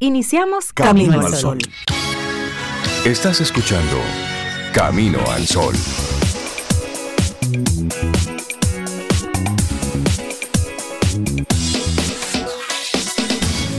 Iniciamos 0.00 0.72
Camino, 0.72 1.20
al 1.20 1.34
Sol. 1.34 1.58
Estás 3.04 3.40
escuchando 3.40 3.96
Camino 4.72 5.18
al 5.32 5.44
Sol. 5.44 5.74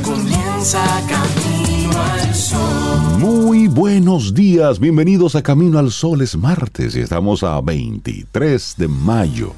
Comienza 0.04 0.84
Camino 1.08 2.02
al 2.02 2.36
Sol. 2.36 3.20
Muy 3.20 3.70
buenos 3.70 4.34
días, 4.34 4.78
bienvenidos 4.78 5.36
a 5.36 5.42
Camino 5.42 5.80
al 5.80 5.90
Sol, 5.90 6.20
es 6.20 6.36
martes 6.36 6.98
y 6.98 7.00
estamos 7.00 7.44
a 7.44 7.62
23 7.62 8.76
de 8.78 8.88
mayo, 8.90 9.54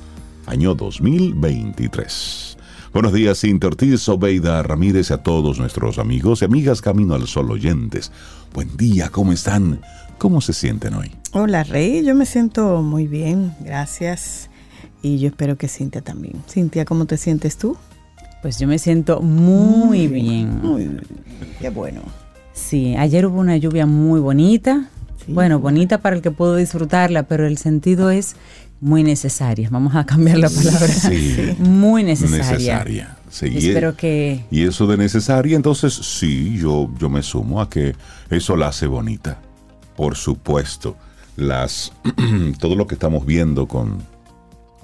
año 0.46 0.75
2023. 0.75 2.50
Buenos 2.93 3.13
días, 3.13 3.39
Cintia 3.39 3.69
Ortiz, 3.69 4.09
Obeida 4.09 4.61
Ramírez 4.63 5.11
y 5.11 5.13
a 5.13 5.19
todos 5.19 5.59
nuestros 5.59 5.97
amigos 5.97 6.41
y 6.41 6.45
amigas 6.45 6.81
Camino 6.81 7.15
al 7.15 7.25
Sol 7.25 7.49
oyentes. 7.49 8.11
Buen 8.54 8.75
día, 8.75 9.07
¿cómo 9.07 9.32
están? 9.32 9.79
¿Cómo 10.18 10.41
se 10.41 10.51
sienten 10.51 10.96
hoy? 10.96 11.09
Hola, 11.32 11.63
Rey, 11.63 12.04
yo 12.04 12.13
me 12.15 12.25
siento 12.25 12.82
muy 12.82 13.07
bien, 13.07 13.54
gracias. 13.61 14.49
Y 15.01 15.19
yo 15.19 15.29
espero 15.29 15.57
que 15.57 15.69
Cintia 15.69 16.01
también. 16.01 16.43
Cintia, 16.49 16.83
¿cómo 16.83 17.05
te 17.05 17.15
sientes 17.15 17.57
tú? 17.57 17.77
Pues 18.41 18.59
yo 18.59 18.68
me 18.68 18.77
siento 18.77 19.21
muy, 19.21 20.07
bien. 20.07 20.60
Muy 20.61 20.82
bien. 20.82 21.01
Qué 21.61 21.69
bueno. 21.69 22.01
Sí, 22.51 22.97
ayer 22.97 23.25
hubo 23.25 23.39
una 23.39 23.55
lluvia 23.55 23.85
muy 23.85 24.19
bonita. 24.19 24.89
Sí. 25.25 25.32
Bueno, 25.32 25.60
bonita 25.60 25.99
para 25.99 26.18
el 26.18 26.21
que 26.21 26.32
pudo 26.32 26.57
disfrutarla, 26.57 27.23
pero 27.23 27.47
el 27.47 27.57
sentido 27.57 28.11
es 28.11 28.35
muy 28.81 29.03
necesaria. 29.03 29.69
Vamos 29.71 29.95
a 29.95 30.05
cambiar 30.05 30.39
la 30.39 30.49
palabra. 30.49 30.87
Sí. 30.87 31.55
Muy 31.59 32.03
necesaria. 32.03 32.47
Necesaria. 32.47 33.17
Sí, 33.30 33.45
y- 33.47 33.67
Espero 33.69 33.95
que 33.95 34.44
Y 34.52 34.63
eso 34.63 34.88
de 34.88 34.97
necesaria, 34.97 35.55
entonces 35.55 35.94
sí, 35.94 36.57
yo, 36.57 36.89
yo 36.99 37.09
me 37.09 37.21
sumo 37.23 37.61
a 37.61 37.69
que 37.69 37.95
eso 38.30 38.57
la 38.57 38.67
hace 38.67 38.88
bonita. 38.88 39.39
Por 39.95 40.16
supuesto, 40.17 40.97
las, 41.38 41.93
todo 42.59 42.75
lo 42.75 42.88
que 42.88 42.95
estamos 42.95 43.25
viendo 43.25 43.67
con, 43.67 43.99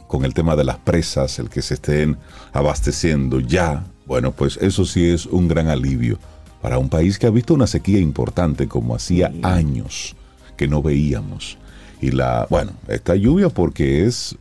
con 0.08 0.23
el 0.23 0.34
tema 0.34 0.56
de 0.56 0.64
las 0.64 0.78
presas, 0.78 1.39
el 1.39 1.50
que 1.50 1.61
se 1.61 1.73
estén 1.73 2.17
abasteciendo 2.54 3.39
ya, 3.39 3.84
bueno, 4.06 4.32
pues 4.32 4.58
eso 4.61 4.86
sí 4.86 5.06
es 5.09 5.26
un 5.26 5.48
gran 5.48 5.67
alivio 5.67 6.17
para 6.61 6.78
un 6.78 6.88
país 6.89 7.20
que 7.20 7.28
ha 7.28 7.32
visto 7.32 7.54
una 7.54 7.67
sequía 7.67 8.00
importante 8.00 8.67
como 8.67 8.95
hacía 8.95 9.32
años 9.44 10.16
que 10.56 10.67
no 10.67 10.82
veíamos. 10.82 11.58
Y 12.02 12.12
la, 12.12 12.48
bueno, 12.50 12.72
esta 12.88 13.16
lluvia 13.16 13.50
porque 13.50 14.06
es, 14.06 14.36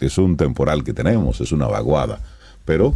es 0.00 0.18
un 0.18 0.36
temporal 0.36 0.84
que 0.84 0.92
tenemos, 0.92 1.40
es 1.40 1.52
una 1.52 1.66
vaguada, 1.66 2.20
pero 2.64 2.94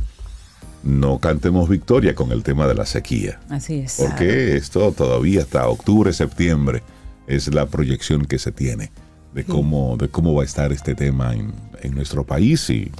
no 0.83 1.19
cantemos 1.19 1.69
victoria 1.69 2.14
con 2.14 2.33
el 2.33 2.42
tema 2.42 2.67
de 2.67 2.75
la 2.75 2.86
sequía. 2.86 3.41
así 3.48 3.80
es. 3.80 3.97
Porque 3.98 4.56
esto 4.56 4.92
todavía 4.92 5.42
hasta 5.42 5.69
octubre, 5.69 6.12
septiembre 6.12 6.83
es 7.27 7.52
la 7.55 7.67
proyección 7.67 8.25
que 8.25 8.39
se 8.39 8.50
tiene 8.50 8.91
de 9.34 9.44
cómo, 9.44 9.97
de 9.97 10.08
cómo 10.08 10.34
va 10.34 10.42
a 10.42 10.45
estar 10.45 10.72
este 10.72 10.95
tema 10.95 11.34
en, 11.34 11.52
en 11.83 11.95
nuestro 11.95 12.24
país 12.24 12.69
y 12.70 12.91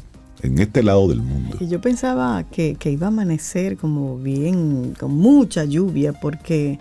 en 0.43 0.59
este 0.59 0.83
lado 0.83 1.09
del 1.09 1.23
mundo. 1.23 1.59
Yo 1.61 1.81
pensaba 1.81 2.45
que, 2.45 2.77
que 2.77 2.91
iba 2.91 3.07
a 3.07 3.09
amanecer 3.09 3.77
como 3.77 4.17
bien, 4.19 4.95
con 4.99 5.15
mucha 5.15 5.65
lluvia, 5.65 6.13
porque 6.13 6.79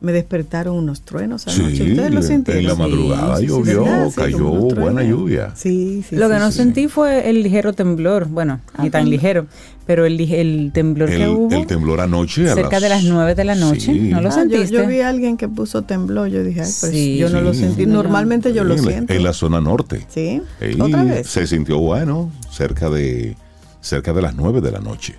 me 0.00 0.12
despertaron 0.12 0.76
unos 0.76 1.02
truenos 1.02 1.46
anoche. 1.46 1.76
Sí, 1.76 1.90
¿Ustedes 1.90 2.12
lo 2.14 2.22
sintieron? 2.22 2.62
en 2.62 2.68
la 2.68 2.74
madrugada 2.74 3.36
Sí, 3.36 3.46
sí, 3.46 3.48
sí, 3.48 3.72
llovió, 3.72 4.10
cayó 4.16 4.50
buena 4.50 5.02
lluvia. 5.02 5.52
Sí, 5.54 6.02
sí. 6.08 6.16
Lo 6.16 6.26
sí, 6.28 6.32
que 6.32 6.38
no 6.38 6.50
sí. 6.50 6.56
sentí 6.56 6.88
fue 6.88 7.28
el 7.28 7.42
ligero 7.42 7.72
temblor. 7.74 8.26
Bueno, 8.28 8.60
Ah, 8.74 8.82
ni 8.84 8.90
tan 8.90 9.02
¿cómo? 9.02 9.10
ligero, 9.10 9.46
pero 9.86 10.06
el, 10.06 10.70
temblor 10.72 11.08
que 11.10 11.28
hubo 11.28 11.54
el 11.54 11.66
temblor 11.66 12.00
anoche 12.00 12.48
a 12.50 12.54
cerca 12.54 12.80
de 12.80 12.88
las 12.88 13.04
9 13.04 13.34
de 13.34 13.44
la 13.44 13.54
noche. 13.56 13.92
Sí. 13.92 13.98
¿No 14.08 14.20
lo 14.22 14.28
Ah, 14.28 14.32
yo, 14.32 14.38
sentiste? 14.38 14.74
yo 14.74 14.86
vi 14.86 15.00
a 15.00 15.08
alguien 15.10 15.36
que 15.36 15.48
puso 15.48 15.82
temblor. 15.82 16.28
Yo 16.28 16.42
dije, 16.44 16.62
ay, 16.62 16.70
pero 16.80 16.92
Sí. 16.92 17.16
yo 17.18 17.28
no 17.28 17.40
lo 17.42 17.52
sentí. 17.52 17.84
Normalmente 17.86 18.52
yo 18.54 18.64
lo 18.64 18.74
en 18.76 18.84
la- 18.84 18.90
siento. 18.92 19.12
En 19.12 19.22
la 19.22 19.32
zona 19.32 19.60
norte. 19.60 20.06
¿Sí? 20.08 20.40
Sí, 20.60 20.80
¿Otra 20.80 21.04
vez? 21.04 21.26
Se 21.26 21.46
sintió 21.46 21.78
bueno, 21.78 22.30
cerca 22.50 22.88
de, 22.88 23.36
cerca 23.80 24.12
de 24.12 24.22
las 24.22 24.34
9 24.34 24.60
de 24.60 24.70
la 24.70 24.78
noche. 24.80 25.14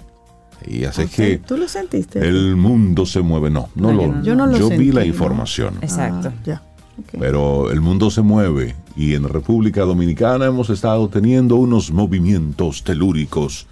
Y 0.68 0.86
así 0.86 1.04
Ok. 1.04 1.10
que 1.12 1.38
¿Tú 1.40 1.58
lo 1.58 1.68
sentiste? 1.68 2.20
el 2.20 2.56
mundo 2.56 3.06
se 3.06 3.22
mueve. 3.22 3.50
No, 3.50 3.70
no, 3.76 3.92
No, 3.92 3.94
lo, 3.94 4.02
yo 4.04 4.12
no. 4.14 4.24
Yo 4.24 4.36
no 4.36 4.46
lo 4.48 4.58
yo 4.58 4.70
vi 4.70 4.92
la 4.92 5.02
¿no? 5.02 5.08
información. 5.08 5.76
Exacto. 5.82 6.30
Ah, 6.36 6.42
ya. 6.46 6.62
ok. 7.00 7.20
Pero 7.20 7.72
el 7.72 7.82
mundo 7.82 8.10
se 8.12 8.22
mueve 8.22 8.76
y 8.96 9.16
en 9.16 9.28
República 9.28 9.82
Dominicana 9.82 10.46
hemos 10.46 10.70
estado 10.70 11.08
teniendo 11.10 11.56
unos 11.56 11.92
movimientos 11.92 12.84
telúricos 12.84 13.68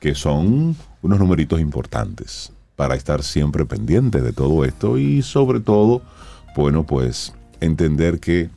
que 0.00 0.14
son 0.14 0.74
unos 1.02 1.18
numeritos 1.18 1.60
importantes 1.60 2.52
para 2.76 2.94
estar 2.96 3.22
siempre 3.22 3.64
pendiente 3.66 4.20
de 4.20 4.32
todo 4.32 4.64
esto 4.64 4.98
y 4.98 5.22
sobre 5.22 5.60
todo, 5.60 6.02
bueno, 6.56 6.84
pues 6.84 7.34
entender 7.60 8.18
que 8.18 8.50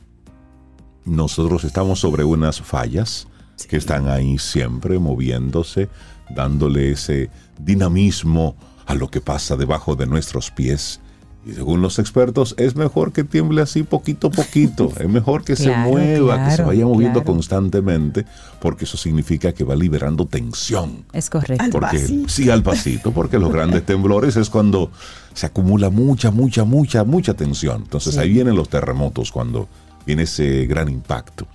nosotros 1.04 1.62
estamos 1.64 2.00
sobre 2.00 2.24
unas 2.24 2.60
fallas 2.60 3.28
que 3.68 3.76
están 3.76 4.08
ahí 4.08 4.38
siempre 4.38 4.98
moviéndose, 4.98 5.88
dándole 6.34 6.90
ese 6.90 7.30
dinamismo 7.58 8.56
a 8.86 8.94
lo 8.94 9.10
que 9.10 9.20
pasa 9.20 9.56
debajo 9.56 9.96
de 9.96 10.06
nuestros 10.06 10.50
pies. 10.50 11.00
Y 11.44 11.52
según 11.52 11.80
los 11.80 12.00
expertos, 12.00 12.56
es 12.58 12.74
mejor 12.74 13.12
que 13.12 13.22
tiemble 13.22 13.62
así 13.62 13.84
poquito 13.84 14.26
a 14.28 14.30
poquito. 14.32 14.90
Es 14.98 15.08
mejor 15.08 15.44
que 15.44 15.54
se 15.54 15.64
Claro, 15.66 15.90
mueva, 15.90 16.48
que 16.48 16.56
se 16.56 16.62
vaya 16.62 16.84
moviendo 16.84 17.20
claro. 17.20 17.32
constantemente, 17.34 18.26
porque 18.60 18.84
eso 18.84 18.96
significa 18.96 19.52
que 19.52 19.62
va 19.62 19.76
liberando 19.76 20.26
tensión. 20.26 21.04
Es 21.12 21.30
correcto. 21.30 21.62
Al 21.64 21.70
Porque, 21.70 21.98
pasito. 22.00 22.28
sí, 22.28 22.50
al 22.50 22.64
pasito, 22.64 23.12
porque 23.12 23.38
los 23.38 23.52
grandes 23.52 23.86
temblores 23.86 24.34
es 24.36 24.50
cuando 24.50 24.90
se 25.34 25.46
acumula 25.46 25.88
mucha, 25.88 26.32
mucha, 26.32 26.64
mucha, 26.64 27.04
mucha 27.04 27.34
tensión. 27.34 27.82
Entonces 27.82 28.14
Sí. 28.14 28.20
ahí 28.20 28.30
vienen 28.32 28.56
los 28.56 28.68
terremotos, 28.68 29.30
cuando 29.30 29.68
viene 30.04 30.22
ese 30.24 30.66
gran 30.66 30.88
impacto. 30.88 31.46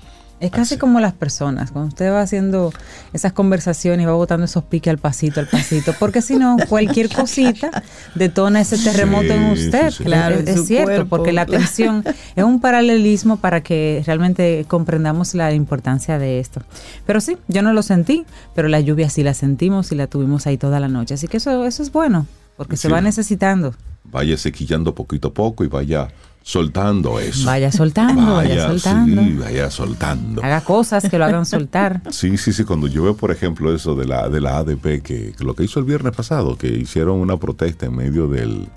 Es 0.41 0.49
casi 0.49 0.73
Así. 0.73 0.79
como 0.79 0.99
las 0.99 1.13
personas, 1.13 1.71
cuando 1.71 1.89
usted 1.89 2.11
va 2.11 2.21
haciendo 2.21 2.73
esas 3.13 3.31
conversaciones 3.31 4.03
y 4.03 4.07
va 4.07 4.13
botando 4.13 4.43
esos 4.45 4.63
piques 4.63 4.89
al 4.89 4.97
pasito, 4.97 5.39
al 5.39 5.47
pasito, 5.47 5.93
porque 5.99 6.23
si 6.23 6.35
no, 6.35 6.57
cualquier 6.67 7.09
cosita 7.09 7.83
detona 8.15 8.59
ese 8.59 8.79
terremoto 8.79 9.27
Sí, 9.27 9.33
en 9.33 9.43
usted. 9.51 9.91
sí. 9.91 10.03
Claro, 10.03 10.37
es, 10.39 10.65
cierto, 10.65 10.85
cuerpo, 10.91 11.09
porque 11.09 11.31
la 11.31 11.45
claro. 11.45 11.63
tensión 11.63 12.03
es 12.35 12.43
un 12.43 12.59
paralelismo 12.59 13.37
para 13.37 13.61
que 13.61 14.01
realmente 14.05 14.65
comprendamos 14.67 15.35
la 15.35 15.53
importancia 15.53 16.17
de 16.17 16.39
esto. 16.39 16.63
Pero 17.05 17.21
sí, 17.21 17.37
yo 17.47 17.61
no 17.61 17.71
lo 17.71 17.83
sentí, 17.83 18.25
pero 18.55 18.67
la 18.67 18.79
lluvia 18.79 19.11
sí 19.11 19.21
la 19.21 19.35
sentimos 19.35 19.91
y 19.91 19.95
la 19.95 20.07
tuvimos 20.07 20.47
ahí 20.47 20.57
toda 20.57 20.79
la 20.79 20.87
noche. 20.87 21.13
Así 21.13 21.27
que 21.27 21.37
eso, 21.37 21.65
eso 21.65 21.83
es 21.83 21.91
bueno, 21.91 22.25
porque 22.57 22.77
se 22.77 22.89
va 22.89 22.99
necesitando. 22.99 23.75
Vaya 24.05 24.35
sequillando 24.37 24.95
poquito 24.95 25.27
a 25.27 25.33
poco 25.35 25.63
y 25.63 25.67
vaya 25.67 26.07
soltando 26.43 27.19
eso. 27.19 27.45
Vaya 27.45 27.71
soltando, 27.71 28.35
vaya, 28.35 28.67
soltando. 28.67 29.21
sí, 29.21 29.33
vaya 29.33 29.69
soltando. 29.71 30.43
Haga 30.43 30.61
cosas 30.61 31.07
que 31.09 31.17
lo 31.17 31.25
hagan 31.25 31.45
soltar. 31.45 32.01
Sí, 32.11 32.37
sí, 32.37 32.51
sí, 32.53 32.63
cuando 32.63 32.87
yo 32.87 33.03
veo, 33.03 33.15
por 33.15 33.31
ejemplo, 33.31 33.73
eso 33.73 33.95
de 33.95 34.05
la, 34.05 34.27
de 34.29 34.41
la 34.41 34.57
ADP, 34.57 35.01
que, 35.01 35.33
que 35.37 35.43
lo 35.43 35.55
que 35.55 35.63
hizo 35.63 35.79
el 35.79 35.85
viernes 35.85 36.15
pasado, 36.15 36.57
que 36.57 36.67
hicieron 36.67 37.19
una 37.19 37.37
protesta 37.37 37.85
en 37.85 37.95
medio 37.95 38.27
del, 38.27 38.67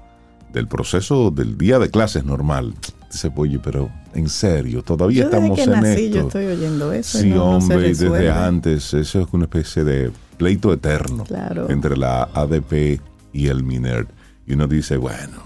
del 0.52 0.68
proceso 0.68 1.30
del 1.30 1.56
día 1.58 1.78
de 1.78 1.90
clases 1.90 2.24
normal. 2.24 2.74
Dice, 3.10 3.30
oye, 3.36 3.60
pero 3.62 3.90
en 4.14 4.28
serio, 4.28 4.82
todavía 4.82 5.22
Yo 5.24 5.30
desde 5.30 5.36
estamos 5.38 5.56
que 5.58 5.64
en 5.64 5.70
nací 5.70 6.04
esto. 6.06 6.16
yo 6.18 6.26
estoy 6.26 6.46
oyendo 6.46 6.92
eso. 6.92 7.18
y 7.18 7.22
Sí, 7.22 7.28
no- 7.30 7.36
no 7.54 7.60
se 7.60 7.72
hombre, 7.74 7.88
desde 7.88 8.30
antes, 8.30 8.92
eso 8.94 9.20
es 9.20 9.26
una 9.32 9.44
especie 9.44 9.84
de 9.84 10.10
pleito 10.36 10.72
eterno 10.72 11.24
Claro. 11.24 11.70
entre 11.70 11.96
la 11.96 12.24
ADP 12.34 13.00
y 13.32 13.46
el 13.46 13.62
MINER. 13.62 14.06
Y 14.46 14.54
uno 14.54 14.66
dice, 14.66 14.96
bueno, 14.96 15.42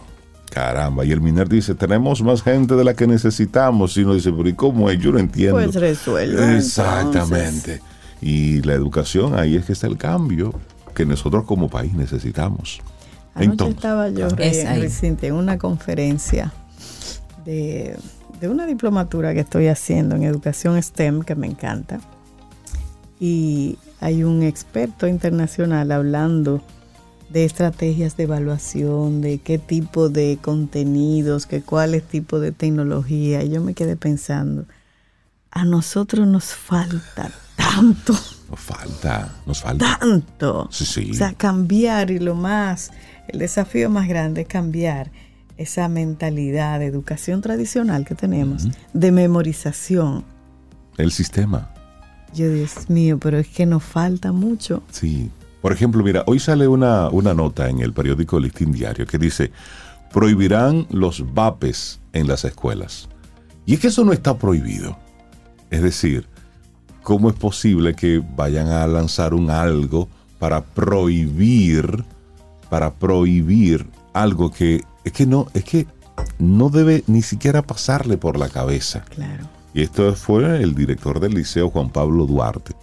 caramba. 0.51 1.05
Y 1.05 1.13
el 1.13 1.21
MINER 1.21 1.49
dice, 1.49 1.75
tenemos 1.75 2.23
más 2.23 2.43
gente 2.43 2.75
de 2.75 2.85
la 2.85 2.95
que 2.95 3.07
necesitamos. 3.07 3.97
Y 3.97 4.03
uno 4.03 4.15
dice, 4.15 4.33
pero 4.33 4.49
¿y 4.49 4.55
cómo 4.55 4.91
es? 4.91 4.99
Yo 4.99 5.13
no 5.13 5.19
entiendo. 5.19 5.57
Pues 5.57 5.75
resuelva. 5.75 6.57
Exactamente. 6.57 7.81
Y 8.21 8.63
la 8.63 8.75
educación, 8.75 9.39
ahí 9.39 9.57
es 9.57 9.65
que 9.65 9.73
está 9.73 9.87
el 9.87 9.97
cambio 9.97 10.53
que 10.95 11.07
nosotros 11.07 11.45
como 11.45 11.69
país 11.69 11.95
necesitamos. 11.95 12.81
Anoche 13.35 13.51
Entonces, 13.53 13.77
estaba 13.77 14.09
yo 14.09 14.29
reciente 14.29 15.29
en 15.29 15.35
una 15.35 15.59
conferencia 15.59 16.53
de, 17.45 17.97
de 18.41 18.49
una 18.49 18.67
diplomatura 18.67 19.35
que 19.35 19.41
estoy 19.41 19.69
haciendo 19.69 20.17
en 20.17 20.25
educación 20.25 20.83
STEM 20.83 21.23
que 21.23 21.37
me 21.37 21.47
encanta. 21.47 22.01
Y 23.21 23.79
hay 24.01 24.25
un 24.25 24.43
experto 24.43 25.07
internacional 25.07 25.93
hablando 25.93 26.63
de 27.31 27.45
estrategias 27.45 28.17
de 28.17 28.25
evaluación, 28.25 29.21
de 29.21 29.39
qué 29.39 29.59
tipo 29.59 30.09
de 30.09 30.39
contenidos, 30.41 31.47
que 31.47 31.63
cuáles 31.63 32.03
tipo 32.03 32.41
de 32.41 32.53
tecnología. 32.53 33.45
Yo 33.45 33.63
me 33.63 33.75
quedé 33.75 33.97
pensando, 33.97 34.67
a 35.51 35.65
nosotros 35.65 36.27
nos 36.27 36.47
falta 36.47 37.31
tanto, 37.57 38.15
nos 38.49 38.61
falta, 38.61 39.35
nos 39.47 39.61
falta. 39.61 39.99
tanto. 39.99 40.69
Sí, 40.71 40.87
sí. 40.87 41.11
O 41.11 41.15
sea, 41.15 41.35
cambiar 41.35 42.11
y 42.11 42.19
lo 42.19 42.35
más, 42.35 42.91
el 43.29 43.41
desafío 43.41 43.91
más 43.91 44.09
grande 44.09 44.43
es 44.43 44.49
cambiar 44.49 45.11
esa 45.57 45.89
mentalidad 45.89 46.79
de 46.79 46.87
educación 46.87 47.41
tradicional 47.43 48.05
que 48.05 48.15
tenemos, 48.15 48.69
de 48.93 49.13
memorización. 49.13 50.25
El 50.97 51.11
sistema. 51.11 51.75
Yo, 52.33 52.51
Dios 52.51 52.89
mío, 52.89 53.19
pero 53.19 53.39
es 53.39 53.49
que 53.49 53.67
nos 53.67 53.83
falta 53.83 54.33
mucho. 54.33 54.83
Sí. 54.91 55.31
Por 55.61 55.73
ejemplo, 55.73 56.03
mira, 56.03 56.23
hoy 56.27 56.39
sale 56.39 56.69
una, 56.69 57.09
una 57.09 57.35
nota 57.35 57.69
en 57.69 57.81
el 57.81 57.93
periódico 57.93 58.39
Listín 58.39 58.73
Diario 58.73 59.07
que 59.07 59.19
dice, 59.19 59.51
prohibirán 60.13 60.87
los 60.91 61.35
vapes 61.35 62.01
en 62.13 62.29
las 62.29 62.45
escuelas. 62.45 63.09
Y 63.67 63.75
es 63.75 63.81
que 63.81 63.89
eso 63.89 64.05
no 64.05 64.13
está 64.13 64.39
prohibido. 64.39 64.97
Es 65.71 65.83
decir, 65.83 66.27
¿cómo 67.03 67.29
es 67.29 67.37
posible 67.37 67.95
que 67.95 68.23
vayan 68.37 68.69
a 68.69 68.87
lanzar 68.87 69.35
un 69.35 69.51
algo 69.51 70.09
para 70.39 70.63
prohibir, 70.63 72.05
para 72.71 72.95
prohibir 72.95 73.87
algo 74.13 74.51
que 74.51 74.85
es 75.05 75.13
que 75.13 75.27
no, 75.27 75.49
es 75.55 75.65
que 75.65 75.87
no 76.39 76.71
debe 76.71 77.05
ni 77.07 77.23
siquiera 77.23 77.63
pasarle 77.63 78.17
por 78.17 78.39
la 78.39 78.49
cabeza? 78.49 79.05
Claro. 79.15 79.49
Y 79.75 79.83
esto 79.83 80.15
fue 80.15 80.63
el 80.63 80.75
director 80.75 81.21
del 81.21 81.35
liceo 81.35 81.71
Juan 81.71 81.91
Pablo 81.91 82.27
Duarte, 82.27 82.75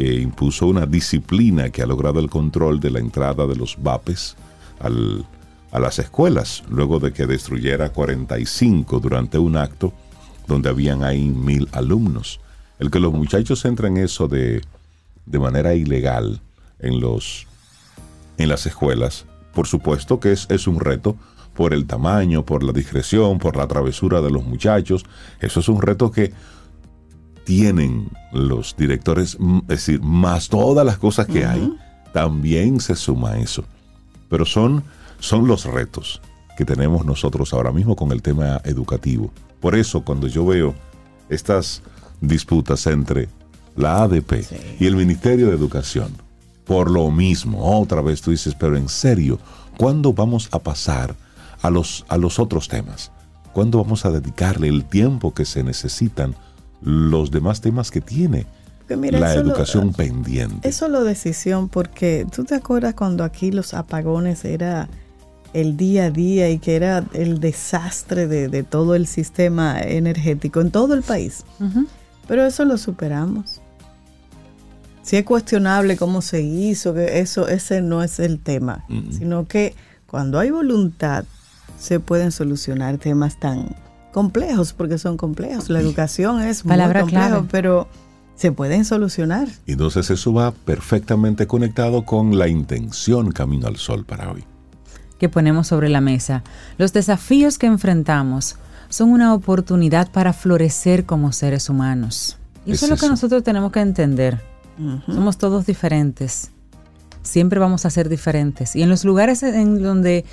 que 0.00 0.14
impuso 0.14 0.66
una 0.66 0.86
disciplina 0.86 1.68
que 1.68 1.82
ha 1.82 1.86
logrado 1.86 2.20
el 2.20 2.30
control 2.30 2.80
de 2.80 2.90
la 2.90 3.00
entrada 3.00 3.46
de 3.46 3.54
los 3.54 3.76
VAPES 3.82 4.34
a 4.80 5.78
las 5.78 5.98
escuelas, 5.98 6.64
luego 6.70 7.00
de 7.00 7.12
que 7.12 7.26
destruyera 7.26 7.90
45 7.90 8.98
durante 8.98 9.36
un 9.36 9.58
acto 9.58 9.92
donde 10.46 10.70
habían 10.70 11.04
ahí 11.04 11.28
mil 11.28 11.68
alumnos. 11.72 12.40
El 12.78 12.90
que 12.90 12.98
los 12.98 13.12
muchachos 13.12 13.66
entren 13.66 13.98
eso 13.98 14.26
de, 14.26 14.62
de 15.26 15.38
manera 15.38 15.74
ilegal 15.74 16.40
en, 16.78 16.98
los, 16.98 17.46
en 18.38 18.48
las 18.48 18.64
escuelas, 18.64 19.26
por 19.52 19.66
supuesto 19.66 20.18
que 20.18 20.32
es, 20.32 20.46
es 20.48 20.66
un 20.66 20.80
reto 20.80 21.14
por 21.52 21.74
el 21.74 21.86
tamaño, 21.86 22.46
por 22.46 22.62
la 22.62 22.72
discreción, 22.72 23.36
por 23.36 23.54
la 23.54 23.68
travesura 23.68 24.22
de 24.22 24.30
los 24.30 24.46
muchachos. 24.46 25.04
Eso 25.40 25.60
es 25.60 25.68
un 25.68 25.82
reto 25.82 26.10
que 26.10 26.32
tienen 27.44 28.08
los 28.32 28.76
directores, 28.76 29.36
es 29.62 29.66
decir, 29.66 30.00
más 30.02 30.48
todas 30.48 30.84
las 30.84 30.98
cosas 30.98 31.26
que 31.26 31.44
hay, 31.44 31.72
también 32.12 32.80
se 32.80 32.96
suma 32.96 33.38
eso. 33.38 33.64
Pero 34.28 34.44
son, 34.44 34.84
son 35.18 35.46
los 35.46 35.64
retos 35.64 36.20
que 36.56 36.64
tenemos 36.64 37.04
nosotros 37.04 37.52
ahora 37.52 37.72
mismo 37.72 37.96
con 37.96 38.12
el 38.12 38.22
tema 38.22 38.60
educativo. 38.64 39.32
Por 39.60 39.74
eso, 39.74 40.02
cuando 40.04 40.26
yo 40.26 40.44
veo 40.46 40.74
estas 41.28 41.82
disputas 42.20 42.86
entre 42.86 43.28
la 43.76 44.02
ADP 44.02 44.44
y 44.78 44.86
el 44.86 44.96
Ministerio 44.96 45.48
de 45.48 45.56
Educación, 45.56 46.12
por 46.64 46.90
lo 46.90 47.10
mismo, 47.10 47.80
otra 47.80 48.00
vez 48.00 48.20
tú 48.20 48.30
dices, 48.30 48.54
pero 48.54 48.76
en 48.76 48.88
serio, 48.88 49.38
¿cuándo 49.76 50.12
vamos 50.12 50.48
a 50.52 50.58
pasar 50.58 51.16
a 51.62 51.70
los, 51.70 52.04
a 52.08 52.16
los 52.16 52.38
otros 52.38 52.68
temas? 52.68 53.10
¿Cuándo 53.52 53.82
vamos 53.82 54.04
a 54.04 54.10
dedicarle 54.10 54.68
el 54.68 54.84
tiempo 54.84 55.34
que 55.34 55.44
se 55.44 55.64
necesitan 55.64 56.36
los 56.82 57.30
demás 57.30 57.60
temas 57.60 57.90
que 57.90 58.00
tiene 58.00 58.46
mira, 58.96 59.20
la 59.20 59.32
eso 59.32 59.42
lo- 59.42 59.50
educación 59.50 59.92
pendiente? 59.92 60.68
Es 60.68 60.76
solo 60.76 61.04
decisión, 61.04 61.68
porque 61.68 62.26
tú 62.34 62.44
te 62.44 62.54
acuerdas 62.54 62.94
cuando 62.94 63.24
aquí 63.24 63.50
los 63.52 63.74
apagones 63.74 64.44
era 64.44 64.88
el 65.52 65.76
día 65.76 66.04
a 66.06 66.10
día 66.10 66.48
y 66.50 66.58
que 66.58 66.76
era 66.76 67.04
el 67.12 67.40
desastre 67.40 68.26
de, 68.28 68.48
de 68.48 68.62
todo 68.62 68.94
el 68.94 69.06
sistema 69.06 69.80
energético 69.80 70.60
en 70.60 70.70
todo 70.70 70.94
el 70.94 71.02
país. 71.02 71.44
Pero 72.28 72.46
eso 72.46 72.64
lo 72.64 72.78
superamos. 72.78 73.60
Si 75.02 75.16
es 75.16 75.24
cuestionable 75.24 75.96
cómo 75.96 76.22
se 76.22 76.40
hizo, 76.42 76.94
que 76.94 77.18
eso, 77.20 77.48
ese 77.48 77.82
no 77.82 78.02
es 78.02 78.20
el 78.20 78.38
tema, 78.38 78.84
sino 79.10 79.46
que 79.46 79.74
cuando 80.06 80.38
hay 80.38 80.50
voluntad 80.50 81.24
se 81.78 81.98
pueden 81.98 82.30
solucionar 82.30 82.98
temas 82.98 83.40
tan 83.40 83.74
complejos, 84.12 84.72
porque 84.72 84.98
son 84.98 85.16
complejos. 85.16 85.68
La 85.70 85.80
educación 85.80 86.40
es 86.42 86.62
Palabra 86.62 87.02
muy 87.04 87.12
complejo, 87.12 87.28
clave. 87.28 87.48
pero 87.50 87.88
se 88.36 88.52
pueden 88.52 88.84
solucionar. 88.84 89.48
Y 89.66 89.72
Entonces 89.72 90.10
eso 90.10 90.32
va 90.32 90.52
perfectamente 90.52 91.46
conectado 91.46 92.04
con 92.04 92.38
la 92.38 92.48
intención 92.48 93.30
Camino 93.32 93.66
al 93.68 93.76
Sol 93.76 94.04
para 94.04 94.30
hoy. 94.30 94.44
que 95.18 95.28
ponemos 95.28 95.66
sobre 95.66 95.90
la 95.90 96.00
mesa. 96.00 96.42
Los 96.78 96.94
desafíos 96.94 97.58
que 97.58 97.66
enfrentamos 97.66 98.56
son 98.88 99.10
una 99.10 99.34
oportunidad 99.34 100.10
para 100.10 100.32
florecer 100.32 101.04
como 101.04 101.30
seres 101.32 101.68
humanos. 101.68 102.38
Y 102.64 102.70
Es 102.72 102.78
eso 102.78 102.86
es 102.86 102.90
lo 102.90 102.96
que 102.96 103.04
eso. 103.04 103.12
nosotros 103.12 103.42
tenemos 103.44 103.70
que 103.70 103.80
entender. 103.80 104.40
Somos 105.06 105.36
todos 105.36 105.66
diferentes. 105.66 106.52
Siempre 107.22 107.60
vamos 107.60 107.84
a 107.84 107.90
ser 107.90 108.08
diferentes. 108.08 108.74
Y 108.74 108.82
en 108.82 108.88
los 108.88 109.04
lugares 109.04 109.42
en 109.42 109.82
donde 109.82 110.24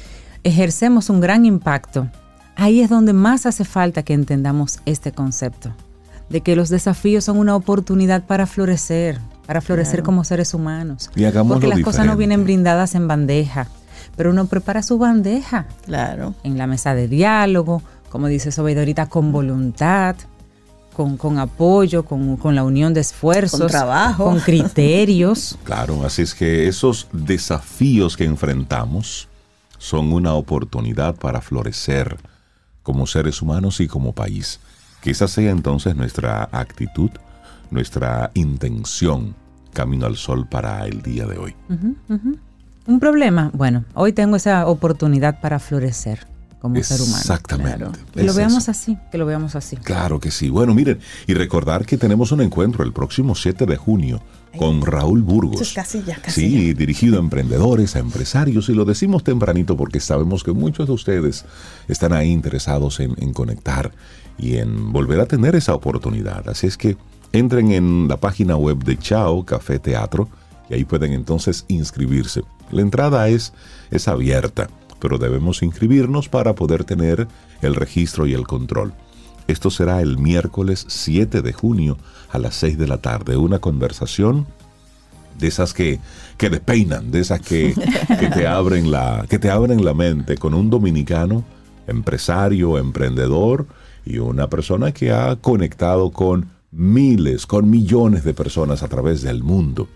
ejercemos 0.46 1.10
un 1.10 1.20
gran 1.20 1.44
impacto, 1.44 2.08
ahí 2.58 2.82
es 2.82 2.90
donde 2.90 3.14
más 3.14 3.46
hace 3.46 3.64
falta 3.64 4.04
que 4.04 4.14
entendamos 4.14 4.80
este 4.86 5.12
concepto. 5.14 5.72
De 6.30 6.42
que 6.42 6.58
los 6.58 6.68
desafíos 6.68 7.24
son 7.24 7.38
una 7.38 7.56
oportunidad 7.56 8.26
para 8.26 8.46
florecer, 8.48 9.20
para 9.46 9.62
florecer 9.62 10.04
como 10.04 10.26
seres 10.26 10.54
humanos. 10.54 11.10
Y 11.16 11.24
Porque 11.32 11.68
las 11.68 11.80
cosas 11.80 12.06
no 12.06 12.18
vienen 12.18 12.44
brindadas 12.44 12.96
en 12.96 13.08
bandeja, 13.08 13.70
pero 14.18 14.32
uno 14.32 14.46
prepara 14.48 14.84
su 14.84 14.98
bandeja 14.98 15.68
Claro. 15.86 16.36
en 16.44 16.58
la 16.58 16.68
mesa 16.68 16.94
de 16.96 17.08
diálogo, 17.08 17.82
como 18.10 18.28
dice 18.28 18.52
Sobeida 18.52 18.82
ahorita, 18.82 19.06
con 19.06 19.32
voluntad, 19.32 20.18
con, 20.94 21.16
con 21.16 21.38
apoyo, 21.40 22.04
con, 22.04 22.36
con 22.36 22.56
la 22.56 22.64
unión 22.66 22.94
de 22.94 23.02
esfuerzos, 23.02 23.60
Con 23.62 23.70
trabajo. 23.70 24.26
con 24.26 24.40
criterios. 24.42 25.58
Claro, 25.64 26.04
así 26.06 26.24
es 26.24 26.34
que 26.36 26.68
esos 26.68 27.08
desafíos 27.14 28.18
que 28.18 28.26
enfrentamos 28.26 29.30
son 29.78 30.12
una 30.12 30.34
oportunidad 30.34 31.16
para 31.16 31.40
florecer 31.40 32.18
como 32.88 33.06
seres 33.06 33.42
humanos 33.42 33.82
y 33.82 33.88
como 33.90 34.14
país. 34.14 34.62
Que 35.02 35.12
esa 35.12 35.28
sea 35.28 35.52
entonces 35.52 35.94
nuestra 35.98 36.48
actitud, 36.54 37.10
nuestra 37.70 38.32
intención 38.34 39.36
camino 39.74 40.06
al 40.06 40.16
sol 40.16 40.48
para 40.48 40.86
el 40.88 41.02
día 41.02 41.26
de 41.26 41.38
hoy. 41.38 41.54
Un 42.88 43.00
problema, 43.02 43.52
bueno, 43.54 43.84
hoy 43.94 44.14
tengo 44.14 44.38
esa 44.38 44.66
oportunidad 44.68 45.42
para 45.42 45.60
florecer 45.60 46.26
como 46.62 46.82
ser 46.82 47.02
humano. 47.02 47.18
Exactamente. 47.18 47.78
Claro. 47.78 47.92
Que 48.14 48.24
lo 48.24 48.34
veamos 48.34 48.64
eso. 48.64 48.72
así, 48.72 48.98
que 49.12 49.18
lo 49.18 49.26
veamos 49.26 49.58
así. 49.58 49.76
Claro 49.76 50.22
que 50.22 50.32
sí. 50.32 50.50
Bueno, 50.50 50.74
miren, 50.74 51.00
y 51.28 51.34
recordar 51.34 51.86
que 51.86 51.98
tenemos 51.98 52.32
un 52.32 52.40
encuentro 52.40 52.86
el 52.86 52.94
próximo 52.94 53.36
7 53.36 53.66
de 53.66 53.76
junio 53.76 54.22
con 54.58 54.82
Raúl 54.82 55.24
Burgos. 55.24 55.56
Eso 55.56 55.64
es 55.64 55.74
casi 55.74 56.04
ya, 56.04 56.16
casi 56.16 56.42
Sí, 56.42 56.74
dirigido 56.74 57.18
a 57.18 57.20
emprendedores, 57.20 57.96
a 57.96 58.00
empresarios, 58.00 58.70
y 58.70 58.74
lo 58.74 58.86
decimos 58.86 59.24
tempranito 59.24 59.76
porque 59.76 60.00
sabemos 60.00 60.44
que 60.44 60.52
muchos 60.52 60.88
de 60.88 60.94
ustedes 60.94 61.46
están 61.88 62.14
ahí 62.14 62.32
interesados 62.32 63.00
en, 63.00 63.16
en 63.18 63.34
conectar 63.34 63.92
y 64.38 64.58
en 64.58 64.92
volver 64.92 65.20
a 65.20 65.26
tener 65.26 65.56
esa 65.56 65.74
oportunidad. 65.74 66.48
Así 66.50 66.68
es 66.68 66.78
que 66.78 66.98
entren 67.34 67.72
en 67.72 68.08
la 68.08 68.18
página 68.18 68.56
web 68.56 68.84
de 68.84 68.98
Chao 68.98 69.46
Café 69.46 69.80
Teatro 69.80 70.30
y 70.70 70.76
ahí 70.76 70.86
pueden 70.86 71.14
entonces 71.14 71.66
inscribirse. 71.68 72.44
La 72.72 72.82
entrada 72.82 73.28
es, 73.30 73.54
es 73.92 74.08
abierta, 74.08 74.70
pero 75.00 75.18
debemos 75.18 75.64
inscribirnos 75.64 76.30
para 76.30 76.54
poder 76.54 76.84
tener 76.84 77.28
el 77.62 77.76
registro 77.76 78.28
y 78.28 78.34
el 78.34 78.46
control. 78.46 78.94
Esto 79.48 79.70
será 79.70 80.02
el 80.02 80.18
miércoles 80.18 80.86
7 80.88 81.42
de 81.42 81.54
junio 81.54 81.98
a 82.30 82.38
las 82.38 82.56
6 82.56 82.78
de 82.78 82.88
la 82.88 82.98
tarde. 82.98 83.38
Una 83.38 83.60
conversación 83.60 84.46
de 85.40 85.48
esas 85.48 85.74
que, 85.74 86.00
que 86.38 86.50
despeinan, 86.50 87.12
de 87.12 87.20
esas 87.20 87.42
que, 87.42 87.74
que 88.20 88.28
te 88.28 88.48
abren 88.48 88.92
la, 88.92 89.26
que 89.30 89.40
te 89.40 89.50
abren 89.50 89.86
la 89.86 89.94
mente 89.94 90.38
con 90.38 90.54
un 90.54 90.70
dominicano, 90.70 91.44
empresario, 91.88 92.78
emprendedor 92.78 93.68
y 94.06 94.18
una 94.20 94.50
persona 94.50 94.92
que 94.92 95.12
ha 95.12 95.36
conectado 95.38 96.12
con 96.12 96.50
miles, 96.72 97.46
con 97.46 97.70
millones 97.70 98.24
de 98.24 98.34
personas 98.34 98.84
a 98.84 98.88
través 98.88 99.22
del 99.22 99.44
mundo, 99.44 99.88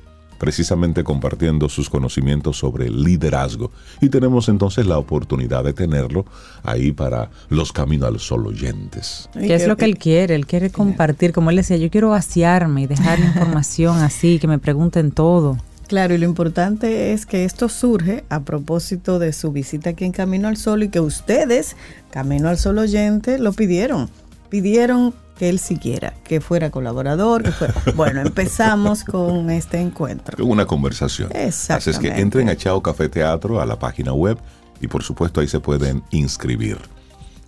precisamente 0.42 1.04
compartiendo 1.04 1.70
sus 1.70 1.88
conocimientos 1.88 2.58
sobre 2.58 2.90
liderazgo. 2.90 3.70
Y 4.02 4.10
tenemos 4.10 4.50
entonces 4.50 4.88
la 4.88 4.98
oportunidad 4.98 5.64
de 5.64 5.72
tenerlo 5.72 6.26
ahí 6.64 6.92
para 6.92 7.30
los 7.50 7.72
Camino 7.72 8.08
al 8.08 8.20
Sol 8.20 8.48
oyentes. 8.48 9.30
¿Qué 9.34 9.54
es 9.54 9.68
lo 9.68 9.78
que 9.78 9.86
él 9.86 10.00
quiere? 10.00 10.34
Él 10.34 10.48
quiere 10.48 10.72
compartir, 10.72 11.32
como 11.32 11.52
él 11.52 11.58
decía, 11.58 11.78
yo 11.78 11.92
quiero 11.92 12.10
vaciarme 12.10 12.82
y 12.82 12.88
dejar 12.88 13.20
información 13.36 14.00
así, 14.00 14.40
que 14.40 14.48
me 14.48 14.58
pregunten 14.58 15.12
todo. 15.12 15.60
Claro, 15.88 16.16
y 16.16 16.18
lo 16.18 16.26
importante 16.26 17.14
es 17.14 17.28
que 17.28 17.46
esto 17.46 17.70
surge 17.70 18.24
a 18.30 18.40
propósito 18.40 19.20
de 19.20 19.34
su 19.34 19.52
visita 19.52 19.92
aquí 19.92 20.06
en 20.06 20.12
Camino 20.12 20.48
al 20.48 20.58
Sol 20.58 20.82
y 20.82 20.90
que 20.90 21.02
ustedes, 21.02 21.76
Camino 22.10 22.50
al 22.50 22.58
Sol 22.58 22.80
oyente, 22.80 23.38
lo 23.38 23.54
pidieron. 23.54 24.10
Pidieron 24.50 25.14
que 25.42 25.50
él 25.50 25.58
siguiera, 25.58 26.14
que 26.24 26.40
fuera 26.40 26.70
colaborador, 26.70 27.42
que 27.42 27.52
fuera. 27.52 27.74
Bueno, 27.96 28.22
empezamos 28.22 29.04
con 29.04 29.50
este 29.50 29.80
encuentro. 29.82 30.46
Una 30.46 30.68
conversación. 30.68 31.32
Así 31.36 31.90
es 31.90 31.98
que 31.98 32.10
entren 32.10 32.48
a 32.48 32.56
Chao 32.56 32.80
Café 32.84 33.10
Teatro, 33.10 33.60
a 33.60 33.66
la 33.66 33.80
página 33.80 34.14
web, 34.14 34.38
y 34.82 34.88
por 34.88 35.02
supuesto 35.02 35.42
ahí 35.42 35.48
se 35.48 35.60
pueden 35.60 36.04
inscribir. 36.12 36.78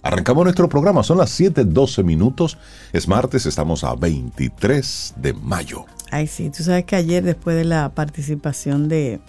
Arrancamos 0.01 0.43
nuestro 0.43 0.67
programa, 0.67 1.03
son 1.03 1.19
las 1.19 1.39
7:12 1.39 2.03
minutos. 2.03 2.57
Es 2.93 3.07
martes, 3.07 3.45
estamos 3.45 3.83
a 3.83 3.93
23 3.93 5.13
de 5.17 5.33
mayo. 5.33 5.85
Ay, 6.09 6.25
sí, 6.25 6.49
tú 6.49 6.63
sabes 6.63 6.85
que 6.85 6.95
ayer 6.95 7.23
después 7.23 7.55
de 7.55 7.65
la 7.65 7.89
participación 7.89 8.89
de... 8.89 9.19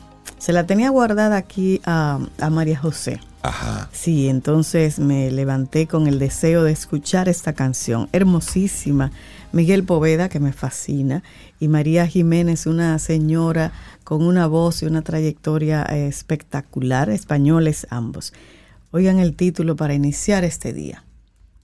Se 0.44 0.52
la 0.52 0.66
tenía 0.66 0.90
guardada 0.90 1.38
aquí 1.38 1.80
a, 1.86 2.18
a 2.38 2.50
María 2.50 2.78
José. 2.78 3.18
Ajá. 3.40 3.88
Sí, 3.94 4.28
entonces 4.28 4.98
me 4.98 5.30
levanté 5.30 5.86
con 5.86 6.06
el 6.06 6.18
deseo 6.18 6.64
de 6.64 6.72
escuchar 6.72 7.30
esta 7.30 7.54
canción, 7.54 8.10
hermosísima. 8.12 9.10
Miguel 9.52 9.84
Poveda, 9.84 10.28
que 10.28 10.40
me 10.40 10.52
fascina, 10.52 11.22
y 11.60 11.68
María 11.68 12.06
Jiménez, 12.06 12.66
una 12.66 12.98
señora 12.98 13.72
con 14.04 14.20
una 14.22 14.46
voz 14.46 14.82
y 14.82 14.84
una 14.84 15.00
trayectoria 15.00 15.82
espectacular, 15.84 17.08
españoles 17.08 17.86
ambos. 17.88 18.34
Oigan 18.90 19.20
el 19.20 19.36
título 19.36 19.76
para 19.76 19.94
iniciar 19.94 20.44
este 20.44 20.74
día. 20.74 21.06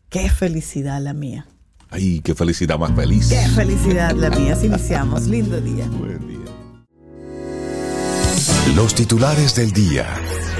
Qué 0.08 0.30
felicidad 0.30 1.02
la 1.02 1.12
mía. 1.12 1.46
Ay, 1.90 2.20
qué 2.20 2.34
felicidad 2.34 2.78
más 2.78 2.94
feliz. 2.94 3.28
Qué 3.28 3.46
felicidad 3.50 4.12
la 4.16 4.30
mía. 4.30 4.54
Así 4.54 4.68
iniciamos. 4.68 5.26
Lindo 5.26 5.60
día. 5.60 5.86
Buen 5.86 6.26
día. 6.26 6.39
Los 8.76 8.94
titulares 8.94 9.56
del 9.56 9.72
día. 9.72 10.06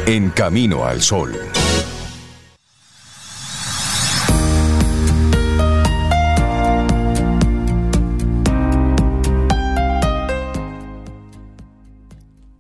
En 0.04 0.30
Camino 0.30 0.84
al 0.84 1.00
Sol. 1.00 1.32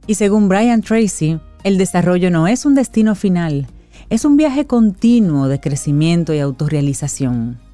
Y 0.06 0.14
según 0.14 0.48
Brian 0.48 0.82
Tracy, 0.82 1.40
el 1.64 1.78
desarrollo 1.78 2.30
no 2.30 2.46
es 2.46 2.64
un 2.64 2.76
destino 2.76 3.16
final, 3.16 3.66
es 4.08 4.24
un 4.24 4.36
viaje 4.36 4.68
continuo 4.68 5.48
de 5.48 5.58
crecimiento 5.58 6.32
y 6.32 6.38
autorrealización. 6.38 7.69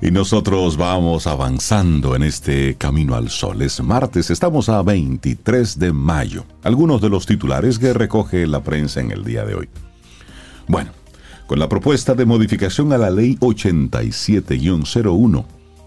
Y 0.00 0.12
nosotros 0.12 0.76
vamos 0.76 1.26
avanzando 1.26 2.14
en 2.14 2.22
este 2.22 2.76
camino 2.76 3.16
al 3.16 3.30
sol. 3.30 3.62
Es 3.62 3.82
martes, 3.82 4.30
estamos 4.30 4.68
a 4.68 4.80
23 4.82 5.76
de 5.76 5.92
mayo. 5.92 6.44
Algunos 6.62 7.00
de 7.00 7.08
los 7.08 7.26
titulares 7.26 7.80
que 7.80 7.92
recoge 7.92 8.46
la 8.46 8.62
prensa 8.62 9.00
en 9.00 9.10
el 9.10 9.24
día 9.24 9.44
de 9.44 9.56
hoy. 9.56 9.68
Bueno, 10.68 10.92
con 11.48 11.58
la 11.58 11.68
propuesta 11.68 12.14
de 12.14 12.26
modificación 12.26 12.92
a 12.92 12.98
la 12.98 13.10
ley 13.10 13.36
87-01 13.40 15.44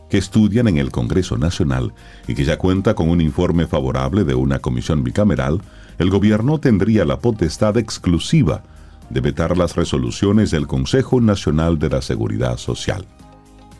que 0.09 0.17
estudian 0.17 0.67
en 0.67 0.77
el 0.77 0.91
Congreso 0.91 1.37
Nacional 1.37 1.93
y 2.27 2.35
que 2.35 2.43
ya 2.43 2.57
cuenta 2.57 2.95
con 2.95 3.09
un 3.09 3.21
informe 3.21 3.65
favorable 3.65 4.25
de 4.25 4.35
una 4.35 4.59
comisión 4.59 5.05
bicameral, 5.05 5.61
el 5.99 6.09
gobierno 6.09 6.59
tendría 6.59 7.05
la 7.05 7.19
potestad 7.19 7.77
exclusiva 7.77 8.63
de 9.09 9.21
vetar 9.21 9.57
las 9.57 9.77
resoluciones 9.77 10.51
del 10.51 10.67
Consejo 10.67 11.21
Nacional 11.21 11.79
de 11.79 11.89
la 11.89 12.01
Seguridad 12.01 12.57
Social. 12.57 13.05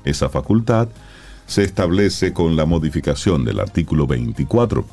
Esa 0.04 0.30
facultad 0.30 0.90
se 1.46 1.64
establece 1.64 2.34
con 2.34 2.56
la 2.56 2.66
modificación 2.66 3.44
del 3.44 3.60
artículo 3.60 4.08
24 4.08 4.86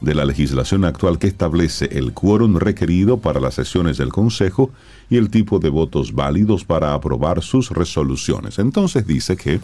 de 0.00 0.14
la 0.14 0.24
legislación 0.24 0.84
actual 0.84 1.18
que 1.18 1.26
establece 1.26 1.88
el 1.98 2.12
quórum 2.12 2.56
requerido 2.56 3.18
para 3.18 3.40
las 3.40 3.54
sesiones 3.54 3.96
del 3.96 4.12
Consejo 4.12 4.70
y 5.08 5.16
el 5.16 5.30
tipo 5.30 5.58
de 5.58 5.70
votos 5.70 6.14
válidos 6.14 6.64
para 6.64 6.94
aprobar 6.94 7.42
sus 7.42 7.70
resoluciones. 7.70 8.58
Entonces 8.58 9.06
dice 9.06 9.36
que 9.36 9.60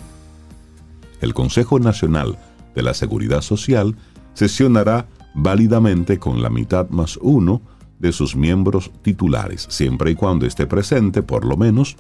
el 1.21 1.35
Consejo 1.35 1.79
Nacional 1.79 2.39
de 2.75 2.83
la 2.83 2.95
Seguridad 2.95 3.43
Social 3.43 3.95
sesionará 4.35 5.07
válidamente 5.35 6.19
con 6.19 6.43
la 6.43 6.51
mitad 6.51 6.89
más 6.91 7.19
uno 7.21 7.63
de 7.99 8.13
sus 8.13 8.35
miembros 8.35 8.91
titulares, 9.03 9.67
siempre 9.71 10.11
y 10.11 10.15
cuando 10.15 10.47
esté 10.47 10.67
presente, 10.67 11.23
por 11.23 11.45
lo 11.45 11.57
menos, 11.57 11.97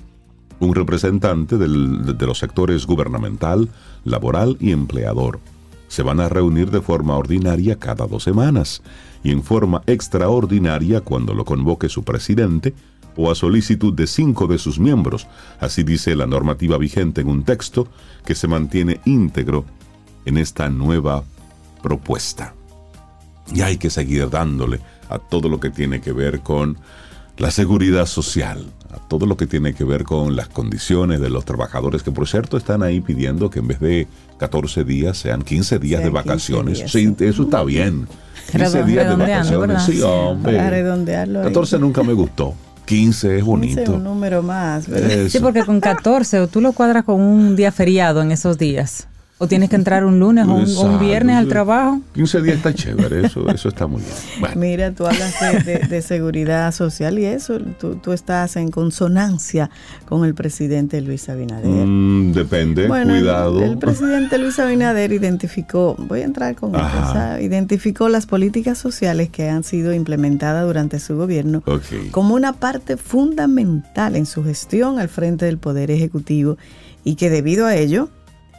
un 0.66 0.74
representante 0.74 1.58
del- 1.58 2.16
de 2.16 2.26
los 2.26 2.38
sectores 2.38 2.86
gubernamental, 2.86 3.68
laboral 4.04 4.56
y 4.60 4.70
empleador. 4.72 5.40
Se 5.88 6.02
van 6.02 6.20
a 6.20 6.28
reunir 6.28 6.70
de 6.70 6.80
forma 6.80 7.16
ordinaria 7.16 7.78
cada 7.78 8.06
dos 8.06 8.22
semanas 8.22 8.82
y 9.22 9.30
en 9.30 9.42
forma 9.42 9.82
extraordinaria 9.86 11.00
cuando 11.00 11.34
lo 11.34 11.44
convoque 11.44 11.88
su 11.88 12.02
presidente 12.02 12.74
o 13.16 13.30
a 13.30 13.34
solicitud 13.34 13.92
de 13.92 14.06
cinco 14.06 14.46
de 14.46 14.58
sus 14.58 14.78
miembros. 14.78 15.26
Así 15.60 15.82
dice 15.82 16.16
la 16.16 16.26
normativa 16.26 16.78
vigente 16.78 17.20
en 17.20 17.28
un 17.28 17.42
texto 17.44 17.88
que 18.24 18.34
se 18.34 18.48
mantiene 18.48 19.00
íntegro 19.04 19.64
en 20.24 20.38
esta 20.38 20.70
nueva 20.70 21.24
propuesta. 21.82 22.54
Y 23.52 23.60
hay 23.60 23.76
que 23.76 23.90
seguir 23.90 24.30
dándole 24.30 24.80
a 25.10 25.18
todo 25.18 25.48
lo 25.48 25.60
que 25.60 25.68
tiene 25.68 26.00
que 26.00 26.12
ver 26.12 26.40
con 26.40 26.78
la 27.36 27.50
seguridad 27.50 28.06
social, 28.06 28.64
a 28.92 28.98
todo 29.08 29.26
lo 29.26 29.36
que 29.36 29.46
tiene 29.46 29.74
que 29.74 29.84
ver 29.84 30.04
con 30.04 30.36
las 30.36 30.48
condiciones 30.48 31.20
de 31.20 31.30
los 31.30 31.44
trabajadores, 31.44 32.02
que 32.02 32.10
por 32.12 32.28
cierto 32.28 32.56
están 32.56 32.82
ahí 32.82 33.00
pidiendo 33.00 33.48
que 33.50 33.60
en 33.60 33.68
vez 33.68 33.80
de 33.80 34.06
14 34.38 34.84
días 34.84 35.16
sean 35.18 35.42
15 35.42 35.78
días 35.78 36.00
Sean 36.02 36.12
de 36.12 36.18
15 36.20 36.28
vacaciones. 36.28 36.78
días, 36.78 36.90
sí, 36.92 37.14
sí. 37.18 37.24
eso 37.24 37.42
está 37.44 37.64
bien. 37.64 38.06
15 38.50 38.58
Redon- 38.82 38.86
días 38.86 39.08
de 39.08 39.16
vacaciones. 39.16 39.58
¿verdad? 39.68 39.86
Sí, 39.86 40.02
hombre. 40.02 40.56
Para 40.56 40.70
redondearlo 40.70 41.38
ahí. 41.40 41.44
14 41.46 41.78
nunca 41.78 42.02
me 42.02 42.12
gustó. 42.12 42.54
15 42.84 43.28
es 43.28 43.32
15 43.34 43.42
bonito. 43.44 43.94
un 43.94 44.04
número 44.04 44.42
más. 44.42 44.86
Sí, 45.28 45.38
porque 45.40 45.64
con 45.64 45.80
14 45.80 46.40
o 46.40 46.48
tú 46.48 46.60
lo 46.60 46.72
cuadras 46.72 47.04
con 47.04 47.20
un 47.20 47.54
día 47.56 47.70
feriado 47.72 48.20
en 48.22 48.32
esos 48.32 48.58
días. 48.58 49.06
O 49.44 49.48
tienes 49.48 49.70
que 49.70 49.74
entrar 49.76 50.04
un 50.04 50.20
lunes 50.20 50.46
o 50.46 50.52
un, 50.52 50.52
o 50.52 50.56
un 50.62 50.68
Exacto, 50.68 50.98
viernes 51.00 51.36
al 51.36 51.48
trabajo. 51.48 52.00
15 52.14 52.42
días 52.42 52.56
está 52.58 52.72
chévere, 52.72 53.26
eso, 53.26 53.48
eso 53.52 53.68
está 53.70 53.88
muy 53.88 54.00
bien. 54.00 54.12
Bueno, 54.38 54.54
Mira, 54.60 54.92
tú 54.92 55.04
hablas 55.04 55.34
de, 55.40 55.78
de- 55.78 55.86
de 55.88 56.00
seguridad 56.02 56.70
social 56.72 57.18
y 57.18 57.24
eso, 57.24 57.58
tú, 57.80 57.96
tú 57.96 58.12
estás 58.12 58.54
en 58.54 58.70
consonancia 58.70 59.68
con 60.06 60.24
el 60.24 60.34
presidente 60.34 61.00
Luis 61.00 61.28
Abinader. 61.28 61.66
mm, 61.66 62.32
depende, 62.34 62.86
Bueno, 62.86 63.14
cuidado. 63.14 63.64
El, 63.64 63.78
presidente 63.78 64.38
Luis 64.38 64.60
Abinader 64.60 65.12
identificó, 65.12 65.96
voy 65.98 66.20
a 66.20 66.24
entrar 66.24 66.54
con 66.54 66.74
esto, 66.76 66.86
Ajá. 66.86 67.10
o 67.10 67.12
sea, 67.12 67.40
identificó 67.42 68.08
las 68.08 68.26
políticas 68.26 68.78
sociales 68.78 69.28
que 69.30 69.48
han 69.48 69.64
sido 69.64 69.92
implementadas 69.92 70.64
durante 70.66 71.00
su 71.00 71.16
gobierno 71.16 71.64
como 72.12 72.34
una 72.36 72.52
parte 72.52 72.96
fundamental 72.96 74.14
en 74.14 74.26
su 74.26 74.44
gestión 74.44 75.00
al 75.00 75.08
frente 75.08 75.46
del 75.46 75.58
Poder 75.58 75.90
Ejecutivo 75.90 76.58
y 77.02 77.16
que 77.16 77.28
debido 77.28 77.66
a 77.66 77.74
ello, 77.74 78.08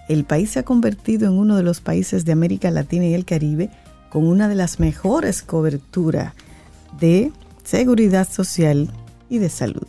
el 0.09 0.23
país 0.25 0.51
se 0.51 0.59
ha 0.59 0.63
convertido 0.63 1.27
en 1.27 1.33
uno 1.37 1.55
de 1.55 1.63
los 1.63 1.79
países 1.81 2.25
de 2.25 2.31
América 2.31 2.69
Latina 2.71 3.05
y 3.05 3.13
el 3.13 3.25
Caribe 3.25 3.69
con 4.09 4.25
una 4.27 4.47
de 4.47 4.55
las 4.55 4.79
mejores 4.79 5.41
coberturas 5.41 6.33
de 6.99 7.31
seguridad 7.63 8.27
social 8.29 8.91
y 9.29 9.37
de 9.39 9.49
salud. 9.49 9.87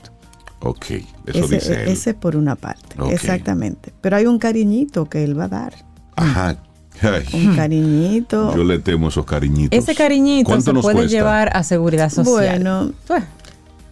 Ok, 0.61 0.87
eso 1.27 1.45
ese, 1.45 1.55
dice 1.57 1.73
él. 1.83 1.89
ese 1.89 2.15
por 2.15 2.37
una 2.37 2.55
parte, 2.57 2.97
exactamente. 3.11 3.93
Pero 4.01 4.17
hay 4.17 4.27
un 4.27 4.39
cariñito 4.39 5.05
que 5.07 5.23
él 5.25 5.39
va 5.39 5.45
a 5.45 5.49
dar. 5.49 5.75
Ajá. 6.17 6.57
Ay, 7.03 7.25
Un 7.35 7.57
cariñito. 7.57 8.55
yo 8.57 8.63
le 8.65 8.79
temo 8.79 9.09
esos 9.09 9.27
cariñitos. 9.27 9.77
Ese 9.77 9.95
cariñito 9.97 10.47
¿Cuánto 10.49 10.67
se 10.67 10.73
nos 10.73 10.83
puede 10.83 10.97
cuesta? 10.99 11.11
llevar 11.17 11.55
a 11.57 11.63
seguridad 11.65 12.09
social. 12.09 12.63
Bueno, 12.63 12.93
Pues, 13.09 13.25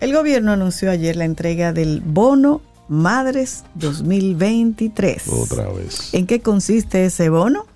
el 0.00 0.14
gobierno 0.14 0.52
anunció 0.52 0.90
ayer 0.90 1.16
la 1.16 1.24
entrega 1.24 1.72
del 1.72 2.00
bono 2.00 2.62
Madres 2.88 3.64
2023. 3.74 5.28
Otra 5.28 5.68
vez. 5.70 6.12
¿En 6.14 6.26
qué 6.26 6.40
consiste 6.40 7.04
ese 7.04 7.28
bono? 7.28 7.66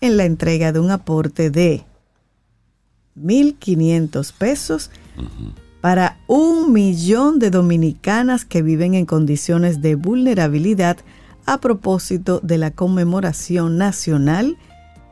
En 0.00 0.16
la 0.16 0.24
entrega 0.24 0.72
de 0.72 0.80
un 0.80 0.90
aporte 0.90 1.50
de 1.50 1.84
1.500 3.18 4.32
pesos 4.32 4.90
para 5.80 6.18
un 6.26 6.72
millón 6.72 7.38
de 7.38 7.50
dominicanas 7.50 8.44
que 8.44 8.62
viven 8.62 8.94
en 8.94 9.06
condiciones 9.06 9.80
de 9.82 9.94
vulnerabilidad 9.94 10.98
a 11.46 11.60
propósito 11.60 12.40
de 12.42 12.58
la 12.58 12.70
conmemoración 12.70 13.78
nacional 13.78 14.56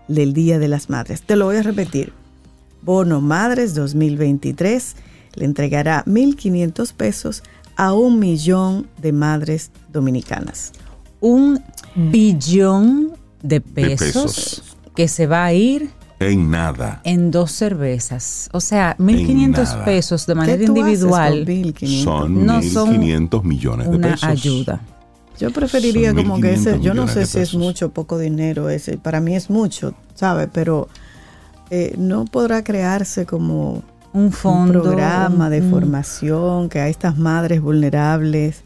del 0.09 0.33
Día 0.33 0.59
de 0.59 0.69
las 0.69 0.91
Madres. 0.91 1.23
Te 1.23 1.37
lo 1.37 1.47
voy 1.47 1.57
a 1.57 1.63
repetir. 1.63 2.13
Bono 2.83 3.21
Madres 3.21 3.75
2023 3.75 4.97
le 5.35 5.45
entregará 5.45 6.05
1.500 6.05 6.93
pesos 6.93 7.43
a 7.43 7.58
un 7.79 8.19
millón 8.19 8.89
de 9.01 9.13
madres 9.13 9.71
dominicanas. 9.93 10.73
un 11.21 11.61
billón 11.97 13.13
de 13.43 13.61
pesos, 13.61 14.25
pesos. 14.25 14.63
que 14.95 15.09
se 15.09 15.27
va 15.27 15.45
a 15.45 15.53
ir 15.53 15.91
En 16.21 16.51
nada. 16.51 17.01
en 17.05 17.31
dos 17.31 17.53
cervezas. 17.53 18.49
O 18.53 18.61
sea, 18.61 18.97
1.500 18.99 19.49
nada. 19.51 19.85
pesos 19.85 20.27
de 20.27 20.33
¿Qué 20.33 20.37
manera 20.39 20.65
individual. 20.65 21.45
con 21.45 21.55
1.500? 21.55 22.05
Son 22.05 22.47
No 22.47 22.63
son 22.63 22.97
1.500 23.01 23.43
millones 23.45 23.91
de 23.91 23.97
Una 23.97 24.09
pesos. 24.13 24.25
ayuda. 24.29 24.81
Yo 25.39 25.53
preferiría 25.53 26.11
Son 26.13 26.17
como 26.23 26.41
que 26.41 26.55
ese, 26.55 26.77
1.500 26.77 26.81
yo 26.81 26.95
no 26.95 27.07
sé 27.09 27.27
si 27.27 27.39
es 27.39 27.55
mucho 27.55 27.87
o 27.87 27.91
poco 27.91 28.19
dinero 28.19 28.69
ese, 28.71 28.99
para 28.99 29.21
mí 29.21 29.37
es 29.37 29.51
mucho, 29.51 29.95
¿sabe? 30.15 30.49
Pero 30.49 30.89
eh, 31.71 31.95
no 31.97 32.25
podrá 32.25 32.65
crearse 32.65 33.25
como 33.25 33.83
Un 34.13 34.25
un 34.27 34.33
fondo. 34.33 34.83
programa 34.83 35.47
un- 35.47 35.51
de 35.51 35.61
un- 35.61 35.71
formación 35.71 36.69
que 36.69 36.81
a 36.81 36.89
estas 36.89 37.17
madres 37.19 37.61
vulnerables 37.61 38.63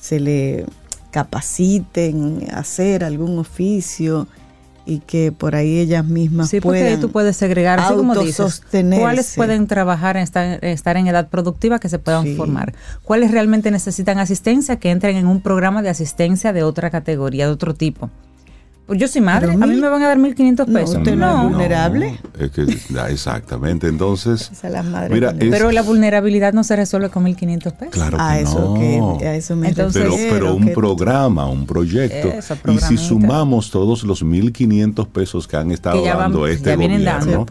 se 0.00 0.20
le 0.20 0.64
capaciten 1.10 2.46
a 2.52 2.58
hacer 2.60 3.04
algún 3.04 3.38
oficio 3.38 4.26
y 4.86 5.00
que 5.00 5.32
por 5.32 5.54
ahí 5.54 5.78
ellas 5.78 6.04
mismas 6.04 6.48
Sí, 6.48 6.60
porque 6.62 6.80
puedan 6.80 7.00
tú 7.00 7.10
puedes 7.10 7.36
segregar, 7.36 7.78
así 7.78 7.94
como 7.94 8.14
dices, 8.14 8.62
cuáles 8.98 9.34
pueden 9.36 9.66
trabajar, 9.66 10.16
en 10.16 10.22
estar, 10.22 10.64
estar 10.64 10.96
en 10.96 11.06
edad 11.08 11.28
productiva 11.28 11.78
que 11.78 11.90
se 11.90 11.98
puedan 11.98 12.24
Sí. 12.24 12.36
formar, 12.36 12.72
cuáles 13.02 13.30
realmente 13.30 13.70
necesitan 13.70 14.18
asistencia 14.18 14.76
que 14.76 14.90
entren 14.90 15.16
en 15.16 15.26
un 15.26 15.42
programa 15.42 15.82
de 15.82 15.90
asistencia 15.90 16.54
de 16.54 16.62
otra 16.62 16.88
categoría, 16.90 17.46
de 17.46 17.52
otro 17.52 17.74
tipo. 17.74 18.08
Yo 18.96 19.06
soy 19.06 19.20
madre, 19.20 19.52
a 19.52 19.66
mí 19.66 19.76
me 19.76 19.88
van 19.88 20.02
a 20.02 20.08
dar 20.08 20.18
1.500 20.18 20.72
pesos. 20.72 20.94
No, 20.94 20.98
usted 21.00 21.16
no, 21.16 21.42
es 21.42 21.48
vulnerable. 21.50 22.18
es 22.38 22.50
que, 22.50 22.62
exactamente, 23.10 23.86
entonces... 23.86 24.50
mira, 25.10 25.34
pero 25.38 25.70
la 25.72 25.82
vulnerabilidad 25.82 26.54
no 26.54 26.64
se 26.64 26.74
resuelve 26.74 27.10
con 27.10 27.26
1.500 27.26 27.72
pesos. 27.72 27.92
Claro 27.92 28.16
que 28.16 28.22
a 28.22 28.40
eso 28.40 28.60
no. 28.60 29.18
Que, 29.18 29.26
a 29.26 29.34
eso 29.36 29.56
me 29.56 29.68
Entonces, 29.68 30.02
pero, 30.02 30.16
pero 30.30 30.54
un 30.54 30.72
programa, 30.72 31.46
un 31.46 31.66
proyecto. 31.66 32.32
y 32.72 32.78
si 32.78 32.96
sumamos 32.96 33.70
todos 33.70 34.04
los 34.04 34.24
1.500 34.24 35.06
pesos 35.08 35.46
que 35.46 35.56
han 35.56 35.70
estado 35.70 36.02
dando 36.02 36.46
este 36.46 36.74
gobierno, 36.74 37.44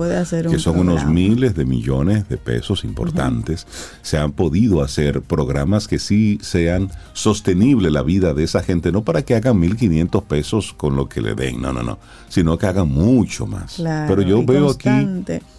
que 0.49 0.59
son 0.59 0.79
unos 0.79 1.05
miles 1.05 1.55
de 1.55 1.65
millones 1.65 2.27
de 2.29 2.37
pesos 2.37 2.83
importantes, 2.83 3.67
se 4.01 4.17
han 4.17 4.31
podido 4.31 4.81
hacer 4.81 5.21
programas 5.21 5.87
que 5.87 5.99
sí 5.99 6.39
sean 6.41 6.89
sostenible 7.13 7.91
la 7.91 8.01
vida 8.01 8.33
de 8.33 8.43
esa 8.43 8.63
gente, 8.63 8.91
no 8.91 9.03
para 9.03 9.21
que 9.21 9.35
hagan 9.35 9.61
1.500 9.61 10.23
pesos 10.23 10.73
con 10.75 10.95
lo 10.95 11.07
que 11.07 11.26
den, 11.35 11.61
no, 11.61 11.73
no, 11.73 11.83
no, 11.83 11.97
sino 12.29 12.57
que 12.57 12.65
hagan 12.65 12.89
mucho 12.89 13.45
más. 13.47 13.81
Pero 14.07 14.21
yo 14.21 14.43
veo 14.43 14.69
aquí, 14.69 14.89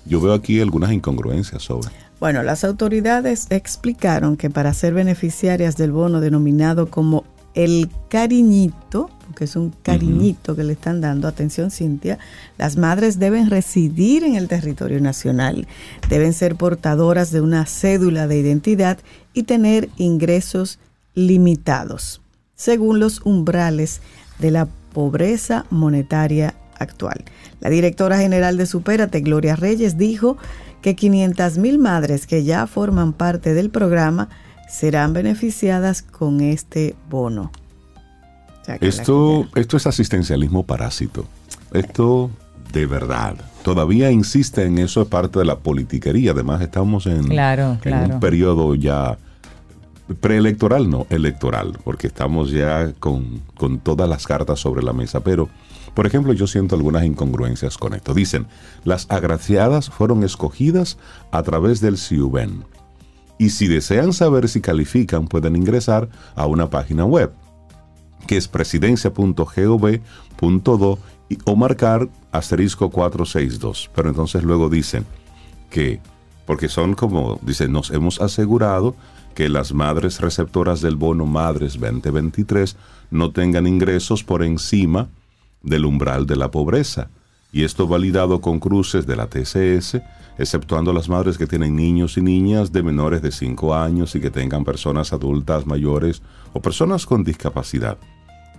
yo 0.05 0.21
veo 0.21 0.33
aquí 0.33 0.61
algunas 0.61 0.93
incongruencias 0.93 1.63
sobre. 1.63 1.91
Bueno, 2.21 2.43
las 2.43 2.65
autoridades 2.65 3.47
explicaron 3.51 4.37
que 4.37 4.51
para 4.51 4.75
ser 4.75 4.93
beneficiarias 4.93 5.77
del 5.77 5.93
bono 5.93 6.21
denominado 6.21 6.91
como 6.91 7.25
el 7.55 7.91
cariñito, 8.09 9.11
que 9.37 9.45
es 9.45 9.57
un 9.57 9.73
cariñito 9.83 10.55
que 10.55 10.65
le 10.65 10.73
están 10.73 11.01
dando, 11.01 11.27
atención 11.29 11.71
Cintia, 11.71 12.19
las 12.57 12.77
madres 12.77 13.19
deben 13.19 13.51
residir 13.51 14.25
en 14.25 14.37
el 14.37 14.49
territorio 14.49 15.01
nacional, 15.01 15.67
deben 16.09 16.33
ser 16.33 16.57
portadoras 16.57 17.31
de 17.31 17.41
una 17.41 17.67
cédula 17.67 18.27
de 18.27 18.39
identidad 18.39 18.99
y 19.33 19.45
tener 19.45 19.89
ingresos 19.97 20.79
limitados, 21.15 22.21
según 22.55 23.01
los 23.01 23.21
umbrales 23.25 24.01
de 24.39 24.51
la 24.51 24.69
pobreza 24.99 25.65
monetaria 25.71 26.55
actual. 26.77 27.23
La 27.61 27.71
directora 27.71 28.19
general 28.19 28.57
de 28.57 28.67
Supérate, 28.67 29.21
Gloria 29.21 29.55
Reyes, 29.55 29.97
dijo 29.97 30.39
que 30.83 30.97
500 30.97 31.57
mil 31.59 31.79
madres 31.79 32.27
que 32.27 32.43
ya 32.43 32.67
forman 32.67 33.13
parte 33.13 33.55
del 33.55 33.71
programa 33.71 34.29
serán 34.69 35.13
beneficiadas 35.13 36.03
con 36.03 36.41
este 36.41 36.97
bono. 37.09 37.53
esto, 38.81 39.47
esto 39.55 39.77
es 39.77 39.87
asistencialismo 39.87 40.67
parásito. 40.67 41.29
Esto 41.73 42.33
de 42.73 42.87
verdad. 42.87 43.37
Todavía 43.63 44.11
insiste 44.11 44.65
en 44.65 44.79
eso, 44.79 45.03
es 45.03 45.07
parte 45.07 45.39
de 45.39 45.45
la 45.45 45.61
politiquería. 45.61 46.33
Además, 46.33 46.61
estamos 46.61 47.07
en, 47.07 47.31
en 47.31 48.13
un 48.15 48.19
periodo 48.19 48.75
ya 48.75 49.17
preelectoral, 50.15 50.89
no 50.89 51.07
electoral, 51.11 51.79
porque 51.85 52.07
estamos 52.07 52.51
ya 52.51 52.93
con, 52.99 53.43
todas 53.83 54.09
las 54.09 54.27
cartas 54.27 54.61
sobre 54.61 54.83
la 54.83 54.93
mesa. 54.93 55.21
Pero, 55.21 55.49
por 55.95 56.07
ejemplo, 56.07 56.33
yo 56.33 56.47
siento 56.47 56.75
algunas 56.75 57.05
incongruencias 57.05 57.77
con 57.77 57.95
esto. 57.95 58.15
Dicen, 58.15 58.47
las 58.85 59.07
agraciadas 59.11 59.91
fueron 59.91 60.25
escogidas 60.25 60.99
a 61.31 61.43
través 61.43 61.81
del 61.81 61.99
CIUBEN. 61.99 62.65
Y 63.39 63.51
si 63.51 63.69
desean 63.69 64.13
saber 64.13 64.49
si 64.49 64.61
califican, 64.61 65.29
pueden 65.29 65.55
ingresar 65.55 66.09
a 66.35 66.47
una 66.47 66.71
página 66.71 67.05
web, 67.05 67.33
que 68.27 68.37
es 68.37 68.49
presidencia.gov.do 68.49 70.99
o 71.45 71.57
marcar 71.57 72.09
asterisco 72.33 72.91
462. 72.91 73.91
Pero 73.95 74.09
entonces 74.09 74.43
luego 74.43 74.69
dicen 74.69 75.07
que, 75.71 76.01
porque 76.47 76.69
son 76.69 76.95
como, 76.95 77.39
dicen, 77.43 77.71
nos 77.71 77.91
hemos 77.91 78.21
asegurado 78.21 78.97
que 79.39 79.49
las 79.49 79.73
madres 79.73 80.21
receptoras 80.21 80.81
del 80.81 80.97
bono 80.97 81.25
Madres 81.25 81.79
2023 81.79 82.77
no 83.13 83.31
tengan 83.31 83.69
ingresos 83.69 84.25
por 84.25 84.43
encima 84.43 85.11
del 85.63 85.85
umbral 85.85 86.27
de 86.27 86.35
la 86.35 86.51
pobreza. 86.51 87.09
Y 87.53 87.63
esto 87.63 87.87
validado 87.87 88.41
con 88.41 88.59
cruces 88.59 89.07
de 89.07 89.15
la 89.15 89.29
TCS, 89.29 90.03
exceptuando 90.39 90.93
las 90.93 91.09
madres 91.09 91.39
que 91.39 91.47
tienen 91.47 91.77
niños 91.77 92.19
y 92.19 92.21
niñas 92.21 92.73
de 92.73 92.83
menores 92.83 93.23
de 93.23 93.31
5 93.31 93.77
años 93.77 94.17
y 94.17 94.21
que 94.21 94.33
tengan 94.33 94.65
personas 94.65 95.13
adultas 95.13 95.69
mayores 95.69 96.21
o 96.53 96.61
personas 96.61 97.07
con 97.07 97.23
discapacidad. 97.23 97.97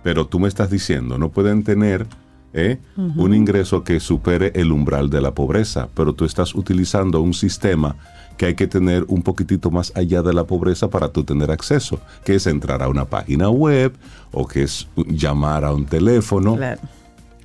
Pero 0.02 0.28
tú 0.28 0.40
me 0.40 0.48
estás 0.48 0.70
diciendo, 0.70 1.18
no 1.18 1.28
pueden 1.28 1.62
tener 1.62 2.06
¿eh? 2.54 2.78
un 2.96 3.34
ingreso 3.34 3.84
que 3.84 4.00
supere 4.00 4.50
el 4.54 4.72
umbral 4.72 5.10
de 5.10 5.20
la 5.20 5.34
pobreza, 5.34 5.90
pero 5.94 6.14
tú 6.14 6.24
estás 6.24 6.54
utilizando 6.54 7.20
un 7.20 7.34
sistema 7.34 7.96
que 8.40 8.46
hay 8.46 8.54
que 8.54 8.66
tener 8.66 9.04
un 9.08 9.20
poquitito 9.20 9.70
más 9.70 9.92
allá 9.94 10.22
de 10.22 10.32
la 10.32 10.44
pobreza 10.44 10.88
para 10.88 11.12
tú 11.12 11.24
tener 11.24 11.50
acceso, 11.50 12.00
que 12.24 12.36
es 12.36 12.46
entrar 12.46 12.82
a 12.82 12.88
una 12.88 13.04
página 13.04 13.50
web 13.50 13.92
o 14.32 14.48
que 14.48 14.62
es 14.62 14.88
llamar 15.08 15.62
a 15.62 15.74
un 15.74 15.84
teléfono. 15.84 16.58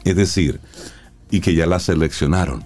Es 0.06 0.16
decir, 0.16 0.62
y 1.30 1.42
que 1.42 1.54
ya 1.54 1.66
la 1.66 1.82
seleccionaron. 1.82 2.64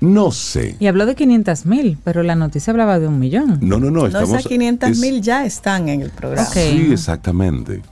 No 0.00 0.30
sé. 0.30 0.76
Y 0.78 0.86
habló 0.86 1.04
de 1.04 1.16
500 1.16 1.66
mil, 1.66 1.98
pero 2.04 2.22
la 2.22 2.36
noticia 2.36 2.70
hablaba 2.70 3.00
de 3.00 3.08
un 3.08 3.18
millón. 3.18 3.58
No, 3.60 3.80
no, 3.80 3.90
no. 3.90 4.06
Estamos, 4.06 4.28
no, 4.28 4.36
esas 4.36 4.46
500 4.46 4.96
mil 4.98 5.20
ya 5.20 5.44
están 5.44 5.88
en 5.88 6.02
el 6.02 6.10
programa. 6.10 6.48
Sí, 6.48 6.90
exactamente. 6.92 7.82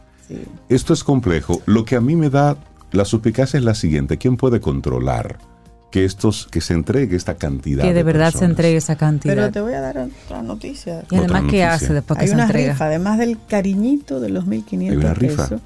Esto 0.68 0.92
es 0.92 1.02
complejo. 1.02 1.60
Lo 1.66 1.84
que 1.84 1.96
a 1.96 2.00
mí 2.00 2.14
me 2.14 2.30
da 2.30 2.56
la 2.92 3.04
suspicacia 3.04 3.58
es 3.58 3.64
la 3.64 3.74
siguiente. 3.74 4.16
¿Quién 4.16 4.36
puede 4.36 4.60
controlar? 4.60 5.40
Que 5.96 6.04
estos 6.04 6.46
que 6.50 6.60
se 6.60 6.74
entregue 6.74 7.16
esta 7.16 7.36
cantidad 7.36 7.82
que 7.82 7.94
de, 7.94 8.02
verdad 8.02 8.30
se 8.30 8.44
entregue 8.44 8.76
esa 8.76 8.96
cantidad. 8.96 9.34
Pero 9.34 9.50
te 9.50 9.62
voy 9.62 9.72
a 9.72 9.80
dar 9.80 9.96
otra 9.96 10.42
noticia. 10.42 11.02
Y 11.10 11.16
además 11.16 11.44
qué 11.48 11.64
hace 11.64 11.94
después 11.94 12.18
que 12.18 12.24
hay 12.24 12.28
se 12.28 12.34
una 12.34 12.46
rifa 12.48 12.84
además 12.84 13.16
del 13.16 13.38
cariñito 13.48 14.20
de 14.20 14.28
los 14.28 14.46
1500 14.46 15.18
pesos. 15.18 15.60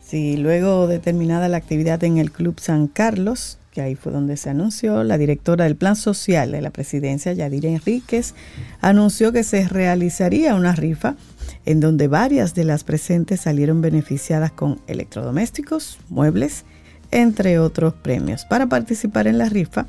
sí 0.00 0.36
luego 0.36 0.86
de 0.86 1.00
terminada 1.00 1.48
la 1.48 1.56
actividad 1.56 2.04
en 2.04 2.18
el 2.18 2.30
club 2.30 2.60
San 2.60 2.86
Carlos 2.86 3.58
que 3.72 3.80
ahí 3.80 3.96
fue 3.96 4.12
donde 4.12 4.36
se 4.36 4.50
anunció 4.50 5.02
la 5.02 5.18
directora 5.18 5.64
del 5.64 5.74
plan 5.74 5.96
social 5.96 6.52
de 6.52 6.60
la 6.60 6.70
presidencia 6.70 7.32
Yadira 7.32 7.68
Enríquez 7.68 8.34
anunció 8.80 9.32
que 9.32 9.42
se 9.42 9.66
realizaría 9.66 10.54
una 10.54 10.76
rifa 10.76 11.16
en 11.64 11.80
donde 11.80 12.06
varias 12.06 12.54
de 12.54 12.62
las 12.62 12.84
presentes 12.84 13.40
salieron 13.40 13.80
beneficiadas 13.80 14.52
con 14.52 14.78
electrodomésticos 14.86 15.98
muebles 16.08 16.64
entre 17.10 17.58
otros 17.58 17.94
premios. 17.94 18.44
Para 18.44 18.66
participar 18.66 19.26
en 19.26 19.38
la 19.38 19.48
rifa, 19.48 19.86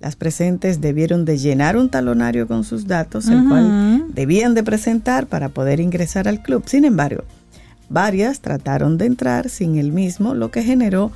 las 0.00 0.16
presentes 0.16 0.80
debieron 0.80 1.24
de 1.24 1.38
llenar 1.38 1.76
un 1.76 1.88
talonario 1.88 2.48
con 2.48 2.64
sus 2.64 2.88
datos, 2.88 3.28
el 3.28 3.46
cual 3.48 4.06
debían 4.12 4.54
de 4.54 4.64
presentar 4.64 5.26
para 5.26 5.48
poder 5.48 5.78
ingresar 5.78 6.26
al 6.26 6.42
club. 6.42 6.64
Sin 6.66 6.84
embargo, 6.84 7.22
varias 7.88 8.40
trataron 8.40 8.98
de 8.98 9.06
entrar 9.06 9.48
sin 9.48 9.76
el 9.76 9.92
mismo, 9.92 10.34
lo 10.34 10.50
que 10.50 10.64
generó 10.64 11.12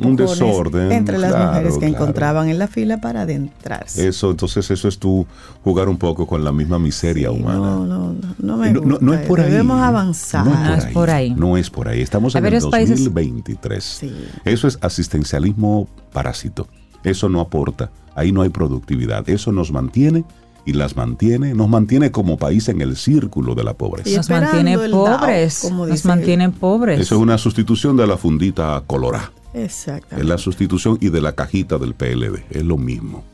un 0.00 0.16
desorden 0.16 0.92
entre 0.92 1.18
las 1.18 1.36
mujeres 1.36 1.78
que 1.78 1.86
encontraban 1.86 2.48
en 2.48 2.58
la 2.58 2.68
fila 2.68 3.00
para 3.00 3.22
adentrarse. 3.22 4.08
Eso, 4.08 4.30
entonces 4.30 4.70
eso 4.70 4.88
es 4.88 4.98
tú 4.98 5.26
jugar 5.62 5.88
un 5.88 5.98
poco 5.98 6.26
con 6.26 6.44
la 6.44 6.52
misma 6.52 6.78
miseria 6.78 7.30
humana. 7.30 7.58
No, 7.58 7.86
no, 7.86 8.14
no, 8.38 8.56
me 8.56 8.72
no, 8.72 8.98
no, 9.00 9.14
es 9.14 9.26
por 9.26 9.40
ahí. 9.40 9.50
Debemos 9.50 9.80
avanzar. 9.80 10.46
No 10.46 10.74
es 10.74 10.86
por, 10.86 11.10
ahí. 11.10 11.34
No 11.34 11.56
es 11.56 11.70
por 11.70 11.88
ahí. 11.88 12.00
Estamos 12.00 12.34
en 12.34 12.46
el 12.46 12.60
2023. 12.60 14.04
Eso 14.44 14.68
es 14.68 14.78
asistencialismo 14.80 15.88
parásito. 16.12 16.68
Eso 17.02 17.28
no 17.28 17.40
aporta. 17.40 17.90
Ahí 18.14 18.32
no 18.32 18.42
hay 18.42 18.48
productividad. 18.48 19.28
Eso 19.28 19.52
nos 19.52 19.72
mantiene 19.72 20.24
y 20.64 20.72
las 20.72 20.96
mantiene, 20.96 21.54
nos 21.54 21.68
mantiene 21.68 22.10
como 22.10 22.36
país 22.36 22.68
en 22.68 22.80
el 22.80 22.96
círculo 22.96 23.54
de 23.54 23.64
la 23.64 23.74
pobreza. 23.74 24.16
Nos 24.16 24.30
mantiene 24.30 24.78
pobres, 24.78 25.70
nos 25.70 26.04
mantiene 26.04 26.50
pobres. 26.50 27.00
Eso 27.00 27.16
es 27.16 27.20
una 27.20 27.38
sustitución 27.38 27.96
de 27.96 28.06
la 28.06 28.16
fundita 28.16 28.82
colorada. 28.86 29.32
Exacto. 29.52 30.16
Es 30.16 30.24
la 30.24 30.38
sustitución 30.38 30.98
y 31.00 31.10
de 31.10 31.20
la 31.20 31.32
cajita 31.32 31.78
del 31.78 31.94
PLD. 31.94 32.44
Es 32.50 32.64
lo 32.64 32.76
mismo. 32.76 33.24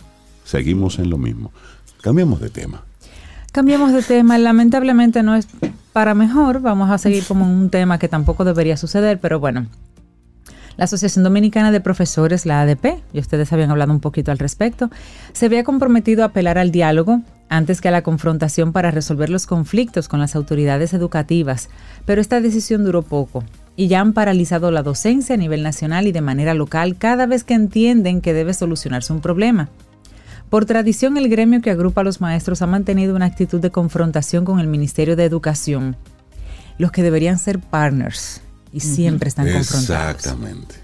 Seguimos 0.44 0.98
en 0.98 1.10
lo 1.10 1.16
mismo. 1.16 1.52
Cambiamos 2.02 2.40
de 2.40 2.50
tema. 2.50 2.82
Cambiamos 3.52 3.92
de 3.92 4.02
tema. 4.02 4.38
Lamentablemente 4.38 5.22
no 5.22 5.34
es 5.34 5.48
para 5.92 6.14
mejor. 6.14 6.60
Vamos 6.60 6.90
a 6.90 6.98
seguir 6.98 7.24
como 7.24 7.50
un 7.50 7.70
tema 7.70 7.98
que 7.98 8.08
tampoco 8.08 8.44
debería 8.44 8.76
suceder, 8.76 9.18
pero 9.20 9.40
bueno. 9.40 9.66
La 10.76 10.84
Asociación 10.84 11.24
Dominicana 11.24 11.72
de 11.72 11.80
Profesores, 11.80 12.46
la 12.46 12.60
ADP, 12.62 13.02
y 13.12 13.18
ustedes 13.18 13.52
habían 13.52 13.70
hablado 13.70 13.92
un 13.92 14.00
poquito 14.00 14.30
al 14.30 14.38
respecto, 14.38 14.90
se 15.32 15.46
había 15.46 15.64
comprometido 15.64 16.22
a 16.22 16.26
apelar 16.26 16.58
al 16.58 16.70
diálogo 16.70 17.20
antes 17.48 17.80
que 17.80 17.88
a 17.88 17.90
la 17.90 18.02
confrontación 18.02 18.72
para 18.72 18.90
resolver 18.90 19.28
los 19.28 19.46
conflictos 19.46 20.08
con 20.08 20.20
las 20.20 20.36
autoridades 20.36 20.94
educativas, 20.94 21.68
pero 22.06 22.20
esta 22.20 22.40
decisión 22.40 22.84
duró 22.84 23.02
poco 23.02 23.44
y 23.76 23.88
ya 23.88 24.00
han 24.00 24.12
paralizado 24.12 24.70
la 24.70 24.82
docencia 24.82 25.34
a 25.34 25.38
nivel 25.38 25.62
nacional 25.62 26.06
y 26.06 26.12
de 26.12 26.20
manera 26.20 26.54
local 26.54 26.96
cada 26.96 27.26
vez 27.26 27.44
que 27.44 27.54
entienden 27.54 28.20
que 28.20 28.32
debe 28.32 28.54
solucionarse 28.54 29.12
un 29.12 29.20
problema. 29.20 29.68
Por 30.48 30.64
tradición, 30.64 31.16
el 31.16 31.28
gremio 31.28 31.60
que 31.60 31.70
agrupa 31.70 32.00
a 32.00 32.04
los 32.04 32.20
maestros 32.20 32.62
ha 32.62 32.66
mantenido 32.66 33.14
una 33.14 33.26
actitud 33.26 33.60
de 33.60 33.70
confrontación 33.70 34.44
con 34.44 34.60
el 34.60 34.66
Ministerio 34.66 35.16
de 35.16 35.24
Educación, 35.24 35.96
los 36.78 36.92
que 36.92 37.02
deberían 37.02 37.38
ser 37.38 37.58
partners 37.58 38.42
y 38.72 38.80
siempre 38.80 39.28
están 39.28 39.50
confrontados. 39.50 40.16
Exactamente. 40.16 40.74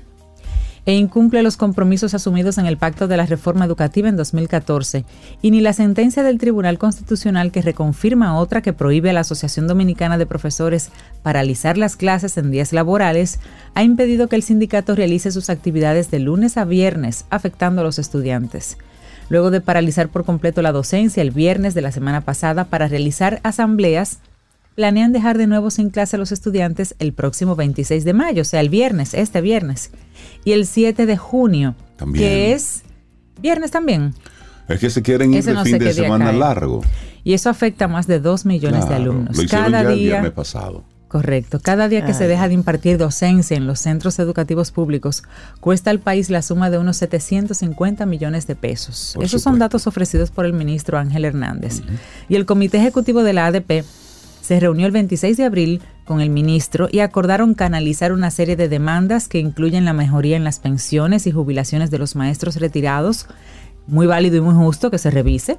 e 0.86 0.94
incumple 0.94 1.42
los 1.42 1.56
compromisos 1.56 2.14
asumidos 2.14 2.58
en 2.58 2.66
el 2.66 2.76
Pacto 2.76 3.08
de 3.08 3.16
la 3.16 3.26
Reforma 3.26 3.64
Educativa 3.64 4.08
en 4.08 4.16
2014, 4.16 5.04
y 5.42 5.50
ni 5.50 5.60
la 5.60 5.72
sentencia 5.72 6.22
del 6.22 6.38
Tribunal 6.38 6.78
Constitucional 6.78 7.50
que 7.50 7.60
reconfirma 7.60 8.38
otra 8.38 8.62
que 8.62 8.72
prohíbe 8.72 9.10
a 9.10 9.12
la 9.12 9.20
Asociación 9.20 9.66
Dominicana 9.66 10.16
de 10.16 10.26
Profesores 10.26 10.90
paralizar 11.24 11.76
las 11.76 11.96
clases 11.96 12.36
en 12.36 12.52
días 12.52 12.72
laborales, 12.72 13.40
ha 13.74 13.82
impedido 13.82 14.28
que 14.28 14.36
el 14.36 14.44
sindicato 14.44 14.94
realice 14.94 15.32
sus 15.32 15.50
actividades 15.50 16.12
de 16.12 16.20
lunes 16.20 16.56
a 16.56 16.64
viernes, 16.64 17.24
afectando 17.30 17.80
a 17.80 17.84
los 17.84 17.98
estudiantes. 17.98 18.78
Luego 19.28 19.50
de 19.50 19.60
paralizar 19.60 20.08
por 20.08 20.24
completo 20.24 20.62
la 20.62 20.70
docencia 20.70 21.20
el 21.20 21.32
viernes 21.32 21.74
de 21.74 21.82
la 21.82 21.90
semana 21.90 22.20
pasada 22.20 22.66
para 22.66 22.86
realizar 22.86 23.40
asambleas, 23.42 24.20
planean 24.76 25.12
dejar 25.12 25.38
de 25.38 25.48
nuevo 25.48 25.70
sin 25.70 25.90
clase 25.90 26.14
a 26.14 26.18
los 26.20 26.30
estudiantes 26.30 26.94
el 27.00 27.12
próximo 27.14 27.56
26 27.56 28.04
de 28.04 28.12
mayo, 28.12 28.42
o 28.42 28.44
sea, 28.44 28.60
el 28.60 28.68
viernes, 28.68 29.14
este 29.14 29.40
viernes, 29.40 29.90
y 30.44 30.52
el 30.52 30.66
7 30.66 31.06
de 31.06 31.16
junio, 31.16 31.74
También. 31.96 32.22
que 32.24 32.52
es 32.52 32.82
viernes 33.40 33.72
también. 33.72 34.14
Es 34.68 34.78
que 34.78 34.90
se 34.90 35.02
quieren 35.02 35.32
ir 35.32 35.42
de 35.44 35.54
no 35.54 35.64
fin 35.64 35.78
de 35.78 35.92
semana 35.92 36.26
cae. 36.26 36.38
largo. 36.38 36.82
Y 37.24 37.32
eso 37.32 37.50
afecta 37.50 37.86
a 37.86 37.88
más 37.88 38.06
de 38.06 38.20
2 38.20 38.44
millones 38.46 38.88
de 38.88 38.94
alumnos. 38.94 39.36
Lo 39.36 39.48
Cada 39.48 39.82
ya 39.82 39.90
el 39.90 39.98
día, 39.98 40.10
viernes 40.12 40.32
pasado. 40.32 40.84
correcto, 41.08 41.58
cada 41.60 41.88
día 41.88 42.04
que 42.04 42.12
se 42.14 42.28
deja 42.28 42.46
de 42.46 42.54
impartir 42.54 42.98
docencia 42.98 43.56
en 43.56 43.66
los 43.66 43.80
centros 43.80 44.18
educativos 44.18 44.72
públicos 44.72 45.22
cuesta 45.60 45.90
al 45.90 46.00
país 46.00 46.30
la 46.30 46.42
suma 46.42 46.68
de 46.68 46.78
unos 46.78 46.98
750 46.98 48.04
millones 48.06 48.46
de 48.46 48.56
pesos. 48.56 49.12
Por 49.14 49.24
Esos 49.24 49.40
son 49.42 49.58
datos 49.58 49.86
ofrecidos 49.86 50.30
por 50.30 50.44
el 50.46 50.52
ministro 50.52 50.98
Ángel 50.98 51.24
Hernández. 51.24 51.82
Y 52.28 52.34
el 52.36 52.44
Comité 52.44 52.76
Ejecutivo 52.78 53.22
de 53.22 53.32
la 53.32 53.46
ADP 53.46 53.84
se 54.46 54.60
reunió 54.60 54.86
el 54.86 54.92
26 54.92 55.36
de 55.38 55.44
abril 55.44 55.82
con 56.04 56.20
el 56.20 56.30
ministro 56.30 56.88
y 56.92 57.00
acordaron 57.00 57.54
canalizar 57.54 58.12
una 58.12 58.30
serie 58.30 58.54
de 58.54 58.68
demandas 58.68 59.26
que 59.26 59.40
incluyen 59.40 59.84
la 59.84 59.92
mejoría 59.92 60.36
en 60.36 60.44
las 60.44 60.60
pensiones 60.60 61.26
y 61.26 61.32
jubilaciones 61.32 61.90
de 61.90 61.98
los 61.98 62.14
maestros 62.14 62.54
retirados, 62.54 63.26
muy 63.88 64.06
válido 64.06 64.36
y 64.36 64.40
muy 64.40 64.54
justo 64.54 64.88
que 64.88 64.98
se 64.98 65.10
revise. 65.10 65.58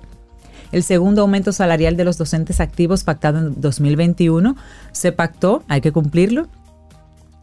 El 0.71 0.83
segundo 0.83 1.23
aumento 1.23 1.51
salarial 1.51 1.97
de 1.97 2.05
los 2.05 2.17
docentes 2.17 2.61
activos 2.61 3.03
pactado 3.03 3.39
en 3.39 3.59
2021 3.59 4.55
se 4.93 5.11
pactó, 5.11 5.63
hay 5.67 5.81
que 5.81 5.91
cumplirlo, 5.91 6.47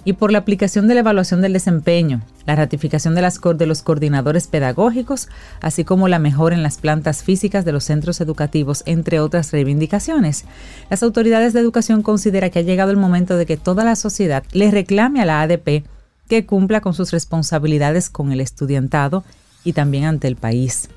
y 0.04 0.14
por 0.14 0.32
la 0.32 0.38
aplicación 0.38 0.86
de 0.86 0.94
la 0.94 1.00
evaluación 1.00 1.40
del 1.40 1.52
desempeño, 1.52 2.20
la 2.46 2.56
ratificación 2.56 3.14
de, 3.14 3.22
las, 3.22 3.40
de 3.40 3.66
los 3.66 3.82
coordinadores 3.82 4.46
pedagógicos, 4.46 5.28
así 5.60 5.84
como 5.84 6.08
la 6.08 6.18
mejora 6.18 6.54
en 6.54 6.62
las 6.62 6.78
plantas 6.78 7.22
físicas 7.22 7.64
de 7.64 7.72
los 7.72 7.84
centros 7.84 8.20
educativos, 8.20 8.82
entre 8.86 9.20
otras 9.20 9.52
reivindicaciones. 9.52 10.44
Las 10.90 11.02
autoridades 11.02 11.52
de 11.52 11.60
educación 11.60 12.02
consideran 12.02 12.50
que 12.50 12.58
ha 12.58 12.62
llegado 12.62 12.90
el 12.90 12.96
momento 12.96 13.36
de 13.36 13.46
que 13.46 13.56
toda 13.56 13.84
la 13.84 13.96
sociedad 13.96 14.44
le 14.52 14.70
reclame 14.70 15.22
a 15.22 15.26
la 15.26 15.40
ADP 15.42 15.84
que 16.28 16.46
cumpla 16.46 16.80
con 16.80 16.94
sus 16.94 17.10
responsabilidades 17.10 18.10
con 18.10 18.32
el 18.32 18.40
estudiantado 18.40 19.24
y 19.64 19.72
también 19.72 20.04
ante 20.04 20.28
el 20.28 20.36
país. 20.36 20.88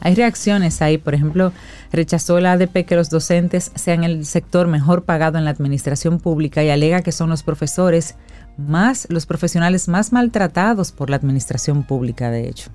Hay 0.00 0.14
reacciones 0.14 0.82
ahí, 0.82 0.98
por 0.98 1.14
ejemplo, 1.14 1.52
rechazó 1.92 2.40
la 2.40 2.52
ADP 2.52 2.84
que 2.84 2.96
los 2.96 3.08
docentes 3.10 3.70
sean 3.74 4.04
el 4.04 4.26
sector 4.26 4.66
mejor 4.68 5.04
pagado 5.04 5.38
en 5.38 5.44
la 5.44 5.50
administración 5.50 6.18
pública 6.20 6.62
y 6.62 6.70
alega 6.70 7.02
que 7.02 7.12
son 7.12 7.30
los 7.30 7.42
profesores 7.42 8.16
más, 8.58 9.06
los 9.10 9.26
profesionales 9.26 9.88
más 9.88 10.12
maltratados 10.12 10.92
por 10.92 11.10
la 11.10 11.16
administración 11.16 11.82
pública, 11.84 12.30
de 12.30 12.48
hecho. 12.48 12.70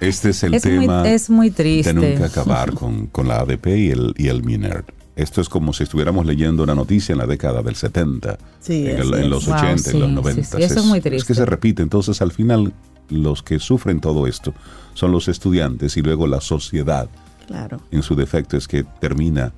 Este 0.00 0.30
es 0.30 0.42
el 0.42 0.54
Es 0.54 0.64
muy, 0.66 0.80
tema 0.80 1.08
es 1.08 1.30
muy 1.30 1.50
de 1.50 1.54
triste. 1.54 1.92
nunca 1.94 2.26
acabar 2.26 2.72
con, 2.74 3.06
con 3.06 3.28
la 3.28 3.38
ADP 3.40 3.66
y 3.68 3.90
el, 3.90 4.12
y 4.16 4.26
el 4.28 4.42
MINER. 4.42 4.84
Esto 5.14 5.40
es 5.40 5.48
como 5.48 5.72
si 5.72 5.84
estuviéramos 5.84 6.26
leyendo 6.26 6.64
una 6.64 6.74
noticia 6.74 7.12
en 7.12 7.18
la 7.18 7.26
década 7.26 7.62
del 7.62 7.76
70, 7.76 8.36
Sí, 8.58 8.88
en, 8.88 8.98
el- 8.98 9.14
en 9.14 9.30
los 9.30 9.46
Wow, 9.46 9.54
80, 9.54 9.78
sí, 9.78 9.90
en 9.96 10.00
los 10.00 10.08
sí, 10.08 10.14
90. 10.16 10.56
sí, 10.56 10.62
eso 10.64 10.80
es 10.80 10.84
muy 10.86 10.98
Es 10.98 11.04
que 11.04 11.10
triste. 11.10 11.34
se 11.36 11.46
repite. 11.46 11.82
Entonces, 11.84 12.20
al 12.20 12.32
final, 12.32 12.72
los 13.08 13.42
que 13.42 13.58
sufren 13.58 14.00
todo 14.00 14.26
esto 14.26 14.54
son 14.94 15.12
los 15.12 15.28
estudiantes 15.28 15.96
y 15.96 16.02
luego 16.02 16.26
la 16.26 16.40
sociedad, 16.40 17.08
Claro. 17.46 17.80
en 17.90 18.02
su 18.02 18.14
defecto, 18.14 18.56
es 18.56 18.66
que 18.68 18.84
termina 19.00 19.52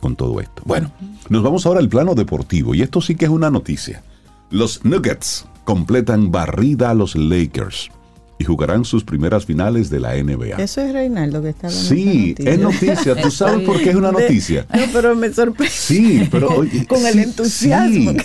con 0.00 0.16
todo 0.16 0.40
esto. 0.40 0.62
Bueno, 0.64 0.90
nos 1.28 1.42
vamos 1.42 1.66
ahora 1.66 1.80
al 1.80 1.88
plano 1.88 2.14
deportivo 2.14 2.74
y 2.74 2.82
esto 2.82 3.00
sí 3.00 3.14
que 3.14 3.24
es 3.26 3.30
una 3.30 3.50
noticia. 3.50 4.02
Los 4.50 4.84
Nuggets 4.84 5.44
completan 5.64 6.30
barrida 6.32 6.90
a 6.90 6.94
los 6.94 7.14
Lakers 7.16 7.90
y 8.38 8.44
jugarán 8.44 8.84
sus 8.84 9.04
primeras 9.04 9.44
finales 9.44 9.90
de 9.90 10.00
la 10.00 10.14
NBA. 10.16 10.56
Eso 10.62 10.80
es 10.80 10.92
Reinaldo 10.92 11.42
que 11.42 11.48
está 11.50 11.66
dando 11.68 11.82
Sí, 11.82 12.34
es 12.38 12.58
noticia. 12.58 13.20
¿Tú 13.20 13.30
sabes 13.30 13.66
por 13.66 13.80
qué 13.82 13.90
es 13.90 13.96
una 13.96 14.12
De- 14.12 14.22
noticia? 14.22 14.66
No, 14.72 14.82
pero 14.92 15.14
me 15.16 15.32
sorprende. 15.32 15.70
Sí, 15.72 16.26
pero 16.30 16.48
oye, 16.50 16.86
Con 16.86 17.04
el 17.04 17.12
sí, 17.14 17.18
entusiasmo. 17.20 18.12
sí. 18.12 18.16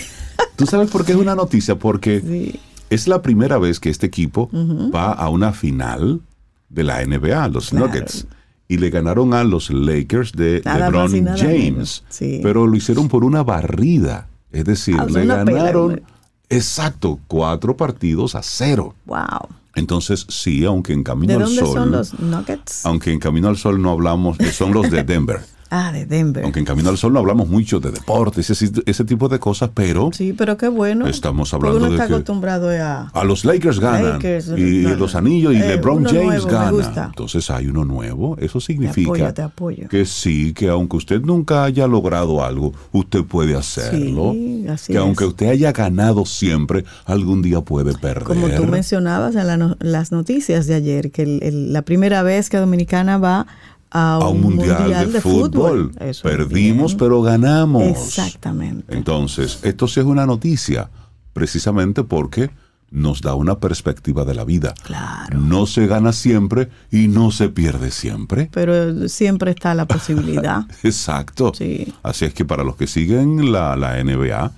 ¿Tú 0.55 0.65
sabes 0.67 0.89
por 0.91 1.03
qué 1.03 1.13
es 1.13 1.17
una 1.17 1.35
noticia? 1.35 1.75
Porque 1.75 2.21
Sí. 2.21 2.59
Es 2.93 3.07
la 3.07 3.21
primera 3.21 3.57
vez 3.57 3.79
que 3.79 3.89
este 3.89 4.05
equipo 4.07 4.49
va 4.53 5.11
a 5.11 5.29
una 5.29 5.51
final 5.53 6.21
de 6.69 6.83
la 6.83 7.03
NBA, 7.05 7.47
los 7.49 7.69
Claro. 7.69 7.87
Nuggets. 7.87 8.27
Y 8.67 8.77
le 8.77 8.89
ganaron 8.89 9.33
a 9.33 9.43
los 9.43 9.69
Lakers 9.69 10.31
de 10.31 10.61
Nada 10.65 10.89
LeBron 10.89 11.25
James. 11.37 12.03
Sí. 12.09 12.39
Pero 12.41 12.65
lo 12.65 12.75
hicieron 12.75 13.07
por 13.09 13.23
una 13.23 13.43
barrida. 13.43 14.27
Es 14.51 14.65
decir, 14.65 14.95
Ah, 14.99 15.05
le 15.05 15.13
pela, 15.13 15.43
ganaron, 15.43 16.01
exacto, 16.49 17.19
cuatro 17.27 17.75
partidos 17.75 18.35
a 18.35 18.41
cero. 18.43 18.95
Wow. 19.05 19.49
Entonces, 19.75 20.25
sí, 20.29 20.63
aunque 20.65 20.93
en 20.93 21.03
Camino 21.03 21.33
¿De 21.33 21.43
al 21.43 21.45
dónde 21.45 21.59
Sol. 21.61 21.73
son 21.73 21.91
los 21.91 22.19
Nuggets? 22.19 22.85
Aunque 22.85 23.11
en 23.11 23.19
Camino 23.19 23.47
al 23.49 23.57
Sol 23.57 23.81
no 23.81 23.91
hablamos, 23.91 24.37
son 24.53 24.71
los 24.73 24.89
de 24.91 25.03
Denver. 25.03 25.41
Ah, 25.75 25.91
de 25.91 26.05
Denver. 26.05 26.43
Aunque 26.43 26.59
en 26.59 26.65
Camino 26.65 26.89
al 26.89 26.97
Sol 26.99 27.13
no 27.13 27.19
hablamos 27.19 27.47
mucho 27.49 27.79
de 27.79 27.89
deportes, 27.91 28.47
ese, 28.51 28.69
ese 28.85 29.03
tipo 29.05 29.27
de 29.27 29.39
cosas, 29.39 29.71
pero 29.73 30.11
Sí, 30.13 30.31
pero 30.37 30.55
qué 30.55 30.67
bueno. 30.67 31.07
Estamos 31.07 31.51
hablando 31.53 31.77
uno 31.77 31.87
de 31.87 31.93
está 31.93 32.05
que- 32.07 32.13
acostumbrado 32.13 32.69
a... 32.69 33.07
a 33.07 33.23
los 33.23 33.43
Lakers 33.43 33.79
ganan 33.79 34.13
Lakers, 34.13 34.49
y 34.55 34.83
los 34.83 35.15
anillos 35.15 35.53
y 35.53 35.57
Eh, 35.57 35.67
LeBron 35.69 36.03
James 36.05 36.43
nuevo, 36.43 36.47
gana. 36.47 36.71
gusta. 36.71 37.05
Entonces 37.05 37.49
hay 37.49 37.67
uno 37.67 37.85
nuevo. 37.85 38.37
Eso 38.39 38.59
Te 38.59 38.65
significa 38.65 39.07
apoyo, 39.09 39.33
te 39.33 39.41
apoyo. 39.41 39.87
que 39.89 40.05
sí, 40.05 40.53
que 40.53 40.69
aunque 40.69 40.97
usted 40.97 41.21
nunca 41.21 41.63
haya 41.63 41.87
logrado 41.87 42.43
algo, 42.43 42.73
usted 42.91 43.23
puede 43.23 43.55
hacerlo. 43.55 44.33
Sí, 44.33 44.65
así 44.69 44.93
que 44.93 44.99
es. 44.99 45.03
aunque 45.03 45.25
usted 45.25 45.49
haya 45.49 45.71
ganado 45.71 46.25
siempre, 46.25 46.85
algún 47.05 47.41
día 47.41 47.61
puede 47.61 47.93
perder. 47.97 48.23
Como 48.25 48.47
tú 48.49 48.65
mencionabas 48.67 49.35
en 49.35 49.47
la 49.47 49.57
no- 49.57 49.75
las 49.79 50.11
noticias 50.11 50.67
de 50.67 50.75
ayer, 50.75 51.09
que 51.11 51.23
el- 51.23 51.41
el- 51.41 51.73
la 51.73 51.81
primera 51.81 52.21
vez 52.21 52.49
que 52.51 52.57
Dominicana 52.57 53.17
va 53.17 53.47
a 53.93 54.17
un, 54.17 54.23
a 54.23 54.27
un 54.29 54.41
mundial, 54.41 55.11
de, 55.11 55.21
fútbol. 55.21 55.91
Perdimos, 56.21 56.91
bien. 56.91 56.97
pero 56.97 57.21
ganamos. 57.21 57.83
Exactamente. 57.83 58.95
Entonces, 58.95 59.59
esto 59.63 59.87
sí 59.87 59.99
es 59.99 60.05
una 60.05 60.25
noticia, 60.25 60.89
precisamente 61.31 62.03
porque 62.03 62.49
nos 62.89 63.21
da 63.21 63.33
una 63.33 63.59
perspectiva 63.59 64.25
de 64.25 64.35
la 64.35 64.45
vida. 64.45 64.73
Claro. 64.83 65.39
No 65.39 65.65
se 65.65 65.87
gana 65.87 66.11
siempre 66.13 66.69
y 66.91 67.07
no 67.07 67.31
se 67.31 67.49
pierde 67.49 67.91
siempre. 67.91 68.49
Pero 68.51 69.07
siempre 69.09 69.51
está 69.51 69.73
la 69.73 69.85
posibilidad. 69.85 70.65
Exacto. 70.83 71.53
Sí. 71.55 71.93
Así 72.03 72.25
es 72.25 72.33
que 72.33 72.45
para 72.45 72.63
los 72.63 72.75
que 72.75 72.87
siguen 72.87 73.51
la, 73.51 73.75
la 73.75 74.03
NBA, 74.03 74.51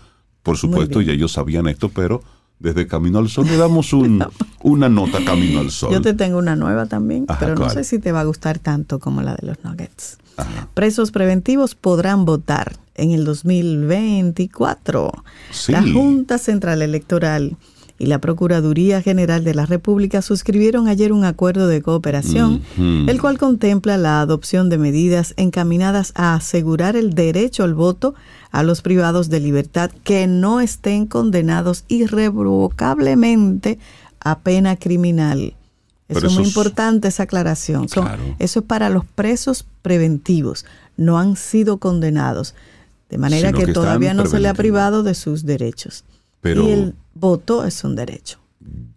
por 0.43 0.57
supuesto, 0.57 1.01
ya 1.01 1.13
ellos 1.13 1.31
sabían 1.31 1.67
esto, 1.67 1.89
pero 1.89 2.23
desde 2.59 2.87
Camino 2.87 3.19
al 3.19 3.29
Sol 3.29 3.45
le 3.47 3.57
damos 3.57 3.93
un, 3.93 4.25
una 4.63 4.89
nota 4.89 5.23
Camino 5.23 5.59
al 5.59 5.71
Sol. 5.71 5.91
Yo 5.91 6.01
te 6.01 6.13
tengo 6.13 6.37
una 6.37 6.55
nueva 6.55 6.85
también, 6.85 7.25
Ajá, 7.27 7.39
pero 7.39 7.55
no 7.55 7.69
sé 7.69 7.83
si 7.83 7.99
te 7.99 8.11
va 8.11 8.21
a 8.21 8.25
gustar 8.25 8.59
tanto 8.59 8.99
como 8.99 9.21
la 9.21 9.35
de 9.35 9.47
los 9.47 9.63
Nuggets. 9.63 10.17
Ajá. 10.37 10.67
Presos 10.73 11.11
preventivos 11.11 11.75
podrán 11.75 12.25
votar 12.25 12.77
en 12.95 13.11
el 13.11 13.25
2024. 13.25 15.11
Sí. 15.51 15.71
La 15.71 15.81
Junta 15.81 16.37
Central 16.37 16.81
Electoral 16.81 17.57
y 17.97 18.07
la 18.07 18.19
Procuraduría 18.19 19.01
General 19.01 19.43
de 19.43 19.53
la 19.53 19.65
República 19.65 20.21
suscribieron 20.21 20.87
ayer 20.87 21.13
un 21.13 21.23
acuerdo 21.23 21.67
de 21.67 21.81
cooperación, 21.81 22.61
el 22.77 23.21
cual 23.21 23.37
contempla 23.37 23.97
la 23.97 24.19
adopción 24.19 24.69
de 24.69 24.77
medidas 24.77 25.33
encaminadas 25.37 26.11
a 26.15 26.33
asegurar 26.33 26.97
el 26.97 27.13
derecho 27.13 27.63
al 27.63 27.73
voto 27.73 28.13
a 28.55 28.63
los 28.63 28.81
privados 28.81 29.27
de 29.29 29.41
libertad 29.41 29.91
que 30.05 30.27
no 30.27 30.61
estén 30.61 31.07
condenados 31.07 31.83
irrevocablemente 31.89 33.79
a 34.21 34.39
pena 34.39 34.77
criminal. 34.77 35.55
Eso 36.07 36.27
es 36.27 36.33
muy 36.33 36.45
importante 36.45 37.09
esa 37.09 37.23
aclaración. 37.23 37.89
Son-. 37.89 38.07
Eso 38.39 38.59
es 38.61 38.65
para 38.65 38.89
los 38.89 39.03
presos 39.03 39.65
preventivos. 39.81 40.65
No 40.95 41.19
han 41.19 41.35
sido 41.35 41.79
condenados. 41.79 42.55
De 43.09 43.17
manera 43.17 43.51
que, 43.51 43.67
todavía 43.67 44.13
no 44.13 44.25
se 44.25 44.39
le 44.39 44.47
ha 44.47 44.53
privado 44.53 45.03
de 45.03 45.15
sus 45.15 45.45
derechos. 45.45 46.05
Pero- 46.39 46.65
y 46.65 46.71
el 46.71 46.95
voto 47.13 47.65
es 47.65 47.83
un 47.83 47.97
derecho. 47.97 48.39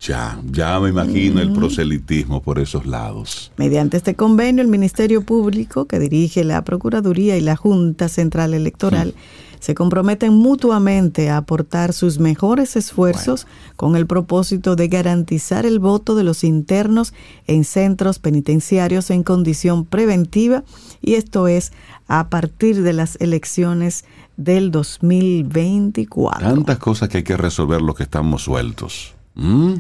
Ya, 0.01 0.41
ya 0.51 0.79
me 0.79 0.91
imagino 0.91 1.41
el 1.41 1.53
proselitismo 1.53 2.41
por 2.41 2.61
esos 2.61 2.87
lados. 2.87 3.51
Mediante 3.57 3.97
este 3.97 4.15
convenio, 4.15 4.63
el 4.63 4.69
Ministerio 4.69 5.23
Público, 5.23 5.87
que 5.87 5.99
dirige 5.99 6.45
la 6.45 6.63
Procuraduría 6.63 7.37
y 7.37 7.41
la 7.41 7.57
Junta 7.57 8.09
Central 8.09 8.55
Electoral, 8.55 9.15
se 9.61 9.75
comprometen 9.75 10.35
mutuamente 10.35 11.31
a 11.31 11.39
aportar 11.39 11.93
sus 11.93 12.19
mejores 12.19 12.77
esfuerzos 12.77 13.47
con 13.77 13.97
el 13.97 14.07
propósito 14.07 14.77
de 14.77 14.89
garantizar 14.89 15.67
el 15.67 15.79
voto 15.79 16.15
de 16.15 16.25
los 16.25 16.45
internos 16.45 17.13
en 17.47 17.65
centros 17.65 18.19
penitenciarios 18.19 19.11
en 19.11 19.23
condición 19.23 19.85
preventiva, 19.85 20.65
y 21.01 21.15
esto 21.15 21.49
es 21.49 21.73
a 22.07 22.29
partir 22.29 22.83
de 22.83 22.93
las 22.93 23.17
elecciones 23.21 24.05
del 24.37 24.71
2024. 24.71 26.49
Tantas 26.49 26.79
cosas 26.79 27.09
que 27.09 27.19
hay 27.19 27.25
que 27.25 27.37
resolver 27.37 27.83
los 27.83 27.97
que 27.97 28.05
estamos 28.05 28.43
sueltos. 28.43 29.15
Mm, 29.35 29.75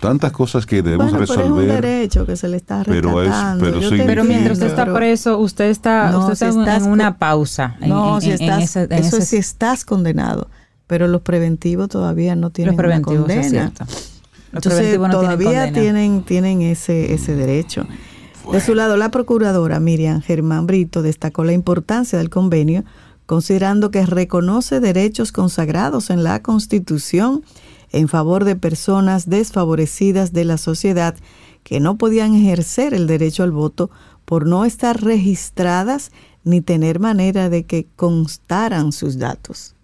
tantas 0.00 0.32
cosas 0.32 0.66
que 0.66 0.82
debemos 0.82 1.10
Bueno, 1.12 1.18
pero 1.18 1.24
es 1.24 1.30
un 1.46 1.58
resolver. 1.58 1.82
derecho 1.82 2.26
que 2.26 2.36
se 2.36 2.48
le 2.48 2.56
está 2.56 2.82
Pero 2.84 3.22
es- 3.22 3.28
rescatando. 3.28 3.70
pero 4.06 4.24
mientras 4.24 4.58
usted 4.58 4.66
está 4.68 4.92
preso, 4.92 5.38
usted 5.38 5.66
está, 5.70 6.10
No, 6.10 6.20
usted 6.20 6.34
si 6.36 6.44
está 6.46 6.54
en- 6.54 6.60
estás 6.68 6.82
en 6.84 6.90
una 6.92 7.18
pausa. 7.18 7.76
No, 7.86 8.16
en- 8.16 8.22
si 8.22 8.28
en 8.30 8.40
estás, 8.40 8.62
ese- 8.64 8.82
en 8.84 8.92
eso 8.94 9.06
ese- 9.08 9.18
es 9.18 9.28
si 9.28 9.36
estás 9.36 9.84
condenado, 9.84 10.48
pero 10.86 11.06
los 11.06 11.20
preventivos 11.20 11.88
todavía 11.88 12.34
no 12.34 12.50
tienen 12.50 12.74
los 12.74 12.78
preventivos, 12.78 13.24
una 13.26 13.34
es 13.34 13.40
condena. 13.46 13.72
cierto. 13.76 13.84
Los 13.84 14.64
Entonces 14.66 14.72
preventivos 14.80 15.08
no 15.08 15.20
tienen 15.20 15.38
todavía 15.38 15.64
condena. 15.66 15.80
tienen, 15.82 16.22
tienen 16.24 16.62
ese, 16.62 17.14
ese 17.14 17.36
derecho. 17.36 17.86
De 18.50 18.60
su 18.60 18.74
lado, 18.74 18.96
la 18.96 19.10
procuradora 19.10 19.78
Miriam 19.78 20.22
Germán 20.22 20.66
Brito 20.66 21.02
destacó 21.02 21.44
la 21.44 21.52
importancia 21.52 22.18
del 22.18 22.30
convenio, 22.30 22.84
considerando 23.26 23.92
que 23.92 24.04
reconoce 24.06 24.80
derechos 24.80 25.30
consagrados 25.30 26.10
en 26.10 26.24
la 26.24 26.42
Constitución 26.42 27.44
en 27.92 28.08
favor 28.08 28.44
de 28.44 28.56
personas 28.56 29.28
desfavorecidas 29.28 30.32
de 30.32 30.44
la 30.44 30.58
sociedad 30.58 31.14
que 31.62 31.80
no 31.80 31.96
podían 31.98 32.34
ejercer 32.34 32.94
el 32.94 33.06
derecho 33.06 33.42
al 33.42 33.50
voto 33.50 33.90
por 34.24 34.46
no 34.46 34.64
estar 34.64 35.02
registradas 35.02 36.12
ni 36.44 36.60
tener 36.60 37.00
manera 37.00 37.50
de 37.50 37.64
que 37.64 37.86
constaran 37.96 38.92
sus 38.92 39.18
datos. 39.18 39.74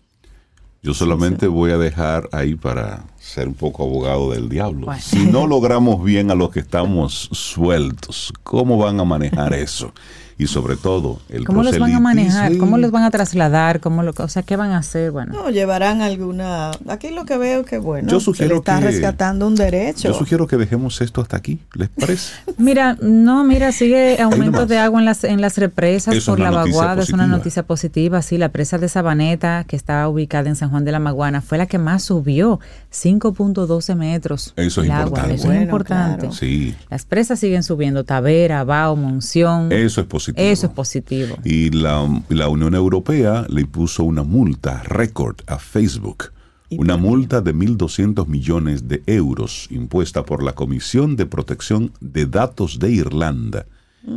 Yo 0.82 0.94
solamente 0.94 1.48
voy 1.48 1.72
a 1.72 1.78
dejar 1.78 2.28
ahí 2.30 2.54
para 2.54 3.06
ser 3.18 3.48
un 3.48 3.54
poco 3.54 3.82
abogado 3.82 4.30
del 4.30 4.48
diablo. 4.48 4.86
Bueno. 4.86 5.02
Si 5.02 5.26
no 5.26 5.48
logramos 5.48 6.04
bien 6.04 6.30
a 6.30 6.36
los 6.36 6.50
que 6.50 6.60
estamos 6.60 7.28
sueltos, 7.32 8.32
¿cómo 8.44 8.78
van 8.78 9.00
a 9.00 9.04
manejar 9.04 9.52
eso? 9.52 9.92
Y 10.38 10.48
sobre 10.48 10.76
todo, 10.76 11.18
el 11.30 11.46
¿Cómo 11.46 11.62
los 11.62 11.78
van 11.78 11.94
a 11.94 12.00
manejar? 12.00 12.58
¿Cómo 12.58 12.76
los 12.76 12.90
van 12.90 13.04
a 13.04 13.10
trasladar? 13.10 13.80
¿Cómo 13.80 14.02
lo, 14.02 14.12
o 14.18 14.28
sea, 14.28 14.42
¿qué 14.42 14.56
van 14.56 14.72
a 14.72 14.78
hacer? 14.78 15.10
Bueno, 15.10 15.32
No, 15.32 15.48
llevarán 15.50 16.02
alguna... 16.02 16.72
Aquí 16.88 17.08
lo 17.10 17.24
que 17.24 17.38
veo 17.38 17.64
que 17.64 17.78
bueno, 17.78 18.08
Yo 18.10 18.20
se 18.20 18.26
sugiero 18.26 18.54
le 18.56 18.58
está 18.58 18.78
que- 18.78 18.84
rescatando 18.84 19.46
un 19.46 19.54
derecho. 19.54 20.08
Yo 20.08 20.14
sugiero 20.14 20.46
que 20.46 20.58
dejemos 20.58 21.00
esto 21.00 21.22
hasta 21.22 21.38
aquí, 21.38 21.58
¿les 21.74 21.88
parece? 21.88 22.34
Mira, 22.58 22.98
no, 23.00 23.44
mira, 23.44 23.72
sigue 23.72 24.20
aumentos 24.20 24.60
más. 24.62 24.68
de 24.68 24.78
agua 24.78 25.00
en 25.00 25.06
las 25.06 25.24
en 25.24 25.40
las 25.40 25.56
represas 25.56 26.14
Eso 26.14 26.18
es 26.18 26.26
por 26.26 26.40
la 26.40 26.50
vaguada, 26.50 27.02
es 27.02 27.10
una 27.14 27.26
noticia 27.26 27.62
positiva, 27.62 28.20
sí, 28.20 28.36
la 28.36 28.50
presa 28.50 28.76
de 28.78 28.88
Sabaneta, 28.90 29.64
que 29.66 29.76
está 29.76 30.06
ubicada 30.08 30.48
en 30.50 30.56
San 30.56 30.68
Juan 30.70 30.84
de 30.84 30.92
la 30.92 30.98
Maguana, 30.98 31.40
fue 31.40 31.56
la 31.58 31.64
que 31.66 31.78
más 31.78 32.02
subió, 32.04 32.60
5.12 32.92 33.94
metros. 33.96 34.52
Eso 34.56 34.80
es 34.82 34.86
el 34.86 34.92
agua, 34.92 35.04
importante. 35.06 35.34
Eso 35.34 35.44
Bueno, 35.46 35.60
es 35.60 35.64
importante. 35.64 36.18
claro. 36.20 36.32
Sí, 36.34 36.74
Las 36.90 37.04
presas 37.04 37.38
siguen 37.40 37.62
subiendo, 37.62 38.04
Tavera, 38.04 38.64
Bao, 38.64 38.96
Monción. 38.96 39.70
eso 39.72 40.00
es 40.00 40.06
positivo. 40.32 40.52
Eso 40.52 40.66
es 40.66 40.72
positivo. 40.72 41.36
Y 41.44 41.70
la, 41.70 42.22
la 42.28 42.48
Unión 42.48 42.74
Europea 42.74 43.46
le 43.48 43.64
puso 43.66 44.04
una 44.04 44.22
multa 44.22 44.82
récord 44.82 45.36
a 45.46 45.58
Facebook. 45.58 46.32
¿Y 46.68 46.78
Una 46.78 46.96
multa 46.96 47.40
de 47.40 47.54
1.200 47.54 48.26
millones 48.26 48.88
de 48.88 49.02
euros 49.06 49.68
impuesta 49.70 50.24
por 50.24 50.42
la 50.42 50.52
Comisión 50.54 51.14
de 51.14 51.24
Protección 51.26 51.92
de 52.00 52.26
Datos 52.26 52.78
de 52.80 52.90
Irlanda. 52.90 53.66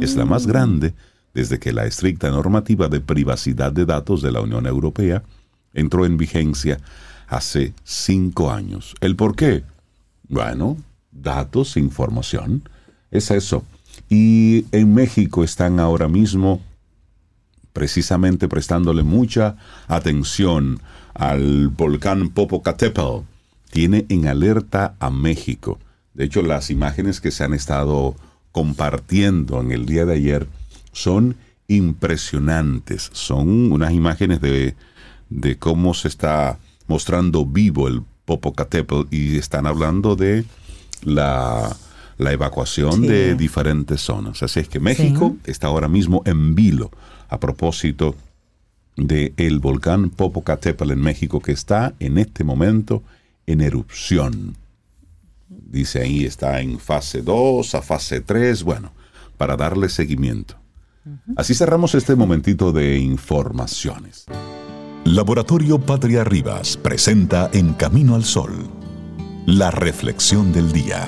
Es 0.02 0.16
la 0.16 0.26
Mm. 0.26 0.30
más 0.30 0.48
grande 0.48 0.94
desde 1.34 1.60
que 1.60 1.74
la 1.74 1.86
estricta 1.86 2.30
normativa 2.32 2.88
de 2.88 3.02
privacidad 3.02 3.72
de 3.72 3.86
datos 3.86 4.22
de 4.24 4.32
la 4.32 4.42
Unión 4.42 4.66
Europea 4.66 5.22
entró 5.74 6.06
en 6.06 6.18
vigencia 6.18 6.80
hace 7.28 7.74
cinco 7.84 8.52
años. 8.52 8.96
¿El 9.00 9.16
por 9.16 9.36
qué? 9.36 9.64
Bueno, 10.28 10.78
datos, 11.12 11.78
información. 11.78 12.68
Es 13.12 13.30
eso. 13.32 13.64
Y 14.10 14.66
en 14.72 14.94
México 14.94 15.44
están 15.44 15.80
ahora 15.80 16.08
mismo 16.08 16.62
precisamente 17.74 18.48
prestándole 18.48 19.04
mucha 19.04 19.56
atención 19.88 20.82
al 21.14 21.70
volcán 21.70 22.30
Popocatépetl. 22.30 23.24
Tiene 23.70 24.06
en 24.10 24.28
alerta 24.28 24.96
a 25.00 25.12
México. 25.12 25.80
De 26.16 26.26
hecho, 26.26 26.42
las 26.42 26.72
imágenes 26.72 27.22
que 27.22 27.30
se 27.30 27.44
han 27.44 27.54
estado 27.54 28.16
compartiendo 28.52 29.62
en 29.62 29.72
el 29.72 29.86
día 29.86 30.06
de 30.06 30.16
ayer 30.16 30.48
son 30.92 31.36
impresionantes. 31.68 33.12
Son 33.14 33.72
unas 33.72 33.94
imágenes 33.94 34.42
de, 34.42 34.76
de 35.30 35.58
cómo 35.60 35.94
se 35.94 36.08
está 36.08 36.58
mostrando 36.88 37.46
vivo 37.46 37.88
el 37.88 38.02
Popocatépetl 38.26 39.08
y 39.12 39.38
están 39.38 39.68
hablando 39.68 40.16
de 40.16 40.46
la, 41.04 41.76
la 42.20 42.32
evacuación 42.34 43.02
Sí. 43.02 43.08
de 43.08 43.34
diferentes 43.36 44.02
zonas. 44.02 44.44
Así 44.44 44.60
es 44.60 44.70
que 44.70 44.80
México 44.80 45.36
está 45.46 45.68
ahora 45.68 45.88
mismo 45.88 46.22
en 46.26 46.54
vilo 46.54 46.92
a 47.30 47.40
propósito 47.40 48.16
de 48.96 49.34
el 49.38 49.60
volcán 49.60 50.10
Popocatépetl 50.10 50.92
en 50.92 51.00
México 51.00 51.40
que 51.40 51.54
está 51.54 51.94
en 52.00 52.18
este 52.18 52.44
momento 52.44 53.02
en 53.48 53.62
erupción. 53.62 54.56
Dice 55.48 56.02
ahí 56.02 56.26
está 56.26 56.60
en 56.62 56.78
fase 56.80 57.22
2 57.22 57.74
a 57.76 57.82
fase 57.82 58.20
3, 58.22 58.64
bueno, 58.64 58.92
para 59.38 59.56
darle 59.56 59.88
seguimiento. 59.90 60.56
Así 61.38 61.56
cerramos 61.56 61.96
este 61.96 62.16
momentito 62.16 62.72
de 62.74 63.00
informaciones. 63.00 64.26
Laboratorio 65.06 65.80
Patria 65.80 66.24
Rivas 66.26 66.76
presenta 66.76 67.50
En 67.54 67.74
Camino 67.74 68.14
al 68.16 68.26
Sol, 68.26 68.52
la 69.46 69.72
reflexión 69.72 70.52
del 70.52 70.72
día. 70.74 71.08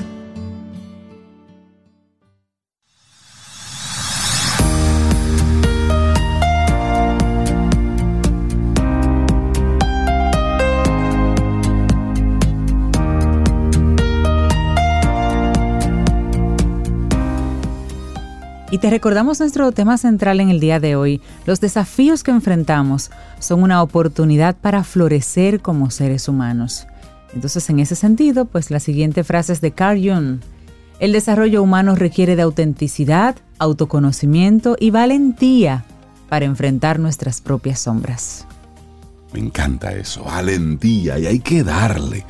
Y 18.71 18.77
te 18.77 18.89
recordamos 18.89 19.41
nuestro 19.41 19.73
tema 19.73 19.97
central 19.97 20.39
en 20.39 20.49
el 20.49 20.61
día 20.61 20.79
de 20.79 20.95
hoy. 20.95 21.21
Los 21.45 21.59
desafíos 21.59 22.23
que 22.23 22.31
enfrentamos 22.31 23.11
son 23.37 23.63
una 23.63 23.83
oportunidad 23.83 24.55
para 24.55 24.85
florecer 24.85 25.59
como 25.59 25.91
seres 25.91 26.29
humanos. 26.29 26.87
Entonces, 27.33 27.69
en 27.69 27.81
ese 27.81 27.95
sentido, 27.95 28.45
pues 28.45 28.71
la 28.71 28.79
siguiente 28.79 29.25
frase 29.25 29.51
es 29.51 29.59
de 29.59 29.71
Carl 29.71 29.99
Jung. 29.99 30.39
El 30.99 31.11
desarrollo 31.11 31.61
humano 31.61 31.95
requiere 31.95 32.37
de 32.37 32.43
autenticidad, 32.43 33.35
autoconocimiento 33.59 34.77
y 34.79 34.91
valentía 34.91 35.83
para 36.29 36.45
enfrentar 36.45 36.97
nuestras 36.97 37.41
propias 37.41 37.79
sombras. 37.81 38.45
Me 39.33 39.39
encanta 39.39 39.91
eso, 39.91 40.23
valentía, 40.23 41.19
y 41.19 41.25
hay 41.25 41.39
que 41.39 41.63
darle. 41.63 42.25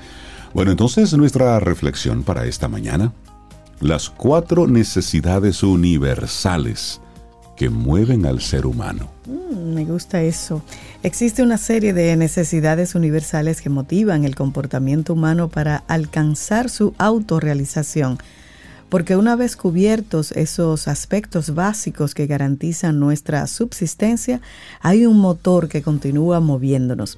Bueno, 0.55 0.71
entonces 0.71 1.13
nuestra 1.13 1.59
reflexión 1.59 2.23
para 2.23 2.45
esta 2.45 2.67
mañana, 2.67 3.13
las 3.81 4.11
cuatro 4.11 4.67
necesidades 4.67 5.63
universales 5.63 7.01
que 7.55 7.69
mueven 7.69 8.25
al 8.25 8.39
ser 8.39 8.65
humano. 8.65 9.09
Mm, 9.25 9.73
Me 9.73 9.85
gusta 9.85 10.21
eso. 10.21 10.61
Existe 11.03 11.41
una 11.41 11.57
serie 11.57 11.93
de 11.93 12.15
necesidades 12.15 12.93
universales 12.95 13.61
que 13.61 13.69
motivan 13.69 14.23
el 14.23 14.35
comportamiento 14.35 15.13
humano 15.13 15.49
para 15.49 15.83
alcanzar 15.87 16.69
su 16.69 16.93
autorrealización. 16.99 18.19
Porque 18.89 19.15
una 19.15 19.35
vez 19.35 19.55
cubiertos 19.55 20.31
esos 20.33 20.87
aspectos 20.87 21.55
básicos 21.55 22.13
que 22.13 22.27
garantizan 22.27 22.99
nuestra 22.99 23.47
subsistencia, 23.47 24.41
hay 24.81 25.05
un 25.05 25.17
motor 25.17 25.69
que 25.69 25.81
continúa 25.81 26.39
moviéndonos. 26.39 27.17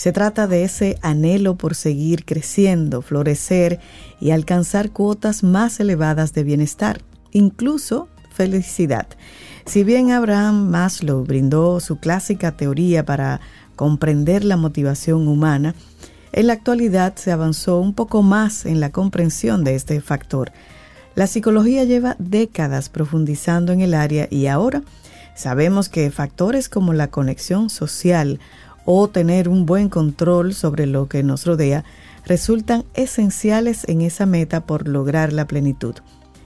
Se 0.00 0.12
trata 0.12 0.46
de 0.46 0.64
ese 0.64 0.96
anhelo 1.02 1.56
por 1.56 1.74
seguir 1.74 2.24
creciendo, 2.24 3.02
florecer 3.02 3.80
y 4.18 4.30
alcanzar 4.30 4.92
cuotas 4.92 5.42
más 5.42 5.78
elevadas 5.78 6.32
de 6.32 6.42
bienestar, 6.42 7.02
incluso 7.32 8.08
felicidad. 8.32 9.06
Si 9.66 9.84
bien 9.84 10.10
Abraham 10.10 10.70
Maslow 10.70 11.22
brindó 11.24 11.80
su 11.80 11.98
clásica 11.98 12.52
teoría 12.52 13.04
para 13.04 13.42
comprender 13.76 14.42
la 14.42 14.56
motivación 14.56 15.28
humana, 15.28 15.74
en 16.32 16.46
la 16.46 16.54
actualidad 16.54 17.16
se 17.16 17.30
avanzó 17.30 17.78
un 17.78 17.92
poco 17.92 18.22
más 18.22 18.64
en 18.64 18.80
la 18.80 18.92
comprensión 18.92 19.64
de 19.64 19.74
este 19.74 20.00
factor. 20.00 20.50
La 21.14 21.26
psicología 21.26 21.84
lleva 21.84 22.16
décadas 22.18 22.88
profundizando 22.88 23.70
en 23.74 23.82
el 23.82 23.92
área 23.92 24.28
y 24.30 24.46
ahora 24.46 24.82
sabemos 25.36 25.90
que 25.90 26.10
factores 26.10 26.70
como 26.70 26.94
la 26.94 27.08
conexión 27.08 27.68
social 27.68 28.40
o 28.84 29.08
tener 29.08 29.48
un 29.48 29.66
buen 29.66 29.88
control 29.88 30.54
sobre 30.54 30.86
lo 30.86 31.08
que 31.08 31.22
nos 31.22 31.46
rodea 31.46 31.84
resultan 32.24 32.84
esenciales 32.94 33.84
en 33.88 34.02
esa 34.02 34.26
meta 34.26 34.60
por 34.66 34.88
lograr 34.88 35.32
la 35.32 35.46
plenitud. 35.46 35.94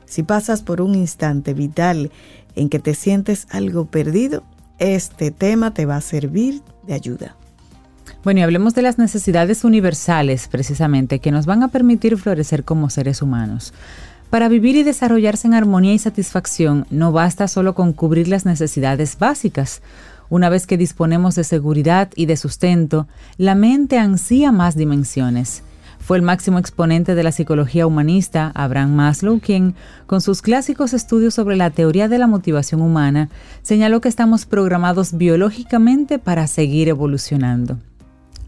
Si 0.06 0.22
pasas 0.22 0.62
por 0.62 0.80
un 0.80 0.94
instante 0.94 1.54
vital 1.54 2.10
en 2.54 2.68
que 2.68 2.78
te 2.78 2.94
sientes 2.94 3.46
algo 3.50 3.86
perdido, 3.86 4.44
este 4.78 5.30
tema 5.30 5.74
te 5.74 5.86
va 5.86 5.96
a 5.96 6.00
servir 6.00 6.62
de 6.86 6.94
ayuda. 6.94 7.36
Bueno, 8.22 8.40
y 8.40 8.42
hablemos 8.42 8.74
de 8.74 8.82
las 8.82 8.98
necesidades 8.98 9.64
universales, 9.64 10.48
precisamente, 10.48 11.18
que 11.18 11.30
nos 11.30 11.46
van 11.46 11.62
a 11.62 11.68
permitir 11.68 12.16
florecer 12.16 12.64
como 12.64 12.90
seres 12.90 13.22
humanos. 13.22 13.72
Para 14.30 14.48
vivir 14.48 14.76
y 14.76 14.82
desarrollarse 14.82 15.46
en 15.46 15.54
armonía 15.54 15.92
y 15.92 15.98
satisfacción, 15.98 16.86
no 16.90 17.12
basta 17.12 17.46
solo 17.46 17.74
con 17.74 17.92
cubrir 17.92 18.28
las 18.28 18.44
necesidades 18.44 19.18
básicas. 19.18 19.80
Una 20.30 20.48
vez 20.48 20.66
que 20.66 20.76
disponemos 20.76 21.34
de 21.34 21.44
seguridad 21.44 22.10
y 22.16 22.26
de 22.26 22.36
sustento, 22.36 23.06
la 23.36 23.54
mente 23.54 23.98
ansía 23.98 24.52
más 24.52 24.76
dimensiones. 24.76 25.62
Fue 25.98 26.18
el 26.18 26.22
máximo 26.22 26.58
exponente 26.58 27.14
de 27.14 27.22
la 27.22 27.32
psicología 27.32 27.86
humanista, 27.86 28.52
Abraham 28.54 28.94
Maslow, 28.94 29.40
quien, 29.40 29.74
con 30.06 30.20
sus 30.20 30.42
clásicos 30.42 30.92
estudios 30.92 31.32
sobre 31.32 31.56
la 31.56 31.70
teoría 31.70 32.08
de 32.08 32.18
la 32.18 32.26
motivación 32.26 32.82
humana, 32.82 33.30
señaló 33.62 34.02
que 34.02 34.10
estamos 34.10 34.44
programados 34.44 35.16
biológicamente 35.16 36.18
para 36.18 36.46
seguir 36.46 36.88
evolucionando. 36.88 37.78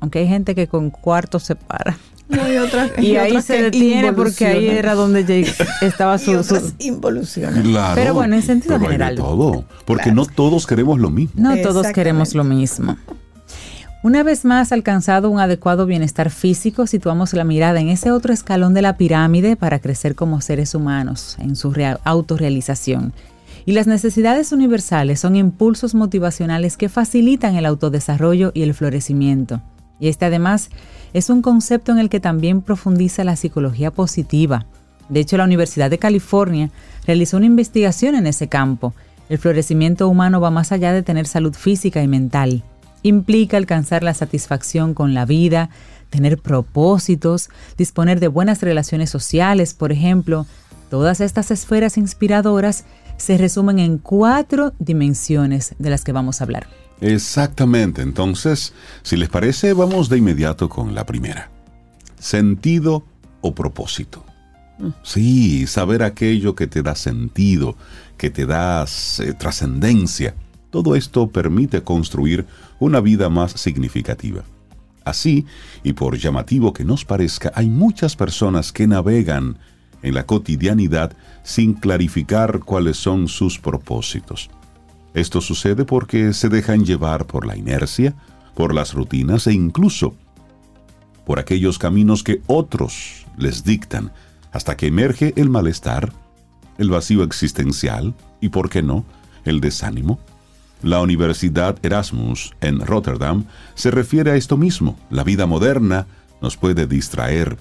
Aunque 0.00 0.18
hay 0.18 0.28
gente 0.28 0.54
que 0.54 0.66
con 0.68 0.90
cuartos 0.90 1.44
se 1.44 1.56
para. 1.56 1.96
y 2.98 3.16
ahí 3.16 3.40
se 3.40 3.62
detiene 3.62 4.12
porque 4.12 4.46
ahí 4.46 4.68
era 4.68 4.94
donde 4.94 5.46
estaba 5.80 6.18
su, 6.18 6.42
involución. 6.78 7.54
pero 7.94 8.14
bueno, 8.14 8.36
en 8.36 8.42
sentido 8.42 8.78
general. 8.80 9.14
todo, 9.16 9.64
porque 9.84 10.12
no 10.12 10.26
todos 10.26 10.66
queremos 10.66 10.98
lo 10.98 11.10
mismo. 11.10 11.34
No 11.36 11.56
todos 11.62 11.86
queremos 11.88 12.34
lo 12.34 12.44
mismo. 12.44 12.96
Una 14.02 14.22
vez 14.22 14.44
más 14.44 14.70
alcanzado 14.70 15.30
un 15.30 15.40
adecuado 15.40 15.84
bienestar 15.84 16.30
físico, 16.30 16.86
situamos 16.86 17.32
la 17.32 17.42
mirada 17.42 17.80
en 17.80 17.88
ese 17.88 18.12
otro 18.12 18.32
escalón 18.32 18.72
de 18.72 18.82
la 18.82 18.96
pirámide 18.96 19.56
para 19.56 19.80
crecer 19.80 20.14
como 20.14 20.40
seres 20.40 20.74
humanos, 20.76 21.36
en 21.40 21.56
su 21.56 21.74
autorrealización. 22.04 23.12
Y 23.64 23.72
las 23.72 23.88
necesidades 23.88 24.52
universales 24.52 25.18
son 25.18 25.34
impulsos 25.34 25.96
motivacionales 25.96 26.76
que 26.76 26.88
facilitan 26.88 27.56
el 27.56 27.66
autodesarrollo 27.66 28.52
y 28.54 28.62
el 28.62 28.74
florecimiento. 28.74 29.60
Y 29.98 30.06
este 30.06 30.24
además 30.24 30.70
es 31.16 31.30
un 31.30 31.40
concepto 31.40 31.92
en 31.92 31.98
el 31.98 32.10
que 32.10 32.20
también 32.20 32.60
profundiza 32.60 33.24
la 33.24 33.36
psicología 33.36 33.90
positiva. 33.90 34.66
De 35.08 35.20
hecho, 35.20 35.38
la 35.38 35.44
Universidad 35.44 35.88
de 35.88 35.98
California 35.98 36.70
realizó 37.06 37.38
una 37.38 37.46
investigación 37.46 38.14
en 38.16 38.26
ese 38.26 38.48
campo. 38.48 38.92
El 39.30 39.38
florecimiento 39.38 40.08
humano 40.08 40.40
va 40.40 40.50
más 40.50 40.72
allá 40.72 40.92
de 40.92 41.02
tener 41.02 41.26
salud 41.26 41.54
física 41.54 42.02
y 42.02 42.08
mental 42.08 42.62
implica 43.02 43.56
alcanzar 43.56 44.02
la 44.02 44.14
satisfacción 44.14 44.92
con 44.92 45.14
la 45.14 45.24
vida, 45.24 45.70
tener 46.10 46.38
propósitos, 46.38 47.50
disponer 47.78 48.20
de 48.20 48.28
buenas 48.28 48.62
relaciones 48.62 49.10
sociales, 49.10 49.74
por 49.74 49.92
ejemplo. 49.92 50.46
Todas 50.90 51.20
estas 51.20 51.50
esferas 51.50 51.96
inspiradoras 51.96 52.84
se 53.16 53.38
resumen 53.38 53.78
en 53.78 53.98
cuatro 53.98 54.72
dimensiones 54.78 55.74
de 55.78 55.90
las 55.90 56.04
que 56.04 56.12
vamos 56.12 56.40
a 56.40 56.44
hablar. 56.44 56.66
Exactamente, 57.00 58.02
entonces, 58.02 58.72
si 59.02 59.16
les 59.16 59.28
parece, 59.28 59.72
vamos 59.72 60.08
de 60.08 60.18
inmediato 60.18 60.68
con 60.68 60.94
la 60.94 61.04
primera. 61.04 61.50
Sentido 62.18 63.04
o 63.42 63.54
propósito. 63.54 64.24
Mm. 64.78 64.88
Sí, 65.02 65.66
saber 65.66 66.02
aquello 66.02 66.54
que 66.54 66.66
te 66.66 66.82
da 66.82 66.94
sentido, 66.94 67.76
que 68.16 68.30
te 68.30 68.46
da 68.46 68.84
eh, 69.18 69.32
trascendencia. 69.34 70.34
Todo 70.70 70.96
esto 70.96 71.28
permite 71.28 71.82
construir 71.82 72.46
una 72.78 73.00
vida 73.00 73.28
más 73.28 73.52
significativa. 73.52 74.42
Así, 75.04 75.46
y 75.84 75.92
por 75.92 76.16
llamativo 76.18 76.72
que 76.72 76.84
nos 76.84 77.04
parezca, 77.04 77.52
hay 77.54 77.70
muchas 77.70 78.16
personas 78.16 78.72
que 78.72 78.86
navegan 78.86 79.58
en 80.02 80.14
la 80.14 80.26
cotidianidad 80.26 81.16
sin 81.44 81.74
clarificar 81.74 82.60
cuáles 82.60 82.96
son 82.96 83.28
sus 83.28 83.58
propósitos. 83.58 84.50
Esto 85.16 85.40
sucede 85.40 85.86
porque 85.86 86.34
se 86.34 86.50
dejan 86.50 86.84
llevar 86.84 87.26
por 87.26 87.46
la 87.46 87.56
inercia, 87.56 88.14
por 88.54 88.74
las 88.74 88.92
rutinas 88.92 89.46
e 89.46 89.54
incluso 89.54 90.14
por 91.24 91.38
aquellos 91.38 91.78
caminos 91.78 92.22
que 92.22 92.42
otros 92.46 93.24
les 93.38 93.64
dictan, 93.64 94.12
hasta 94.52 94.76
que 94.76 94.88
emerge 94.88 95.32
el 95.36 95.48
malestar, 95.48 96.12
el 96.76 96.90
vacío 96.90 97.24
existencial 97.24 98.14
y, 98.42 98.50
por 98.50 98.68
qué 98.68 98.82
no, 98.82 99.06
el 99.46 99.62
desánimo. 99.62 100.20
La 100.82 101.00
Universidad 101.00 101.78
Erasmus 101.82 102.54
en 102.60 102.80
Rotterdam 102.80 103.46
se 103.74 103.90
refiere 103.90 104.32
a 104.32 104.36
esto 104.36 104.58
mismo. 104.58 104.98
La 105.08 105.24
vida 105.24 105.46
moderna 105.46 106.06
nos 106.42 106.58
puede 106.58 106.86
distraer 106.86 107.56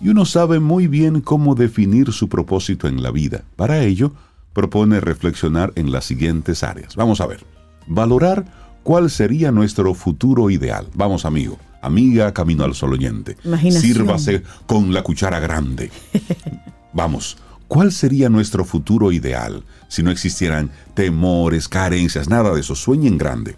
y 0.00 0.08
uno 0.08 0.24
sabe 0.24 0.60
muy 0.60 0.86
bien 0.86 1.20
cómo 1.20 1.56
definir 1.56 2.12
su 2.12 2.28
propósito 2.28 2.86
en 2.86 3.02
la 3.02 3.10
vida. 3.10 3.42
Para 3.56 3.82
ello, 3.82 4.12
propone 4.52 5.00
reflexionar 5.00 5.72
en 5.76 5.92
las 5.92 6.04
siguientes 6.04 6.62
áreas. 6.62 6.96
Vamos 6.96 7.20
a 7.20 7.26
ver. 7.26 7.44
Valorar 7.86 8.44
cuál 8.82 9.10
sería 9.10 9.50
nuestro 9.50 9.94
futuro 9.94 10.50
ideal. 10.50 10.86
Vamos, 10.94 11.24
amigo, 11.24 11.58
amiga, 11.80 12.32
camino 12.32 12.64
al 12.64 12.74
sol 12.74 12.92
oyente. 12.92 13.36
Sírvase 13.70 14.42
con 14.66 14.92
la 14.92 15.02
cuchara 15.02 15.40
grande. 15.40 15.90
Vamos, 16.92 17.38
¿Cuál 17.72 17.90
sería 17.90 18.28
nuestro 18.28 18.66
futuro 18.66 19.12
ideal 19.12 19.64
si 19.88 20.02
no 20.02 20.10
existieran 20.10 20.70
temores, 20.92 21.68
carencias, 21.68 22.28
nada 22.28 22.52
de 22.52 22.60
eso? 22.60 22.74
Sueñen 22.74 23.16
grande. 23.16 23.56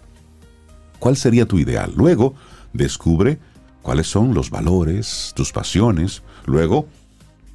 ¿Cuál 0.99 1.17
sería 1.17 1.45
tu 1.45 1.59
ideal? 1.59 1.91
Luego, 1.97 2.33
descubre 2.71 3.39
cuáles 3.81 4.07
son 4.07 4.33
los 4.33 4.51
valores, 4.51 5.33
tus 5.35 5.51
pasiones. 5.51 6.23
Luego, 6.45 6.87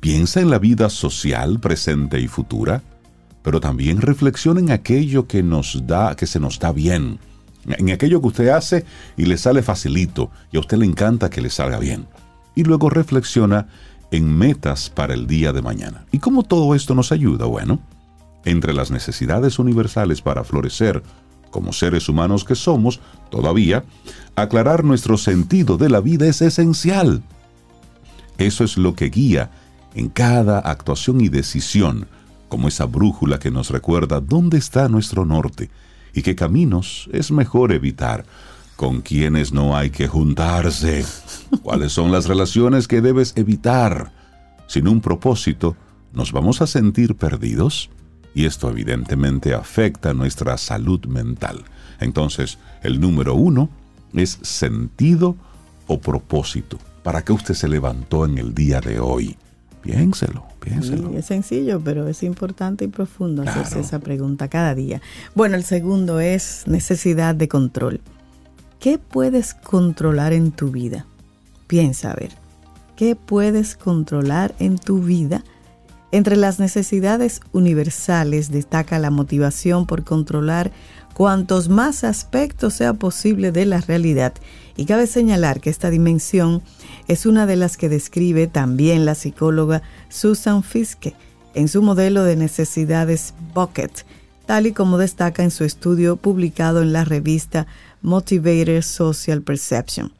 piensa 0.00 0.42
en 0.42 0.50
la 0.50 0.58
vida 0.58 0.90
social, 0.90 1.60
presente 1.60 2.20
y 2.20 2.28
futura, 2.28 2.82
pero 3.42 3.60
también 3.60 4.00
reflexiona 4.00 4.60
en 4.60 4.70
aquello 4.70 5.26
que 5.26 5.42
nos 5.42 5.86
da, 5.86 6.14
que 6.16 6.26
se 6.26 6.40
nos 6.40 6.58
da 6.58 6.72
bien, 6.72 7.18
en 7.66 7.90
aquello 7.90 8.20
que 8.20 8.28
usted 8.28 8.48
hace 8.48 8.84
y 9.16 9.26
le 9.26 9.36
sale 9.36 9.62
facilito 9.62 10.30
y 10.52 10.56
a 10.56 10.60
usted 10.60 10.78
le 10.78 10.86
encanta 10.86 11.30
que 11.30 11.40
le 11.40 11.50
salga 11.50 11.78
bien. 11.78 12.06
Y 12.54 12.64
luego 12.64 12.90
reflexiona 12.90 13.68
en 14.10 14.36
metas 14.36 14.90
para 14.90 15.14
el 15.14 15.26
día 15.26 15.52
de 15.52 15.62
mañana. 15.62 16.04
¿Y 16.10 16.18
cómo 16.18 16.42
todo 16.42 16.74
esto 16.74 16.94
nos 16.94 17.12
ayuda? 17.12 17.46
Bueno, 17.46 17.78
entre 18.44 18.72
las 18.72 18.90
necesidades 18.90 19.58
universales 19.58 20.20
para 20.20 20.44
florecer 20.44 21.02
como 21.50 21.72
seres 21.72 22.08
humanos 22.08 22.44
que 22.44 22.54
somos, 22.54 23.00
todavía, 23.30 23.84
aclarar 24.36 24.84
nuestro 24.84 25.16
sentido 25.16 25.76
de 25.76 25.88
la 25.88 26.00
vida 26.00 26.26
es 26.26 26.42
esencial. 26.42 27.22
Eso 28.38 28.64
es 28.64 28.78
lo 28.78 28.94
que 28.94 29.10
guía 29.10 29.50
en 29.94 30.08
cada 30.08 30.60
actuación 30.60 31.20
y 31.20 31.28
decisión, 31.28 32.06
como 32.50 32.68
esa 32.68 32.84
brújula 32.84 33.38
que 33.38 33.50
nos 33.50 33.70
recuerda 33.70 34.20
dónde 34.20 34.58
está 34.58 34.90
nuestro 34.90 35.24
norte 35.24 35.70
y 36.12 36.20
qué 36.20 36.34
caminos 36.34 37.08
es 37.12 37.30
mejor 37.30 37.72
evitar 37.72 38.26
con 38.76 39.00
quienes 39.00 39.52
no 39.52 39.76
hay 39.76 39.90
que 39.90 40.08
juntarse, 40.08 41.04
cuáles 41.62 41.92
son 41.92 42.12
las 42.12 42.26
relaciones 42.26 42.88
que 42.88 43.00
debes 43.00 43.32
evitar. 43.36 44.12
Sin 44.66 44.88
un 44.88 45.00
propósito, 45.00 45.76
nos 46.12 46.32
vamos 46.32 46.60
a 46.60 46.66
sentir 46.66 47.14
perdidos 47.14 47.90
y 48.34 48.44
esto 48.44 48.68
evidentemente 48.68 49.54
afecta 49.54 50.12
nuestra 50.12 50.58
salud 50.58 51.04
mental. 51.06 51.64
Entonces, 52.00 52.58
el 52.82 53.00
número 53.00 53.34
uno 53.34 53.68
es 54.14 54.38
sentido 54.42 55.36
o 55.86 56.00
propósito. 56.00 56.78
¿Para 57.02 57.22
qué 57.22 57.32
usted 57.32 57.54
se 57.54 57.68
levantó 57.68 58.24
en 58.24 58.38
el 58.38 58.54
día 58.54 58.80
de 58.80 58.98
hoy? 58.98 59.36
Piénselo, 59.82 60.44
piénselo. 60.60 61.16
es 61.16 61.26
sencillo, 61.26 61.80
pero 61.82 62.06
es 62.06 62.22
importante 62.22 62.84
y 62.84 62.88
profundo 62.88 63.42
hacerse 63.42 63.80
esa 63.80 63.98
pregunta 63.98 64.48
cada 64.48 64.74
día. 64.74 65.00
Bueno, 65.34 65.56
el 65.56 65.64
segundo 65.64 66.20
es 66.20 66.64
necesidad 66.66 67.34
de 67.34 67.48
control. 67.48 68.00
¿Qué 68.78 68.98
puedes 68.98 69.54
controlar 69.54 70.32
en 70.32 70.52
tu 70.52 70.70
vida? 70.70 71.06
Piensa 71.66 72.10
a 72.10 72.14
ver, 72.14 72.32
¿qué 72.96 73.16
puedes 73.16 73.74
controlar 73.74 74.54
en 74.58 74.78
tu 74.78 75.00
vida? 75.00 75.44
Entre 76.12 76.36
las 76.36 76.58
necesidades 76.58 77.40
universales 77.52 78.50
destaca 78.50 78.98
la 78.98 79.10
motivación 79.10 79.86
por 79.86 80.02
controlar 80.02 80.72
cuantos 81.14 81.68
más 81.68 82.02
aspectos 82.02 82.74
sea 82.74 82.94
posible 82.94 83.52
de 83.52 83.66
la 83.66 83.80
realidad. 83.80 84.34
Y 84.76 84.86
cabe 84.86 85.06
señalar 85.06 85.60
que 85.60 85.70
esta 85.70 85.90
dimensión 85.90 86.62
es 87.10 87.26
una 87.26 87.44
de 87.44 87.56
las 87.56 87.76
que 87.76 87.88
describe 87.88 88.46
también 88.46 89.04
la 89.04 89.16
psicóloga 89.16 89.82
Susan 90.10 90.62
Fiske 90.62 91.16
en 91.54 91.66
su 91.66 91.82
modelo 91.82 92.22
de 92.22 92.36
necesidades 92.36 93.34
Bucket, 93.52 94.06
tal 94.46 94.68
y 94.68 94.72
como 94.72 94.96
destaca 94.96 95.42
en 95.42 95.50
su 95.50 95.64
estudio 95.64 96.14
publicado 96.14 96.82
en 96.82 96.92
la 96.92 97.04
revista 97.04 97.66
Motivator 98.00 98.84
Social 98.84 99.42
Perception. 99.42 100.12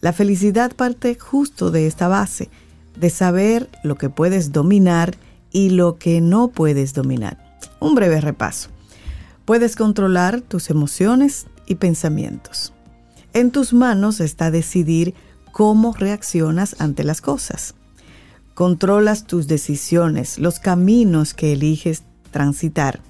La 0.00 0.14
felicidad 0.14 0.74
parte 0.74 1.18
justo 1.20 1.70
de 1.70 1.86
esta 1.86 2.08
base, 2.08 2.48
de 2.96 3.10
saber 3.10 3.68
lo 3.84 3.96
que 3.96 4.08
puedes 4.08 4.50
dominar 4.50 5.18
y 5.52 5.68
lo 5.68 5.98
que 5.98 6.22
no 6.22 6.48
puedes 6.48 6.94
dominar. 6.94 7.58
Un 7.78 7.94
breve 7.94 8.22
repaso. 8.22 8.70
Puedes 9.44 9.76
controlar 9.76 10.40
tus 10.40 10.70
emociones 10.70 11.46
y 11.66 11.74
pensamientos. 11.74 12.72
En 13.34 13.50
tus 13.50 13.74
manos 13.74 14.20
está 14.20 14.50
decidir 14.50 15.14
cómo 15.58 15.92
reaccionas 15.92 16.76
ante 16.78 17.02
las 17.04 17.20
cosas. 17.20 17.74
Controlas 18.54 19.26
tus 19.26 19.48
decisiones, 19.48 20.38
los 20.38 20.60
caminos 20.60 21.34
que 21.34 21.52
eliges 21.52 22.04
transitar 22.30 23.00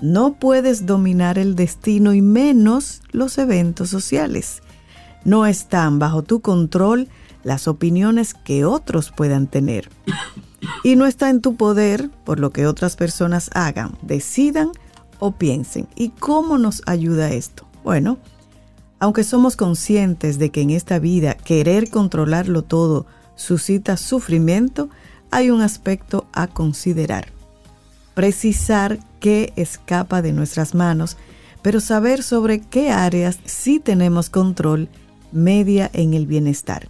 no 0.00 0.34
puedes 0.34 0.84
dominar 0.84 1.38
el 1.38 1.54
destino 1.54 2.12
y 2.12 2.20
menos 2.20 3.00
los 3.12 3.38
eventos 3.38 3.88
sociales. 3.88 4.62
No 5.24 5.46
están 5.46 5.98
bajo 5.98 6.22
tu 6.22 6.40
control 6.40 7.08
las 7.42 7.66
opiniones 7.66 8.34
que 8.34 8.64
otros 8.64 9.10
puedan 9.10 9.46
tener. 9.46 9.88
Y 10.82 10.96
no 10.96 11.06
está 11.06 11.30
en 11.30 11.40
tu 11.40 11.56
poder 11.56 12.10
por 12.24 12.40
lo 12.40 12.50
que 12.50 12.66
otras 12.66 12.96
personas 12.96 13.50
hagan, 13.54 13.96
decidan 14.02 14.70
o 15.18 15.32
piensen. 15.32 15.88
¿Y 15.96 16.10
cómo 16.10 16.58
nos 16.58 16.82
ayuda 16.86 17.30
esto? 17.30 17.66
Bueno, 17.82 18.18
aunque 18.98 19.24
somos 19.24 19.56
conscientes 19.56 20.38
de 20.38 20.50
que 20.50 20.62
en 20.62 20.70
esta 20.70 20.98
vida 20.98 21.34
querer 21.34 21.90
controlarlo 21.90 22.62
todo 22.62 23.06
suscita 23.34 23.96
sufrimiento, 23.96 24.88
hay 25.30 25.50
un 25.50 25.60
aspecto 25.60 26.26
a 26.32 26.46
considerar. 26.46 27.32
Precisar 28.14 28.98
qué 29.20 29.52
escapa 29.56 30.22
de 30.22 30.32
nuestras 30.32 30.74
manos, 30.74 31.18
pero 31.60 31.80
saber 31.80 32.22
sobre 32.22 32.60
qué 32.60 32.90
áreas 32.90 33.38
sí 33.44 33.80
tenemos 33.80 34.30
control 34.30 34.88
media 35.32 35.90
en 35.92 36.14
el 36.14 36.26
bienestar. 36.26 36.88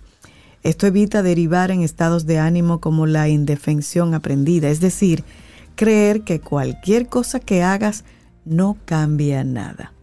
Esto 0.62 0.86
evita 0.86 1.22
derivar 1.22 1.70
en 1.70 1.82
estados 1.82 2.26
de 2.26 2.38
ánimo 2.38 2.80
como 2.80 3.06
la 3.06 3.28
indefensión 3.28 4.14
aprendida, 4.14 4.68
es 4.68 4.80
decir, 4.80 5.24
creer 5.74 6.22
que 6.22 6.40
cualquier 6.40 7.08
cosa 7.08 7.40
que 7.40 7.62
hagas 7.62 8.04
no 8.44 8.76
cambia 8.84 9.42
nada. 9.44 9.95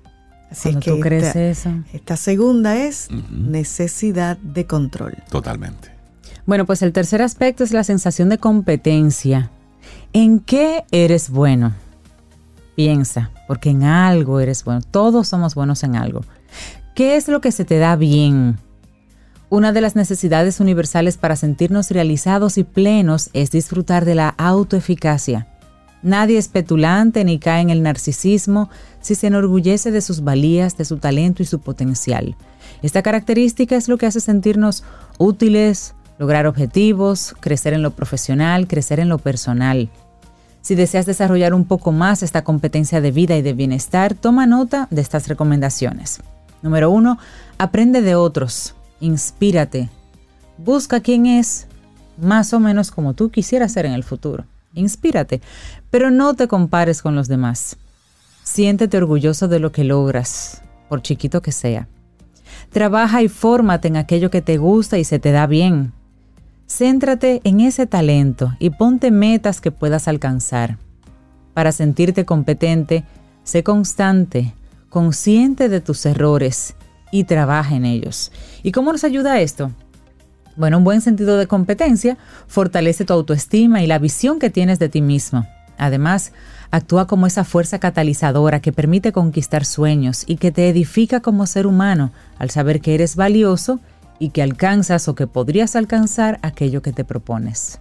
Así 0.54 0.76
que 0.76 0.92
tú 0.92 1.00
crees 1.00 1.36
esta, 1.36 1.50
eso. 1.50 1.70
esta 1.94 2.16
segunda 2.16 2.76
es 2.78 3.10
necesidad 3.32 4.38
de 4.38 4.68
control. 4.68 5.18
Totalmente. 5.32 5.90
Bueno, 6.46 6.68
pues 6.68 6.84
el 6.84 6.94
tercer 6.94 7.24
aspecto 7.24 7.64
es 7.64 7.74
la 7.74 7.84
sensación 7.84 8.30
de 8.30 8.38
competencia. 8.38 9.50
¿En 10.14 10.40
qué 10.40 10.84
eres 10.92 11.32
bueno? 11.32 11.74
Piensa, 12.76 13.32
porque 13.48 13.72
en 13.72 13.84
algo 13.84 14.40
eres 14.40 14.64
bueno. 14.64 14.82
Todos 14.92 15.28
somos 15.28 15.56
buenos 15.56 15.84
en 15.84 15.96
algo. 15.96 16.22
¿Qué 16.94 17.16
es 17.16 17.28
lo 17.28 17.42
que 17.42 17.52
se 17.52 17.66
te 17.66 17.80
da 17.80 17.96
bien? 17.96 18.60
Una 19.50 19.72
de 19.72 19.82
las 19.82 19.96
necesidades 19.96 20.60
universales 20.60 21.18
para 21.18 21.36
sentirnos 21.36 21.90
realizados 21.90 22.60
y 22.60 22.64
plenos 22.64 23.32
es 23.34 23.50
disfrutar 23.50 24.06
de 24.06 24.14
la 24.14 24.30
autoeficacia. 24.30 25.48
Nadie 26.04 26.38
es 26.38 26.50
petulante 26.50 27.24
ni 27.24 27.40
cae 27.40 27.62
en 27.62 27.70
el 27.70 27.82
narcisismo 27.82 28.70
si 29.04 29.16
se 29.16 29.28
enorgullece 29.28 29.92
de 29.92 30.02
sus 30.02 30.24
valías, 30.24 30.78
de 30.78 30.86
su 30.86 30.98
talento 30.98 31.44
y 31.44 31.46
su 31.46 31.60
potencial. 31.60 32.36
Esta 32.82 33.04
característica 33.04 33.76
es 33.76 33.88
lo 33.88 33.98
que 33.98 34.08
hace 34.08 34.22
sentirnos 34.22 34.84
útiles, 35.20 35.94
lograr 36.18 36.48
objetivos, 36.48 37.36
crecer 37.40 37.74
en 37.74 37.84
lo 37.84 37.92
profesional, 37.92 38.68
crecer 38.68 39.00
en 39.00 39.10
lo 39.10 39.20
personal. 39.20 39.90
Si 40.62 40.76
deseas 40.76 41.06
desarrollar 41.06 41.54
un 41.54 41.66
poco 41.66 41.92
más 41.92 42.24
esta 42.24 42.46
competencia 42.46 43.02
de 43.02 43.12
vida 43.12 43.36
y 43.36 43.42
de 43.42 43.52
bienestar, 43.52 44.14
toma 44.14 44.48
nota 44.48 44.88
de 44.90 45.02
estas 45.02 45.28
recomendaciones. 45.28 46.22
Número 46.62 46.90
uno, 46.90 47.20
aprende 47.58 48.02
de 48.02 48.16
otros, 48.16 48.74
inspírate, 49.02 49.90
busca 50.58 51.02
quién 51.02 51.26
es 51.26 51.68
más 52.18 52.54
o 52.54 52.62
menos 52.62 52.92
como 52.92 53.14
tú 53.14 53.30
quisieras 53.32 53.74
ser 53.74 53.86
en 53.86 53.92
el 53.92 54.06
futuro. 54.06 54.46
Inspírate, 54.74 55.42
pero 55.92 56.10
no 56.10 56.34
te 56.36 56.48
compares 56.48 57.02
con 57.02 57.16
los 57.16 57.28
demás. 57.28 57.76
Siéntete 58.44 58.98
orgulloso 58.98 59.48
de 59.48 59.60
lo 59.60 59.72
que 59.72 59.84
logras, 59.84 60.62
por 60.90 61.02
chiquito 61.02 61.42
que 61.42 61.52
sea. 61.52 61.88
Trabaja 62.72 63.22
y 63.22 63.30
fórmate 63.30 63.88
en 63.88 63.98
aquello 63.98 64.30
que 64.30 64.42
te 64.42 64.58
gusta 64.58 64.98
y 64.98 65.04
se 65.04 65.20
te 65.20 65.32
da 65.32 65.48
bien. 65.48 65.94
Céntrate 66.68 67.42
en 67.44 67.62
ese 67.62 67.88
talento 67.88 68.54
y 68.60 68.72
ponte 68.72 69.12
metas 69.12 69.62
que 69.62 69.72
puedas 69.72 70.08
alcanzar. 70.08 70.78
Para 71.54 71.72
sentirte 71.72 72.26
competente, 72.26 73.04
sé 73.44 73.64
constante, 73.64 74.54
consciente 74.90 75.70
de 75.70 75.82
tus 75.82 76.06
errores 76.06 76.76
y 77.12 77.26
trabaja 77.26 77.76
en 77.76 77.86
ellos. 77.86 78.32
¿Y 78.64 78.72
cómo 78.72 78.92
nos 78.92 79.04
ayuda 79.04 79.40
esto? 79.40 79.72
Bueno, 80.56 80.78
un 80.78 80.84
buen 80.84 81.02
sentido 81.02 81.38
de 81.38 81.48
competencia 81.48 82.18
fortalece 82.48 83.06
tu 83.06 83.14
autoestima 83.14 83.82
y 83.82 83.88
la 83.88 84.00
visión 84.00 84.40
que 84.40 84.50
tienes 84.50 84.80
de 84.80 84.90
ti 84.90 85.02
mismo. 85.02 85.48
Además, 85.78 86.32
actúa 86.74 87.06
como 87.06 87.28
esa 87.28 87.44
fuerza 87.44 87.78
catalizadora 87.78 88.60
que 88.60 88.72
permite 88.72 89.12
conquistar 89.12 89.64
sueños 89.64 90.24
y 90.26 90.38
que 90.38 90.52
te 90.52 90.70
edifica 90.70 91.20
como 91.20 91.46
ser 91.46 91.68
humano 91.68 92.12
al 92.40 92.50
saber 92.50 92.82
que 92.82 92.96
eres 92.96 93.16
valioso 93.16 93.80
y 94.18 94.30
que 94.30 94.42
alcanzas 94.42 95.08
o 95.08 95.14
que 95.14 95.28
podrías 95.28 95.76
alcanzar 95.76 96.40
aquello 96.42 96.82
que 96.82 96.92
te 96.92 97.06
propones. 97.06 97.80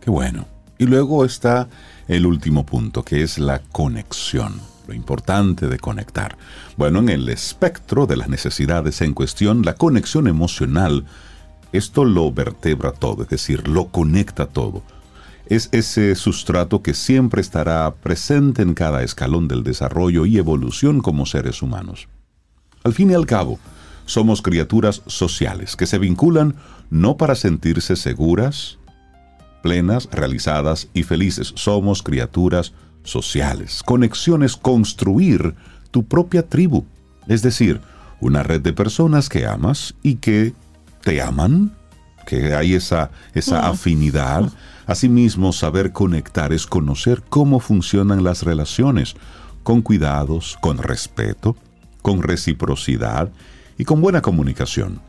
Qué 0.00 0.10
bueno. 0.10 0.46
Y 0.78 0.86
luego 0.86 1.26
está 1.26 1.68
el 2.08 2.24
último 2.24 2.64
punto, 2.64 3.02
que 3.02 3.22
es 3.22 3.38
la 3.38 3.58
conexión, 3.58 4.62
lo 4.88 4.94
importante 4.94 5.68
de 5.68 5.78
conectar. 5.78 6.38
Bueno, 6.78 7.00
en 7.00 7.10
el 7.10 7.28
espectro 7.28 8.06
de 8.06 8.16
las 8.16 8.30
necesidades 8.30 9.02
en 9.02 9.12
cuestión, 9.12 9.60
la 9.62 9.74
conexión 9.74 10.26
emocional, 10.26 11.04
esto 11.72 12.06
lo 12.06 12.32
vertebra 12.32 12.92
todo, 12.92 13.24
es 13.24 13.28
decir, 13.28 13.68
lo 13.68 13.88
conecta 13.88 14.46
todo. 14.46 14.82
Es 15.48 15.68
ese 15.72 16.14
sustrato 16.16 16.82
que 16.82 16.92
siempre 16.92 17.40
estará 17.40 17.94
presente 17.94 18.62
en 18.62 18.74
cada 18.74 19.02
escalón 19.02 19.46
del 19.46 19.62
desarrollo 19.62 20.26
y 20.26 20.38
evolución 20.38 21.00
como 21.00 21.24
seres 21.24 21.62
humanos. 21.62 22.08
Al 22.82 22.92
fin 22.92 23.10
y 23.10 23.14
al 23.14 23.26
cabo, 23.26 23.58
somos 24.06 24.42
criaturas 24.42 25.02
sociales 25.06 25.76
que 25.76 25.86
se 25.86 25.98
vinculan 25.98 26.56
no 26.90 27.16
para 27.16 27.34
sentirse 27.34 27.96
seguras, 27.96 28.78
plenas, 29.62 30.08
realizadas 30.12 30.88
y 30.94 31.02
felices. 31.02 31.52
Somos 31.56 32.02
criaturas 32.02 32.72
sociales. 33.02 33.82
Conexiones, 33.84 34.56
construir 34.56 35.54
tu 35.90 36.04
propia 36.04 36.46
tribu. 36.46 36.84
Es 37.28 37.42
decir, 37.42 37.80
una 38.20 38.42
red 38.42 38.60
de 38.60 38.72
personas 38.72 39.28
que 39.28 39.46
amas 39.46 39.94
y 40.02 40.16
que 40.16 40.54
te 41.02 41.22
aman, 41.22 41.72
que 42.26 42.54
hay 42.54 42.74
esa, 42.74 43.10
esa 43.34 43.68
afinidad. 43.68 44.52
Asimismo, 44.86 45.52
saber 45.52 45.92
conectar 45.92 46.52
es 46.52 46.66
conocer 46.66 47.22
cómo 47.28 47.58
funcionan 47.58 48.22
las 48.22 48.44
relaciones, 48.44 49.16
con 49.62 49.82
cuidados, 49.82 50.56
con 50.60 50.78
respeto, 50.78 51.56
con 52.02 52.22
reciprocidad 52.22 53.32
y 53.76 53.84
con 53.84 54.00
buena 54.00 54.22
comunicación. 54.22 55.00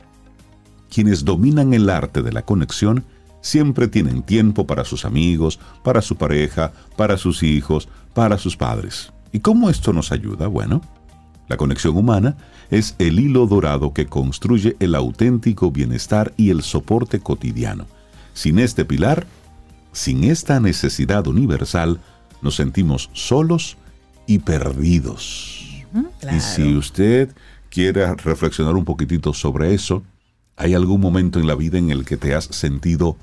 Quienes 0.89 1.25
dominan 1.25 1.73
el 1.73 1.89
arte 1.91 2.23
de 2.23 2.31
la 2.31 2.41
conexión 2.41 3.05
siempre 3.41 3.87
tienen 3.87 4.23
tiempo 4.23 4.65
para 4.65 4.83
sus 4.83 5.05
amigos, 5.05 5.59
para 5.83 6.01
su 6.01 6.15
pareja, 6.15 6.73
para 6.95 7.17
sus 7.17 7.43
hijos, 7.43 7.87
para 8.15 8.39
sus 8.39 8.57
padres. 8.57 9.13
¿Y 9.31 9.41
cómo 9.41 9.69
esto 9.69 9.93
nos 9.93 10.11
ayuda? 10.11 10.47
Bueno, 10.47 10.81
la 11.47 11.57
conexión 11.57 11.95
humana 11.95 12.35
es 12.71 12.95
el 12.97 13.19
hilo 13.19 13.45
dorado 13.45 13.93
que 13.93 14.07
construye 14.07 14.75
el 14.79 14.95
auténtico 14.95 15.69
bienestar 15.69 16.33
y 16.35 16.49
el 16.49 16.63
soporte 16.63 17.19
cotidiano. 17.19 17.85
Sin 18.33 18.59
este 18.59 18.85
pilar, 18.85 19.27
sin 19.91 20.23
esta 20.23 20.59
necesidad 20.59 21.27
universal, 21.27 21.99
nos 22.41 22.55
sentimos 22.55 23.09
solos 23.13 23.77
y 24.25 24.39
perdidos. 24.39 25.65
Y 26.31 26.39
si 26.39 26.75
usted 26.75 27.33
quiere 27.69 28.13
reflexionar 28.15 28.75
un 28.75 28.85
poquitito 28.85 29.33
sobre 29.33 29.73
eso, 29.73 30.03
¿hay 30.55 30.73
algún 30.73 31.01
momento 31.01 31.39
en 31.39 31.47
la 31.47 31.55
vida 31.55 31.77
en 31.77 31.89
el 31.89 32.05
que 32.05 32.17
te 32.17 32.35
has 32.35 32.45
sentido 32.45 33.17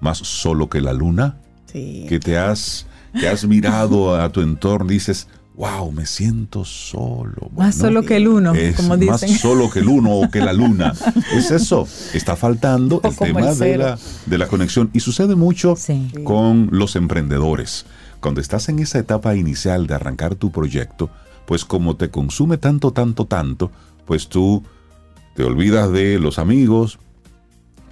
más 0.00 0.18
solo 0.18 0.68
que 0.68 0.80
la 0.80 0.92
luna? 0.92 1.38
Sí. 1.66 2.06
Que 2.08 2.18
te 2.18 2.38
has, 2.38 2.86
que 3.18 3.28
has 3.28 3.46
mirado 3.46 4.20
a 4.20 4.30
tu 4.30 4.40
entorno 4.40 4.90
y 4.90 4.94
dices, 4.94 5.28
wow, 5.58 5.90
me 5.90 6.06
siento 6.06 6.64
solo. 6.64 7.50
Más 7.50 7.52
Bueno, 7.52 7.72
solo 7.72 8.02
que 8.04 8.16
el 8.16 8.28
uno, 8.28 8.54
es 8.54 8.76
como 8.76 8.90
más 8.96 9.20
dicen. 9.20 9.36
solo 9.36 9.68
que 9.68 9.80
el 9.80 9.88
uno 9.88 10.12
o 10.20 10.30
que 10.30 10.40
la 10.40 10.52
luna. 10.52 10.94
Es 11.34 11.50
eso. 11.50 11.86
Está 12.14 12.36
faltando 12.36 13.00
el 13.02 13.16
tema 13.16 13.50
el 13.50 13.58
de 13.58 13.76
la, 13.76 13.98
de 14.26 14.38
la 14.38 14.46
conexión. 14.46 14.88
Y 14.92 15.00
sucede 15.00 15.34
mucho 15.34 15.74
Sí. 15.76 16.12
con 16.22 16.68
los 16.70 16.94
emprendedores. 16.94 17.86
Cuando 18.20 18.40
estás 18.40 18.68
en 18.68 18.78
esa 18.78 19.00
etapa 19.00 19.34
inicial 19.34 19.88
de 19.88 19.94
arrancar 19.94 20.36
tu 20.36 20.52
proyecto, 20.52 21.10
pues 21.44 21.64
como 21.64 21.96
te 21.96 22.08
consume 22.08 22.56
tanto, 22.56 22.92
tanto, 22.92 23.26
tanto, 23.26 23.72
pues 24.06 24.28
tú 24.28 24.62
te 25.34 25.42
olvidas 25.42 25.90
de 25.90 26.20
los 26.20 26.38
amigos, 26.38 27.00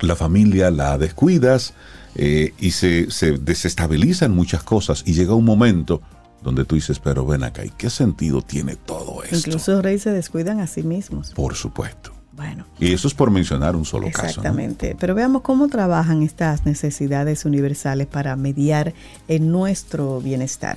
la 0.00 0.14
familia 0.14 0.70
la 0.70 0.98
descuidas 0.98 1.74
eh, 2.14 2.54
y 2.60 2.70
se, 2.72 3.10
se 3.10 3.32
desestabilizan 3.38 4.32
muchas 4.34 4.62
cosas 4.62 5.02
y 5.04 5.14
llega 5.14 5.34
un 5.34 5.44
momento 5.44 6.00
donde 6.43 6.64
tú 6.64 6.74
dices, 6.74 6.99
pero 6.99 7.26
ven 7.26 7.43
acá, 7.45 7.64
¿y 7.64 7.70
qué 7.70 7.91
sentido 7.91 8.43
tiene 8.43 8.76
todo 8.76 9.22
esto? 9.22 9.37
Incluso 9.37 9.82
rey 9.82 9.99
se 9.99 10.11
descuidan 10.11 10.61
a 10.61 10.66
sí 10.66 10.82
mismos. 10.82 11.32
Por 11.32 11.55
supuesto. 11.55 12.12
Bueno, 12.37 12.66
Y 12.78 12.93
eso 12.93 13.09
es 13.09 13.14
por 13.14 13.30
mencionar 13.30 13.74
un 13.76 13.87
solo 13.87 14.09
caso. 14.09 14.22
¿no? 14.22 14.28
exactamente. 14.28 14.95
Pero 15.01 15.14
veamos 15.14 15.41
cómo 15.41 15.68
trabajan 15.68 16.22
estas 16.22 16.66
necesidades 16.66 17.47
universales 17.47 18.07
para 18.07 18.37
mediar 18.37 18.93
en 19.26 19.51
nuestro 19.51 20.20
bienestar. 20.20 20.76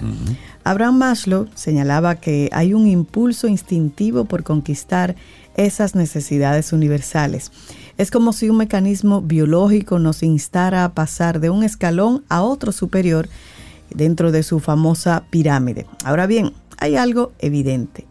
Abraham 0.63 0.97
Maslow 0.99 1.49
señalaba 1.55 2.15
que 2.15 2.49
hay 2.53 2.73
un 2.73 2.87
impulso 2.87 3.49
instintivo 3.49 4.23
por 4.23 4.43
conquistar 4.43 5.17
esas 5.57 5.95
necesidades 5.95 6.71
universales. 6.71 7.51
Es 7.97 8.09
como 8.09 8.31
si 8.31 8.49
un 8.49 8.55
mecanismo 8.55 9.21
biológico 9.21 9.99
nos 9.99 10.23
instara 10.23 10.85
a 10.85 10.93
pasar 10.93 11.41
de 11.41 11.49
un 11.49 11.65
escalón 11.65 12.23
a 12.29 12.41
otro 12.41 12.71
superior 12.71 13.27
dentro 13.93 14.31
de 14.31 14.43
su 14.43 14.59
famosa 14.59 15.23
pirámide. 15.29 15.85
Ahora 16.03 16.27
bien, 16.27 16.53
hay 16.77 16.95
algo 16.95 17.31
evidente. 17.39 18.05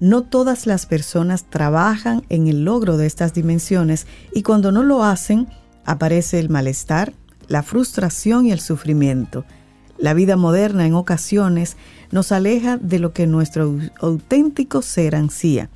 No 0.00 0.22
todas 0.22 0.66
las 0.66 0.86
personas 0.86 1.44
trabajan 1.44 2.22
en 2.28 2.46
el 2.48 2.64
logro 2.64 2.96
de 2.96 3.06
estas 3.06 3.34
dimensiones 3.34 4.06
y 4.32 4.42
cuando 4.42 4.72
no 4.72 4.82
lo 4.82 5.04
hacen 5.04 5.46
aparece 5.84 6.38
el 6.38 6.48
malestar, 6.48 7.12
la 7.48 7.62
frustración 7.62 8.46
y 8.46 8.52
el 8.52 8.60
sufrimiento. 8.60 9.44
La 9.98 10.14
vida 10.14 10.36
moderna 10.36 10.86
en 10.86 10.94
ocasiones 10.94 11.76
nos 12.10 12.32
aleja 12.32 12.78
de 12.78 12.98
lo 12.98 13.12
que 13.12 13.26
nuestro 13.26 13.68
au- 13.70 13.92
auténtico 14.00 14.80
ser 14.80 15.14
ansía. 15.14 15.68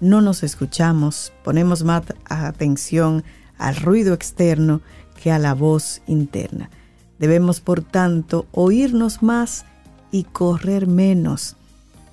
No 0.00 0.20
nos 0.20 0.42
escuchamos, 0.44 1.32
ponemos 1.42 1.82
más 1.82 2.02
atención 2.26 3.24
al 3.58 3.74
ruido 3.76 4.14
externo 4.14 4.82
que 5.20 5.32
a 5.32 5.38
la 5.38 5.54
voz 5.54 6.02
interna. 6.06 6.70
Debemos, 7.18 7.60
por 7.60 7.82
tanto, 7.82 8.46
oírnos 8.52 9.22
más 9.22 9.64
y 10.10 10.24
correr 10.24 10.86
menos, 10.86 11.56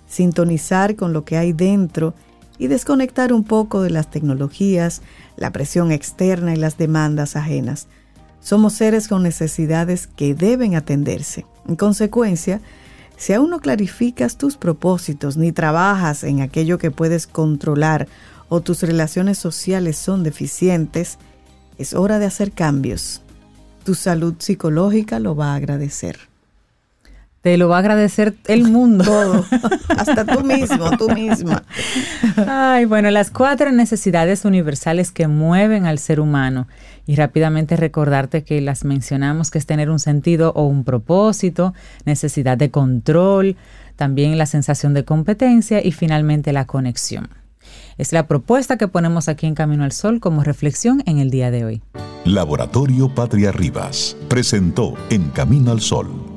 sintonizar 0.07 0.95
con 0.95 1.13
lo 1.13 1.25
que 1.25 1.37
hay 1.37 1.53
dentro 1.53 2.13
y 2.57 2.67
desconectar 2.67 3.33
un 3.33 3.43
poco 3.43 3.81
de 3.81 3.89
las 3.89 4.09
tecnologías, 4.09 5.01
la 5.37 5.51
presión 5.51 5.91
externa 5.91 6.53
y 6.53 6.57
las 6.57 6.77
demandas 6.77 7.35
ajenas. 7.35 7.87
Somos 8.39 8.73
seres 8.73 9.07
con 9.07 9.23
necesidades 9.23 10.07
que 10.07 10.35
deben 10.35 10.75
atenderse. 10.75 11.45
En 11.67 11.75
consecuencia, 11.75 12.61
si 13.17 13.33
aún 13.33 13.49
no 13.49 13.59
clarificas 13.59 14.37
tus 14.37 14.57
propósitos 14.57 15.37
ni 15.37 15.51
trabajas 15.51 16.23
en 16.23 16.41
aquello 16.41 16.77
que 16.77 16.91
puedes 16.91 17.25
controlar 17.25 18.07
o 18.49 18.61
tus 18.61 18.81
relaciones 18.83 19.37
sociales 19.37 19.97
son 19.97 20.23
deficientes, 20.23 21.17
es 21.77 21.93
hora 21.93 22.19
de 22.19 22.25
hacer 22.25 22.51
cambios. 22.51 23.22
Tu 23.83 23.95
salud 23.95 24.35
psicológica 24.39 25.19
lo 25.19 25.35
va 25.35 25.53
a 25.53 25.55
agradecer. 25.55 26.17
Te 27.41 27.57
lo 27.57 27.67
va 27.67 27.75
a 27.75 27.79
agradecer 27.79 28.35
el 28.45 28.63
mundo. 28.63 29.03
Todo. 29.03 29.45
Hasta 29.89 30.23
tú 30.23 30.45
mismo, 30.45 30.97
tú 30.97 31.09
misma. 31.09 31.63
Ay, 32.47 32.85
bueno, 32.85 33.11
las 33.11 33.31
cuatro 33.31 33.69
necesidades 33.73 34.45
universales 34.45 35.11
que 35.11 35.27
mueven 35.27 35.85
al 35.85 35.99
ser 35.99 36.21
humano. 36.21 36.69
Y 37.05 37.17
rápidamente 37.17 37.75
recordarte 37.75 38.45
que 38.45 38.61
las 38.61 38.85
mencionamos, 38.85 39.51
que 39.51 39.57
es 39.57 39.65
tener 39.65 39.89
un 39.89 39.99
sentido 39.99 40.53
o 40.55 40.63
un 40.63 40.85
propósito, 40.85 41.73
necesidad 42.05 42.57
de 42.57 42.71
control, 42.71 43.57
también 43.97 44.37
la 44.37 44.45
sensación 44.45 44.93
de 44.93 45.03
competencia 45.03 45.85
y 45.85 45.91
finalmente 45.91 46.53
la 46.53 46.65
conexión. 46.65 47.27
Es 47.97 48.13
la 48.13 48.27
propuesta 48.27 48.77
que 48.77 48.87
ponemos 48.87 49.27
aquí 49.27 49.45
en 49.45 49.55
Camino 49.55 49.83
al 49.83 49.91
Sol 49.91 50.19
como 50.19 50.43
reflexión 50.43 51.03
en 51.05 51.19
el 51.19 51.29
día 51.29 51.51
de 51.51 51.65
hoy. 51.65 51.81
Laboratorio 52.25 53.13
Patria 53.13 53.51
Rivas 53.51 54.15
presentó 54.29 54.93
En 55.09 55.29
Camino 55.29 55.71
al 55.71 55.81
Sol 55.81 56.33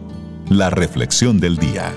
la 0.49 0.71
reflexión 0.71 1.41
del 1.41 1.57
día. 1.57 1.93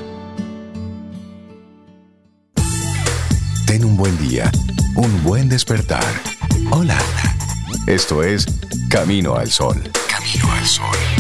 Ten 3.68 3.86
un 3.86 3.95
buen 3.95 4.18
día, 4.18 4.51
un 4.95 5.24
buen 5.24 5.49
despertar. 5.49 6.03
Hola. 6.72 6.97
Esto 7.86 8.24
es 8.24 8.45
Camino 8.89 9.36
al 9.36 9.49
Sol. 9.49 9.78
Camino 10.10 10.51
al 10.51 10.66
Sol. 10.66 11.18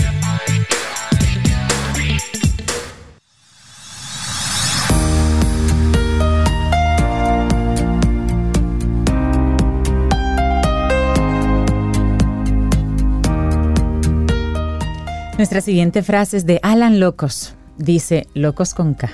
Nuestra 15.39 15.61
siguiente 15.61 16.03
frase 16.03 16.35
es 16.35 16.45
de 16.45 16.59
Alan 16.63 16.99
Locos. 16.99 17.53
Dice, 17.77 18.27
locos 18.33 18.73
con 18.73 18.93
K. 18.93 19.09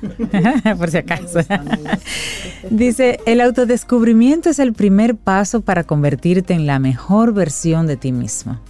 Por 0.78 0.88
si 0.88 0.98
acaso. 0.98 1.40
Dice, 2.70 3.18
el 3.26 3.40
autodescubrimiento 3.40 4.50
es 4.50 4.60
el 4.60 4.72
primer 4.72 5.16
paso 5.16 5.62
para 5.62 5.82
convertirte 5.82 6.54
en 6.54 6.64
la 6.64 6.78
mejor 6.78 7.34
versión 7.34 7.88
de 7.88 7.96
ti 7.96 8.12
mismo. 8.12 8.60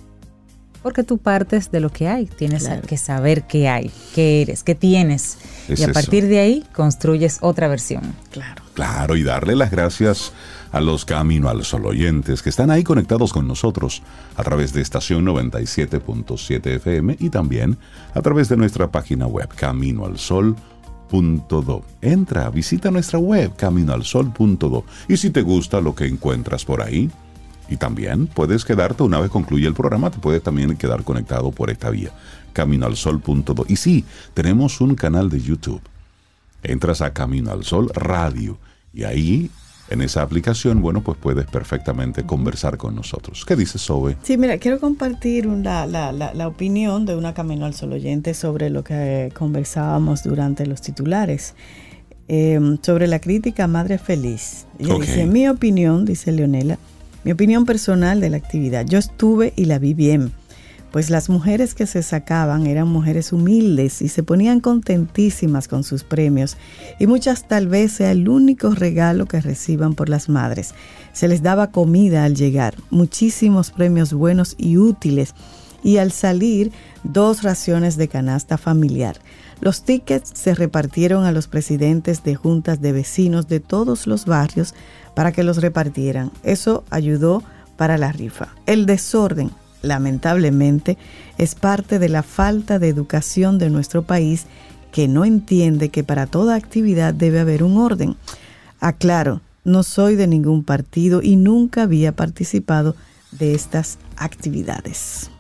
Porque 0.83 1.03
tú 1.03 1.19
partes 1.19 1.71
de 1.71 1.81
lo 1.81 1.91
que 1.91 2.09
hay, 2.09 2.25
tienes 2.25 2.67
que 2.87 2.97
saber 2.97 3.43
qué 3.43 3.69
hay, 3.69 3.91
qué 4.15 4.41
eres, 4.41 4.65
qué 4.65 4.75
tienes. 4.75 5.37
y 5.69 5.83
a 5.83 5.93
partir 5.93 6.27
de 6.27 6.41
ahí 6.41 6.65
construyes 6.73 7.37
otra 7.43 7.69
versión. 7.69 8.15
Claro. 8.31 8.63
Claro, 8.73 9.17
y 9.17 9.23
darle 9.23 9.57
las 9.57 9.71
gracias 9.71 10.33
a 10.73 10.81
los 10.81 11.05
Camino 11.05 11.49
al 11.49 11.65
Sol 11.65 11.87
oyentes 11.87 12.43
que 12.43 12.49
están 12.49 12.71
ahí 12.71 12.83
conectados 12.83 13.33
con 13.33 13.47
nosotros 13.47 14.03
a 14.37 14.43
través 14.43 14.73
de 14.73 14.81
estación 14.81 15.25
97.7 15.27 16.67
FM 16.67 17.17
y 17.21 17.31
también 17.31 17.79
a 18.15 18.23
través 18.23 18.49
de 18.49 18.57
nuestra 18.57 18.91
página 18.91 19.27
web 19.27 19.49
caminoalsol.do. 19.55 21.85
Entra, 22.01 22.51
visita 22.51 22.91
nuestra 22.91 23.19
web 23.19 23.55
caminoalsol.do 23.55 24.85
y 25.09 25.17
si 25.19 25.31
te 25.31 25.43
gusta 25.43 25.81
lo 25.81 25.95
que 25.95 26.07
encuentras 26.07 26.65
por 26.65 26.83
ahí, 26.83 27.11
y 27.69 27.77
también 27.77 28.27
puedes 28.27 28.65
quedarte 28.65 29.03
una 29.03 29.21
vez 29.21 29.31
concluye 29.31 29.67
el 29.67 29.75
programa, 29.75 30.11
te 30.11 30.19
puedes 30.19 30.43
también 30.43 30.77
quedar 30.77 31.05
conectado 31.05 31.53
por 31.53 31.71
esta 31.71 31.91
vía, 31.91 32.11
caminoalsol.do. 32.53 33.65
Y 33.69 33.77
sí, 33.77 34.05
tenemos 34.35 34.81
un 34.81 34.95
canal 34.95 35.31
de 35.31 35.41
YouTube. 35.41 35.81
Entras 36.63 37.01
a 37.01 37.13
Camino 37.13 37.51
al 37.51 37.65
Sol 37.65 37.91
Radio 37.95 38.59
y 38.93 39.05
ahí 39.05 39.51
en 39.93 40.03
esa 40.03 40.23
aplicación, 40.23 40.81
bueno, 40.81 41.03
pues 41.03 41.19
puedes 41.19 41.47
perfectamente 41.47 42.25
conversar 42.25 42.77
con 42.79 42.95
nosotros. 42.95 43.45
¿Qué 43.47 43.57
dices, 43.57 43.83
Sobe? 43.83 44.17
Sí, 44.23 44.37
mira, 44.37 44.59
quiero 44.59 44.81
compartir 44.81 45.47
la, 45.47 45.87
la, 45.87 46.49
opinión 46.49 47.07
de 47.07 47.15
una 47.15 47.35
Camino 47.35 47.67
al 47.67 47.75
Sol 47.75 47.93
oyente 47.93 48.35
sobre 48.35 48.71
lo 48.71 48.83
que 48.85 49.33
conversábamos 49.37 50.23
durante 50.23 50.67
los 50.67 50.81
titulares. 50.81 51.55
Em, 52.29 52.79
sobre 52.81 53.09
la 53.09 53.19
crítica 53.19 53.67
Madre 53.67 53.99
Feliz. 53.99 54.67
Ella 54.79 54.95
dice, 54.95 55.27
mi 55.27 55.49
opinión, 55.49 56.05
dice 56.05 56.33
Leonela, 56.33 56.79
mi 57.25 57.33
opinión 57.33 57.67
personal 57.67 58.21
de 58.21 58.31
la 58.31 58.37
actividad. 58.37 58.87
Yo 58.87 58.99
estuve 58.99 59.53
y 59.57 59.67
la 59.67 59.79
vi 59.79 59.93
bien 59.93 60.33
pues 60.93 61.09
las 61.09 61.31
mujeres 61.31 61.75
que 61.75 61.87
se 61.87 62.03
sacaban 62.03 62.67
eran 62.67 62.87
mujeres 62.87 63.33
humildes 63.33 64.03
y 64.03 64.09
se 64.09 64.23
ponían 64.23 64.61
contentísimas 64.61 65.67
con 65.67 65.85
sus 65.85 66.05
premios 66.05 66.59
y 67.01 67.07
muchas 67.07 67.49
tal 67.49 67.67
vez 67.67 67.93
sea 67.93 68.13
el 68.13 68.29
único 68.29 68.71
regalo 68.71 69.27
que 69.27 69.41
reciban 69.41 69.95
por 69.95 70.11
las 70.11 70.29
madres. 70.29 70.75
Se 71.13 71.29
les 71.29 71.43
daba 71.43 71.71
comida 71.71 72.25
al 72.25 72.37
llegar, 72.37 72.75
muchísimos 72.91 73.71
premios 73.71 74.13
buenos 74.13 74.55
y 74.59 74.77
útiles 74.77 75.35
y 75.83 75.97
al 75.97 76.13
salir 76.13 76.71
dos 77.03 77.43
raciones 77.43 77.97
de 77.97 78.09
canasta 78.09 78.59
familiar. 78.59 79.17
Los 79.61 79.85
tickets 79.85 80.31
se 80.35 80.55
repartieron 80.55 81.25
a 81.25 81.33
los 81.33 81.49
presidentes 81.49 82.23
de 82.23 82.35
juntas 82.35 82.81
de 82.81 82.93
vecinos 82.93 83.49
de 83.49 83.61
todos 83.61 84.07
los 84.07 84.27
barrios 84.27 84.75
para 85.15 85.33
que 85.33 85.43
los 85.43 85.59
repartieran. 85.63 86.31
Eso 86.43 86.85
ayudó 86.91 87.43
para 87.77 87.97
la 87.97 88.13
rifa. 88.13 88.49
El 88.67 88.87
desorden 88.87 89.51
lamentablemente, 89.83 90.97
es 91.39 91.55
parte 91.55 91.99
de 91.99 92.09
la 92.09 92.23
falta 92.23 92.79
de 92.79 92.89
educación 92.89 93.59
de 93.59 93.71
nuestro 93.71 94.03
país 94.03 94.47
que 94.93 95.09
no 95.09 95.25
entiende 95.25 95.89
que 95.89 96.05
para 96.05 96.27
toda 96.27 96.55
actividad 96.55 97.15
debe 97.15 97.41
haber 97.41 97.63
un 97.63 97.79
orden. 97.79 98.17
Aclaro, 98.81 99.41
no 99.65 99.83
soy 99.83 100.17
de 100.17 100.27
ningún 100.27 100.65
partido 100.65 101.23
y 101.23 101.37
nunca 101.37 101.83
había 101.83 102.13
participado 102.13 102.95
de 103.31 103.55
estas 103.55 103.99
actividades. 104.17 105.31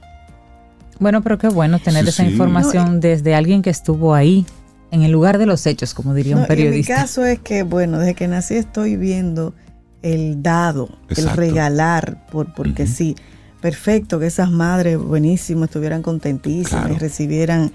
Bueno, 0.98 1.22
pero 1.22 1.38
qué 1.38 1.48
bueno 1.48 1.78
tener 1.78 2.06
esa 2.08 2.24
información 2.24 3.00
desde 3.00 3.34
alguien 3.34 3.62
que 3.62 3.70
estuvo 3.70 4.14
ahí, 4.14 4.46
en 4.90 5.02
el 5.02 5.10
lugar 5.10 5.38
de 5.38 5.46
los 5.46 5.66
hechos, 5.66 5.94
como 5.94 6.14
diría 6.14 6.36
un 6.36 6.46
periodista. 6.46 6.92
En 6.92 6.98
mi 6.98 7.02
caso 7.02 7.24
es 7.24 7.40
que, 7.40 7.62
bueno, 7.62 7.98
desde 7.98 8.14
que 8.14 8.28
nací 8.28 8.54
estoy 8.54 8.96
viendo 8.96 9.54
el 10.02 10.42
dado, 10.42 10.98
el 11.08 11.30
regalar, 11.30 12.26
por, 12.26 12.54
porque 12.54 12.86
sí 12.86 13.16
perfecto 13.62 14.18
que 14.18 14.26
esas 14.26 14.50
madres 14.50 14.98
buenísimas 14.98 15.68
estuvieran 15.68 16.02
contentísimas 16.02 16.90
y 16.90 16.98
recibieran 16.98 17.72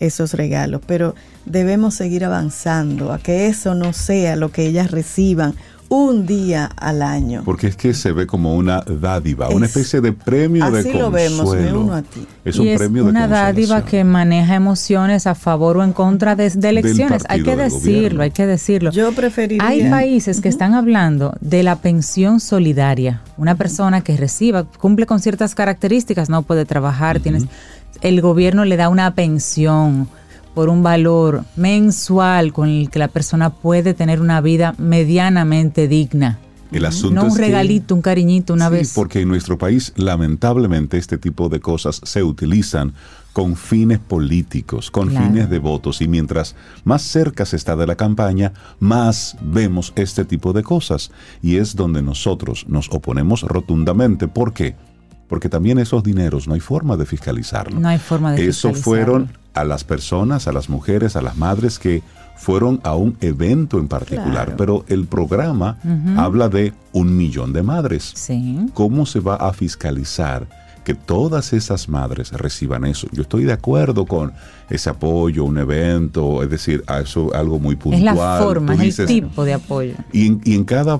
esos 0.00 0.34
regalos, 0.34 0.82
pero 0.86 1.14
debemos 1.46 1.94
seguir 1.94 2.24
avanzando 2.24 3.12
a 3.12 3.18
que 3.18 3.46
eso 3.46 3.74
no 3.74 3.92
sea 3.94 4.36
lo 4.36 4.50
que 4.50 4.66
ellas 4.66 4.90
reciban 4.90 5.54
un 5.88 6.26
día 6.26 6.70
al 6.76 7.02
año. 7.02 7.42
Porque 7.44 7.68
es 7.68 7.76
que 7.76 7.94
se 7.94 8.12
ve 8.12 8.26
como 8.26 8.54
una 8.54 8.82
dádiva, 8.82 9.48
una 9.48 9.66
especie 9.66 10.00
de 10.00 10.12
premio 10.12 10.70
de 10.70 10.82
consuelo. 10.82 10.88
Así 10.88 10.98
lo 10.98 11.10
vemos, 11.10 11.56
me 11.56 11.72
uno 11.72 11.94
a 11.94 12.02
ti. 12.02 12.26
Es 12.44 12.58
un 12.58 12.74
premio 12.76 13.04
de 13.04 13.10
una 13.10 13.28
dádiva 13.28 13.84
que 13.84 14.04
maneja 14.04 14.54
emociones 14.54 15.26
a 15.26 15.34
favor 15.34 15.78
o 15.78 15.84
en 15.84 15.92
contra 15.92 16.36
de, 16.36 16.46
elecciones. 16.46 17.24
Hay 17.28 17.42
que 17.42 17.56
decirlo, 17.56 18.22
hay 18.22 18.30
que 18.30 18.46
decirlo. 18.46 18.90
Yo 18.90 19.12
preferiría. 19.12 19.66
Hay 19.66 19.88
países 19.88 20.40
que 20.40 20.48
están 20.48 20.74
hablando 20.74 21.34
de 21.40 21.62
la 21.62 21.76
pensión 21.76 22.40
solidaria. 22.40 23.22
Una 23.36 23.54
persona 23.54 24.02
que 24.02 24.16
reciba, 24.16 24.64
cumple 24.64 25.06
con 25.06 25.20
ciertas 25.20 25.54
características, 25.54 26.28
no 26.28 26.42
puede 26.42 26.64
trabajar, 26.64 27.20
tienes, 27.20 27.44
el 28.00 28.20
gobierno 28.20 28.64
le 28.64 28.76
da 28.76 28.88
una 28.88 29.14
pensión 29.14 30.08
por 30.58 30.70
un 30.70 30.82
valor 30.82 31.44
mensual 31.54 32.52
con 32.52 32.68
el 32.68 32.90
que 32.90 32.98
la 32.98 33.06
persona 33.06 33.50
puede 33.50 33.94
tener 33.94 34.20
una 34.20 34.40
vida 34.40 34.74
medianamente 34.76 35.86
digna. 35.86 36.40
El 36.72 36.84
asunto 36.84 37.14
no 37.14 37.28
un 37.28 37.38
regalito, 37.38 37.94
un 37.94 38.02
cariñito 38.02 38.54
una 38.54 38.68
vez. 38.68 38.92
Porque 38.92 39.20
en 39.20 39.28
nuestro 39.28 39.56
país, 39.56 39.92
lamentablemente, 39.94 40.98
este 40.98 41.16
tipo 41.16 41.48
de 41.48 41.60
cosas 41.60 42.00
se 42.02 42.24
utilizan 42.24 42.92
con 43.32 43.54
fines 43.54 44.00
políticos, 44.00 44.90
con 44.90 45.10
fines 45.10 45.48
de 45.48 45.60
votos. 45.60 46.02
Y 46.02 46.08
mientras 46.08 46.56
más 46.82 47.02
cerca 47.02 47.46
se 47.46 47.54
está 47.54 47.76
de 47.76 47.86
la 47.86 47.94
campaña, 47.94 48.52
más 48.80 49.36
vemos 49.40 49.92
este 49.94 50.24
tipo 50.24 50.52
de 50.52 50.64
cosas. 50.64 51.12
Y 51.40 51.58
es 51.58 51.76
donde 51.76 52.02
nosotros 52.02 52.66
nos 52.68 52.88
oponemos 52.90 53.42
rotundamente. 53.42 54.26
¿Por 54.26 54.52
qué? 54.52 54.74
Porque 55.28 55.48
también 55.48 55.78
esos 55.78 56.02
dineros 56.02 56.48
no 56.48 56.54
hay 56.54 56.60
forma 56.60 56.96
de 56.96 57.06
fiscalizarlo. 57.06 57.78
No 57.78 57.86
hay 57.86 57.98
forma 57.98 58.32
de 58.32 58.48
Eso 58.48 58.74
fueron 58.74 59.30
a 59.60 59.64
las 59.64 59.84
personas, 59.84 60.48
a 60.48 60.52
las 60.52 60.68
mujeres, 60.68 61.16
a 61.16 61.22
las 61.22 61.36
madres 61.36 61.78
que 61.78 62.02
fueron 62.36 62.80
a 62.84 62.94
un 62.94 63.16
evento 63.20 63.78
en 63.78 63.88
particular, 63.88 64.54
pero 64.56 64.84
el 64.88 65.06
programa 65.06 65.78
habla 66.16 66.48
de 66.48 66.72
un 66.92 67.16
millón 67.16 67.52
de 67.52 67.62
madres. 67.62 68.14
¿Cómo 68.74 69.06
se 69.06 69.20
va 69.20 69.34
a 69.34 69.52
fiscalizar 69.52 70.46
que 70.84 70.94
todas 70.94 71.52
esas 71.52 71.86
madres 71.90 72.32
reciban 72.32 72.86
eso. 72.86 73.08
Yo 73.12 73.20
estoy 73.20 73.44
de 73.44 73.52
acuerdo 73.52 74.06
con 74.06 74.32
ese 74.70 74.88
apoyo, 74.88 75.44
un 75.44 75.58
evento, 75.58 76.42
es 76.42 76.48
decir, 76.48 76.82
eso 77.02 77.34
algo 77.34 77.58
muy 77.58 77.76
puntual. 77.76 78.08
Es 78.08 78.18
la 78.18 78.38
forma, 78.38 78.72
es 78.82 78.98
el 78.98 79.06
tipo 79.06 79.44
de 79.44 79.52
apoyo. 79.52 79.92
y 80.14 80.28
en, 80.28 80.40
y 80.44 80.54
en 80.54 80.64
cada, 80.64 80.98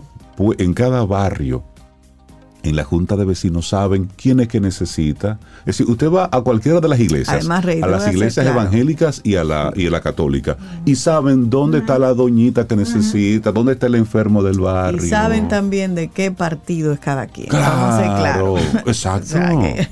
en 0.58 0.74
cada 0.74 1.06
barrio, 1.06 1.64
en 2.68 2.76
la 2.76 2.84
junta 2.84 3.16
de 3.16 3.24
vecinos 3.24 3.68
saben 3.68 4.08
quién 4.16 4.40
es 4.40 4.48
que 4.48 4.60
necesita. 4.60 5.38
Es 5.60 5.78
decir, 5.78 5.86
usted 5.88 6.10
va 6.10 6.28
a 6.30 6.40
cualquiera 6.42 6.80
de 6.80 6.88
las 6.88 7.00
iglesias, 7.00 7.36
Además, 7.38 7.64
Rey, 7.64 7.80
a 7.82 7.86
las 7.86 8.06
a 8.06 8.12
iglesias 8.12 8.44
claro. 8.46 8.60
evangélicas 8.60 9.20
y 9.24 9.36
a 9.36 9.44
la 9.44 9.72
y 9.74 9.86
a 9.86 9.90
la 9.90 10.00
católica, 10.00 10.56
y 10.84 10.94
saben 10.96 11.50
dónde 11.50 11.78
está 11.78 11.98
la 11.98 12.14
doñita 12.14 12.66
que 12.66 12.76
necesita, 12.76 13.52
dónde 13.52 13.72
está 13.72 13.86
el 13.86 13.94
enfermo 13.96 14.42
del 14.42 14.60
barrio. 14.60 15.04
Y 15.04 15.08
saben 15.08 15.48
también 15.48 15.94
de 15.94 16.08
qué 16.08 16.30
partido 16.30 16.92
es 16.92 17.00
cada 17.00 17.26
quien. 17.26 17.48
Vamos 17.50 17.94
a 17.94 17.98
ser 17.98 18.06
Claro, 18.06 18.54
claros. 18.54 18.86
exacto. 18.86 19.26
O 19.28 19.40
sea 19.40 19.48
que- 19.60 19.88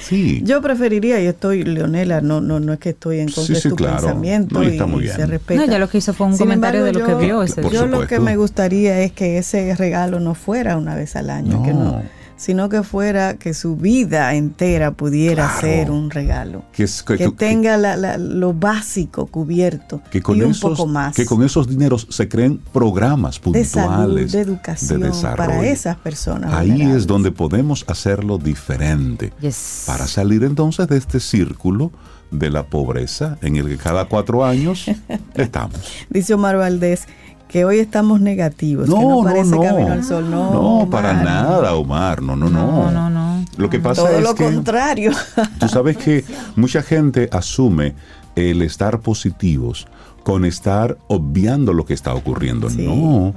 Sí. 0.00 0.40
Yo 0.44 0.60
preferiría, 0.60 1.20
y 1.22 1.26
estoy, 1.26 1.62
Leonela, 1.62 2.20
no, 2.20 2.40
no, 2.40 2.58
no 2.58 2.72
es 2.72 2.80
que 2.80 2.88
estoy 2.90 3.20
en 3.20 3.26
contra 3.30 3.54
Sí, 3.54 3.62
de 3.62 3.70
tu 3.70 3.76
claro. 3.76 3.96
pensamiento 3.98 4.58
No, 4.58 4.64
y 4.64 4.72
está 4.72 4.86
muy 4.86 5.02
bien. 5.02 5.14
se 5.14 5.24
respeta. 5.26 5.60
No, 5.64 5.70
ya 5.70 5.78
lo 5.78 5.88
que 5.88 5.98
hizo 5.98 6.12
fue 6.14 6.26
un 6.26 6.32
Sin 6.32 6.46
comentario 6.46 6.80
embargo, 6.86 6.98
de 6.98 7.12
lo 7.12 7.18
que 7.20 7.26
vio 7.26 7.42
ese 7.44 7.62
Yo 7.70 7.86
lo 7.86 8.06
que 8.08 8.18
me 8.18 8.36
gustaría 8.36 9.00
es 9.02 9.12
que 9.12 9.38
ese 9.38 9.74
regalo 9.76 10.18
no 10.18 10.34
fuera 10.34 10.76
una 10.76 10.96
vez 10.96 11.14
al 11.14 11.30
año, 11.30 11.62
que 11.62 11.72
No. 11.72 12.02
Sino 12.40 12.70
que 12.70 12.82
fuera 12.82 13.34
que 13.34 13.52
su 13.52 13.76
vida 13.76 14.32
entera 14.34 14.92
pudiera 14.92 15.44
Claro. 15.46 15.60
ser 15.60 15.90
un 15.90 16.08
regalo. 16.10 16.62
Que, 16.72 16.84
es- 16.84 17.02
que- 17.02 17.18
Que, 17.18 17.24
que- 17.26 17.32
tenga 17.32 17.76
la- 17.76 17.96
la- 17.98 18.16
lo 18.16 18.54
básico 18.54 19.26
cubierto 19.26 20.00
que 20.10 20.22
con 20.22 20.38
y 20.38 20.42
un 20.42 20.52
esos, 20.52 20.70
poco 20.78 20.86
más 20.86 21.14
que 21.14 21.26
con 21.26 21.42
esos 21.42 21.68
dineros 21.68 22.06
se 22.08 22.28
creen 22.30 22.58
programas 22.72 23.34
de 23.36 23.40
puntuales 23.42 23.68
salud, 23.70 24.30
de 24.30 24.40
educación 24.40 25.00
de 25.00 25.08
desarrollo. 25.08 25.50
para 25.50 25.66
esas 25.68 25.96
personas. 25.98 26.54
Ahí 26.54 26.80
es 26.80 27.06
donde 27.06 27.30
podemos 27.30 27.84
hacerlo 27.88 28.38
diferente 28.38 29.34
Yes. 29.42 29.84
para 29.86 30.06
salir 30.06 30.42
entonces 30.42 30.88
de 30.88 30.96
este 30.96 31.20
círculo 31.20 31.92
de 32.30 32.48
la 32.48 32.62
pobreza 32.62 33.36
en 33.42 33.56
el 33.56 33.66
que 33.68 33.76
cada 33.76 34.06
cuatro 34.06 34.46
años 34.46 34.86
estamos. 35.34 35.74
Dice 36.08 36.32
Omar 36.32 36.56
Valdés 36.56 37.06
que 37.50 37.64
hoy 37.64 37.78
estamos 37.78 38.20
negativos, 38.20 38.86
que 38.88 38.94
no 38.94 39.22
parece 39.24 39.50
camino 39.58 39.92
al 39.92 40.04
sol. 40.04 40.30
No, 40.30 40.52
No, 40.52 40.60
Omar. 40.78 40.88
para 40.90 41.12
nada, 41.22 41.74
Omar. 41.74 42.22
No, 42.22 42.36
no, 42.36 42.48
no. 42.48 42.66
No, 42.66 42.90
no, 42.90 43.10
no. 43.10 43.44
Lo 43.56 43.68
que 43.68 43.80
pasa 43.80 44.02
Todo 44.02 44.16
es 44.18 44.22
lo 44.22 44.34
que 44.34 44.44
contrario. 44.44 45.12
tú 45.58 45.68
sabes 45.68 45.96
que 45.96 46.24
mucha 46.56 46.82
gente 46.82 47.28
asume 47.32 47.94
el 48.36 48.62
estar 48.62 49.00
positivos 49.00 49.86
con 50.22 50.44
estar 50.44 50.96
obviando 51.08 51.72
lo 51.72 51.84
que 51.84 51.94
está 51.94 52.14
ocurriendo. 52.14 52.70
Sí. 52.70 52.86
No. 52.86 53.34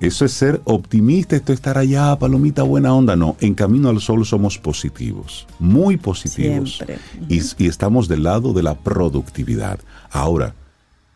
Eso 0.00 0.24
es 0.24 0.32
ser 0.32 0.60
optimista, 0.64 1.34
esto 1.34 1.52
es 1.52 1.58
estar 1.58 1.76
allá, 1.76 2.16
palomita 2.16 2.62
buena 2.62 2.94
onda. 2.94 3.16
No, 3.16 3.34
en 3.40 3.54
Camino 3.54 3.88
al 3.88 4.00
Sol 4.00 4.24
somos 4.24 4.56
positivos, 4.56 5.46
muy 5.58 5.96
positivos. 5.96 6.76
Siempre. 6.76 6.98
Y, 7.28 7.40
y 7.58 7.66
estamos 7.66 8.06
del 8.06 8.22
lado 8.22 8.52
de 8.52 8.62
la 8.62 8.74
productividad. 8.76 9.80
Ahora, 10.12 10.54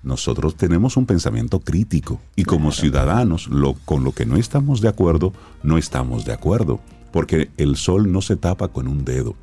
nosotros 0.02 0.56
tenemos 0.56 0.96
un 0.96 1.06
pensamiento 1.06 1.60
crítico 1.60 2.20
y 2.34 2.44
como 2.44 2.72
ciudadanos, 2.72 3.48
lo, 3.48 3.74
con 3.84 4.02
lo 4.04 4.12
que 4.12 4.26
no 4.26 4.36
estamos 4.36 4.80
de 4.80 4.88
acuerdo, 4.88 5.32
no 5.62 5.78
estamos 5.78 6.24
de 6.24 6.32
acuerdo. 6.32 6.80
Porque 7.12 7.50
el 7.58 7.76
sol 7.76 8.10
no 8.10 8.22
se 8.22 8.36
tapa 8.36 8.68
con 8.68 8.88
un 8.88 9.04
dedo. 9.04 9.34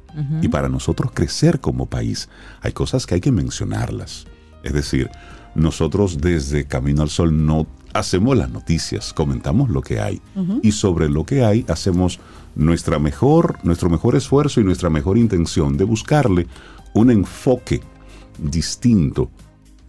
Y 0.42 0.48
para 0.48 0.70
nosotros 0.70 1.12
crecer 1.14 1.60
como 1.60 1.86
país, 1.86 2.28
hay 2.62 2.72
cosas 2.72 3.06
que 3.06 3.14
hay 3.14 3.22
que 3.22 3.32
mencionarlas. 3.32 4.26
Es 4.64 4.74
decir, 4.74 5.10
nosotros 5.54 6.20
desde 6.20 6.66
Camino 6.66 7.04
al 7.04 7.10
Sol 7.10 7.46
no 7.46 7.68
hacemos 7.94 8.36
las 8.36 8.50
noticias, 8.50 9.14
comentamos 9.14 9.70
lo 9.70 9.82
que 9.82 10.00
hay. 10.00 10.20
Y 10.64 10.72
sobre 10.72 11.10
lo 11.10 11.26
que 11.26 11.46
hay 11.46 11.64
hacemos 11.68 12.20
nuestra 12.56 12.98
mejor, 12.98 13.60
nuestro 13.64 13.90
mejor 13.90 14.16
esfuerzo 14.16 14.60
y 14.60 14.64
nuestra 14.64 14.90
mejor 14.90 15.20
intención 15.20 15.78
de 15.78 15.84
buscarle 15.84 16.48
un 16.94 17.12
enfoque 17.12 17.82
distinto 18.40 19.30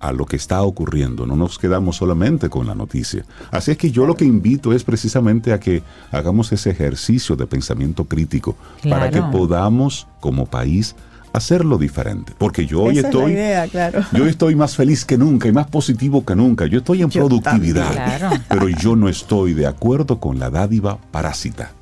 a 0.01 0.13
lo 0.13 0.25
que 0.27 0.37
está 0.37 0.63
ocurriendo. 0.63 1.27
No 1.27 1.37
nos 1.37 1.59
quedamos 1.59 1.97
solamente 1.97 2.49
con 2.49 2.67
la 2.67 2.75
noticia. 2.75 3.25
Así 3.51 3.71
es 3.71 3.77
que 3.77 3.91
yo 3.91 4.07
lo 4.07 4.17
que 4.17 4.25
invito 4.25 4.73
es 4.73 4.83
precisamente 4.83 5.53
a 5.53 5.61
que 5.61 5.83
hagamos 6.11 6.51
ese 6.53 6.71
ejercicio 6.71 7.37
de 7.37 7.47
pensamiento 7.47 8.05
crítico 8.07 8.57
para 8.89 9.11
que 9.11 9.23
podamos 9.23 10.07
como 10.21 10.47
país 10.47 10.97
hacerlo 11.33 11.79
diferente. 11.79 12.33
Porque 12.37 12.67
yo 12.67 12.83
hoy 12.83 12.99
Esa 12.99 13.09
es 13.09 13.15
la 13.15 13.21
estoy 13.21 13.33
idea, 13.33 13.69
claro. 13.69 14.01
yo 14.13 14.27
estoy 14.27 14.55
más 14.57 14.75
feliz 14.75 15.05
que 15.05 15.19
nunca 15.19 15.49
y 15.49 15.53
más 15.53 15.69
positivo 15.69 16.25
que 16.25 16.35
nunca. 16.35 16.67
Yo 16.67 16.79
estoy 16.79 17.03
en 17.03 17.11
Yo 17.11 17.21
productividad. 17.21 17.95
también. 17.95 18.19
Claro. 18.19 18.37
Pero 18.49 18.69
yo 18.69 18.97
no 18.97 19.09
estoy 19.09 19.53
de 19.55 19.67
acuerdo 19.67 20.19
con 20.19 20.39
la 20.39 20.51
dádiva 20.51 20.99
parásita. 21.11 21.73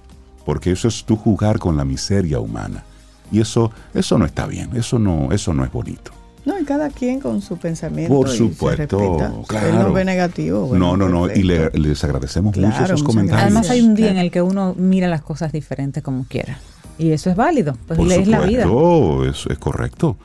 Porque 0.44 0.72
eso 0.72 0.88
es 0.88 1.04
tú 1.04 1.16
jugar 1.16 1.58
con 1.58 1.76
la 1.76 1.84
miseria 1.84 2.40
humana. 2.40 2.84
Y 3.30 3.40
eso, 3.40 3.70
eso 3.94 4.18
no 4.18 4.24
está 4.24 4.46
bien. 4.46 4.70
Eso 4.74 4.98
no, 4.98 5.30
eso 5.30 5.52
no 5.54 5.64
es 5.64 5.70
bonito. 5.70 6.10
No, 6.48 6.58
y 6.58 6.64
cada 6.64 6.88
quien 6.88 7.20
con 7.20 7.42
su 7.42 7.58
pensamiento. 7.58 8.14
Por 8.14 8.28
y 8.28 8.30
se 8.30 8.36
supuesto. 8.38 9.18
Si 9.42 9.46
claro. 9.48 9.68
Él 9.68 9.74
no 9.78 9.92
ve 9.92 10.04
negativo. 10.04 10.66
bueno, 10.66 10.96
no, 10.96 11.08
no, 11.08 11.26
no. 11.26 11.32
Y 11.34 11.42
le- 11.42 11.70
les 11.72 12.02
agradecemos 12.04 12.56
mucho 12.56 12.68
esos 12.68 12.80
muchas 12.80 13.02
comentarios. 13.02 13.44
Además 13.44 13.68
hay 13.70 13.82
un 13.82 13.94
día 13.94 14.10
en 14.10 14.16
el 14.18 14.30
que 14.30 14.40
uno 14.40 14.74
mira 14.76 15.08
las 15.08 15.20
cosas 15.22 15.52
diferentes 15.52 16.02
como 16.02 16.24
quiera. 16.24 16.58
Y 16.98 17.10
eso 17.10 17.28
es 17.30 17.36
válido, 17.36 17.76
pues 17.86 17.98
Por 17.98 18.10
es 18.10 18.26
la 18.26 18.40
vida. 18.40 18.62
supuesto, 18.64 19.24
es, 19.26 19.46
es 19.52 19.58
correcto. 19.58 20.16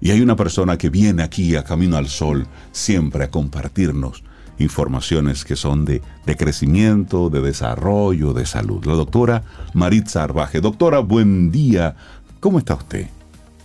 Y 0.00 0.10
hay 0.12 0.20
una 0.22 0.34
persona 0.34 0.76
que 0.78 0.88
viene 0.90 1.22
aquí 1.22 1.54
a 1.56 1.62
Camino 1.62 1.96
al 1.96 2.08
Sol 2.08 2.46
siempre 2.72 3.24
a 3.24 3.30
compartirnos 3.30 4.24
informaciones 4.58 5.44
que 5.44 5.56
son 5.56 5.84
de, 5.84 6.00
de 6.24 6.36
crecimiento, 6.36 7.28
de 7.30 7.40
desarrollo, 7.42 8.32
de 8.32 8.46
salud. 8.46 8.84
La 8.86 8.94
doctora 8.94 9.42
Maritza 9.74 10.22
Arbaje. 10.24 10.60
Doctora, 10.60 11.00
buen 11.00 11.50
día. 11.50 11.94
¿Cómo 12.40 12.58
está 12.58 12.74
usted? 12.74 13.06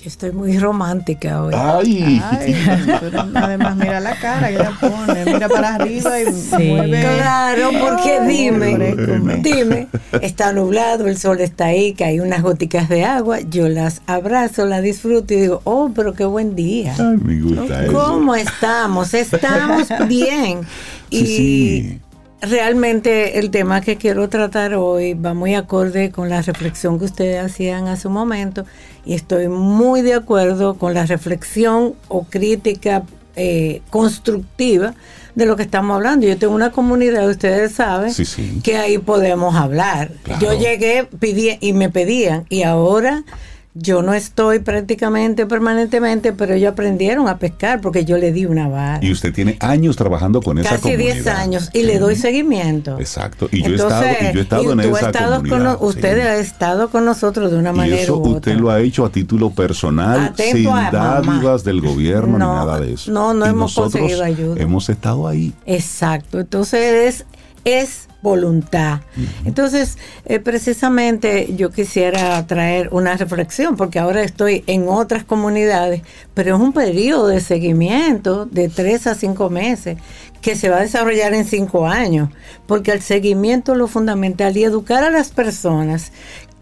Yo 0.04 0.08
estoy 0.08 0.32
muy 0.32 0.58
romántica 0.58 1.44
hoy. 1.44 1.54
¡Ay! 1.56 2.20
Ay, 2.24 2.56
pero 3.00 3.22
además 3.36 3.76
mira 3.76 4.00
la 4.00 4.16
cara 4.16 4.48
que 4.48 4.56
ella 4.56 4.72
pone, 4.82 5.26
mira 5.26 5.48
para 5.48 5.76
arriba 5.76 6.20
y 6.20 6.26
Sí. 6.34 6.64
mueve. 6.70 7.02
Claro, 7.02 7.70
porque 7.80 8.20
dime, 8.28 8.96
dime, 9.44 9.88
está 10.22 10.54
nublado, 10.54 11.06
el 11.06 11.20
sol 11.20 11.40
está 11.40 11.66
ahí, 11.66 11.94
que 11.94 12.04
hay 12.04 12.20
unas 12.20 12.42
goticas 12.42 12.90
de 12.90 13.04
agua, 13.06 13.42
yo 13.42 13.70
las 13.70 14.02
abrazo, 14.08 14.66
las 14.66 14.82
disfruto 14.82 15.36
y 15.36 15.42
digo, 15.42 15.62
oh, 15.66 15.92
pero 15.96 16.14
qué 16.14 16.26
buen 16.26 16.56
día. 16.56 16.96
Ay, 16.98 17.18
me 17.24 17.40
gusta 17.40 17.84
eso. 17.86 17.94
¿Cómo 17.94 18.34
estamos? 18.36 19.14
Estamos 19.14 19.88
bien. 20.08 20.62
Y 21.12 21.18
Sí, 21.20 21.26
sí. 21.28 22.00
Realmente 22.42 23.40
el 23.40 23.52
tema 23.52 23.82
que 23.82 23.98
quiero 23.98 24.28
tratar 24.30 24.74
hoy 24.74 25.14
va 25.14 25.34
muy 25.34 25.56
acorde 25.56 26.12
con 26.12 26.30
la 26.30 26.42
reflexión 26.42 26.98
que 27.00 27.06
ustedes 27.06 27.44
hacían 27.44 27.88
hace 27.88 28.08
un 28.08 28.14
momento 28.16 28.66
y 29.06 29.14
estoy 29.14 29.48
muy 29.48 30.02
de 30.02 30.16
acuerdo 30.16 30.76
con 30.76 30.94
la 30.94 31.06
reflexión 31.06 31.94
o 32.08 32.24
crítica 32.24 33.04
eh, 33.36 33.82
constructiva 33.90 34.94
de 35.36 35.46
lo 35.46 35.56
que 35.56 35.64
estamos 35.64 35.96
hablando. 35.96 36.28
Yo 36.28 36.38
tengo 36.38 36.54
una 36.54 36.72
comunidad, 36.72 37.30
ustedes 37.30 37.74
saben, 37.74 38.14
Sí, 38.14 38.26
sí. 38.26 38.60
que 38.64 38.76
ahí 38.78 38.98
podemos 38.98 39.56
hablar. 39.56 40.12
Claro. 40.24 40.42
Yo 40.42 40.54
llegué 40.60 41.08
pedí, 41.20 41.58
y 41.62 41.74
me 41.74 41.90
pedían 41.90 42.46
y 42.50 42.64
ahora 42.64 43.24
yo 43.74 44.02
no 44.02 44.14
estoy 44.14 44.60
prácticamente 44.60 45.46
permanentemente, 45.46 46.34
pero 46.34 46.54
ellos 46.56 46.74
aprendieron 46.74 47.30
a 47.30 47.38
pescar 47.40 47.80
porque 47.80 48.04
yo 48.04 48.18
le 48.18 48.34
di 48.34 48.46
una 48.46 48.68
vara. 48.68 49.00
Y 49.02 49.12
usted 49.14 49.34
tiene 49.34 49.56
años 49.62 49.96
trabajando 49.96 50.42
con 50.42 50.58
esa 50.58 50.72
Casi 50.72 50.82
comunidad. 50.82 51.14
10 51.14 51.28
años 51.28 51.70
y 51.74 51.84
le 51.84 51.98
doy 51.98 52.16
seguimiento. 52.18 53.00
Exacto. 53.00 53.48
Y 53.52 53.62
yo 53.64 53.70
he 53.72 53.76
estado, 53.76 54.04
y 54.04 54.34
yo 54.34 54.40
he 54.40 54.44
estado 54.44 54.64
y 54.64 54.72
en 54.72 54.80
esa 54.82 55.08
estado 55.08 55.36
comunidad. 55.38 55.78
con 55.78 55.92
sí. 55.92 55.98
usted 55.98 56.20
ha 56.20 56.36
estado 56.38 56.90
con 56.90 57.06
nosotros 57.06 57.50
de 57.52 57.58
una 57.58 57.72
Y 57.72 57.76
manera 57.76 58.02
eso 58.02 58.18
u 58.18 58.22
otra. 58.22 58.32
usted 58.52 58.56
lo 58.58 58.72
ha 58.72 58.82
hecho 58.82 59.06
a 59.06 59.10
título 59.10 59.52
personal, 59.52 60.20
Atento 60.20 60.58
sin 60.58 60.66
mamá. 60.66 60.92
dádivas 60.92 61.64
del 61.64 61.80
gobierno 61.82 62.38
No, 62.38 62.52
ni 62.52 62.60
nada 62.60 62.80
de 62.80 62.94
eso. 62.94 63.10
no, 63.12 63.34
no 63.34 63.46
Y 63.46 63.50
hemos 63.50 63.72
nosotros 63.78 63.94
conseguido 63.94 64.24
ayuda. 64.26 64.62
Hemos 64.62 64.90
estado 64.90 65.28
ahí. 65.28 65.54
Exacto, 65.66 66.40
entonces 66.42 67.22
es, 67.22 67.26
es 67.66 68.08
voluntad. 68.22 69.00
Entonces, 69.46 69.98
eh, 70.26 70.40
precisamente 70.40 71.56
yo 71.56 71.72
quisiera 71.72 72.46
traer 72.46 72.90
una 72.92 73.18
reflexión, 73.18 73.76
porque 73.76 74.00
ahora 74.00 74.24
estoy 74.24 74.64
en 74.68 74.88
otras 74.88 75.24
comunidades, 75.24 76.04
pero 76.34 76.56
es 76.56 76.62
un 76.62 76.74
periodo 76.74 77.28
de 77.28 77.40
seguimiento 77.40 78.46
de 78.46 78.70
tres 78.70 79.08
a 79.08 79.16
cinco 79.16 79.50
meses 79.50 79.98
que 80.42 80.56
se 80.56 80.70
va 80.70 80.78
a 80.78 80.82
desarrollar 80.82 81.34
en 81.34 81.46
cinco 81.46 81.88
años, 81.88 82.30
porque 82.68 82.92
el 82.92 83.02
seguimiento 83.02 83.74
es 83.74 83.78
lo 83.78 83.88
fundamental 83.88 84.56
y 84.58 84.64
educar 84.64 85.04
a 85.04 85.12
las 85.12 85.30
personas 85.30 86.12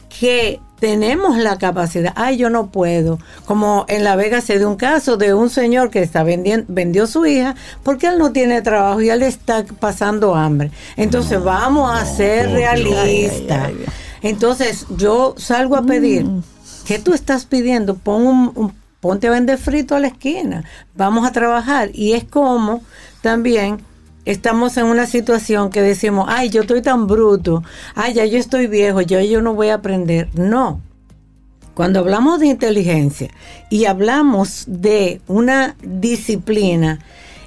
que 0.09 0.59
tenemos 0.79 1.37
la 1.37 1.57
capacidad, 1.57 2.13
ay, 2.15 2.37
yo 2.37 2.49
no 2.49 2.67
puedo. 2.67 3.19
Como 3.45 3.85
en 3.89 4.03
La 4.03 4.15
Vega 4.15 4.39
se 4.41 4.57
dio 4.57 4.69
un 4.69 4.77
caso 4.77 5.17
de 5.17 5.33
un 5.33 5.49
señor 5.49 5.89
que 5.89 6.01
está 6.01 6.23
vendiendo, 6.23 6.65
vendió 6.69 7.05
su 7.05 7.25
hija 7.25 7.55
porque 7.83 8.07
él 8.07 8.17
no 8.17 8.31
tiene 8.31 8.61
trabajo 8.61 9.01
y 9.01 9.09
él 9.09 9.21
está 9.23 9.65
pasando 9.79 10.35
hambre. 10.35 10.71
Entonces 10.95 11.43
vamos 11.43 11.91
a 11.91 12.05
ser 12.05 12.49
realistas. 12.51 13.71
Entonces 14.21 14.85
yo 14.97 15.35
salgo 15.37 15.75
a 15.75 15.83
pedir, 15.83 16.25
¿qué 16.85 16.97
tú 16.99 17.13
estás 17.13 17.45
pidiendo? 17.45 17.95
Pon 17.95 18.25
un, 18.25 18.51
un- 18.55 18.73
ponte 19.01 19.27
a 19.27 19.31
vender 19.31 19.57
frito 19.57 19.95
a 19.95 19.99
la 19.99 20.07
esquina, 20.07 20.63
vamos 20.95 21.25
a 21.27 21.31
trabajar. 21.31 21.89
Y 21.93 22.13
es 22.13 22.23
como 22.25 22.81
también 23.21 23.81
estamos 24.25 24.77
en 24.77 24.85
una 24.85 25.05
situación 25.05 25.69
que 25.69 25.81
decimos, 25.81 26.25
ay, 26.29 26.49
yo 26.49 26.61
estoy 26.61 26.81
tan 26.81 27.07
bruto, 27.07 27.63
ay, 27.95 28.13
ya 28.13 28.25
yo 28.25 28.37
estoy 28.37 28.67
viejo, 28.67 29.01
yo, 29.01 29.19
yo 29.21 29.41
no 29.41 29.53
voy 29.53 29.69
a 29.69 29.75
aprender. 29.75 30.29
No. 30.33 30.81
cuando 31.73 31.99
hablamos 31.99 32.39
de 32.39 32.47
inteligencia 32.47 33.29
y 33.69 33.85
hablamos 33.85 34.65
de 34.67 35.21
una 35.27 35.75
disciplina, 35.81 36.99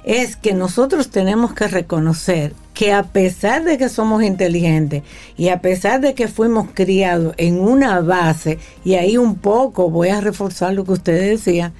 es 0.03 0.35
que 0.35 0.53
nosotros 0.53 1.09
tenemos 1.09 1.53
que 1.53 1.67
reconocer 1.67 2.53
que 2.73 2.91
a 2.91 3.03
pesar 3.03 3.63
de 3.63 3.77
que 3.77 3.89
somos 3.89 4.23
inteligentes 4.23 5.03
y 5.37 5.49
a 5.49 5.61
pesar 5.61 6.01
de 6.01 6.13
que 6.15 6.27
fuimos 6.27 6.67
criados 6.73 7.35
en 7.37 7.59
una 7.59 8.01
base, 8.01 8.57
y 8.83 8.95
ahí 8.95 9.17
un 9.17 9.35
poco 9.35 9.89
voy 9.89 10.09
a 10.09 10.19
reforzar 10.21 10.73
lo 10.73 10.83
que 10.83 10.93
ustedes 10.93 11.39
decían, 11.39 11.73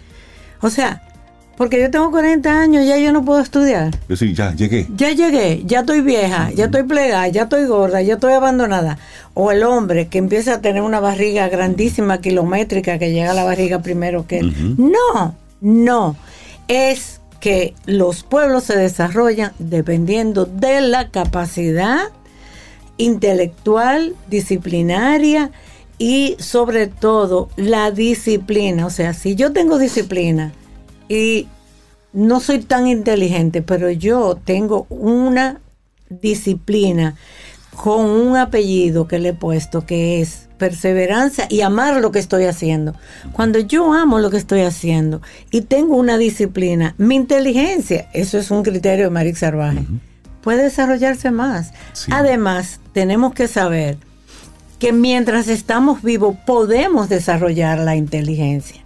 o 0.62 0.70
sea, 0.70 1.02
porque 1.58 1.80
yo 1.80 1.92
tengo 1.92 2.10
40 2.10 2.50
años, 2.60 2.86
ya 2.86 2.98
yo 2.98 3.12
no 3.12 3.24
puedo 3.24 3.40
estudiar. 3.40 3.88
Es 4.04 4.20
decir, 4.20 4.34
ya 4.34 4.54
llegué. 4.56 4.88
Ya 4.96 5.12
llegué, 5.12 5.64
ya 5.66 5.82
estoy 5.82 6.02
vieja, 6.02 6.52
ya 6.52 6.66
estoy 6.66 6.84
plegada, 6.84 7.28
ya 7.28 7.44
estoy 7.44 7.66
gorda, 7.66 8.02
ya 8.02 8.16
estoy 8.16 8.34
abandonada. 8.34 8.98
O 9.36 9.52
el 9.52 9.64
hombre 9.64 10.08
que 10.08 10.18
empieza 10.18 10.56
a 10.56 10.62
tener 10.62 10.82
una 10.82 11.00
barriga 11.00 11.50
grandísima, 11.50 12.22
kilométrica, 12.22 12.98
que 12.98 13.12
llega 13.12 13.32
a 13.32 13.36
la 13.36 13.44
barriga 13.44 13.82
primero 13.82 14.26
que 14.26 14.40
él. 14.40 14.76
No, 14.78 15.36
no. 15.62 16.16
Es 16.68 17.22
que 17.40 17.76
los 17.86 18.24
pueblos 18.24 18.64
se 18.64 18.78
desarrollan 18.78 19.52
dependiendo 19.60 20.46
de 20.46 20.82
la 20.82 21.10
capacidad 21.10 22.10
intelectual, 22.98 24.16
disciplinaria 24.30 25.52
y 25.98 26.36
sobre 26.40 26.88
todo 26.88 27.50
la 27.58 27.92
disciplina. 27.92 28.86
O 28.86 28.90
sea, 28.90 29.14
si 29.14 29.36
yo 29.36 29.52
tengo 29.52 29.78
disciplina, 29.78 30.54
y 31.08 31.48
no 32.14 32.40
soy 32.40 32.60
tan 32.60 32.88
inteligente, 32.88 33.62
pero 33.62 33.90
yo 33.90 34.40
tengo 34.44 34.86
una 34.90 35.60
disciplina 36.10 37.16
con 37.76 38.06
un 38.06 38.38
apellido 38.38 39.08
que 39.08 39.20
le 39.20 39.30
he 39.30 39.34
puesto 39.34 39.86
que 39.86 40.22
es 40.22 40.48
perseverancia 40.58 41.48
y 41.50 41.62
amar 41.62 42.00
lo 42.02 42.12
que 42.12 42.20
estoy 42.20 42.46
haciendo. 42.46 42.94
Cuando 43.32 43.60
yo 43.60 43.94
amo 43.94 44.20
lo 44.20 44.30
que 44.30 44.38
estoy 44.38 44.62
haciendo 44.62 45.22
y 45.52 45.62
tengo 45.62 45.98
una 45.98 46.18
disciplina, 46.18 46.94
mi 46.98 47.16
inteligencia, 47.16 48.08
eso 48.14 48.38
es 48.38 48.52
un 48.52 48.64
criterio 48.64 49.06
de 49.06 49.12
Marix 49.12 49.40
Sarvaje, 49.40 49.84
puede 50.42 50.64
desarrollarse 50.64 51.32
más. 51.32 51.74
Además, 52.12 52.80
tenemos 52.94 53.34
que 53.34 53.48
saber 53.48 53.98
que 54.78 54.94
mientras 54.94 55.48
estamos 55.48 56.04
vivos 56.04 56.36
podemos 56.46 57.10
desarrollar 57.10 57.80
la 57.80 57.96
inteligencia. 57.96 58.83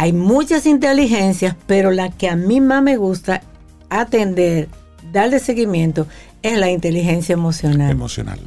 Hay 0.00 0.12
muchas 0.12 0.64
inteligencias, 0.66 1.56
pero 1.66 1.90
la 1.90 2.08
que 2.08 2.28
a 2.28 2.36
mí 2.36 2.60
más 2.60 2.84
me 2.84 2.96
gusta 2.96 3.42
atender, 3.90 4.68
darle 5.10 5.40
seguimiento, 5.40 6.06
es 6.40 6.56
la 6.56 6.70
inteligencia 6.70 7.32
emocional. 7.32 7.90
Emocional. 7.90 8.38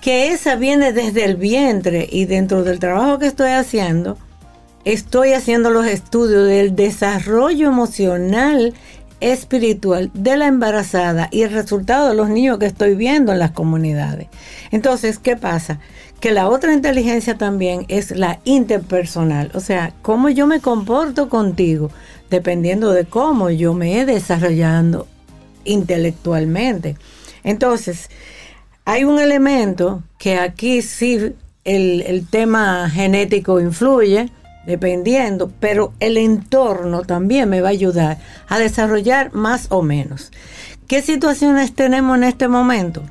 Que 0.00 0.28
esa 0.28 0.54
viene 0.54 0.92
desde 0.92 1.24
el 1.24 1.34
vientre 1.34 2.08
y 2.08 2.26
dentro 2.26 2.62
del 2.62 2.78
trabajo 2.78 3.18
que 3.18 3.26
estoy 3.26 3.50
haciendo, 3.50 4.16
estoy 4.84 5.32
haciendo 5.32 5.70
los 5.70 5.86
estudios 5.86 6.46
del 6.46 6.76
desarrollo 6.76 7.66
emocional 7.66 8.74
espiritual 9.18 10.12
de 10.14 10.36
la 10.36 10.46
embarazada 10.46 11.28
y 11.32 11.42
el 11.42 11.52
resultado 11.52 12.08
de 12.08 12.14
los 12.14 12.28
niños 12.28 12.58
que 12.58 12.66
estoy 12.66 12.94
viendo 12.94 13.32
en 13.32 13.40
las 13.40 13.50
comunidades. 13.50 14.28
Entonces, 14.70 15.18
¿qué 15.18 15.36
pasa? 15.36 15.80
Que 16.24 16.32
la 16.32 16.48
otra 16.48 16.72
inteligencia 16.72 17.36
también 17.36 17.84
es 17.88 18.10
la 18.10 18.40
interpersonal, 18.44 19.50
o 19.52 19.60
sea, 19.60 19.92
cómo 20.00 20.30
yo 20.30 20.46
me 20.46 20.62
comporto 20.62 21.28
contigo, 21.28 21.90
dependiendo 22.30 22.92
de 22.92 23.04
cómo 23.04 23.50
yo 23.50 23.74
me 23.74 24.00
he 24.00 24.06
desarrollando 24.06 25.06
intelectualmente. 25.64 26.96
Entonces, 27.42 28.08
hay 28.86 29.04
un 29.04 29.20
elemento 29.20 30.02
que 30.18 30.38
aquí 30.38 30.80
sí 30.80 31.34
el, 31.62 32.00
el 32.00 32.26
tema 32.26 32.88
genético 32.88 33.60
influye, 33.60 34.30
dependiendo, 34.64 35.52
pero 35.60 35.92
el 36.00 36.16
entorno 36.16 37.02
también 37.02 37.50
me 37.50 37.60
va 37.60 37.68
a 37.68 37.72
ayudar 37.72 38.16
a 38.48 38.58
desarrollar 38.58 39.34
más 39.34 39.66
o 39.68 39.82
menos. 39.82 40.32
¿Qué 40.88 41.02
situaciones 41.02 41.74
tenemos 41.74 42.16
en 42.16 42.24
este 42.24 42.48
momento? 42.48 43.02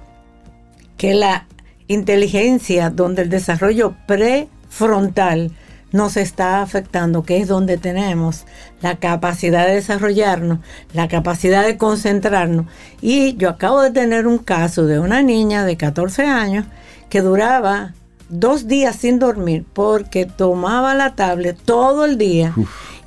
Que 0.97 1.13
la 1.13 1.45
inteligencia 1.93 2.89
donde 2.89 3.23
el 3.23 3.29
desarrollo 3.29 3.95
prefrontal 4.07 5.51
nos 5.93 6.17
está 6.17 6.61
afectando, 6.61 7.23
que 7.23 7.37
es 7.37 7.47
donde 7.47 7.77
tenemos 7.77 8.45
la 8.81 8.97
capacidad 8.97 9.67
de 9.67 9.75
desarrollarnos, 9.75 10.59
la 10.91 11.07
capacidad 11.07 11.63
de 11.63 11.77
concentrarnos. 11.77 12.65
Y 12.99 13.37
yo 13.37 13.49
acabo 13.49 13.81
de 13.81 13.91
tener 13.91 14.27
un 14.27 14.39
caso 14.39 14.85
de 14.85 14.99
una 14.99 15.21
niña 15.21 15.65
de 15.65 15.77
14 15.77 16.25
años 16.25 16.65
que 17.09 17.21
duraba 17.21 17.93
dos 18.27 18.67
días 18.67 18.95
sin 18.95 19.19
dormir 19.19 19.65
porque 19.71 20.25
tomaba 20.25 20.95
la 20.95 21.13
tablet 21.13 21.57
todo 21.63 22.05
el 22.05 22.17
día 22.17 22.55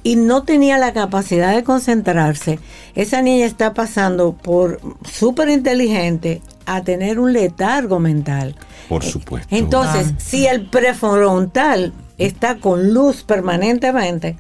y 0.05 0.15
no 0.15 0.45
tenía 0.45 0.79
la 0.79 0.93
capacidad 0.93 1.57
de 1.57 1.65
concentrarse. 1.65 2.61
Esa 2.95 3.23
niña 3.23 3.47
está 3.47 3.75
pasando 3.75 4.35
por 4.35 4.81
súper 5.05 5.49
inteligente 5.49 6.41
a 6.67 6.85
tener 6.85 7.19
un 7.19 7.33
letargo 7.33 7.99
mental. 7.99 8.55
Por 8.89 9.05
supuesto. 9.05 9.55
Entonces, 9.55 10.13
Ah. 10.13 10.19
si 10.19 10.47
el 10.47 10.69
prefrontal 10.69 11.93
está 12.19 12.57
con 12.59 12.93
luz 12.95 13.23
permanentemente, 13.25 14.37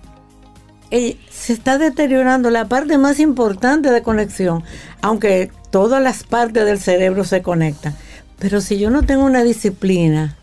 eh, 0.91 1.19
se 1.31 1.53
está 1.53 1.79
deteriorando 1.79 2.51
la 2.51 2.67
parte 2.67 2.97
más 2.97 3.19
importante 3.19 3.91
de 3.91 4.03
conexión, 4.03 4.63
aunque 5.03 5.51
todas 5.71 6.03
las 6.03 6.23
partes 6.25 6.65
del 6.65 6.79
cerebro 6.79 7.25
se 7.25 7.43
conectan. 7.43 7.95
Pero 8.39 8.61
si 8.61 8.79
yo 8.79 8.91
no 8.91 9.03
tengo 9.03 9.25
una 9.25 9.43
disciplina, 9.43 10.37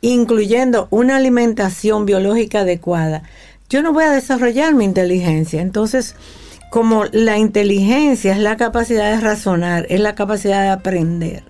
incluyendo 0.00 0.86
una 0.90 1.16
alimentación 1.16 2.06
biológica 2.06 2.60
adecuada, 2.60 3.22
yo 3.68 3.82
no 3.82 3.92
voy 3.92 4.04
a 4.04 4.10
desarrollar 4.10 4.74
mi 4.74 4.84
inteligencia. 4.84 5.60
Entonces, 5.60 6.14
como 6.70 7.04
la 7.06 7.38
inteligencia 7.38 8.32
es 8.32 8.38
la 8.38 8.56
capacidad 8.56 9.10
de 9.10 9.20
razonar, 9.20 9.86
es 9.88 10.00
la 10.00 10.14
capacidad 10.14 10.62
de 10.62 10.68
aprender. 10.68 11.42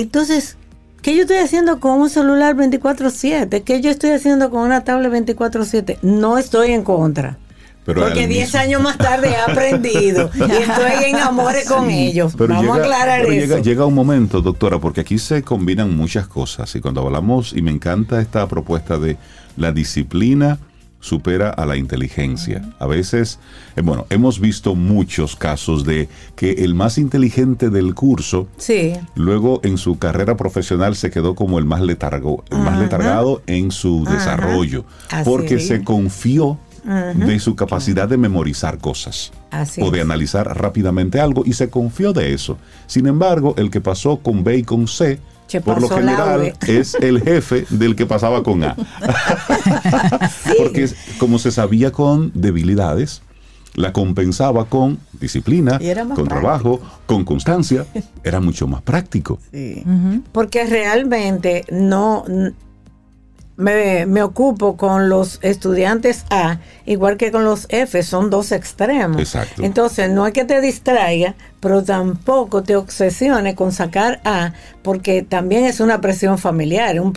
Entonces, 0.00 0.56
¿qué 1.00 1.14
yo 1.16 1.22
estoy 1.22 1.38
haciendo 1.38 1.80
con 1.80 1.92
un 2.00 2.10
celular 2.10 2.54
24/7? 2.54 3.62
¿Qué 3.62 3.80
yo 3.80 3.90
estoy 3.90 4.10
haciendo 4.10 4.50
con 4.50 4.60
una 4.60 4.84
tablet 4.84 5.10
24/7? 5.10 5.98
No 6.02 6.36
estoy 6.38 6.72
en 6.72 6.82
contra. 6.82 7.38
Pero 7.86 8.02
porque 8.02 8.24
al 8.24 8.28
10 8.28 8.46
mismo- 8.48 8.60
años 8.60 8.82
más 8.82 8.98
tarde 8.98 9.28
he 9.30 9.36
aprendido 9.52 10.28
y 10.34 10.40
estoy 10.42 11.04
en 11.06 11.16
amores 11.16 11.66
con 11.68 11.88
ellos. 11.90 12.34
Pero 12.36 12.54
Vamos 12.54 12.62
llega, 12.64 12.74
a 12.74 12.78
aclarar 12.84 13.20
pero 13.22 13.32
eso. 13.32 13.40
llega, 13.46 13.62
llega 13.62 13.86
un 13.86 13.94
momento, 13.94 14.42
doctora, 14.42 14.78
porque 14.80 15.00
aquí 15.02 15.18
se 15.18 15.42
combinan 15.42 15.96
muchas 15.96 16.26
cosas. 16.26 16.74
Y 16.74 16.80
cuando 16.80 17.00
hablamos, 17.06 17.52
y 17.54 17.62
me 17.62 17.70
encanta 17.70 18.20
esta 18.20 18.46
propuesta 18.48 18.98
de 18.98 19.16
la 19.56 19.72
disciplina 19.72 20.58
supera 21.06 21.50
a 21.50 21.64
la 21.66 21.76
inteligencia. 21.76 22.62
A 22.80 22.86
veces, 22.86 23.38
eh, 23.76 23.80
bueno, 23.80 24.06
hemos 24.10 24.40
visto 24.40 24.74
muchos 24.74 25.36
casos 25.36 25.84
de 25.84 26.08
que 26.34 26.50
el 26.64 26.74
más 26.74 26.98
inteligente 26.98 27.70
del 27.70 27.94
curso 27.94 28.48
Sí, 28.58 28.92
Luego 29.14 29.60
en 29.62 29.78
su 29.78 29.98
carrera 29.98 30.36
profesional 30.36 30.96
se 30.96 31.10
quedó 31.10 31.34
como 31.36 31.58
el 31.58 31.64
más 31.64 31.80
letargo, 31.80 32.42
el 32.50 32.58
más 32.58 32.78
letargado 32.78 33.42
en 33.46 33.70
su 33.70 34.02
Ajá. 34.06 34.14
desarrollo, 34.16 34.84
Así 35.10 35.28
porque 35.30 35.54
es. 35.54 35.68
se 35.68 35.84
confió 35.84 36.58
de 37.14 37.40
su 37.40 37.56
capacidad 37.56 38.08
de 38.08 38.16
memorizar 38.16 38.78
cosas 38.78 39.32
así 39.50 39.82
o 39.82 39.90
de 39.90 39.98
es. 39.98 40.04
analizar 40.04 40.46
rápidamente 40.56 41.18
algo 41.18 41.42
y 41.44 41.52
se 41.54 41.68
confió 41.68 42.12
de 42.12 42.32
eso. 42.32 42.58
Sin 42.86 43.06
embargo, 43.08 43.54
el 43.58 43.70
que 43.72 43.80
pasó 43.80 44.18
con 44.18 44.44
B 44.44 44.58
y 44.58 44.62
con 44.62 44.86
C, 44.86 45.18
Por 45.64 45.80
lo 45.80 45.88
general, 45.88 46.54
es 46.66 46.94
el 46.94 47.22
jefe 47.22 47.66
del 47.70 47.96
que 47.96 48.06
pasaba 48.06 48.42
con 48.42 48.64
A. 48.64 48.76
Porque 50.58 50.88
como 51.18 51.38
se 51.38 51.50
sabía 51.50 51.92
con 51.92 52.32
debilidades, 52.34 53.22
la 53.74 53.92
compensaba 53.92 54.64
con 54.64 54.98
disciplina, 55.20 55.78
con 55.78 55.88
práctico. 55.88 56.24
trabajo, 56.24 56.80
con 57.06 57.24
constancia, 57.24 57.86
era 58.24 58.40
mucho 58.40 58.66
más 58.66 58.82
práctico. 58.82 59.38
Sí. 59.52 59.84
Porque 60.32 60.64
realmente 60.64 61.64
no 61.70 62.24
me, 63.56 64.04
me 64.06 64.22
ocupo 64.22 64.76
con 64.76 65.08
los 65.08 65.38
estudiantes 65.42 66.24
A, 66.30 66.58
igual 66.84 67.16
que 67.16 67.32
con 67.32 67.44
los 67.44 67.66
F, 67.70 68.02
son 68.02 68.28
dos 68.30 68.52
extremos. 68.52 69.20
Exacto. 69.20 69.62
Entonces, 69.62 70.10
no 70.10 70.26
es 70.26 70.32
que 70.34 70.44
te 70.44 70.60
distraiga, 70.60 71.34
pero 71.60 71.82
tampoco 71.82 72.62
te 72.62 72.76
obsesiones 72.76 73.54
con 73.54 73.72
sacar 73.72 74.20
A, 74.24 74.52
porque 74.82 75.22
también 75.22 75.64
es 75.64 75.80
una 75.80 76.00
presión 76.00 76.38
familiar. 76.38 77.00
Un 77.00 77.14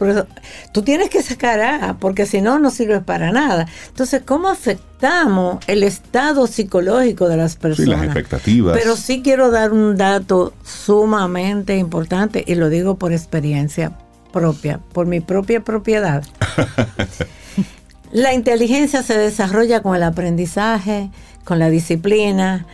tú 0.71 0.81
tienes 0.81 1.09
que 1.09 1.21
sacar 1.21 1.59
A, 1.61 1.97
porque 1.99 2.25
si 2.25 2.41
no, 2.41 2.57
no 2.57 2.71
sirves 2.71 3.03
para 3.03 3.31
nada. 3.31 3.67
Entonces, 3.89 4.21
¿cómo 4.25 4.47
afectamos 4.47 5.59
el 5.67 5.83
estado 5.83 6.47
psicológico 6.47 7.27
de 7.27 7.37
las 7.37 7.51
Sí, 7.53 7.57
personas? 7.59 7.97
las 7.99 8.05
expectativas. 8.05 8.77
Pero 8.77 8.95
sí 8.95 9.21
quiero 9.21 9.51
dar 9.51 9.73
un 9.73 9.97
dato 9.97 10.53
sumamente 10.63 11.75
importante 11.77 12.43
y 12.47 12.55
lo 12.55 12.69
digo 12.69 12.95
por 12.95 13.11
experiencia 13.11 13.91
propia, 14.31 14.79
por 14.93 15.07
mi 15.07 15.19
propia 15.19 15.63
propiedad. 15.63 16.23
La 18.11 18.33
inteligencia 18.33 19.03
se 19.03 19.17
desarrolla 19.17 19.81
con 19.81 19.95
el 19.95 20.03
aprendizaje, 20.03 21.09
con 21.43 21.59
la 21.59 21.69
disciplina 21.69 22.65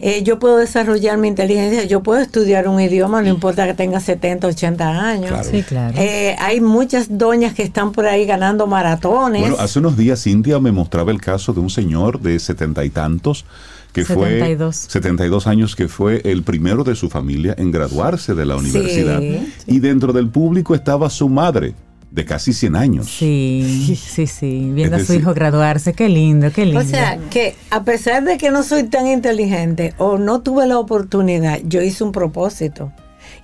eh, 0.00 0.22
yo 0.22 0.38
puedo 0.38 0.58
desarrollar 0.58 1.18
mi 1.18 1.26
inteligencia, 1.26 1.82
yo 1.82 2.04
puedo 2.04 2.20
estudiar 2.20 2.68
un 2.68 2.80
idioma, 2.80 3.20
no 3.20 3.28
importa 3.28 3.66
que 3.66 3.74
tenga 3.74 3.98
70, 3.98 4.46
80 4.46 4.88
años. 4.88 5.30
Claro. 5.30 5.48
Sí, 5.50 5.62
claro. 5.64 5.94
Eh, 5.98 6.36
hay 6.38 6.60
muchas 6.60 7.18
doñas 7.18 7.52
que 7.52 7.64
están 7.64 7.90
por 7.90 8.06
ahí 8.06 8.24
ganando 8.24 8.68
maratones. 8.68 9.40
Bueno, 9.40 9.56
hace 9.58 9.80
unos 9.80 9.96
días 9.96 10.22
Cintia 10.22 10.60
me 10.60 10.70
mostraba 10.70 11.10
el 11.10 11.20
caso 11.20 11.52
de 11.52 11.60
un 11.60 11.70
señor 11.70 12.20
de 12.20 12.38
setenta 12.38 12.84
y 12.84 12.90
tantos 12.90 13.44
que 13.92 14.04
72. 14.04 14.76
fue 14.76 14.90
72 14.90 15.46
años 15.46 15.76
que 15.76 15.88
fue 15.88 16.20
el 16.24 16.42
primero 16.42 16.84
de 16.84 16.94
su 16.94 17.08
familia 17.08 17.54
en 17.58 17.70
graduarse 17.70 18.34
de 18.34 18.46
la 18.46 18.58
Sí, 18.58 18.70
universidad 18.70 19.22
y 19.66 19.80
dentro 19.80 20.12
del 20.12 20.28
público 20.28 20.74
estaba 20.74 21.10
su 21.10 21.28
madre 21.28 21.74
de 22.10 22.24
casi 22.24 22.52
100 22.52 22.76
años. 22.76 23.06
Sí, 23.06 23.98
sí, 24.00 24.26
sí. 24.26 24.70
Viendo 24.72 24.96
a 24.96 25.00
su 25.00 25.14
hijo 25.14 25.34
graduarse, 25.34 25.92
qué 25.92 26.08
lindo, 26.08 26.50
qué 26.52 26.64
lindo. 26.64 26.80
O 26.80 26.84
sea, 26.84 27.18
que 27.30 27.54
a 27.70 27.84
pesar 27.84 28.24
de 28.24 28.38
que 28.38 28.50
no 28.50 28.62
soy 28.62 28.84
tan 28.84 29.06
inteligente 29.06 29.94
o 29.98 30.16
no 30.18 30.40
tuve 30.40 30.66
la 30.66 30.78
oportunidad, 30.78 31.60
yo 31.64 31.82
hice 31.82 32.04
un 32.04 32.12
propósito. 32.12 32.92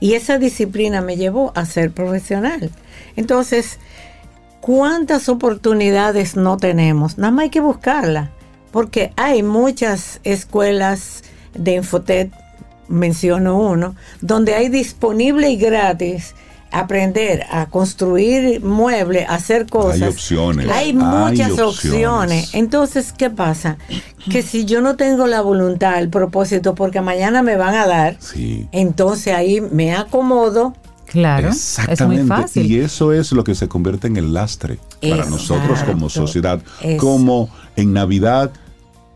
Y 0.00 0.14
esa 0.14 0.38
disciplina 0.38 1.02
me 1.02 1.16
llevó 1.16 1.52
a 1.54 1.66
ser 1.66 1.90
profesional. 1.90 2.70
Entonces, 3.16 3.78
¿cuántas 4.60 5.28
oportunidades 5.28 6.36
no 6.36 6.56
tenemos? 6.56 7.18
Nada 7.18 7.32
más 7.32 7.44
hay 7.44 7.50
que 7.50 7.60
buscarlas. 7.60 8.30
Porque 8.74 9.12
hay 9.16 9.44
muchas 9.44 10.18
escuelas 10.24 11.22
de 11.56 11.76
Infotet, 11.76 12.32
menciono 12.88 13.56
uno, 13.56 13.94
donde 14.20 14.54
hay 14.56 14.68
disponible 14.68 15.48
y 15.48 15.56
gratis 15.56 16.34
aprender 16.72 17.44
a 17.52 17.66
construir 17.66 18.60
muebles, 18.64 19.28
a 19.28 19.36
hacer 19.36 19.66
cosas. 19.68 20.02
Hay 20.02 20.08
opciones, 20.08 20.68
Hay 20.72 20.86
hay 20.88 20.92
muchas 20.92 21.52
opciones. 21.52 21.60
opciones. 21.62 22.54
Entonces, 22.54 23.12
¿qué 23.16 23.30
pasa? 23.30 23.78
Que 24.28 24.42
si 24.42 24.64
yo 24.64 24.80
no 24.80 24.96
tengo 24.96 25.28
la 25.28 25.40
voluntad, 25.40 26.00
el 26.00 26.08
propósito, 26.08 26.74
porque 26.74 27.00
mañana 27.00 27.44
me 27.44 27.56
van 27.56 27.74
a 27.76 27.86
dar, 27.86 28.16
Sí. 28.18 28.68
entonces 28.72 29.34
ahí 29.34 29.60
me 29.60 29.94
acomodo. 29.94 30.74
claro, 31.06 31.50
es 31.50 31.78
Exactamente. 31.78 32.24
muy 32.24 32.28
fácil. 32.28 32.66
Y 32.68 32.80
eso 32.80 33.12
es 33.12 33.30
lo 33.30 33.44
que 33.44 33.54
se 33.54 33.68
convierte 33.68 34.08
en 34.08 34.16
el 34.16 34.34
lastre 34.34 34.80
para 35.00 35.26
nosotros 35.26 35.78
como 35.84 36.08
sociedad. 36.10 36.60
Eso. 36.82 36.96
Como 37.06 37.50
en 37.76 37.92
Navidad, 37.92 38.50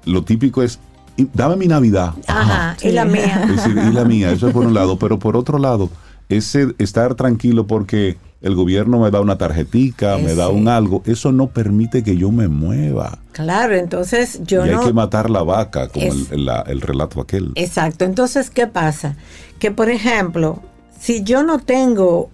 lo 0.08 0.24
típico 0.24 0.62
es, 0.62 0.78
"Y- 1.16 1.28
dame 1.34 1.56
mi 1.56 1.66
Navidad. 1.66 2.14
Ajá, 2.26 2.76
y 2.82 2.90
la 2.90 3.04
mía. 3.04 3.42
Es 3.48 3.56
decir, 3.56 3.76
y 3.88 3.92
la 3.92 4.04
mía, 4.04 4.30
eso 4.32 4.48
es 4.48 4.52
por 4.52 4.64
un 4.66 4.74
lado, 4.74 4.98
pero 4.98 5.18
por 5.18 5.36
otro 5.36 5.58
lado, 5.58 5.90
ese 6.28 6.74
estar 6.78 7.14
tranquilo 7.14 7.66
porque 7.66 8.16
el 8.40 8.54
gobierno 8.54 9.00
me 9.00 9.10
da 9.10 9.20
una 9.20 9.36
tarjetica, 9.36 10.16
me 10.18 10.34
da 10.36 10.44
Ese. 10.46 10.52
un 10.54 10.68
algo, 10.68 11.02
eso 11.06 11.32
no 11.32 11.48
permite 11.48 12.04
que 12.04 12.16
yo 12.16 12.30
me 12.30 12.46
mueva. 12.48 13.18
Claro, 13.32 13.74
entonces 13.74 14.40
yo 14.44 14.64
y 14.64 14.70
no. 14.70 14.80
hay 14.80 14.86
que 14.86 14.92
matar 14.92 15.28
la 15.28 15.42
vaca, 15.42 15.88
como 15.88 16.06
Es- 16.06 16.14
el, 16.30 16.40
el- 16.40 16.44
la- 16.46 16.60
el 16.68 16.80
relato 16.80 17.20
aquel. 17.20 17.50
Exacto. 17.56 18.04
Entonces, 18.04 18.50
¿qué 18.50 18.66
pasa? 18.68 19.16
Que, 19.58 19.70
por 19.72 19.88
ejemplo, 19.90 20.62
si 21.00 21.24
yo 21.24 21.42
no 21.42 21.58
tengo 21.58 22.30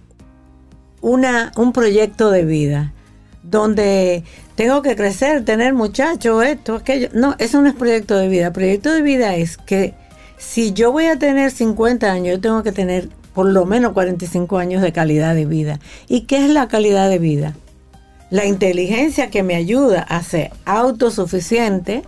una, 1.01 1.51
un 1.55 1.71
proyecto 1.73 2.29
de 2.31 2.45
vida 2.45 2.93
donde 3.43 4.23
tengo 4.55 4.81
que 4.81 4.95
crecer, 4.95 5.43
tener 5.43 5.73
muchachos, 5.73 6.43
esto, 6.45 6.75
aquello. 6.75 7.09
No, 7.13 7.35
eso 7.39 7.61
no 7.61 7.67
es 7.67 7.75
proyecto 7.75 8.15
de 8.17 8.29
vida. 8.29 8.53
Proyecto 8.53 8.91
de 8.91 9.01
vida 9.01 9.35
es 9.35 9.57
que 9.57 9.93
si 10.37 10.71
yo 10.71 10.91
voy 10.91 11.05
a 11.05 11.19
tener 11.19 11.51
50 11.51 12.11
años, 12.11 12.35
yo 12.35 12.41
tengo 12.41 12.63
que 12.63 12.71
tener 12.71 13.09
por 13.33 13.47
lo 13.47 13.65
menos 13.65 13.91
45 13.91 14.57
años 14.57 14.81
de 14.81 14.93
calidad 14.93 15.35
de 15.35 15.45
vida. 15.45 15.79
¿Y 16.07 16.21
qué 16.21 16.45
es 16.45 16.49
la 16.49 16.69
calidad 16.69 17.09
de 17.09 17.19
vida? 17.19 17.53
La 18.29 18.45
inteligencia 18.45 19.29
que 19.29 19.43
me 19.43 19.55
ayuda 19.55 20.01
a 20.01 20.23
ser 20.23 20.51
autosuficiente, 20.63 22.03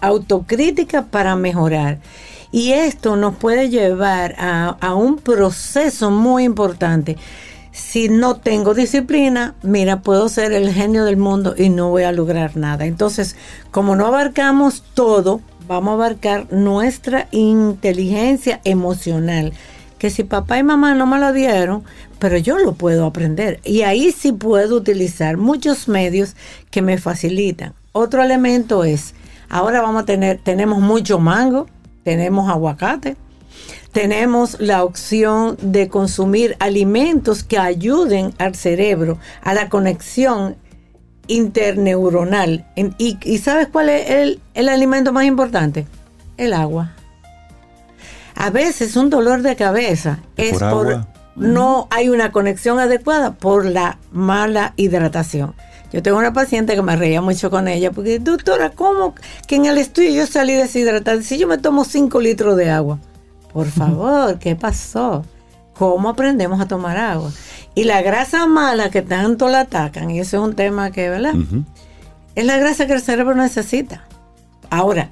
autocrítica 0.00 1.06
para 1.06 1.36
mejorar. 1.36 1.98
Y 2.52 2.72
esto 2.72 3.16
nos 3.16 3.36
puede 3.36 3.70
llevar 3.70 4.34
a, 4.38 4.76
a 4.80 4.94
un 4.94 5.16
proceso 5.16 6.10
muy 6.10 6.44
importante. 6.44 7.16
Si 7.78 8.08
no 8.08 8.36
tengo 8.36 8.74
disciplina, 8.74 9.54
mira, 9.62 10.02
puedo 10.02 10.28
ser 10.28 10.52
el 10.52 10.72
genio 10.72 11.04
del 11.04 11.16
mundo 11.16 11.54
y 11.56 11.68
no 11.68 11.90
voy 11.90 12.02
a 12.02 12.12
lograr 12.12 12.56
nada. 12.56 12.86
Entonces, 12.86 13.36
como 13.70 13.94
no 13.94 14.06
abarcamos 14.06 14.82
todo, 14.94 15.40
vamos 15.68 15.92
a 15.92 15.94
abarcar 15.94 16.52
nuestra 16.52 17.28
inteligencia 17.30 18.60
emocional. 18.64 19.52
Que 19.96 20.10
si 20.10 20.24
papá 20.24 20.58
y 20.58 20.64
mamá 20.64 20.94
no 20.94 21.06
me 21.06 21.20
lo 21.20 21.32
dieron, 21.32 21.84
pero 22.18 22.36
yo 22.36 22.58
lo 22.58 22.74
puedo 22.74 23.06
aprender. 23.06 23.60
Y 23.64 23.82
ahí 23.82 24.10
sí 24.10 24.32
puedo 24.32 24.76
utilizar 24.76 25.36
muchos 25.36 25.86
medios 25.86 26.34
que 26.70 26.82
me 26.82 26.98
facilitan. 26.98 27.74
Otro 27.92 28.22
elemento 28.24 28.84
es, 28.84 29.14
ahora 29.48 29.80
vamos 29.80 30.02
a 30.02 30.06
tener, 30.06 30.40
tenemos 30.42 30.80
mucho 30.80 31.20
mango, 31.20 31.68
tenemos 32.02 32.50
aguacate, 32.50 33.16
tenemos 33.98 34.60
la 34.60 34.84
opción 34.84 35.56
de 35.60 35.88
consumir 35.88 36.56
alimentos 36.60 37.42
que 37.42 37.58
ayuden 37.58 38.32
al 38.38 38.54
cerebro, 38.54 39.18
a 39.42 39.54
la 39.54 39.68
conexión 39.68 40.54
interneuronal. 41.26 42.64
Y, 42.76 43.18
y 43.20 43.38
sabes 43.38 43.66
cuál 43.66 43.88
es 43.88 44.08
el, 44.08 44.40
el 44.54 44.68
alimento 44.68 45.12
más 45.12 45.24
importante? 45.24 45.84
El 46.36 46.52
agua. 46.52 46.92
A 48.36 48.50
veces 48.50 48.94
un 48.94 49.10
dolor 49.10 49.42
de 49.42 49.56
cabeza 49.56 50.20
¿Es 50.36 50.52
es 50.52 50.58
por 50.60 50.70
por, 50.70 50.92
agua? 50.92 51.08
no 51.34 51.88
hay 51.90 52.08
una 52.08 52.30
conexión 52.30 52.78
adecuada 52.78 53.34
por 53.34 53.64
la 53.64 53.98
mala 54.12 54.74
hidratación. 54.76 55.56
Yo 55.92 56.04
tengo 56.04 56.18
una 56.18 56.32
paciente 56.32 56.76
que 56.76 56.82
me 56.82 56.94
reía 56.94 57.20
mucho 57.20 57.50
con 57.50 57.66
ella 57.66 57.90
porque, 57.90 58.20
doctora, 58.20 58.70
¿cómo 58.70 59.16
que 59.48 59.56
en 59.56 59.66
el 59.66 59.76
estudio 59.76 60.10
yo 60.12 60.26
salí 60.28 60.54
deshidratada? 60.54 61.20
Si 61.20 61.36
yo 61.36 61.48
me 61.48 61.58
tomo 61.58 61.84
5 61.84 62.20
litros 62.20 62.56
de 62.56 62.70
agua. 62.70 63.00
Por 63.58 63.70
favor, 63.70 64.38
¿qué 64.38 64.54
pasó? 64.54 65.24
¿Cómo 65.76 66.08
aprendemos 66.10 66.60
a 66.60 66.68
tomar 66.68 66.96
agua? 66.96 67.32
Y 67.74 67.84
la 67.84 68.02
grasa 68.02 68.46
mala 68.46 68.88
que 68.90 69.02
tanto 69.02 69.48
la 69.48 69.60
atacan, 69.60 70.10
y 70.10 70.20
eso 70.20 70.36
es 70.36 70.42
un 70.44 70.54
tema 70.54 70.90
que, 70.92 71.10
¿verdad? 71.10 71.34
Es 72.36 72.44
la 72.46 72.56
grasa 72.56 72.86
que 72.86 72.92
el 72.92 73.00
cerebro 73.00 73.34
necesita. 73.34 74.04
Ahora, 74.70 75.10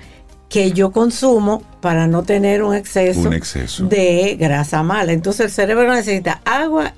que 0.48 0.70
yo 0.70 0.92
consumo 0.92 1.62
para 1.80 2.06
no 2.06 2.22
tener 2.22 2.62
un 2.62 2.72
exceso, 2.74 3.22
Un 3.28 3.32
exceso. 3.32 3.84
de 3.86 4.36
grasa 4.38 4.84
mala. 4.84 5.12
Entonces 5.12 5.46
el 5.46 5.50
cerebro 5.50 5.92
necesita 5.92 6.40
agua 6.44 6.92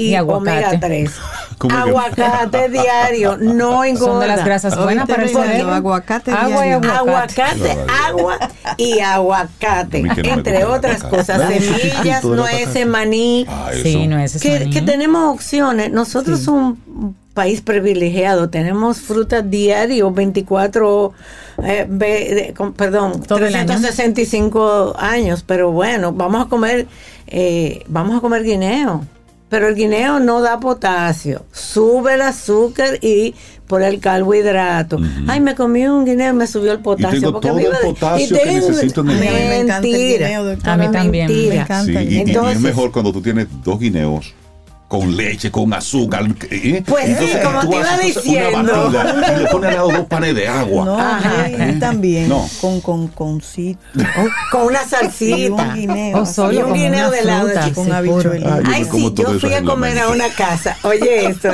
y, 0.00 0.10
Y 0.10 0.14
aguacate. 0.14 0.50
omega 0.66 0.80
3. 0.80 1.10
¿Cómo 1.58 1.74
que? 1.74 1.80
Aguacate 1.82 2.68
diario, 2.70 3.36
no 3.38 3.84
engorda. 3.84 4.12
Son 4.12 4.20
de 4.20 4.26
las 4.28 4.44
grasas 4.44 4.76
buenas 4.82 5.06
para 5.08 5.24
el 5.24 5.28
cerebro. 5.28 5.74
aguacate 5.74 6.30
Agua 6.32 6.64
y 6.66 6.68
diario. 6.70 6.92
aguacate. 6.92 7.42
Aguacate, 7.42 7.76
agua 8.08 8.38
y 8.78 8.98
aguacate. 9.00 10.02
Que 10.02 10.22
no 10.22 10.32
Entre 10.34 10.64
otras 10.64 11.02
aguacate. 11.04 11.16
cosas, 11.16 11.52
semillas, 11.52 12.24
nueces, 12.24 12.86
maní. 12.86 13.44
Ah. 13.48 13.70
Sí, 13.82 14.06
no 14.06 14.18
es 14.18 14.36
eso. 14.36 14.42
que, 14.42 14.70
que 14.70 14.80
tenemos 14.82 15.34
opciones. 15.34 15.90
Nosotros 15.92 16.40
somos 16.40 16.78
un 16.86 17.14
país 17.34 17.60
privilegiado. 17.60 18.48
Tenemos 18.48 19.00
frutas 19.00 19.48
diario, 19.50 20.10
24, 20.10 21.12
eh, 21.62 21.86
ve- 21.88 22.34
de- 22.48 22.54
con- 22.54 22.72
perdón, 22.72 23.20
Todo 23.22 23.44
el 23.46 23.54
año. 23.54 23.66
365 23.66 24.94
años. 24.98 25.44
Pero 25.46 25.70
bueno, 25.72 26.12
vamos 26.12 26.46
a 26.46 26.48
comer, 26.48 26.86
eh, 27.26 27.84
vamos 27.86 28.16
a 28.16 28.20
comer 28.20 28.44
guineo. 28.44 29.04
Pero 29.50 29.68
el 29.68 29.74
guineo 29.74 30.18
no 30.20 30.40
da 30.40 30.58
potasio, 30.60 31.44
sube 31.52 32.14
el 32.14 32.22
azúcar 32.22 32.98
y 33.02 33.34
por 33.66 33.82
el 33.82 34.00
carbohidrato. 34.00 34.98
Ay, 35.28 35.40
me 35.40 35.54
comí 35.54 35.84
un 35.86 36.04
guineo 36.04 36.30
y 36.32 36.36
me 36.36 36.46
subió 36.46 36.72
el 36.72 36.78
potasio. 36.80 37.20
tengo 37.20 37.32
porque 37.32 37.48
todo 37.48 37.56
me 37.58 37.62
iba 37.64 37.76
el 37.76 37.82
de- 37.82 37.88
potasio 37.92 38.36
y 38.36 38.40
que 38.40 38.46
necesito 38.46 39.00
en 39.02 39.10
el 39.10 39.16
A 39.16 39.20
mí 39.20 39.26
guineo. 39.26 39.48
me 39.48 39.56
encanta 39.60 39.76
el 39.76 39.92
Mentira. 39.92 40.26
guineo, 40.28 40.44
doctora. 40.44 40.72
A 40.72 40.76
mí 40.76 40.88
también. 40.92 41.26
Me 41.26 41.32
Mentira. 41.34 41.62
encanta 41.62 41.84
Sí, 41.84 41.96
el 41.96 42.02
y- 42.02 42.06
y, 42.06 42.08
guineo. 42.08 42.26
y 42.26 42.30
Entonces- 42.30 42.56
es 42.56 42.62
mejor 42.62 42.92
cuando 42.92 43.12
tú 43.12 43.20
tienes 43.22 43.46
dos 43.64 43.78
guineos 43.78 44.34
con 44.90 45.16
leche, 45.16 45.52
con 45.52 45.72
azúcar. 45.72 46.26
¿eh? 46.50 46.82
Pues 46.84 47.16
sí, 47.16 47.28
como 47.44 47.60
tú 47.60 47.70
te 47.70 47.76
iba 47.76 47.94
haces 47.94 48.14
diciendo. 48.24 48.58
Una 48.88 49.02
batida 49.04 49.34
y 49.36 49.38
le 49.44 49.46
pones 49.46 49.68
al 49.70 49.74
lado 49.76 49.88
dos 49.92 50.06
panes 50.06 50.34
de 50.34 50.48
agua. 50.48 50.84
No, 50.84 50.98
Ajá. 50.98 51.48
eh, 51.48 51.76
también. 51.78 52.28
No. 52.28 52.44
Con, 52.60 52.80
con, 52.80 53.06
con 53.06 53.40
sí. 53.40 53.78
con 54.50 54.62
una 54.62 54.80
Y 54.80 54.82
un 54.82 54.88
salsita. 54.90 55.74
guineo. 55.74 56.18
O 56.18 56.22
así, 56.22 56.34
solo 56.34 56.52
Y 56.52 56.56
un 56.56 56.62
con 56.64 56.72
guineo 56.74 57.08
de 57.12 57.22
lado, 57.24 57.46
fruta, 57.46 57.64
chico, 57.66 57.74
con 57.76 57.84
sí, 57.84 57.90
habichuela. 57.92 58.56
Ay, 58.56 58.62
Ay, 58.66 58.84
sí, 58.90 59.14
yo 59.14 59.38
fui 59.38 59.54
a 59.54 59.62
comer 59.62 59.98
a 60.00 60.08
una 60.08 60.28
casa. 60.30 60.76
Oye, 60.82 61.26
esto, 61.26 61.50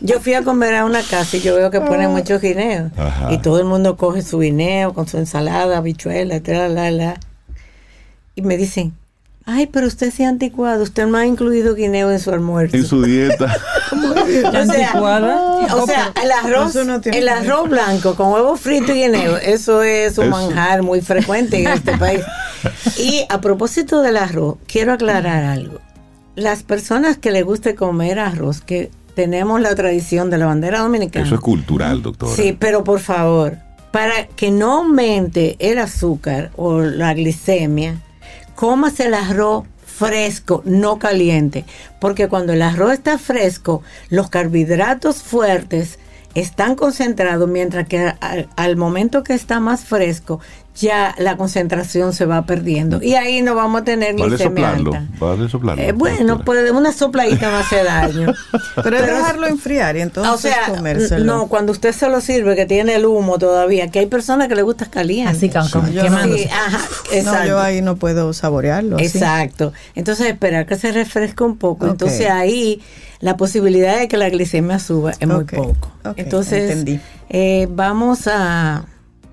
yo 0.00 0.18
fui 0.18 0.34
a 0.34 0.42
comer 0.42 0.74
a 0.74 0.84
una 0.84 1.02
casa 1.02 1.36
y 1.36 1.40
yo 1.40 1.54
veo 1.54 1.70
que 1.70 1.80
ponen 1.80 2.10
muchos 2.10 2.40
guineos. 2.42 2.90
Ajá. 2.98 3.32
Y 3.32 3.38
todo 3.38 3.60
el 3.60 3.64
mundo 3.64 3.96
coge 3.96 4.22
su 4.22 4.40
guineo 4.40 4.92
con 4.92 5.06
su 5.06 5.18
ensalada, 5.18 5.76
habichuela, 5.78 6.40
la, 6.44 6.68
la, 6.68 6.90
la. 6.90 7.20
Y 8.34 8.42
me 8.42 8.56
dicen, 8.56 8.92
ay, 9.46 9.66
pero 9.66 9.86
usted 9.86 10.12
sí 10.12 10.22
es 10.22 10.28
anticuado, 10.28 10.82
usted 10.82 11.06
no 11.06 11.16
ha 11.18 11.26
incluido 11.26 11.74
guineo 11.74 12.10
en 12.10 12.20
su 12.20 12.30
almuerzo. 12.30 12.76
En 12.76 12.84
su 12.84 13.02
dieta. 13.02 13.46
o 13.92 14.24
sea, 14.26 14.60
Anticuada. 14.60 15.76
o 15.76 15.86
sea, 15.86 16.12
el 16.22 16.30
arroz, 16.30 16.74
no 16.74 17.00
el 17.04 17.28
arroz 17.28 17.68
blanco 17.68 18.14
con 18.14 18.32
huevo 18.32 18.56
frito 18.56 18.92
y 18.92 19.02
guineo, 19.02 19.36
eso 19.42 19.82
es 19.82 20.18
un 20.18 20.26
Eso. 20.26 20.30
manjar 20.32 20.82
muy 20.82 21.00
frecuente 21.00 21.60
en 21.60 21.68
este 21.68 21.96
país. 21.98 22.22
Y 22.98 23.24
a 23.28 23.40
propósito 23.40 24.02
del 24.02 24.16
arroz, 24.16 24.56
quiero 24.66 24.92
aclarar 24.92 25.44
algo. 25.44 25.80
Las 26.34 26.62
personas 26.62 27.18
que 27.18 27.30
les 27.30 27.44
guste 27.44 27.74
comer 27.74 28.18
arroz, 28.18 28.60
que 28.60 28.90
tenemos 29.14 29.60
la 29.60 29.74
tradición 29.74 30.30
de 30.30 30.38
la 30.38 30.46
bandera 30.46 30.80
dominicana. 30.80 31.26
Eso 31.26 31.34
es 31.34 31.40
cultural, 31.40 32.02
doctora. 32.02 32.34
Sí, 32.34 32.56
pero 32.58 32.84
por 32.84 33.00
favor, 33.00 33.58
para 33.90 34.26
que 34.28 34.50
no 34.50 34.78
aumente 34.78 35.56
el 35.58 35.78
azúcar 35.78 36.50
o 36.56 36.80
la 36.80 37.12
glicemia, 37.12 37.96
cómase 38.54 39.06
el 39.06 39.14
arroz 39.14 39.64
fresco, 39.84 40.62
no 40.64 40.98
caliente, 40.98 41.64
porque 42.00 42.28
cuando 42.28 42.52
el 42.52 42.62
arroz 42.62 42.94
está 42.94 43.18
fresco, 43.18 43.82
los 44.08 44.30
carbohidratos 44.30 45.22
fuertes 45.22 45.98
están 46.34 46.74
concentrados, 46.76 47.48
mientras 47.48 47.86
que 47.88 48.12
al, 48.20 48.48
al 48.56 48.76
momento 48.76 49.22
que 49.22 49.34
está 49.34 49.60
más 49.60 49.84
fresco, 49.84 50.40
ya 50.74 51.14
la 51.18 51.36
concentración 51.36 52.14
se 52.14 52.24
va 52.24 52.46
perdiendo. 52.46 53.02
Y 53.02 53.14
ahí 53.14 53.42
no 53.42 53.54
vamos 53.54 53.82
a 53.82 53.84
tener 53.84 54.14
Vale 54.14 54.28
glicemia 54.30 54.70
soplarlo. 54.70 54.94
alta. 54.94 55.06
Vale 55.18 55.48
soplarlo. 55.50 55.82
Eh, 55.82 55.92
bueno, 55.92 56.36
doctora. 56.36 56.60
pues 56.62 56.70
una 56.72 56.92
sopladita 56.92 57.50
no 57.50 57.58
hace 57.58 57.84
daño. 57.84 58.32
Pero 58.82 58.96
es 58.96 59.06
dejarlo 59.06 59.46
enfriar 59.48 59.96
y 59.98 60.00
entonces 60.00 60.32
o 60.32 60.38
sea, 60.38 60.68
comérselo. 60.74 61.24
no, 61.26 61.46
cuando 61.48 61.72
usted 61.72 61.92
se 61.92 62.08
lo 62.08 62.22
sirve, 62.22 62.56
que 62.56 62.64
tiene 62.64 62.94
el 62.94 63.04
humo 63.04 63.38
todavía, 63.38 63.90
que 63.90 63.98
hay 63.98 64.06
personas 64.06 64.48
que 64.48 64.54
le 64.54 64.62
gusta 64.62 64.86
caliente. 64.86 65.30
Así 65.30 65.50
con, 65.50 65.68
con- 65.68 65.92
yo 65.92 66.08
no. 66.08 66.22
Sí, 66.24 66.48
ajá, 66.50 67.46
yo 67.46 67.60
ahí 67.60 67.82
no 67.82 67.96
puedo 67.96 68.32
saborearlo. 68.32 68.96
así. 68.96 69.04
Exacto. 69.06 69.74
Entonces 69.94 70.26
esperar 70.28 70.64
que 70.64 70.76
se 70.76 70.90
refresque 70.90 71.44
un 71.44 71.58
poco. 71.58 71.86
Entonces 71.86 72.30
ahí 72.30 72.80
la 73.22 73.36
posibilidad 73.36 74.00
de 74.00 74.08
que 74.08 74.16
la 74.18 74.28
glicemia 74.28 74.80
suba 74.80 75.12
es 75.12 75.26
muy 75.26 75.44
poco. 75.44 75.92
Entonces 76.16 76.84
eh, 77.30 77.68
vamos 77.70 78.26
a 78.26 78.84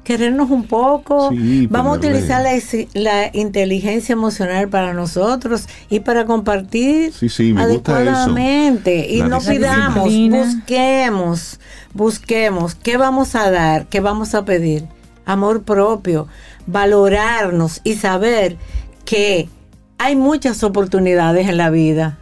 querernos 0.04 0.52
un 0.52 0.66
poco. 0.66 1.32
Sí, 1.32 1.66
vamos 1.72 1.96
a 1.96 1.98
utilizar 1.98 2.46
la, 2.94 3.32
inteligencia 3.34 4.14
emocional 4.14 4.70
para 4.70 4.94
nosotros 4.94 5.68
y 5.90 6.02
para 6.02 6.26
compartir 6.26 7.12
Sí, 7.14 7.30
sí, 7.30 7.52
me 7.52 7.66
gusta 7.66 8.00
eso. 8.00 8.12
adecuadamente. 8.12 9.08
Y 9.10 9.20
La 9.22 9.28
no 9.28 9.40
pidamos, 9.40 10.08
busquemos, 10.30 11.60
busquemos 11.92 12.76
qué 12.76 12.96
vamos 12.98 13.34
a 13.34 13.50
dar, 13.50 13.88
qué 13.88 14.02
vamos 14.02 14.36
a 14.36 14.46
pedir. 14.46 14.86
Amor 15.26 15.64
propio, 15.64 16.28
valorarnos 16.68 17.82
y 17.84 17.96
saber 17.96 18.56
que 19.04 19.50
hay 19.98 20.16
muchas 20.16 20.64
oportunidades 20.64 21.50
en 21.50 21.58
la 21.58 21.72
vida. 21.72 22.20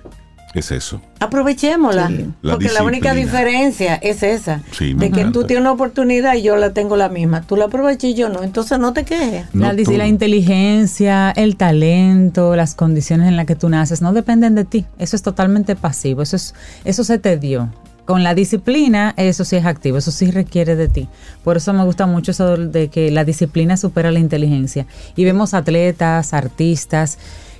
Es 0.54 0.72
eso. 0.72 1.02
Aprovechémosla, 1.20 2.08
Sí. 2.08 2.26
La 2.42 2.54
porque 2.54 2.70
la 2.72 2.84
única 2.84 3.14
diferencia 3.14 3.96
es 3.96 4.24
esa, 4.24 4.62
Sí, 4.72 4.94
de 4.94 5.12
que 5.12 5.26
tú 5.26 5.44
tienes 5.44 5.62
una 5.62 5.72
oportunidad 5.74 6.36
y 6.36 6.42
yo 6.42 6.56
la 6.56 6.72
tengo 6.74 6.96
la 6.96 7.10
misma. 7.10 7.42
Tú 7.42 7.58
la 7.58 7.66
aprovechas 7.66 8.06
y 8.06 8.14
yo 8.16 8.30
no, 8.30 8.44
entonces 8.44 8.80
no 8.80 8.94
te 8.94 9.04
quejes. 9.04 9.46
La, 9.54 9.74
No 9.74 9.84
todo. 9.84 9.98
la 9.98 10.08
inteligencia, 10.08 11.32
el 11.32 11.58
talento, 11.58 12.56
las 12.56 12.76
condiciones 12.76 13.28
en 13.28 13.36
las 13.36 13.46
que 13.46 13.56
tú 13.56 13.70
naces 13.70 14.02
no 14.02 14.14
dependen 14.14 14.56
de 14.56 14.64
ti. 14.66 14.86
Eso 14.98 15.16
es 15.16 15.22
totalmente 15.22 15.76
pasivo. 15.76 16.22
Eso 16.22 16.36
es, 16.38 16.56
eso 16.86 17.04
se 17.04 17.20
te 17.20 17.38
dio. 17.38 17.70
Con 18.06 18.24
la 18.24 18.34
disciplina, 18.34 19.14
eso 19.18 19.44
sí 19.44 19.58
es 19.58 19.66
activo, 19.66 19.98
eso 19.98 20.12
sí 20.12 20.32
requiere 20.32 20.78
de 20.78 20.88
ti. 20.88 21.10
Por 21.44 21.58
eso 21.58 21.74
me 21.74 21.84
gusta 21.84 22.06
mucho 22.08 22.32
eso 22.32 22.56
de 22.56 22.88
que 22.88 23.12
la 23.12 23.26
disciplina 23.26 23.76
supera 23.76 24.12
la 24.14 24.20
inteligencia. 24.20 24.86
Y 25.18 25.26
vemos 25.26 25.54
atletas, 25.54 26.34
artistas, 26.34 27.18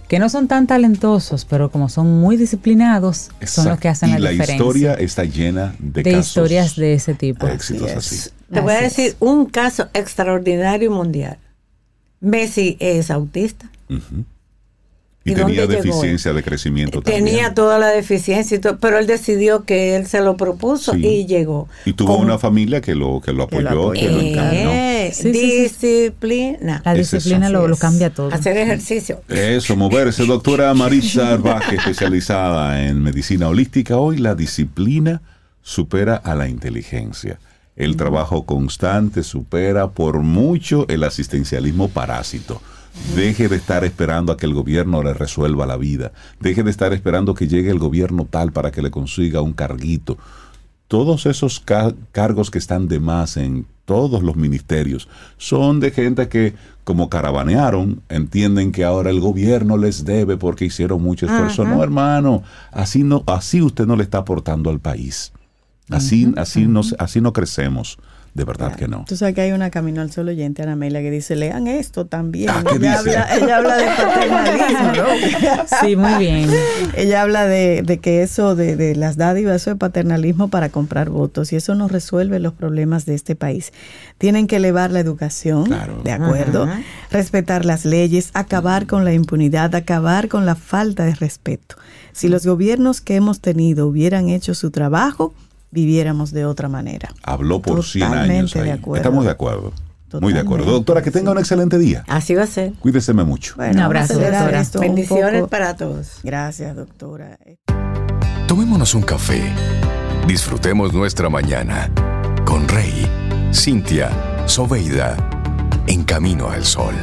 que 0.08 0.20
no 0.20 0.30
son 0.30 0.48
tan 0.48 0.68
talentosos, 0.68 1.46
pero 1.46 1.70
como 1.70 1.90
son 1.90 2.20
muy 2.20 2.38
disciplinados, 2.38 3.30
son 3.46 3.68
los 3.70 3.80
que 3.80 3.90
hacen 3.90 4.10
y 4.10 4.14
la, 4.14 4.20
la 4.20 4.30
diferencia. 4.32 4.56
historia 4.56 4.94
está 4.94 5.24
llena 5.26 5.76
de, 5.80 6.04
de 6.04 6.12
casos 6.12 6.28
historias 6.28 6.76
de 6.76 6.94
ese 6.94 7.14
tipo. 7.14 7.46
de 7.46 7.54
éxitos 7.54 7.92
Así 7.92 8.16
así. 8.16 8.30
Te 8.52 8.62
voy 8.62 8.74
a 8.74 8.82
decir 8.82 9.16
un 9.20 9.48
caso 9.48 9.90
extraordinario 9.94 10.90
y 10.90 10.94
mundial. 10.94 11.38
Messi 12.22 12.78
es 12.80 13.12
autista. 13.12 13.70
Ujú. 13.90 14.24
Y, 15.28 15.32
¿Y 15.32 15.36
tenía 15.36 15.66
llegó? 15.66 15.74
deficiencia 15.84 16.34
de 16.34 16.42
crecimiento 16.44 17.02
también. 17.02 17.26
Tenía 17.26 17.54
toda 17.54 17.78
la 17.80 17.88
deficiencia, 17.88 18.58
y 18.58 18.60
todo, 18.60 18.78
pero 18.80 18.98
él 18.98 19.08
decidió 19.08 19.64
que 19.66 19.96
él 19.96 20.08
se 20.08 20.22
lo 20.22 20.38
propuso 20.38 20.94
Sí. 20.94 21.06
y 21.06 21.26
llegó. 21.26 21.68
Y 21.86 21.94
tuvo 21.94 22.16
Con- 22.16 22.26
una 22.26 22.38
familia 22.40 22.82
que 22.82 22.96
lo, 22.96 23.22
que 23.22 23.34
lo 23.34 23.48
Que 23.48 23.62
lo 23.62 23.70
apoyó, 23.70 23.92
que 23.92 24.08
lo 24.10 24.16
apoyó. 24.18 24.28
encaminó. 24.32 24.72
Eh, 24.72 25.12
Sí, 25.14 25.22
sí. 25.24 25.32
disciplina. 25.32 26.82
La 26.86 26.94
Es 26.96 27.12
disciplina 27.12 27.50
lo, 27.50 27.76
cambia 27.78 28.10
todo. 28.10 28.34
Hacer 28.34 28.58
ejercicio. 28.58 29.22
Eso, 29.30 29.76
moverse. 29.76 30.26
Doctora 30.26 30.74
Marisa 30.74 31.34
Arbaje, 31.34 31.76
especializada 31.76 32.86
en 32.86 33.02
medicina 33.02 33.48
holística. 33.48 33.98
Hoy 33.98 34.18
la 34.18 34.36
disciplina 34.36 35.22
supera 35.62 36.16
a 36.16 36.36
la 36.36 36.48
inteligencia. 36.48 37.40
El 37.76 37.96
trabajo 37.96 38.46
constante 38.46 39.22
supera 39.24 39.90
por 39.92 40.20
mucho 40.20 40.86
el 40.90 41.04
asistencialismo 41.04 41.90
parásito. 41.90 42.62
Deje 43.16 43.48
de 43.48 43.56
estar 43.56 43.84
esperando 43.84 44.32
a 44.32 44.38
que 44.38 44.46
el 44.46 44.54
gobierno 44.54 45.02
le 45.02 45.14
resuelva 45.14 45.66
la 45.66 45.78
vida. 45.78 46.12
Deje 46.40 46.64
de 46.64 46.70
estar 46.72 46.94
esperando 46.94 47.34
que 47.34 47.48
llegue 47.48 47.70
el 47.72 47.80
gobierno 47.80 48.28
tal 48.30 48.52
para 48.52 48.72
que 48.72 48.82
le 48.82 48.92
consiga 48.92 49.42
un 49.42 49.54
carguito. 49.54 50.18
Todos 50.88 51.26
esos 51.26 51.60
ca- 51.60 51.94
cargos 52.12 52.52
que 52.52 52.58
están 52.60 52.88
de 52.88 53.00
más 53.00 53.38
en 53.38 53.66
todos 53.86 54.22
los 54.24 54.36
ministerios 54.36 55.08
son 55.38 55.80
de 55.80 55.92
gente 55.92 56.28
que, 56.28 56.54
como 56.84 57.10
caravanearon, 57.10 58.02
entienden 58.10 58.72
que 58.72 58.84
ahora 58.84 59.10
el 59.10 59.20
gobierno 59.20 59.78
les 59.78 60.04
debe 60.06 60.38
porque 60.38 60.66
hicieron 60.66 61.02
mucho 61.02 61.26
esfuerzo. 61.26 61.64
No, 61.66 61.84
hermano, 61.84 62.44
así 62.72 63.04
no, 63.04 63.24
así 63.28 63.62
usted 63.62 63.86
no 63.86 63.96
le 63.96 64.04
está 64.04 64.20
aportando 64.20 64.70
al 64.70 64.80
país. 64.80 65.32
Así, 65.90 66.34
así, 66.38 66.68
no, 66.68 66.82
así 67.00 67.22
no 67.22 67.32
crecemos. 67.34 67.98
De 68.38 68.44
verdad 68.44 68.76
que 68.76 68.88
no. 68.88 69.04
Tú 69.08 69.18
sabes 69.18 69.34
que 69.34 69.42
hay 69.42 69.52
una 69.52 69.72
Camino 69.72 70.00
al 70.00 70.12
Sol 70.12 70.28
oyente, 70.28 70.62
Ana 70.62 70.78
que 70.78 71.10
dice, 71.10 71.36
lean 71.36 71.66
esto 71.66 72.06
también. 72.06 72.52
Ah, 72.52 72.64
¿qué 72.70 72.76
ella, 72.76 73.02
dice? 73.02 73.18
habla, 73.18 73.36
ella 73.36 73.58
habla 73.58 73.78
de 73.78 73.86
paternalismo, 73.98 74.92
¿no? 74.96 75.04
Sí, 75.82 75.96
muy 75.96 76.14
bien. 76.20 76.50
Ella 76.96 77.24
habla 77.24 77.48
de, 77.48 77.82
de 77.82 77.98
que 77.98 78.22
eso 78.22 78.56
de, 78.56 78.76
de 78.76 78.96
las 78.96 79.18
dádivas, 79.18 79.56
eso 79.56 79.72
es 79.72 79.78
paternalismo 79.78 80.50
para 80.50 80.70
comprar 80.70 81.10
votos 81.10 81.52
y 81.52 81.56
eso 81.56 81.74
no 81.74 81.88
resuelve 81.88 82.38
los 82.38 82.54
problemas 82.54 83.08
de 83.08 83.16
este 83.16 83.36
país. 83.36 83.74
Tienen 84.20 84.46
que 84.46 84.58
elevar 84.58 84.92
la 84.92 85.00
educación, 85.00 85.66
Claro. 85.66 86.02
de 86.04 86.12
acuerdo, 86.12 86.66
Ajá. 86.66 86.82
respetar 87.10 87.66
las 87.66 87.86
leyes, 87.86 88.30
acabar 88.36 88.86
con 88.86 89.04
la 89.04 89.14
impunidad, 89.14 89.74
acabar 89.74 90.28
con 90.28 90.46
la 90.46 90.54
falta 90.54 91.06
de 91.06 91.16
respeto. 91.16 91.76
Si 92.12 92.28
los 92.28 92.46
gobiernos 92.46 93.02
que 93.02 93.16
hemos 93.16 93.40
tenido 93.42 93.88
hubieran 93.88 94.30
hecho 94.30 94.54
su 94.54 94.70
trabajo, 94.70 95.34
viviéramos 95.72 96.32
de 96.32 96.46
otra 96.46 96.70
manera. 96.70 97.10
Habló 97.24 97.62
por 97.62 97.84
100 97.84 98.04
años. 98.04 98.16
Totalmente 98.20 98.60
ahí. 98.60 98.66
de 98.66 98.72
acuerdo. 98.72 98.98
Estamos 98.98 99.26
de 99.26 99.32
acuerdo. 99.32 99.74
Muy 100.22 100.34
de 100.34 100.40
acuerdo. 100.40 100.64
Totalmente. 100.66 100.72
Doctora, 100.72 101.02
que 101.02 101.12
tenga 101.12 101.32
un 101.32 101.38
excelente 101.38 101.78
día. 101.78 102.04
Así 102.08 102.34
va 102.34 102.44
a 102.44 102.48
ser. 102.48 102.74
Cuídeseme 102.74 103.24
mucho. 103.24 103.56
Bueno, 103.58 103.74
Un 103.74 103.80
abrazo, 103.80 104.14
doctora. 104.14 104.64
Bendiciones 104.80 105.48
para 105.48 105.76
todos. 105.76 106.20
Gracias, 106.24 106.76
doctora. 106.76 107.38
Tomémonos 108.48 108.96
un 108.96 109.02
café. 109.02 109.44
Disfrutemos 110.28 110.94
nuestra 110.94 111.30
mañana 111.30 111.90
con 112.46 112.68
Rey, 112.68 113.06
Cintia, 113.54 114.10
Soveida, 114.46 115.18
en 115.88 116.04
camino 116.04 116.50
al 116.50 116.64
sol. 116.64 116.94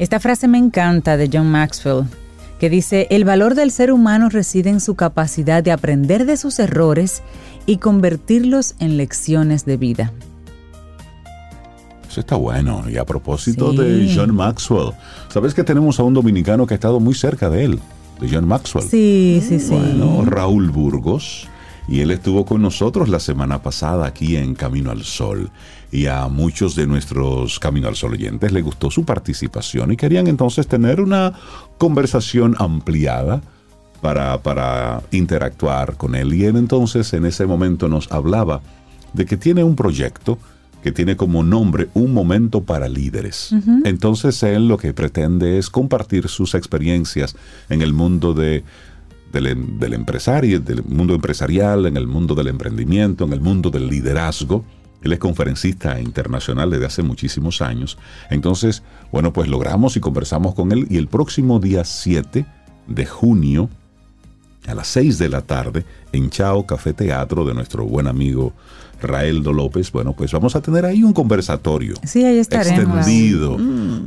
Esta 0.00 0.18
frase 0.18 0.48
me 0.48 0.56
encanta 0.56 1.18
de 1.18 1.28
John 1.30 1.50
Maxwell, 1.50 2.04
que 2.58 2.70
dice, 2.70 3.06
el 3.10 3.26
valor 3.26 3.54
del 3.54 3.70
ser 3.70 3.92
humano 3.92 4.30
reside 4.30 4.70
en 4.70 4.80
su 4.80 4.94
capacidad 4.94 5.62
de 5.62 5.72
aprender 5.72 6.24
de 6.24 6.38
sus 6.38 6.58
errores 6.58 7.22
y 7.66 7.76
convertirlos 7.76 8.76
en 8.78 8.96
lecciones 8.96 9.66
de 9.66 9.76
vida. 9.76 10.10
Eso 12.10 12.20
está 12.20 12.34
bueno. 12.36 12.88
Y 12.88 12.96
a 12.96 13.04
propósito 13.04 13.72
Sí. 13.72 13.76
de 13.76 14.12
John 14.16 14.34
Maxwell, 14.34 14.92
¿sabes 15.28 15.52
que 15.52 15.64
tenemos 15.64 16.00
a 16.00 16.02
un 16.02 16.14
dominicano 16.14 16.66
que 16.66 16.72
ha 16.72 16.76
estado 16.76 16.98
muy 16.98 17.12
cerca 17.14 17.50
de 17.50 17.66
él? 17.66 17.78
De 18.22 18.28
John 18.30 18.48
Maxwell. 18.48 18.88
Sí, 18.88 19.42
sí, 19.46 19.60
sí. 19.60 19.68
Bueno, 19.74 20.24
Raúl 20.24 20.70
Burgos. 20.70 21.46
Y 21.88 22.00
él 22.00 22.10
estuvo 22.10 22.44
con 22.46 22.62
nosotros 22.62 23.08
la 23.10 23.20
semana 23.20 23.62
pasada 23.62 24.06
aquí 24.06 24.36
en 24.36 24.54
Camino 24.54 24.90
al 24.92 25.02
Sol. 25.04 25.50
Y 25.92 26.06
a 26.06 26.28
muchos 26.28 26.76
de 26.76 26.86
nuestros 26.86 27.58
Camino 27.58 27.88
al 27.88 27.96
Sol 27.96 28.12
oyentes 28.12 28.52
les 28.52 28.62
gustó 28.62 28.90
su 28.90 29.04
participación 29.04 29.90
y 29.92 29.96
querían 29.96 30.28
entonces 30.28 30.66
tener 30.68 31.00
una 31.00 31.32
conversación 31.78 32.54
ampliada 32.58 33.40
para, 34.00 34.40
para 34.42 35.02
interactuar 35.10 35.96
con 35.96 36.14
él. 36.14 36.32
Y 36.34 36.44
él 36.44 36.56
entonces 36.56 37.12
en 37.12 37.24
ese 37.26 37.44
momento 37.46 37.88
nos 37.88 38.10
hablaba 38.12 38.60
de 39.12 39.26
que 39.26 39.36
tiene 39.36 39.64
un 39.64 39.74
proyecto 39.74 40.38
que 40.82 40.92
tiene 40.92 41.14
como 41.16 41.42
nombre 41.42 41.88
Un 41.92 42.14
Momento 42.14 42.62
para 42.62 42.88
Líderes. 42.88 43.50
Entonces 43.84 44.42
él 44.42 44.66
lo 44.68 44.78
que 44.78 44.94
pretende 44.94 45.58
es 45.58 45.68
compartir 45.68 46.28
sus 46.28 46.54
experiencias 46.54 47.36
en 47.68 47.82
el 47.82 47.92
mundo 47.92 48.32
de, 48.32 48.64
del, 49.32 49.46
em- 49.48 49.78
del 49.78 49.92
empresario, 49.92 50.58
del 50.60 50.82
mundo 50.84 51.14
empresarial, 51.14 51.84
en 51.84 51.98
el 51.98 52.06
mundo 52.06 52.34
del 52.34 52.46
emprendimiento, 52.46 53.24
en 53.24 53.32
el 53.34 53.40
mundo 53.40 53.70
del 53.70 53.88
liderazgo. 53.88 54.64
Él 55.02 55.12
es 55.12 55.18
conferencista 55.18 56.00
internacional 56.00 56.70
desde 56.70 56.86
hace 56.86 57.02
muchísimos 57.02 57.62
años. 57.62 57.98
Entonces, 58.30 58.82
bueno, 59.12 59.32
pues 59.32 59.48
logramos 59.48 59.96
y 59.96 60.00
conversamos 60.00 60.54
con 60.54 60.72
él 60.72 60.86
y 60.90 60.98
el 60.98 61.08
próximo 61.08 61.58
día 61.58 61.84
7 61.84 62.44
de 62.86 63.06
junio 63.06 63.68
a 64.66 64.74
las 64.74 64.88
6 64.88 65.18
de 65.18 65.28
la 65.28 65.42
tarde 65.42 65.84
en 66.12 66.30
Chao 66.30 66.66
Café 66.66 66.92
Teatro 66.92 67.44
de 67.44 67.54
nuestro 67.54 67.84
buen 67.84 68.06
amigo 68.06 68.52
Raeldo 69.02 69.52
López, 69.52 69.90
bueno, 69.92 70.12
pues 70.12 70.32
vamos 70.32 70.56
a 70.56 70.60
tener 70.62 70.84
ahí 70.84 71.02
un 71.02 71.12
conversatorio 71.12 71.94
Sí, 72.04 72.24
ahí 72.24 72.38
estaremos. 72.38 72.98
extendido 72.98 73.56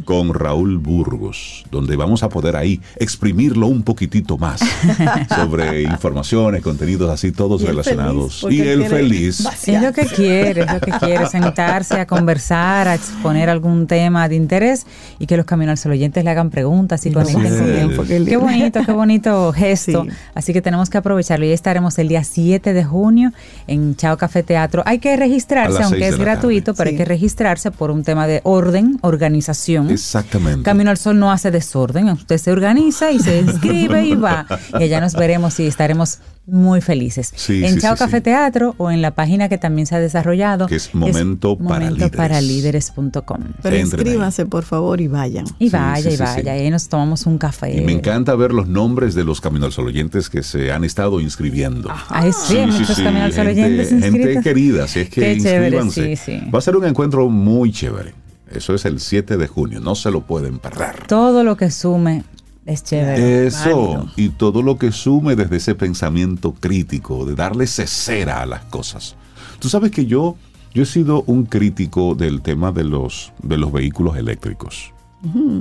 con 0.06 0.34
Raúl 0.34 0.78
Burgos, 0.78 1.66
donde 1.72 1.96
vamos 1.96 2.24
a 2.24 2.30
poder 2.30 2.56
ahí 2.56 2.80
exprimirlo 2.98 3.68
un 3.68 3.84
poquitito 3.84 4.38
más 4.38 4.62
sobre 5.36 5.84
informaciones, 5.84 6.62
contenidos 6.62 7.10
así, 7.12 7.32
todos 7.32 7.62
Y 7.62 7.66
relacionados. 7.66 8.46
y 8.50 8.62
él 8.62 8.86
feliz. 8.86 9.44
vaciar. 9.44 9.78
Es 9.78 9.84
lo 9.90 9.94
que 9.94 10.06
quiere, 10.16 10.62
es 10.62 10.74
lo 10.74 10.80
que 10.80 10.92
quiere, 10.92 11.26
sentarse 11.28 12.00
a 12.00 12.06
conversar, 12.08 12.88
a 12.88 12.96
exponer 12.96 13.50
algún 13.50 13.88
tema 13.88 14.28
de 14.30 14.36
interés 14.36 14.86
y 15.20 15.26
que 15.28 15.38
los 15.38 15.46
caminos 15.46 15.86
oyentes 15.86 16.24
le 16.24 16.30
hagan 16.30 16.50
preguntas 16.50 17.06
y 17.06 17.10
No, 17.10 17.22
conecten 17.22 17.44
sí, 17.52 17.58
con 17.60 17.70
él. 17.70 17.94
porque 17.96 18.24
Qué 18.26 18.38
bonito, 18.38 18.82
qué 18.86 18.92
bonito 18.92 19.52
gesto. 19.56 20.04
Sí. 20.04 20.10
Así 20.36 20.54
que 20.54 20.62
tenemos 20.62 20.90
que 20.90 20.98
aprovecharlo. 20.98 21.46
Y 21.46 21.50
ahí 21.50 21.54
estaremos 21.54 21.98
el 22.00 22.08
día 22.08 22.24
7 22.24 22.74
de 22.74 22.84
junio 22.84 23.32
en 23.68 23.96
Chao 23.96 24.18
Café 24.18 24.44
Teatro. 24.44 24.83
Hay 24.86 25.00
que 25.00 25.16
registrarse, 25.18 25.82
aunque 25.84 26.08
es 26.08 26.18
gratuito, 26.18 26.74
tarde. 26.74 26.78
pero 26.78 26.90
Sí. 26.90 26.94
hay 26.94 26.98
que 26.98 27.06
registrarse 27.06 27.72
por 27.72 27.92
un 27.92 28.04
tema 28.04 28.28
de 28.28 28.42
orden, 28.44 28.98
organización. 29.02 29.90
Exactamente. 29.90 30.64
Camino 30.64 30.90
al 30.92 30.98
Sol 30.98 31.18
no 31.20 31.32
hace 31.32 31.52
desorden, 31.52 32.10
usted 32.10 32.38
se 32.38 32.52
organiza 32.52 33.12
y 33.12 33.20
se 33.20 33.40
inscribe 33.42 34.06
y 34.06 34.16
va. 34.16 34.46
Y 34.80 34.84
allá 34.84 35.00
nos 35.02 35.14
veremos 35.14 35.60
y 35.60 35.68
estaremos 35.68 36.20
muy 36.46 36.82
felices. 36.82 37.32
Sí, 37.36 37.64
en 37.64 37.76
sí, 37.76 37.80
Chao 37.82 37.96
sí, 37.96 38.00
Café 38.00 38.18
sí. 38.18 38.24
Teatro 38.24 38.76
o 38.78 38.92
en 38.92 39.02
la 39.02 39.12
página 39.12 39.48
que 39.50 39.58
también 39.58 39.86
se 39.88 39.96
ha 39.96 40.00
desarrollado. 40.00 40.66
Que 40.68 40.76
es 40.76 40.94
Momento 40.94 41.58
para 41.58 41.90
Líderes. 41.90 42.92
momentoparalíderes.com. 42.96 43.38
Pero 43.62 43.76
Entren 43.76 43.76
ahí. 43.76 43.80
inscríbanse, 43.82 44.46
por 44.46 44.64
favor, 44.64 45.00
y 45.02 45.08
vayan. 45.08 45.46
Y 45.60 45.70
Sí, 45.70 45.76
vaya, 45.76 46.02
sí, 46.04 46.08
y 46.10 46.12
sí, 46.18 46.24
vaya, 46.24 46.36
sí. 46.36 46.42
y 46.46 46.50
ahí 46.50 46.70
nos 46.70 46.88
tomamos 46.90 47.26
un 47.26 47.38
café. 47.38 47.78
Y 47.78 47.82
me 47.82 47.92
encanta 47.94 48.36
ver 48.36 48.52
los 48.54 48.68
nombres 48.68 49.16
de 49.16 49.24
los 49.24 49.40
Camino 49.42 49.66
al 49.66 49.72
Sol 49.72 49.88
oyentes 49.88 50.30
que 50.30 50.44
se 50.44 50.72
han 50.72 50.84
estado 50.84 51.20
inscribiendo. 51.22 51.90
Ay, 52.10 52.32
sí, 52.34 52.58
hay 52.58 52.68
muchos 52.68 52.98
Camino 52.98 53.24
al 53.24 53.34
Sol 53.34 53.46
gente, 53.48 53.62
oyentes 53.64 53.90
gente 53.90 54.08
inscritos. 54.08 54.44
querida, 54.44 54.88
si 54.88 55.00
es 55.02 55.10
que 55.10 55.22
Qué 55.22 55.38
chévere, 55.42 55.78
inscríbanse. 55.78 56.16
sí, 56.18 56.40
sí. 56.42 56.50
Va 56.54 56.60
a 56.60 56.62
ser 56.62 56.76
un 56.76 56.86
encuentro 56.86 57.30
muy 57.30 57.72
chévere. 57.72 58.14
Eso 58.52 58.76
es 58.76 58.86
el 58.86 59.00
7 59.00 59.38
de 59.38 59.48
junio, 59.48 59.80
no 59.80 59.96
se 59.96 60.12
lo 60.12 60.22
pueden 60.22 60.60
perder. 60.60 61.08
Todo 61.08 61.44
lo 61.44 61.58
que 61.58 61.72
sume 61.72 62.24
es 62.66 62.84
chévere. 62.84 63.48
Eso, 63.48 63.88
válido. 63.88 64.12
y 64.16 64.30
todo 64.30 64.62
lo 64.62 64.78
que 64.78 64.92
sume 64.92 65.36
desde 65.36 65.58
ese 65.58 65.76
pensamiento 65.76 66.54
crítico, 66.54 67.26
de 67.26 67.36
darle 67.36 67.68
cesera 67.68 68.42
a 68.42 68.46
las 68.46 68.64
cosas. 68.66 69.16
Tú 69.60 69.70
sabes 69.70 69.92
que 69.92 70.06
yo, 70.06 70.36
yo 70.74 70.84
he 70.84 70.86
sido 70.86 71.24
un 71.28 71.46
crítico 71.46 72.16
del 72.16 72.42
tema 72.42 72.72
de 72.72 72.84
los, 72.84 73.32
de 73.42 73.58
los 73.58 73.72
vehículos 73.72 74.18
eléctricos, 74.18 74.92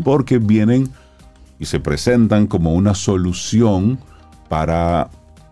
porque 0.03 0.39
vienen 0.39 0.91
y 1.59 1.67
se 1.67 1.79
presentan 1.79 2.49
como 2.49 2.75
una 2.75 2.95
solución 2.95 3.99
para 4.49 5.09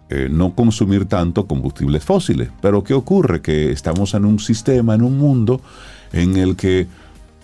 eh, 0.09 0.28
no 0.28 0.57
consumir 0.57 1.05
tanto 1.05 1.46
combustibles 1.46 2.05
fósiles. 2.05 2.51
Pero 2.61 2.82
¿qué 2.82 2.94
ocurre? 2.94 3.40
Que 3.40 3.70
estamos 3.70 4.14
en 4.14 4.24
un 4.24 4.40
sistema, 4.40 4.96
en 4.96 5.03
un 5.03 5.16
mundo 5.16 5.61
en 6.12 6.36
el 6.36 6.57
que 6.57 6.88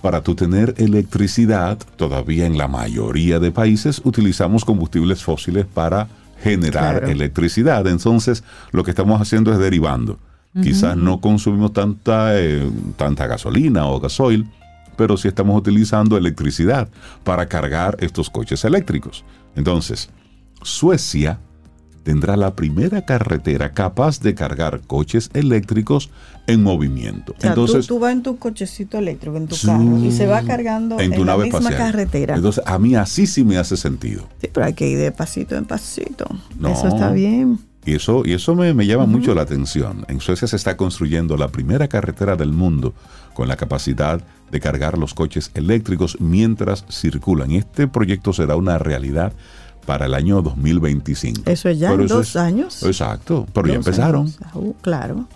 para 0.06 0.20
tú 0.22 0.36
tener 0.36 0.72
electricidad, 0.78 1.78
todavía 1.96 2.46
en 2.46 2.56
la 2.56 2.68
mayoría 2.68 3.40
de 3.40 3.50
países 3.50 4.00
utilizamos 4.04 4.64
combustibles 4.64 5.24
fósiles 5.24 5.66
para 5.66 6.06
generar 6.44 6.98
Claro. 7.00 7.08
electricidad. 7.08 7.84
Entonces, 7.88 8.44
lo 8.70 8.84
que 8.84 8.92
estamos 8.92 9.20
haciendo 9.20 9.52
es 9.52 9.58
derivando. 9.58 10.20
Quizás 10.62 10.96
no 10.96 11.20
consumimos 11.20 11.72
tanta, 11.72 12.40
eh, 12.40 12.70
tanta 12.96 13.26
gasolina 13.26 13.86
o 13.86 13.98
gasoil, 13.98 14.46
pero 14.96 15.16
sí 15.16 15.26
estamos 15.26 15.58
utilizando 15.58 16.16
electricidad 16.16 16.88
para 17.24 17.46
cargar 17.46 17.96
estos 17.98 18.30
coches 18.30 18.64
eléctricos. 18.64 19.24
Entonces, 19.56 20.08
Suecia 20.62 21.40
tendrá 22.06 22.36
la 22.36 22.54
primera 22.54 23.04
carretera 23.04 23.72
capaz 23.72 24.20
de 24.20 24.32
cargar 24.36 24.80
coches 24.86 25.28
eléctricos 25.34 26.08
en 26.46 26.62
movimiento. 26.62 27.34
O 27.36 27.40
sea, 27.40 27.50
Entonces, 27.50 27.88
tú, 27.88 27.94
tú 27.96 27.98
vas 27.98 28.12
en 28.12 28.22
tu 28.22 28.38
cochecito 28.38 28.96
eléctrico, 28.98 29.36
en 29.36 29.48
tu 29.48 29.56
carro, 29.56 29.98
y 29.98 30.12
se 30.12 30.28
va 30.28 30.40
cargando 30.42 31.00
en, 31.00 31.12
en 31.12 31.18
tu 31.18 31.24
la 31.24 31.32
nave 31.32 31.44
misma 31.46 31.58
espacial. 31.58 31.90
carretera. 31.90 32.36
Entonces, 32.36 32.62
a 32.64 32.78
mí 32.78 32.94
así 32.94 33.26
sí 33.26 33.42
me 33.42 33.58
hace 33.58 33.76
sentido. 33.76 34.28
sí, 34.40 34.48
pero 34.52 34.66
hay 34.66 34.74
que 34.74 34.88
ir 34.88 34.98
de 34.98 35.10
pasito 35.10 35.56
en 35.56 35.64
pasito. 35.64 36.26
No. 36.60 36.68
Eso 36.68 36.86
está 36.86 37.10
bien. 37.10 37.58
Y 37.84 37.94
eso, 37.96 38.22
y 38.24 38.34
eso 38.34 38.54
me, 38.54 38.72
me 38.72 38.86
llama 38.86 39.06
mucho 39.06 39.34
la 39.34 39.42
atención. 39.42 40.04
En 40.06 40.20
Suecia 40.20 40.46
se 40.46 40.54
está 40.54 40.76
construyendo 40.76 41.36
la 41.36 41.48
primera 41.48 41.88
carretera 41.88 42.36
del 42.36 42.52
mundo 42.52 42.94
con 43.34 43.48
la 43.48 43.56
capacidad 43.56 44.20
de 44.52 44.60
cargar 44.60 44.96
los 44.96 45.12
coches 45.12 45.50
eléctricos 45.54 46.18
mientras 46.20 46.84
circulan. 46.88 47.50
Y 47.50 47.56
este 47.56 47.88
proyecto 47.88 48.32
será 48.32 48.54
una 48.54 48.78
realidad 48.78 49.32
para 49.86 50.06
el 50.06 50.14
año 50.14 50.42
2025. 50.42 51.42
Eso 51.50 51.68
es 51.68 51.78
ya 51.78 51.90
Pero 51.90 52.02
en 52.02 52.08
dos 52.08 52.30
es- 52.30 52.36
años. 52.36 52.82
Exacto, 52.82 53.46
pero 53.52 53.68
ya 53.68 53.74
empezaron. 53.76 54.32
Ah, 54.44 54.50
uh, 54.58 54.74
claro. 54.82 55.26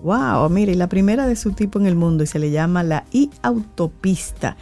Wow, 0.00 0.48
mire, 0.50 0.74
la 0.74 0.88
primera 0.88 1.26
de 1.26 1.34
su 1.36 1.52
tipo 1.52 1.78
en 1.80 1.86
el 1.86 1.96
mundo 1.96 2.22
y 2.22 2.26
se 2.26 2.38
le 2.38 2.50
llama 2.50 2.82
la 2.82 3.04
e-autopista 3.12 4.56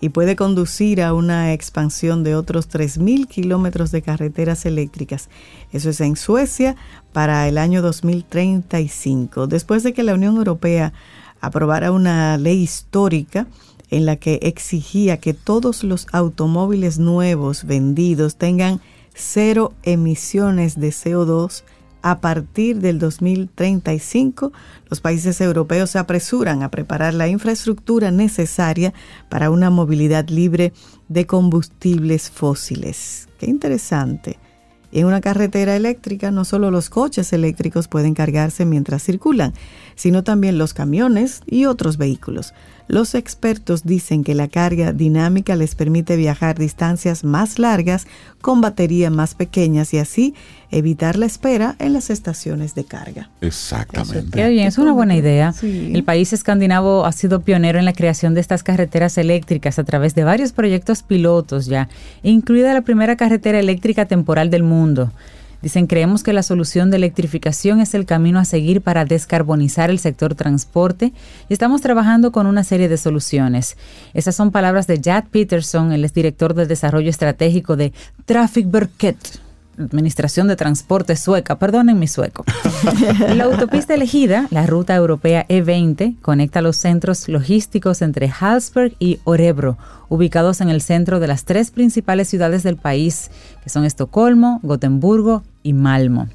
y 0.00 0.08
puede 0.08 0.34
conducir 0.34 1.00
a 1.02 1.14
una 1.14 1.52
expansión 1.52 2.24
de 2.24 2.34
otros 2.34 2.68
3.000 2.68 3.26
kilómetros 3.28 3.92
de 3.92 4.02
carreteras 4.02 4.66
eléctricas. 4.66 5.28
Eso 5.72 5.90
es 5.90 6.00
en 6.00 6.16
Suecia 6.16 6.74
para 7.12 7.46
el 7.48 7.58
año 7.58 7.82
2035. 7.82 9.46
Después 9.46 9.82
de 9.82 9.92
que 9.92 10.02
la 10.02 10.14
Unión 10.14 10.36
Europea 10.36 10.92
aprobara 11.40 11.92
una 11.92 12.36
ley 12.38 12.60
histórica 12.62 13.46
en 13.90 14.06
la 14.06 14.16
que 14.16 14.40
exigía 14.42 15.18
que 15.18 15.34
todos 15.34 15.84
los 15.84 16.06
automóviles 16.12 16.98
nuevos 16.98 17.64
vendidos 17.64 18.36
tengan 18.36 18.80
cero 19.14 19.72
emisiones 19.82 20.78
de 20.78 20.88
CO2 20.88 21.64
a 22.02 22.20
partir 22.20 22.80
del 22.80 22.98
2035, 22.98 24.52
los 24.88 25.00
países 25.00 25.40
europeos 25.40 25.90
se 25.90 25.98
apresuran 25.98 26.62
a 26.62 26.70
preparar 26.70 27.12
la 27.12 27.28
infraestructura 27.28 28.10
necesaria 28.10 28.94
para 29.28 29.50
una 29.50 29.68
movilidad 29.68 30.28
libre 30.28 30.72
de 31.08 31.26
combustibles 31.26 32.30
fósiles. 32.30 33.28
Qué 33.38 33.46
interesante. 33.46 34.38
En 34.92 35.06
una 35.06 35.20
carretera 35.20 35.76
eléctrica 35.76 36.32
no 36.32 36.44
solo 36.44 36.70
los 36.70 36.90
coches 36.90 37.32
eléctricos 37.32 37.86
pueden 37.86 38.14
cargarse 38.14 38.64
mientras 38.64 39.04
circulan, 39.04 39.54
sino 40.00 40.24
también 40.24 40.56
los 40.56 40.72
camiones 40.72 41.42
y 41.46 41.66
otros 41.66 41.98
vehículos. 41.98 42.54
Los 42.88 43.14
expertos 43.14 43.84
dicen 43.84 44.24
que 44.24 44.34
la 44.34 44.48
carga 44.48 44.94
dinámica 44.94 45.56
les 45.56 45.74
permite 45.74 46.16
viajar 46.16 46.58
distancias 46.58 47.22
más 47.22 47.58
largas 47.58 48.06
con 48.40 48.62
baterías 48.62 49.12
más 49.12 49.34
pequeñas 49.34 49.92
y 49.92 49.98
así 49.98 50.34
evitar 50.70 51.18
la 51.18 51.26
espera 51.26 51.76
en 51.80 51.92
las 51.92 52.08
estaciones 52.08 52.74
de 52.74 52.84
carga. 52.84 53.28
Exactamente. 53.42 54.38
Qué 54.38 54.48
bien, 54.48 54.66
es 54.66 54.78
una 54.78 54.92
buena 54.92 55.14
idea. 55.14 55.52
Sí. 55.52 55.90
El 55.92 56.02
país 56.02 56.32
escandinavo 56.32 57.04
ha 57.04 57.12
sido 57.12 57.42
pionero 57.42 57.78
en 57.78 57.84
la 57.84 57.92
creación 57.92 58.32
de 58.32 58.40
estas 58.40 58.62
carreteras 58.62 59.18
eléctricas 59.18 59.78
a 59.78 59.84
través 59.84 60.14
de 60.14 60.24
varios 60.24 60.52
proyectos 60.52 61.02
pilotos 61.02 61.66
ya, 61.66 61.90
incluida 62.22 62.72
la 62.72 62.80
primera 62.80 63.16
carretera 63.16 63.60
eléctrica 63.60 64.06
temporal 64.06 64.48
del 64.48 64.62
mundo. 64.62 65.12
Dicen, 65.62 65.86
creemos 65.86 66.22
que 66.22 66.32
la 66.32 66.42
solución 66.42 66.90
de 66.90 66.96
electrificación 66.96 67.80
es 67.80 67.94
el 67.94 68.06
camino 68.06 68.38
a 68.38 68.44
seguir 68.44 68.80
para 68.80 69.04
descarbonizar 69.04 69.90
el 69.90 69.98
sector 69.98 70.34
transporte 70.34 71.12
y 71.48 71.52
estamos 71.52 71.82
trabajando 71.82 72.32
con 72.32 72.46
una 72.46 72.64
serie 72.64 72.88
de 72.88 72.96
soluciones. 72.96 73.76
Esas 74.14 74.34
son 74.34 74.50
palabras 74.50 74.86
de 74.86 75.00
Jad 75.02 75.24
Peterson, 75.30 75.92
el 75.92 76.08
director 76.08 76.54
de 76.54 76.66
desarrollo 76.66 77.10
estratégico 77.10 77.76
de 77.76 77.92
Trafikverket, 78.24 79.40
Administración 79.80 80.48
de 80.48 80.56
Transporte 80.56 81.16
sueca, 81.16 81.58
perdonen 81.58 81.98
mi 81.98 82.06
sueco. 82.06 82.44
La 83.34 83.44
autopista 83.44 83.94
elegida, 83.94 84.46
la 84.50 84.66
ruta 84.66 84.94
europea 84.94 85.46
E20, 85.48 86.20
conecta 86.20 86.62
los 86.62 86.76
centros 86.76 87.28
logísticos 87.28 88.02
entre 88.02 88.28
Hallsberg 88.28 88.94
y 88.98 89.20
Orebro, 89.24 89.78
ubicados 90.08 90.60
en 90.60 90.68
el 90.68 90.82
centro 90.82 91.20
de 91.20 91.26
las 91.26 91.44
tres 91.44 91.70
principales 91.70 92.28
ciudades 92.28 92.62
del 92.62 92.76
país, 92.76 93.30
que 93.62 93.70
son 93.70 93.84
Estocolmo, 93.84 94.60
Gotemburgo 94.62 95.42
y 95.62 95.72
Malmo. 95.72 96.28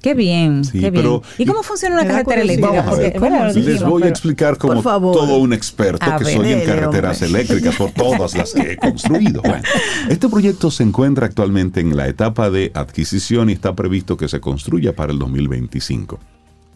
Qué 0.00 0.14
bien, 0.14 0.64
Sí, 0.64 0.72
qué 0.74 0.90
bien. 0.90 0.94
pero- 0.94 1.22
¿Y 1.38 1.44
cómo 1.44 1.62
funciona 1.64 1.96
una 1.96 2.06
carretera 2.06 2.42
eléctrica? 2.42 2.70
Vamos 2.70 2.86
a 2.86 2.96
ver, 2.96 3.04
Porque, 3.12 3.18
bueno, 3.18 3.38
lo 3.40 3.44
Les 3.46 3.54
dijimos, 3.54 3.90
voy 3.90 4.02
a 4.04 4.08
explicar 4.08 4.56
como 4.56 4.80
todo 4.80 5.38
un 5.38 5.52
experto 5.52 6.04
A 6.08 6.18
que 6.18 6.24
ver, 6.24 6.34
soy 6.36 6.52
en 6.52 6.60
carreteras 6.66 7.20
hombre. 7.22 7.40
eléctricas 7.40 7.74
por 7.76 7.90
todas 7.90 8.34
las 8.36 8.52
que 8.52 8.72
he 8.72 8.76
construido. 8.78 9.42
Bueno, 9.42 9.62
este 10.08 10.28
proyecto 10.28 10.70
se 10.70 10.84
encuentra 10.84 11.26
actualmente 11.26 11.80
en 11.80 11.96
la 11.96 12.06
etapa 12.06 12.48
de 12.48 12.70
adquisición 12.74 13.50
y 13.50 13.54
está 13.54 13.74
previsto 13.74 14.16
que 14.16 14.28
se 14.28 14.38
construya 14.40 14.94
para 14.94 15.12
el 15.12 15.18
2025. 15.18 16.20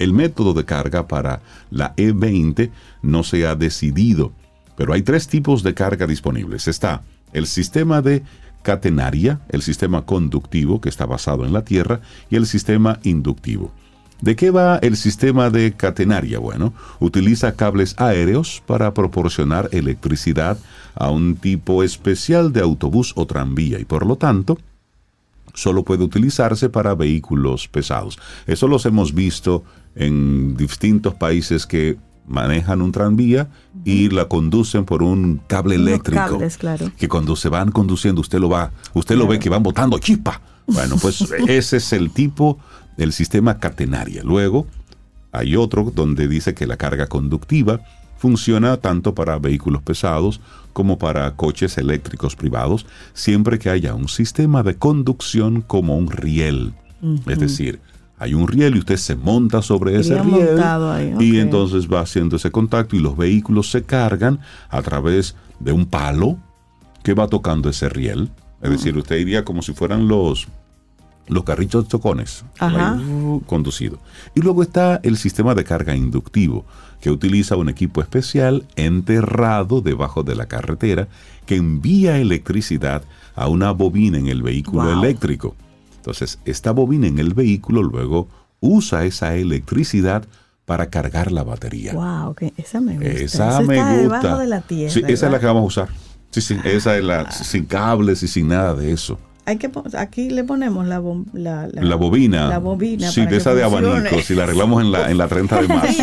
El 0.00 0.12
método 0.12 0.52
de 0.52 0.64
carga 0.64 1.06
para 1.06 1.40
la 1.70 1.94
E20 1.94 2.70
no 3.02 3.22
se 3.22 3.46
ha 3.46 3.54
decidido, 3.54 4.32
pero 4.76 4.94
hay 4.94 5.02
tres 5.02 5.28
tipos 5.28 5.62
de 5.62 5.74
carga 5.74 6.08
disponibles. 6.08 6.66
Está 6.66 7.02
el 7.32 7.46
sistema 7.46 8.02
de 8.02 8.24
catenaria, 8.62 9.40
el 9.48 9.62
sistema 9.62 10.02
conductivo 10.02 10.80
que 10.80 10.88
está 10.88 11.06
basado 11.06 11.44
en 11.44 11.52
la 11.52 11.64
Tierra 11.64 12.00
y 12.30 12.36
el 12.36 12.46
sistema 12.46 12.98
inductivo. 13.02 13.72
¿De 14.22 14.36
qué 14.36 14.52
va 14.52 14.76
el 14.76 14.96
sistema 14.96 15.50
de 15.50 15.72
catenaria? 15.72 16.38
Bueno, 16.38 16.72
utiliza 17.00 17.56
cables 17.56 17.96
aéreos 17.98 18.62
para 18.66 18.94
proporcionar 18.94 19.68
electricidad 19.72 20.58
a 20.94 21.10
un 21.10 21.34
tipo 21.34 21.82
especial 21.82 22.52
de 22.52 22.60
autobús 22.60 23.12
o 23.16 23.26
tranvía 23.26 23.80
y 23.80 23.84
por 23.84 24.06
lo 24.06 24.16
tanto 24.16 24.58
solo 25.54 25.82
puede 25.82 26.04
utilizarse 26.04 26.68
para 26.68 26.94
vehículos 26.94 27.66
pesados. 27.66 28.18
Eso 28.46 28.68
los 28.68 28.86
hemos 28.86 29.12
visto 29.12 29.64
en 29.96 30.56
distintos 30.56 31.14
países 31.14 31.66
que 31.66 31.98
manejan 32.26 32.82
un 32.82 32.92
tranvía 32.92 33.48
y 33.84 34.08
la 34.10 34.26
conducen 34.26 34.84
por 34.84 35.02
un 35.02 35.40
cable 35.46 35.76
Unos 35.76 35.88
eléctrico. 35.88 36.20
cables, 36.20 36.56
claro. 36.56 36.92
Que 36.96 37.08
cuando 37.08 37.36
se 37.36 37.48
van 37.48 37.70
conduciendo 37.70 38.20
usted 38.20 38.38
lo 38.38 38.48
va, 38.48 38.70
usted 38.94 39.16
lo 39.16 39.26
ve 39.26 39.38
que 39.38 39.48
van 39.48 39.62
botando 39.62 39.98
chispa. 39.98 40.40
Bueno, 40.66 40.96
pues 41.00 41.20
ese 41.48 41.76
es 41.78 41.92
el 41.92 42.10
tipo 42.10 42.58
del 42.96 43.12
sistema 43.12 43.58
catenaria. 43.58 44.22
Luego 44.22 44.66
hay 45.32 45.56
otro 45.56 45.92
donde 45.94 46.28
dice 46.28 46.54
que 46.54 46.66
la 46.66 46.76
carga 46.76 47.06
conductiva 47.06 47.80
funciona 48.18 48.76
tanto 48.76 49.14
para 49.14 49.38
vehículos 49.38 49.82
pesados 49.82 50.40
como 50.72 50.96
para 50.96 51.34
coches 51.34 51.76
eléctricos 51.76 52.36
privados, 52.36 52.86
siempre 53.14 53.58
que 53.58 53.68
haya 53.68 53.94
un 53.94 54.08
sistema 54.08 54.62
de 54.62 54.76
conducción 54.76 55.60
como 55.60 55.96
un 55.96 56.08
riel. 56.08 56.72
Es 57.26 57.40
decir, 57.40 57.80
hay 58.22 58.34
un 58.34 58.46
riel 58.46 58.76
y 58.76 58.78
usted 58.78 58.96
se 58.98 59.16
monta 59.16 59.62
sobre 59.62 59.98
ese 59.98 60.16
riel 60.22 60.56
y 61.18 61.40
entonces 61.40 61.88
va 61.92 62.00
haciendo 62.00 62.36
ese 62.36 62.52
contacto 62.52 62.94
y 62.94 63.00
los 63.00 63.16
vehículos 63.16 63.70
se 63.70 63.82
cargan 63.82 64.38
a 64.70 64.80
través 64.80 65.34
de 65.58 65.72
un 65.72 65.86
palo 65.86 66.36
que 67.02 67.14
va 67.14 67.26
tocando 67.26 67.68
ese 67.68 67.88
riel. 67.88 68.30
Es 68.60 68.70
decir, 68.70 68.96
usted 68.96 69.16
iría 69.16 69.44
como 69.44 69.60
si 69.60 69.72
fueran 69.72 70.06
los, 70.06 70.46
los 71.26 71.42
carritos 71.42 71.88
chocones 71.88 72.44
Ajá. 72.60 72.94
ahí, 72.94 73.04
uh, 73.04 73.40
conducido. 73.44 73.98
Y 74.36 74.40
luego 74.40 74.62
está 74.62 75.00
el 75.02 75.16
sistema 75.16 75.56
de 75.56 75.64
carga 75.64 75.96
inductivo, 75.96 76.64
que 77.00 77.10
utiliza 77.10 77.56
un 77.56 77.68
equipo 77.68 78.00
especial 78.00 78.64
enterrado 78.76 79.80
debajo 79.80 80.22
de 80.22 80.36
la 80.36 80.46
carretera 80.46 81.08
que 81.44 81.56
envía 81.56 82.18
electricidad 82.18 83.02
a 83.34 83.48
una 83.48 83.72
bobina 83.72 84.16
en 84.18 84.28
el 84.28 84.42
vehículo 84.42 84.84
Wow. 84.84 85.02
eléctrico. 85.02 85.56
Entonces, 86.02 86.40
esta 86.44 86.72
bobina 86.72 87.06
en 87.06 87.20
el 87.20 87.32
vehículo 87.32 87.80
luego 87.84 88.26
usa 88.58 89.04
esa 89.04 89.36
electricidad 89.36 90.24
para 90.64 90.86
cargar 90.90 91.30
la 91.30 91.44
batería. 91.44 91.92
Wow, 91.92 92.34
que 92.34 92.52
esa 92.56 92.80
me 92.80 92.94
gusta. 92.94 93.08
Esa 93.08 93.48
Esa 93.50 93.60
me 93.62 93.76
está 93.78 93.92
gusta. 94.02 94.18
debajo 94.18 94.38
de 94.40 94.46
la 94.48 94.60
tierra. 94.62 94.92
Sí, 94.92 95.00
esa 95.00 95.12
es 95.12 95.22
la 95.22 95.28
¿verdad? 95.28 95.40
que 95.40 95.46
vamos 95.46 95.62
a 95.62 95.66
usar. 95.66 95.88
Sí, 96.32 96.40
sí, 96.40 96.56
esa 96.64 96.96
es 96.98 97.04
la 97.04 97.30
sin 97.30 97.66
cables 97.66 98.24
y 98.24 98.28
sin 98.28 98.48
nada 98.48 98.74
de 98.74 98.90
eso. 98.90 99.16
Hay 99.44 99.56
que 99.58 99.70
aquí 99.98 100.30
le 100.30 100.44
ponemos 100.44 100.86
la, 100.86 101.00
la, 101.32 101.66
la, 101.68 101.82
La 101.82 101.96
bobina. 101.96 102.48
La 102.48 102.58
bobina. 102.58 103.10
Sí, 103.10 103.26
de 103.26 103.36
esa 103.36 103.54
de 103.54 103.62
abanico, 103.64 104.20
si 104.22 104.34
la 104.36 104.44
arreglamos 104.44 104.80
en 104.82 104.92
la, 104.92 105.10
en 105.10 105.18
la 105.18 105.26
30 105.28 105.62
de 105.62 105.68
marzo. 105.68 106.02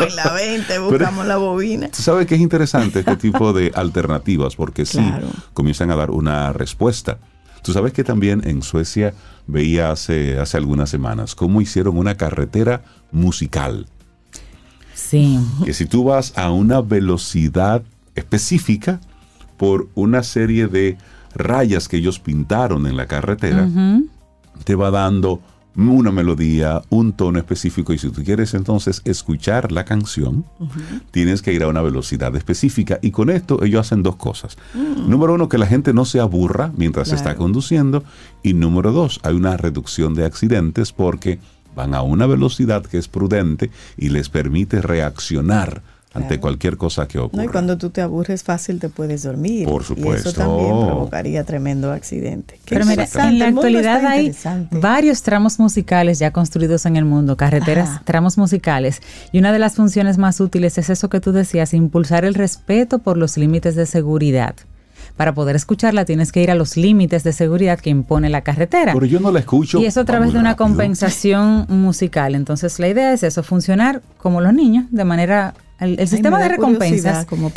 En 0.00 0.16
la 0.16 0.32
20 0.32 0.78
buscamos 0.78 1.26
la 1.26 1.36
bobina. 1.38 1.88
Tú 1.88 2.02
sabes 2.02 2.26
que 2.26 2.34
es 2.36 2.40
interesante 2.40 3.00
este 3.00 3.16
tipo 3.16 3.52
de 3.52 3.72
alternativas 3.74 4.56
porque 4.56 4.84
sí 4.86 4.98
Claro. 4.98 5.28
comienzan 5.54 5.90
a 5.90 5.96
dar 5.96 6.10
una 6.10 6.52
respuesta. 6.52 7.18
Tú 7.62 7.72
sabes 7.72 7.92
que 7.92 8.04
también 8.04 8.42
en 8.44 8.62
Suecia 8.62 9.14
veía 9.46 9.90
hace, 9.90 10.38
hace 10.38 10.56
algunas 10.56 10.90
semanas 10.90 11.34
cómo 11.34 11.60
hicieron 11.60 11.96
una 11.98 12.16
carretera 12.16 12.82
musical. 13.12 13.86
Sí. 14.94 15.38
Que 15.64 15.74
si 15.74 15.86
tú 15.86 16.04
vas 16.04 16.36
a 16.36 16.50
una 16.50 16.80
velocidad 16.80 17.82
específica 18.14 19.00
por 19.56 19.88
una 19.94 20.22
serie 20.22 20.66
de 20.66 20.96
rayas 21.34 21.88
que 21.88 21.98
ellos 21.98 22.18
pintaron 22.18 22.86
en 22.86 22.96
la 22.96 23.06
carretera, 23.06 23.68
te 24.64 24.74
va 24.74 24.90
dando 24.90 25.40
una 25.88 26.10
melodía, 26.10 26.82
un 26.90 27.12
tono 27.12 27.38
específico 27.38 27.92
y 27.92 27.98
si 27.98 28.10
tú 28.10 28.22
quieres 28.22 28.54
entonces 28.54 29.02
escuchar 29.04 29.72
la 29.72 29.84
canción, 29.84 30.44
tienes 31.10 31.42
que 31.42 31.52
ir 31.52 31.62
a 31.62 31.68
una 31.68 31.80
velocidad 31.82 32.34
específica 32.36 32.98
y 33.02 33.10
con 33.10 33.30
esto 33.30 33.62
ellos 33.64 33.80
hacen 33.86 34.02
dos 34.02 34.16
cosas. 34.16 34.58
Número 34.74 35.34
uno, 35.34 35.48
que 35.48 35.58
la 35.58 35.66
gente 35.66 35.92
no 35.92 36.04
se 36.04 36.20
aburra 36.20 36.72
mientras 36.76 37.08
Claro. 37.08 37.16
está 37.18 37.36
conduciendo 37.36 38.04
y 38.42 38.54
número 38.54 38.92
dos, 38.92 39.20
hay 39.22 39.34
una 39.34 39.56
reducción 39.56 40.14
de 40.14 40.24
accidentes 40.24 40.92
porque 40.92 41.38
van 41.74 41.94
a 41.94 42.02
una 42.02 42.26
velocidad 42.26 42.84
que 42.84 42.98
es 42.98 43.08
prudente 43.08 43.70
y 43.96 44.08
les 44.10 44.28
permite 44.28 44.82
reaccionar 44.82 45.82
ante 46.12 46.26
Claro. 46.28 46.40
cualquier 46.40 46.76
cosa 46.76 47.06
que 47.06 47.18
No, 47.18 47.24
ocurra. 47.26 47.44
y 47.44 47.48
cuando 47.48 47.78
tú 47.78 47.90
te 47.90 48.00
aburres 48.00 48.42
fácil 48.42 48.80
te 48.80 48.88
puedes 48.88 49.22
dormir. 49.22 49.68
Por 49.68 49.82
Y 49.82 49.84
supuesto. 49.84 50.30
eso 50.30 50.38
también 50.40 50.70
provocaría 50.70 51.44
tremendo 51.44 51.92
accidente. 51.92 52.58
Qué 52.64 52.74
Pero 52.74 52.84
mira, 52.86 53.06
en 53.28 53.38
la 53.38 53.46
actualidad 53.48 54.04
hay 54.06 54.34
varios 54.72 55.22
tramos 55.22 55.58
musicales 55.60 56.18
ya 56.18 56.32
construidos 56.32 56.84
en 56.86 56.96
el 56.96 57.04
mundo, 57.04 57.36
carreteras, 57.36 57.88
Ajá. 57.90 58.02
tramos 58.04 58.38
musicales. 58.38 59.00
Y 59.30 59.38
una 59.38 59.52
de 59.52 59.60
las 59.60 59.76
funciones 59.76 60.18
más 60.18 60.40
útiles 60.40 60.78
es 60.78 60.90
eso 60.90 61.08
que 61.08 61.20
tú 61.20 61.30
decías, 61.30 61.74
impulsar 61.74 62.24
el 62.24 62.34
respeto 62.34 62.98
por 62.98 63.16
los 63.16 63.36
límites 63.36 63.76
de 63.76 63.86
seguridad. 63.86 64.54
Para 65.16 65.34
poder 65.34 65.54
escucharla 65.54 66.04
tienes 66.04 66.32
que 66.32 66.42
ir 66.42 66.50
a 66.50 66.54
los 66.54 66.76
límites 66.76 67.24
de 67.24 67.32
seguridad 67.32 67.78
que 67.78 67.90
impone 67.90 68.30
la 68.30 68.40
carretera. 68.40 68.94
Pero 68.94 69.06
yo 69.06 69.20
no 69.20 69.30
la 69.30 69.40
escucho. 69.40 69.78
Y 69.78 69.86
eso 69.86 70.00
a 70.00 70.04
través 70.04 70.32
de 70.32 70.38
una 70.38 70.50
rápido. 70.50 70.66
compensación 70.66 71.66
musical. 71.68 72.34
Entonces 72.34 72.78
la 72.80 72.88
idea 72.88 73.12
es 73.12 73.22
eso, 73.22 73.42
funcionar 73.42 74.02
como 74.18 74.40
los 74.40 74.52
niños, 74.54 74.86
de 74.90 75.04
manera... 75.04 75.54
El, 75.80 75.98
el 75.98 76.08
sistema 76.08 76.38
de 76.38 76.56
cómo 76.56 76.78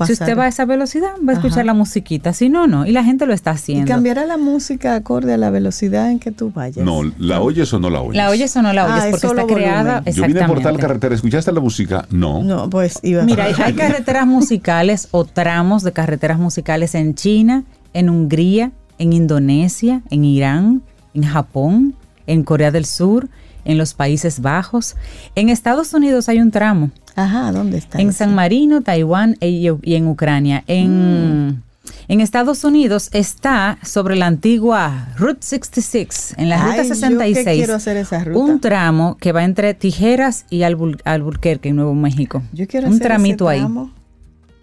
si 0.05 0.13
usted 0.13 0.37
va 0.37 0.45
a 0.45 0.47
esa 0.47 0.63
velocidad, 0.65 1.11
va 1.27 1.33
a 1.33 1.35
escuchar 1.35 1.59
Ajá. 1.59 1.65
la 1.65 1.73
musiquita, 1.73 2.31
si 2.33 2.47
no, 2.49 2.67
no. 2.67 2.85
Y 2.85 2.91
la 2.93 3.03
gente 3.03 3.25
lo 3.25 3.33
está 3.33 3.51
Y 3.51 3.55
haciendo. 3.55 3.87
cambiará 3.87 4.25
la 4.25 4.37
música 4.37 4.95
acorde 4.95 5.33
a 5.33 5.37
la 5.37 5.49
velocidad 5.49 6.09
en 6.09 6.19
que 6.19 6.31
tú 6.31 6.51
vayas. 6.51 6.85
No, 6.85 7.01
¿la 7.19 7.41
oyes 7.41 7.71
o 7.73 7.79
no 7.79 7.89
la 7.89 8.01
oyes? 8.01 8.15
La 8.15 8.29
oyes 8.29 8.55
o 8.55 8.61
no 8.61 8.71
la 8.71 8.83
Ah, 8.83 8.93
oyes 8.93 9.05
es 9.05 9.11
porque 9.21 9.27
está 9.41 9.45
creada 9.53 9.93
volumen. 9.99 10.13
Yo 10.13 10.21
vine 10.23 10.39
por 10.39 10.47
tal 10.47 10.47
exactamente. 10.57 10.81
carretera, 10.81 11.15
¿escuchaste 11.15 11.51
la 11.51 11.59
música? 11.59 12.05
No. 12.11 12.41
No, 12.43 12.69
pues 12.69 12.99
iba 13.03 13.23
Mira, 13.23 13.45
hay 13.45 13.73
carreteras 13.73 14.25
musicales 14.25 15.09
o 15.11 15.25
tramos 15.25 15.83
de 15.83 15.91
carreteras 15.91 16.39
musicales 16.39 16.95
en 16.95 17.15
China, 17.15 17.63
en 17.93 18.09
Hungría, 18.09 18.71
en 18.99 19.11
Indonesia, 19.11 20.01
en 20.09 20.23
Irán, 20.23 20.81
en 21.13 21.23
Japón, 21.23 21.95
en 22.25 22.43
Corea 22.43 22.71
del 22.71 22.85
Sur, 22.85 23.27
en 23.65 23.77
los 23.77 23.93
Países 23.93 24.39
Bajos. 24.41 24.95
En 25.35 25.49
Estados 25.49 25.93
Unidos 25.93 26.29
hay 26.29 26.39
un 26.39 26.51
tramo, 26.51 26.91
Ajá, 27.15 27.51
¿dónde 27.51 27.77
está? 27.77 27.99
en 27.99 28.09
ese? 28.09 28.19
San 28.19 28.33
Marino, 28.35 28.81
Taiwán 28.81 29.37
e- 29.39 29.49
y 29.49 29.95
en 29.95 30.07
Ucrania. 30.07 30.63
En, 30.67 31.61
en 32.07 32.21
Estados 32.21 32.63
Unidos 32.63 33.09
está 33.13 33.77
sobre 33.83 34.15
la 34.15 34.27
antigua 34.27 35.09
Route 35.17 35.39
66, 35.41 36.35
en 36.37 36.49
la 36.49 36.55
Ay, 36.55 36.61
Ruta 36.61 36.75
yo 36.83 36.89
que 36.89 36.95
66. 36.95 37.57
quiero 37.57 37.75
hacer 37.75 37.97
esa 37.97 38.23
ruta. 38.23 38.39
Un 38.39 38.59
tramo 38.59 39.17
que 39.19 39.31
va 39.31 39.43
entre 39.43 39.73
Tijeras 39.73 40.45
y 40.49 40.59
Albul- 40.59 41.01
Albuquerque, 41.05 41.69
en 41.69 41.75
Nuevo 41.77 41.93
México. 41.93 42.41
Yo 42.51 42.67
quiero 42.67 42.87
un 42.87 42.93
hacer 42.95 43.07
tramito 43.07 43.49
ese 43.49 43.55
ahí. 43.59 43.59
tramo, 43.61 43.91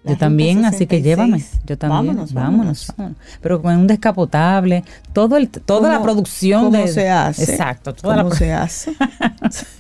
la 0.03 0.13
Yo 0.13 0.19
también, 0.19 0.65
así 0.65 0.87
que 0.87 0.97
66. 0.97 1.05
llévame. 1.05 1.45
Yo 1.67 1.77
también. 1.79 2.07
Vámonos, 2.07 2.33
Vámonos, 2.33 2.93
vámonos. 2.97 3.19
Pero 3.43 3.61
con 3.63 3.77
un 3.77 3.87
descapotable, 3.87 4.83
todo 5.13 5.37
el, 5.37 5.49
toda 5.51 5.89
la 5.89 5.95
¿Cómo- 5.97 6.05
producción 6.05 6.65
cómo 6.65 6.77
de. 6.79 6.89
se 6.89 7.11
hace? 7.11 7.45
Exacto, 7.53 7.93
toda 7.95 8.17
la 8.17 8.23
¿Cómo 8.23 8.31
pro- 8.31 8.39
se 8.39 8.53
hace? 8.53 8.93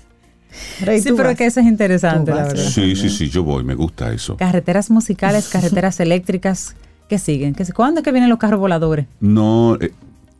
Rey, 0.80 1.00
Sí, 1.00 1.10
pero 1.16 1.28
vas. 1.30 1.36
que 1.36 1.46
eso 1.46 1.60
es 1.60 1.66
interesante, 1.66 2.30
la 2.34 2.44
verdad. 2.44 2.62
Sí, 2.64 2.96
sí, 2.96 3.08
sí, 3.10 3.28
yo 3.30 3.42
voy, 3.44 3.64
me 3.64 3.74
gusta 3.74 4.12
eso. 4.12 4.36
Carreteras 4.36 4.90
musicales, 4.90 5.48
carreteras 5.48 6.00
eléctricas, 6.00 6.74
¿qué 7.08 7.18
siguen? 7.18 7.54
¿Qué, 7.54 7.64
¿Cuándo 7.72 8.00
es 8.00 8.04
que 8.04 8.12
vienen 8.12 8.30
los 8.30 8.38
carros 8.38 8.60
voladores? 8.60 9.06
No, 9.20 9.76
eh, 9.80 9.92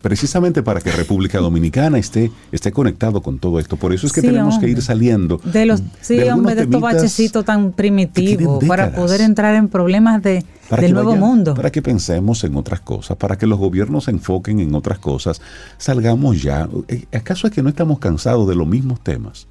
precisamente 0.02 0.62
para 0.62 0.80
que 0.80 0.90
República 0.92 1.38
Dominicana 1.40 1.98
esté, 1.98 2.30
esté 2.52 2.72
conectado 2.72 3.20
con 3.22 3.38
todo 3.38 3.58
esto. 3.58 3.76
Por 3.76 3.92
eso 3.92 4.06
es 4.06 4.12
que 4.14 4.20
Sí, 4.22 4.26
tenemos 4.28 4.58
que 4.58 4.68
ir 4.68 4.80
saliendo. 4.80 5.38
De 5.44 5.66
los, 5.66 5.82
sí, 6.00 6.14
algunos 6.20 6.38
hombre, 6.38 6.54
de 6.54 6.62
estos 6.62 6.80
bachecitos 6.80 7.44
tan 7.44 7.72
primitivos 7.72 8.64
para 8.64 8.92
poder 8.92 9.20
entrar 9.20 9.54
en 9.56 9.68
problemas 9.68 10.22
de, 10.22 10.42
para 10.70 10.80
del 10.82 10.94
nuevo 10.94 11.10
vayan- 11.10 11.20
mundo. 11.20 11.54
Para 11.54 11.70
que 11.70 11.82
pensemos 11.82 12.42
en 12.44 12.56
otras 12.56 12.80
cosas, 12.80 13.18
para 13.18 13.36
que 13.36 13.46
los 13.46 13.58
gobiernos 13.58 14.04
se 14.04 14.10
enfoquen 14.12 14.60
en 14.60 14.74
otras 14.74 14.98
cosas, 15.00 15.42
salgamos 15.76 16.42
ya. 16.42 16.66
Eh, 16.88 17.04
¿Acaso 17.12 17.46
es 17.46 17.52
que 17.52 17.62
no 17.62 17.68
estamos 17.68 17.98
cansados 17.98 18.48
de 18.48 18.54
los 18.54 18.66
mismos 18.66 19.00
temas? 19.00 19.48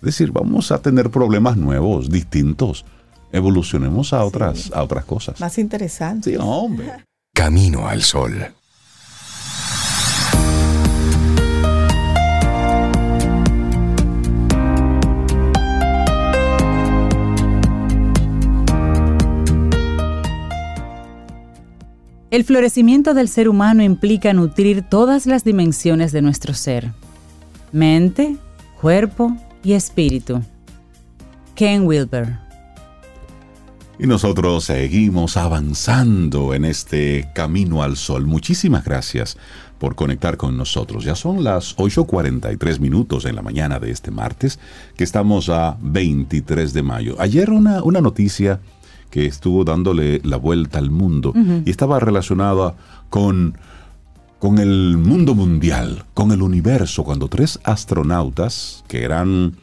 Es 0.00 0.06
decir, 0.06 0.32
vamos 0.32 0.72
a 0.72 0.80
tener 0.80 1.10
problemas 1.10 1.58
nuevos, 1.58 2.08
distintos. 2.08 2.86
Evolucionemos 3.32 4.14
a 4.14 4.24
otras, 4.24 4.72
a 4.72 4.82
otras 4.82 5.04
cosas. 5.04 5.38
Más 5.40 5.58
interesante. 5.58 6.30
Sí, 6.30 6.36
hombre. 6.40 7.04
Camino 7.34 7.86
al 7.86 8.02
sol. 8.02 8.46
El 22.30 22.44
florecimiento 22.44 23.12
del 23.12 23.28
ser 23.28 23.50
humano 23.50 23.82
implica 23.82 24.32
nutrir 24.32 24.80
todas 24.80 25.26
las 25.26 25.44
dimensiones 25.44 26.10
de 26.12 26.22
nuestro 26.22 26.54
ser. 26.54 26.92
Mente, 27.70 28.38
cuerpo 28.80 29.36
y 29.62 29.72
espíritu. 29.72 30.42
Ken 31.54 31.86
Wilber. 31.86 32.38
Y 33.98 34.06
nosotros 34.06 34.64
seguimos 34.64 35.36
avanzando 35.36 36.54
en 36.54 36.64
este 36.64 37.28
camino 37.34 37.82
al 37.82 37.96
sol. 37.96 38.26
Muchísimas 38.26 38.84
gracias 38.84 39.36
por 39.78 39.94
conectar 39.94 40.38
con 40.38 40.56
nosotros. 40.56 41.04
Ya 41.04 41.14
son 41.14 41.44
las 41.44 41.76
8.43 41.76 42.80
minutos 42.80 43.26
en 43.26 43.36
la 43.36 43.42
mañana 43.42 43.78
de 43.78 43.90
este 43.90 44.10
martes, 44.10 44.58
que 44.96 45.04
estamos 45.04 45.50
a 45.50 45.76
23 45.82 46.72
de 46.72 46.82
mayo. 46.82 47.16
Ayer 47.18 47.50
una, 47.50 47.82
una 47.82 48.00
noticia 48.00 48.60
que 49.10 49.26
estuvo 49.26 49.64
dándole 49.64 50.20
la 50.24 50.36
vuelta 50.36 50.78
al 50.78 50.90
mundo 50.90 51.34
y 51.64 51.68
estaba 51.68 52.00
relacionada 52.00 52.76
con 53.10 53.58
con 54.40 54.58
el 54.58 54.96
mundo 54.96 55.34
mundial, 55.34 56.06
con 56.14 56.32
el 56.32 56.40
universo, 56.40 57.04
cuando 57.04 57.28
tres 57.28 57.60
astronautas, 57.62 58.82
que 58.88 59.04
eran 59.04 59.54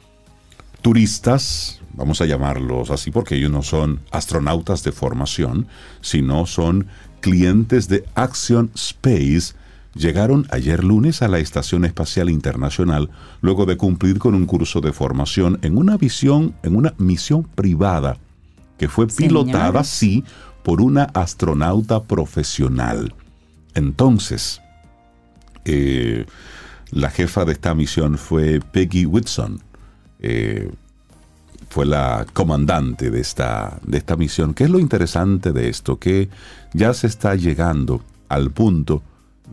turistas, 0.84 1.82
vamos 1.94 2.22
a 2.22 2.28
llamarlos 2.28 2.92
así 2.92 3.10
porque 3.10 3.36
ellos 3.36 3.50
no 3.52 3.64
son 3.64 4.02
astronautas 4.12 4.84
de 4.84 4.92
formación, 4.92 5.68
sino 6.02 6.46
son 6.46 6.86
clientes 7.22 7.90
de 7.90 8.06
Action 8.14 8.70
Space, 8.76 9.56
llegaron 9.96 10.46
ayer 10.52 10.84
lunes 10.84 11.24
a 11.24 11.28
la 11.28 11.40
Estación 11.40 11.84
Espacial 11.84 12.30
Internacional 12.30 13.10
luego 13.42 13.66
de 13.66 13.78
cumplir 13.78 14.20
con 14.20 14.36
un 14.36 14.46
curso 14.46 14.80
de 14.80 14.94
formación 14.94 15.58
en 15.64 15.76
una 15.76 15.98
visión, 15.98 16.54
en 16.62 16.76
una 16.76 16.94
misión 17.00 17.42
privada 17.44 18.20
que 18.78 18.88
fue 18.88 19.08
pilotada, 19.08 19.84
sí, 19.84 20.24
por 20.62 20.82
una 20.82 21.06
astronauta 21.06 22.04
profesional. 22.04 23.16
Entonces, 23.74 24.62
eh, 25.68 26.26
la 26.92 27.10
jefa 27.10 27.46
de 27.46 27.52
esta 27.52 27.76
misión 27.76 28.18
fue 28.18 28.60
Peggy 28.60 29.06
Whitson. 29.06 29.62
Eh, 30.20 30.72
fue 31.70 31.86
la 31.86 32.26
comandante 32.34 33.12
de 33.12 33.20
esta, 33.20 33.80
de 33.84 33.98
esta 33.98 34.16
misión. 34.16 34.54
¿Qué 34.54 34.64
es 34.64 34.70
lo 34.70 34.80
interesante 34.80 35.52
de 35.52 35.70
esto? 35.70 36.00
Que 36.00 36.30
ya 36.74 36.94
se 36.94 37.08
está 37.08 37.36
llegando 37.36 38.02
al 38.30 38.52
punto 38.52 39.04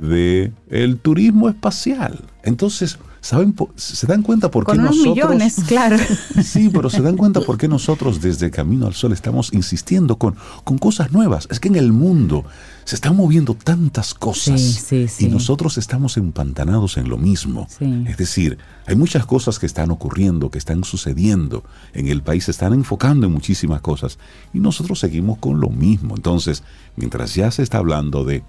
de 0.01 0.53
el 0.71 0.99
turismo 0.99 1.49
espacial. 1.49 2.21
Entonces, 2.45 2.99
¿saben? 3.25 3.57
Se 3.77 4.07
dan 4.07 4.23
cuenta 4.23 4.51
por 4.51 4.67
qué 4.67 4.75
nosotros... 4.77 5.07
millones, 5.07 5.57
claro. 5.67 5.97
Sí, 6.45 6.69
pero 6.69 6.91
se 6.91 7.01
dan 7.01 7.17
cuenta 7.17 7.41
por 7.41 7.57
qué 7.57 7.69
nosotros 7.69 8.21
desde 8.21 8.51
Camino 8.51 8.87
al 8.87 8.93
Sol 8.93 9.15
estamos 9.15 9.51
insistiendo 9.55 10.19
con, 10.19 10.37
con 10.63 10.77
cosas 10.77 11.11
nuevas. 11.11 11.49
Es 11.51 11.59
que 11.59 11.69
en 11.69 11.77
el 11.77 11.91
mundo 11.91 12.45
se 12.85 12.97
están 12.97 13.17
moviendo 13.17 13.55
tantas 13.55 14.13
cosas 14.13 14.93
y 15.19 15.29
nosotros 15.29 15.79
estamos 15.79 16.19
empantanados 16.19 16.99
en 16.99 17.09
lo 17.09 17.17
mismo. 17.17 17.67
Es 18.07 18.19
decir, 18.19 18.59
hay 18.87 18.95
muchas 18.95 19.25
cosas 19.25 19.59
que 19.59 19.65
están 19.65 19.91
ocurriendo, 19.91 20.51
que 20.51 20.59
están 20.59 20.85
sucediendo 20.85 21.65
en 21.95 22.09
el 22.09 22.23
país, 22.23 22.45
se 22.45 22.51
están 22.51 22.75
enfocando 22.75 23.27
en 23.27 23.33
muchísimas 23.33 23.81
cosas 23.81 24.19
y 24.53 24.61
nosotros 24.61 24.99
seguimos 24.99 25.39
con 25.39 25.61
lo 25.61 25.71
mismo. 25.71 26.15
Entonces, 26.15 26.63
mientras 26.95 27.35
ya 27.35 27.51
se 27.51 27.63
está 27.63 27.79
hablando 27.79 28.23
de, 28.25 28.43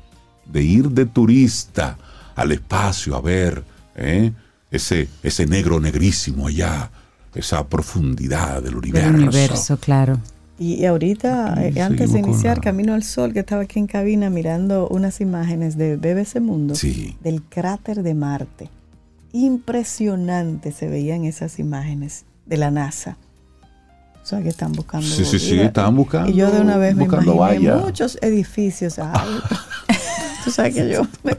de 0.51 0.63
ir 0.63 0.89
de 0.89 1.05
turista 1.05 1.97
al 2.35 2.51
espacio 2.51 3.15
a 3.15 3.21
ver 3.21 3.63
¿eh? 3.95 4.33
Ese, 4.75 5.07
ese 5.23 5.45
negro 5.45 5.79
negrísimo 5.79 6.47
allá, 6.47 6.91
esa 7.33 7.67
profundidad 7.67 8.61
del 8.61 8.75
universo. 8.75 9.11
Del 9.11 9.21
universo, 9.21 9.77
claro. 9.77 10.19
Y 10.57 10.85
ahorita, 10.85 11.55
eh, 11.65 11.81
antes 11.81 12.13
de 12.13 12.19
iniciar 12.19 12.61
Camino 12.61 12.93
al 12.93 13.03
Sol, 13.03 13.33
que 13.33 13.39
estaba 13.39 13.63
aquí 13.63 13.77
en 13.77 13.87
cabina 13.87 14.29
mirando 14.29 14.87
unas 14.87 15.19
imágenes 15.19 15.77
de 15.77 15.97
BBC 15.97 16.39
Mundo 16.39 16.75
del 17.21 17.43
cráter 17.43 18.03
de 18.03 18.13
Marte. 18.13 18.69
Impresionante 19.33 20.71
se 20.71 20.87
veían 20.87 21.25
esas 21.25 21.59
imágenes 21.59 22.23
de 22.45 22.55
la 22.55 22.71
NASA. 22.71 23.17
O 24.23 24.25
sea, 24.25 24.41
que 24.41 24.49
están 24.49 24.71
buscando. 24.71 25.05
Sí, 25.05 25.25
sí, 25.25 25.39
sí, 25.39 25.59
estaban 25.59 25.95
buscando. 25.95 26.31
Y 26.31 26.35
yo 26.35 26.49
de 26.49 26.61
una 26.61 26.77
vez 26.77 26.95
me 26.95 27.03
imaginé 27.03 27.75
muchos 27.75 28.17
edificios. 28.21 28.95
Tú 30.45 30.51
sabes 30.51 30.75
que 30.75 30.89
yo. 30.89 31.01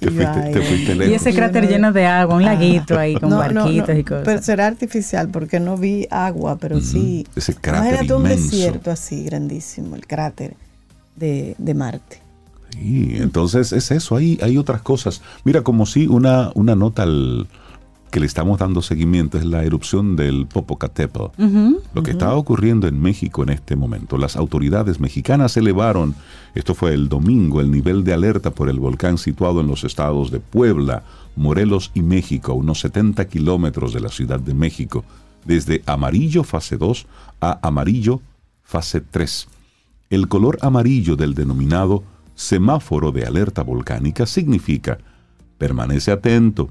y, 1.08 1.12
ese 1.12 1.32
cráter 1.32 1.68
lleno 1.68 1.92
de 1.92 2.06
agua, 2.06 2.34
un 2.34 2.44
laguito 2.44 2.98
ahí 2.98 3.14
con 3.14 3.30
barquitos 3.30 3.96
y 3.96 4.02
cosas. 4.04 4.24
Pero 4.24 4.42
será 4.42 4.66
artificial 4.66 5.28
porque 5.28 5.60
no 5.60 5.76
vi 5.76 6.08
agua, 6.10 6.58
pero 6.58 6.80
sí. 6.80 7.24
Ese 7.36 7.54
cráter 7.54 7.92
Imagínate 7.92 8.14
un 8.14 8.24
desierto 8.24 8.90
así 8.90 9.24
grandísimo, 9.24 9.94
el 9.94 10.06
cráter 10.06 10.56
de, 11.16 11.54
de 11.56 11.74
Marte. 11.74 12.20
Sí, 12.72 13.16
entonces 13.18 13.72
es 13.72 13.90
eso, 13.92 14.16
hay, 14.16 14.38
hay 14.42 14.58
otras 14.58 14.82
cosas. 14.82 15.22
Mira, 15.44 15.62
como 15.62 15.86
si 15.86 16.06
una, 16.08 16.50
una 16.54 16.74
nota 16.74 17.04
al 17.04 17.46
que 18.12 18.20
le 18.20 18.26
estamos 18.26 18.58
dando 18.58 18.82
seguimiento 18.82 19.38
es 19.38 19.44
la 19.46 19.64
erupción 19.64 20.16
del 20.16 20.46
Popocatépetl. 20.46 21.42
Lo 21.94 22.02
que 22.02 22.10
está 22.10 22.34
ocurriendo 22.34 22.86
en 22.86 23.00
México 23.00 23.42
en 23.42 23.48
este 23.48 23.74
momento. 23.74 24.18
Las 24.18 24.36
autoridades 24.36 25.00
mexicanas 25.00 25.56
elevaron, 25.56 26.14
esto 26.54 26.74
fue 26.74 26.92
el 26.92 27.08
domingo, 27.08 27.62
el 27.62 27.70
nivel 27.70 28.04
de 28.04 28.12
alerta 28.12 28.50
por 28.50 28.68
el 28.68 28.78
volcán 28.78 29.16
situado 29.16 29.62
en 29.62 29.66
los 29.66 29.82
estados 29.82 30.30
de 30.30 30.40
Puebla, 30.40 31.04
Morelos 31.36 31.90
y 31.94 32.02
México, 32.02 32.52
a 32.52 32.54
unos 32.54 32.80
70 32.80 33.26
kilómetros 33.28 33.94
de 33.94 34.00
la 34.00 34.10
Ciudad 34.10 34.38
de 34.38 34.52
México, 34.52 35.04
desde 35.46 35.82
amarillo 35.86 36.44
fase 36.44 36.76
2 36.76 37.06
a 37.40 37.66
amarillo 37.66 38.20
fase 38.62 39.00
3. 39.00 39.48
El 40.10 40.28
color 40.28 40.58
amarillo 40.60 41.16
del 41.16 41.32
denominado 41.32 42.04
semáforo 42.34 43.10
de 43.10 43.24
alerta 43.24 43.62
volcánica 43.62 44.26
significa 44.26 44.98
permanece 45.56 46.10
atento, 46.10 46.68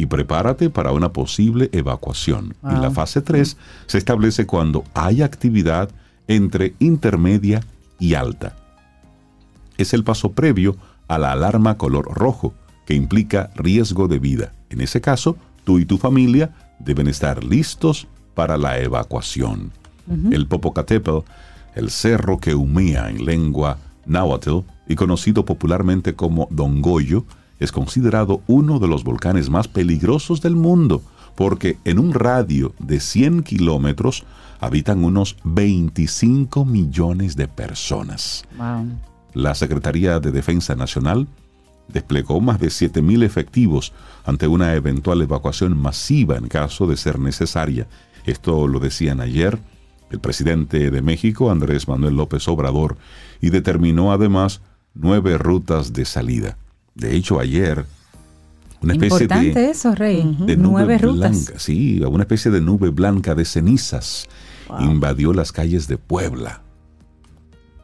y 0.00 0.06
prepárate 0.06 0.70
para 0.70 0.92
una 0.92 1.12
posible 1.12 1.68
evacuación. 1.72 2.54
En 2.64 2.80
la 2.80 2.90
fase 2.90 3.20
3 3.20 3.54
se 3.84 3.98
establece 3.98 4.46
cuando 4.46 4.82
hay 4.94 5.20
actividad 5.20 5.90
entre 6.26 6.74
intermedia 6.78 7.60
y 7.98 8.14
alta. 8.14 8.56
Es 9.76 9.92
el 9.92 10.02
paso 10.02 10.32
previo 10.32 10.78
a 11.06 11.18
la 11.18 11.32
alarma 11.32 11.76
color 11.76 12.06
rojo, 12.14 12.54
que 12.86 12.94
implica 12.94 13.50
riesgo 13.54 14.08
de 14.08 14.18
vida. 14.18 14.54
En 14.70 14.80
ese 14.80 15.02
caso, 15.02 15.36
tú 15.64 15.78
y 15.78 15.84
tu 15.84 15.98
familia 15.98 16.54
deben 16.78 17.06
estar 17.06 17.44
listos 17.44 18.06
para 18.34 18.56
la 18.56 18.78
evacuación. 18.78 19.70
El 20.30 20.46
Popocatépetl, 20.46 21.18
el 21.74 21.90
cerro 21.90 22.38
que 22.40 22.54
humea 22.54 23.10
en 23.10 23.26
lengua 23.26 23.76
náhuatl 24.06 24.60
y 24.88 24.96
conocido 24.96 25.44
popularmente 25.44 26.14
como 26.14 26.48
Don 26.50 26.80
Goyo, 26.80 27.26
es 27.60 27.70
considerado 27.72 28.42
uno 28.46 28.78
de 28.78 28.88
los 28.88 29.04
volcanes 29.04 29.50
más 29.50 29.68
peligrosos 29.68 30.40
del 30.40 30.56
mundo, 30.56 31.02
porque 31.36 31.78
en 31.84 31.98
un 31.98 32.12
radio 32.12 32.74
de 32.78 32.98
100 33.00 33.42
kilómetros 33.42 34.24
habitan 34.60 35.04
unos 35.04 35.36
25 35.44 36.64
millones 36.64 37.36
de 37.36 37.48
personas. 37.48 38.44
La 39.34 39.54
Secretaría 39.54 40.18
de 40.20 40.32
Defensa 40.32 40.74
Nacional 40.74 41.28
desplegó 41.88 42.40
más 42.40 42.58
de 42.60 42.68
7.000 42.68 43.24
efectivos 43.24 43.92
ante 44.24 44.46
una 44.46 44.74
eventual 44.74 45.22
evacuación 45.22 45.76
masiva 45.76 46.36
en 46.36 46.48
caso 46.48 46.86
de 46.86 46.96
ser 46.96 47.18
necesaria. 47.18 47.86
Esto 48.26 48.66
lo 48.66 48.80
decían 48.80 49.20
ayer 49.20 49.58
el 50.10 50.20
presidente 50.20 50.90
de 50.90 51.02
México, 51.02 51.50
Andrés 51.50 51.86
Manuel 51.86 52.16
López 52.16 52.46
Obrador, 52.48 52.96
y 53.40 53.50
determinó 53.50 54.12
además 54.12 54.60
nueve 54.94 55.38
rutas 55.38 55.92
de 55.92 56.04
salida. 56.04 56.56
De 57.00 57.16
hecho, 57.16 57.40
ayer 57.40 57.86
una 58.82 58.94
especie 58.94 59.26
de, 59.26 59.70
eso, 59.70 59.94
Rey. 59.94 60.36
de 60.40 60.56
nube 60.56 60.98
blanca, 60.98 61.58
sí, 61.58 62.00
una 62.00 62.22
especie 62.22 62.50
de 62.50 62.60
nube 62.60 62.90
blanca 62.90 63.34
de 63.34 63.44
cenizas 63.44 64.26
invadió 64.78 65.32
las 65.32 65.50
calles 65.50 65.88
de 65.88 65.98
Puebla. 65.98 66.62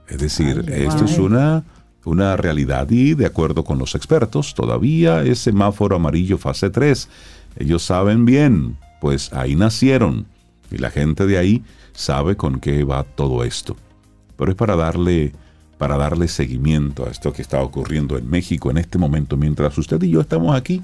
Es 0.08 0.18
decir, 0.18 0.64
esto 0.68 1.04
es 1.04 1.18
una, 1.18 1.64
una 2.04 2.36
realidad 2.36 2.88
y 2.90 3.14
de 3.14 3.26
acuerdo 3.26 3.64
con 3.64 3.78
los 3.78 3.94
expertos, 3.94 4.54
todavía 4.54 5.22
es 5.22 5.40
semáforo 5.40 5.96
amarillo 5.96 6.38
fase 6.38 6.70
3. 6.70 7.08
Ellos 7.58 7.82
saben 7.82 8.24
bien, 8.24 8.76
pues 9.00 9.32
ahí 9.32 9.56
nacieron 9.56 10.26
y 10.70 10.78
la 10.78 10.90
gente 10.90 11.26
de 11.26 11.38
ahí 11.38 11.64
sabe 11.92 12.36
con 12.36 12.60
qué 12.60 12.84
va 12.84 13.02
todo 13.02 13.44
esto. 13.44 13.76
Pero 14.36 14.50
es 14.50 14.56
para 14.56 14.76
darle 14.76 15.32
para 15.78 15.96
darle 15.96 16.28
seguimiento 16.28 17.06
a 17.06 17.10
esto 17.10 17.32
que 17.32 17.42
está 17.42 17.62
ocurriendo 17.62 18.16
en 18.16 18.28
México 18.28 18.70
en 18.70 18.78
este 18.78 18.98
momento, 18.98 19.36
mientras 19.36 19.76
usted 19.78 20.02
y 20.02 20.10
yo 20.10 20.20
estamos 20.20 20.56
aquí 20.56 20.82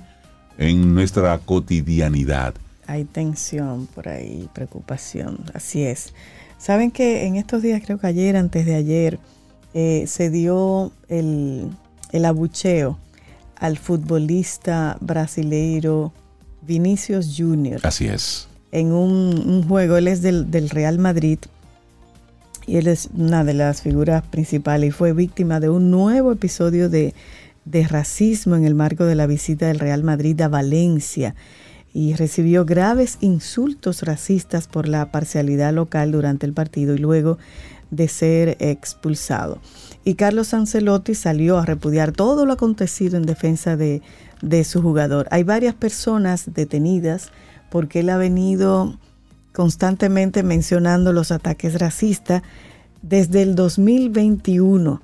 en 0.58 0.94
nuestra 0.94 1.38
cotidianidad. 1.38 2.54
Hay 2.86 3.04
tensión 3.04 3.86
por 3.86 4.08
ahí, 4.08 4.48
preocupación, 4.52 5.38
así 5.54 5.82
es. 5.82 6.12
Saben 6.58 6.90
que 6.90 7.26
en 7.26 7.36
estos 7.36 7.62
días, 7.62 7.82
creo 7.84 7.98
que 7.98 8.06
ayer, 8.06 8.36
antes 8.36 8.66
de 8.66 8.74
ayer, 8.74 9.18
eh, 9.74 10.04
se 10.06 10.30
dio 10.30 10.92
el, 11.08 11.70
abucheo 12.24 12.98
al 13.56 13.78
futbolista 13.78 14.98
brasileiro 15.00 16.12
Vinicius 16.60 17.34
Junior. 17.36 17.80
Así 17.82 18.06
es. 18.06 18.48
En 18.70 18.92
un, 18.92 19.66
juego, 19.66 19.96
él 19.96 20.08
es 20.08 20.22
del, 20.22 20.50
del 20.50 20.70
Real 20.70 20.98
Madrid 20.98 21.38
y 22.66 22.76
él 22.76 22.86
es 22.86 23.08
una 23.16 23.44
de 23.44 23.54
las 23.54 23.82
figuras 23.82 24.22
principales 24.22 24.88
y 24.88 24.92
fue 24.92 25.12
víctima 25.12 25.60
de 25.60 25.68
un 25.68 25.90
nuevo 25.90 26.32
episodio 26.32 26.88
de, 26.88 27.14
racismo 27.88 28.56
en 28.56 28.64
el 28.64 28.74
marco 28.74 29.04
de 29.04 29.14
la 29.14 29.26
visita 29.26 29.66
del 29.66 29.78
Real 29.78 30.02
Madrid 30.02 30.40
a 30.40 30.48
Valencia 30.48 31.34
y 31.92 32.14
recibió 32.14 32.64
graves 32.64 33.18
insultos 33.20 34.02
racistas 34.02 34.66
por 34.66 34.88
la 34.88 35.10
parcialidad 35.10 35.72
local 35.72 36.12
durante 36.12 36.46
el 36.46 36.54
partido 36.54 36.94
y 36.94 36.98
luego 36.98 37.38
de 37.90 38.08
ser 38.08 38.56
expulsado. 38.60 39.60
Y 40.02 40.14
Carlos 40.14 40.54
Ancelotti 40.54 41.14
salió 41.14 41.58
a 41.58 41.66
repudiar 41.66 42.12
todo 42.12 42.46
lo 42.46 42.54
acontecido 42.54 43.18
en 43.18 43.24
defensa 43.24 43.76
de, 43.76 44.00
de 44.40 44.64
su 44.64 44.80
jugador. 44.80 45.28
Hay 45.30 45.42
varias 45.42 45.74
personas 45.74 46.54
detenidas 46.54 47.30
porque 47.70 48.00
él 48.00 48.10
ha 48.10 48.16
venido 48.16 48.98
constantemente 49.52 50.42
mencionando 50.42 51.12
los 51.12 51.30
ataques 51.30 51.78
racistas 51.78 52.42
desde 53.02 53.42
el 53.42 53.54
2021 53.54 55.02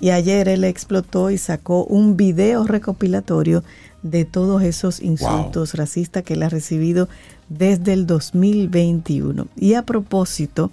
Y 0.00 0.10
ayer 0.10 0.48
él 0.48 0.64
explotó 0.64 1.30
y 1.30 1.38
sacó 1.38 1.84
un 1.84 2.16
video 2.16 2.64
recopilatorio 2.64 3.62
de 4.02 4.24
todos 4.24 4.62
esos 4.62 5.00
insultos 5.00 5.74
racistas 5.74 6.22
que 6.24 6.34
él 6.34 6.42
ha 6.42 6.48
recibido 6.48 7.08
desde 7.48 7.94
el 7.94 8.06
2021. 8.06 9.46
Y 9.56 9.74
a 9.74 9.82
propósito, 9.82 10.70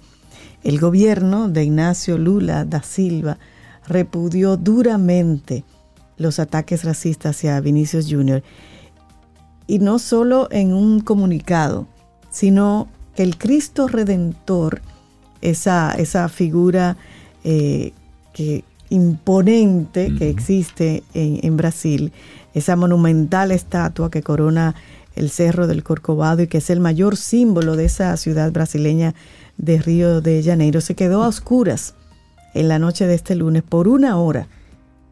el 0.64 0.78
gobierno 0.78 1.48
de 1.48 1.64
Ignacio 1.64 2.18
Lula 2.18 2.64
da 2.64 2.82
Silva 2.82 3.38
repudió 3.86 4.56
duramente 4.56 5.64
los 6.18 6.38
ataques 6.38 6.84
racistas 6.84 7.36
hacia 7.36 7.60
Vinicius 7.60 8.06
Jr. 8.10 8.42
Y 9.66 9.78
no 9.78 9.98
solo 9.98 10.48
en 10.50 10.74
un 10.74 11.00
comunicado, 11.00 11.86
sino 12.30 12.88
que 13.14 13.22
el 13.22 13.36
Cristo 13.36 13.88
Redentor, 13.88 14.80
esa, 15.40 15.92
esa 15.94 16.28
figura 16.28 16.96
eh, 17.44 17.92
que, 18.32 18.64
imponente 18.90 20.14
que 20.18 20.28
existe 20.28 21.02
en, 21.14 21.40
en, 21.42 21.56
Brasil, 21.56 22.12
esa 22.54 22.76
monumental 22.76 23.50
estatua 23.50 24.10
que 24.10 24.22
corona 24.22 24.74
el 25.16 25.30
Cerro 25.30 25.66
del 25.66 25.82
Corcovado 25.82 26.42
y 26.42 26.46
que 26.46 26.58
es 26.58 26.70
el 26.70 26.80
mayor 26.80 27.16
símbolo 27.16 27.76
de 27.76 27.86
esa 27.86 28.16
ciudad 28.16 28.52
brasileña 28.52 29.14
de 29.56 29.78
Río 29.78 30.20
de 30.20 30.42
Janeiro, 30.42 30.80
se 30.80 30.94
quedó 30.94 31.22
a 31.22 31.28
oscuras 31.28 31.94
en 32.54 32.68
la 32.68 32.78
noche 32.78 33.06
de 33.06 33.14
este 33.14 33.34
lunes 33.34 33.62
por 33.62 33.88
una 33.88 34.18
hora 34.18 34.48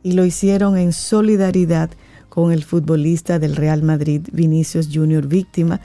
y 0.02 0.12
lo 0.12 0.24
hicieron 0.24 0.76
en 0.76 0.92
solidaridad 0.92 1.90
con 2.28 2.52
el 2.52 2.64
futbolista 2.64 3.38
del 3.38 3.56
Real 3.56 3.82
Madrid, 3.82 4.22
Vinicius 4.32 4.88
Junior, 4.92 5.26
víctima, 5.26 5.80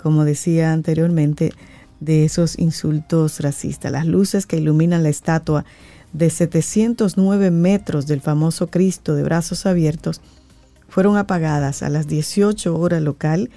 como 0.00 0.24
decía 0.24 0.72
anteriormente, 0.72 1.52
de 2.00 2.24
esos 2.24 2.58
insultos 2.58 3.40
racistas. 3.40 3.92
Las 3.92 4.06
luces 4.06 4.46
que 4.46 4.56
iluminan 4.56 5.02
la 5.02 5.08
estatua 5.08 5.64
de 6.12 6.30
709 6.30 7.50
metros 7.50 8.06
del 8.06 8.20
famoso 8.20 8.68
Cristo 8.68 9.14
de 9.14 9.22
brazos 9.22 9.66
abiertos 9.66 10.20
fueron 10.88 11.16
apagadas 11.16 11.82
a 11.82 11.88
las 11.88 12.06
18 12.06 12.76
horas 12.78 13.02
local 13.02 13.50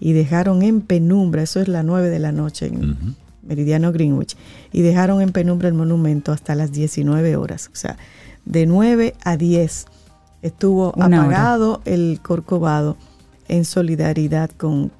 y 0.00 0.12
dejaron 0.12 0.62
en 0.62 0.80
penumbra, 0.80 1.42
eso 1.42 1.60
es 1.60 1.68
la 1.68 1.82
9 1.82 2.08
de 2.08 2.18
la 2.18 2.32
noche 2.32 2.66
en 2.66 3.16
Meridiano 3.42 3.92
Greenwich, 3.92 4.36
y 4.72 4.82
dejaron 4.82 5.20
en 5.20 5.32
penumbra 5.32 5.68
el 5.68 5.74
monumento 5.74 6.32
hasta 6.32 6.54
las 6.54 6.72
19 6.72 7.36
horas. 7.36 7.68
O 7.72 7.76
sea, 7.76 7.96
de 8.44 8.66
9 8.66 9.14
a 9.24 9.36
10 9.36 9.86
estuvo 10.42 10.88
apagado 10.88 11.82
el 11.84 12.20
Corcovado 12.22 12.96
en 13.48 13.64
solidaridad 13.64 14.50
con, 14.50 14.92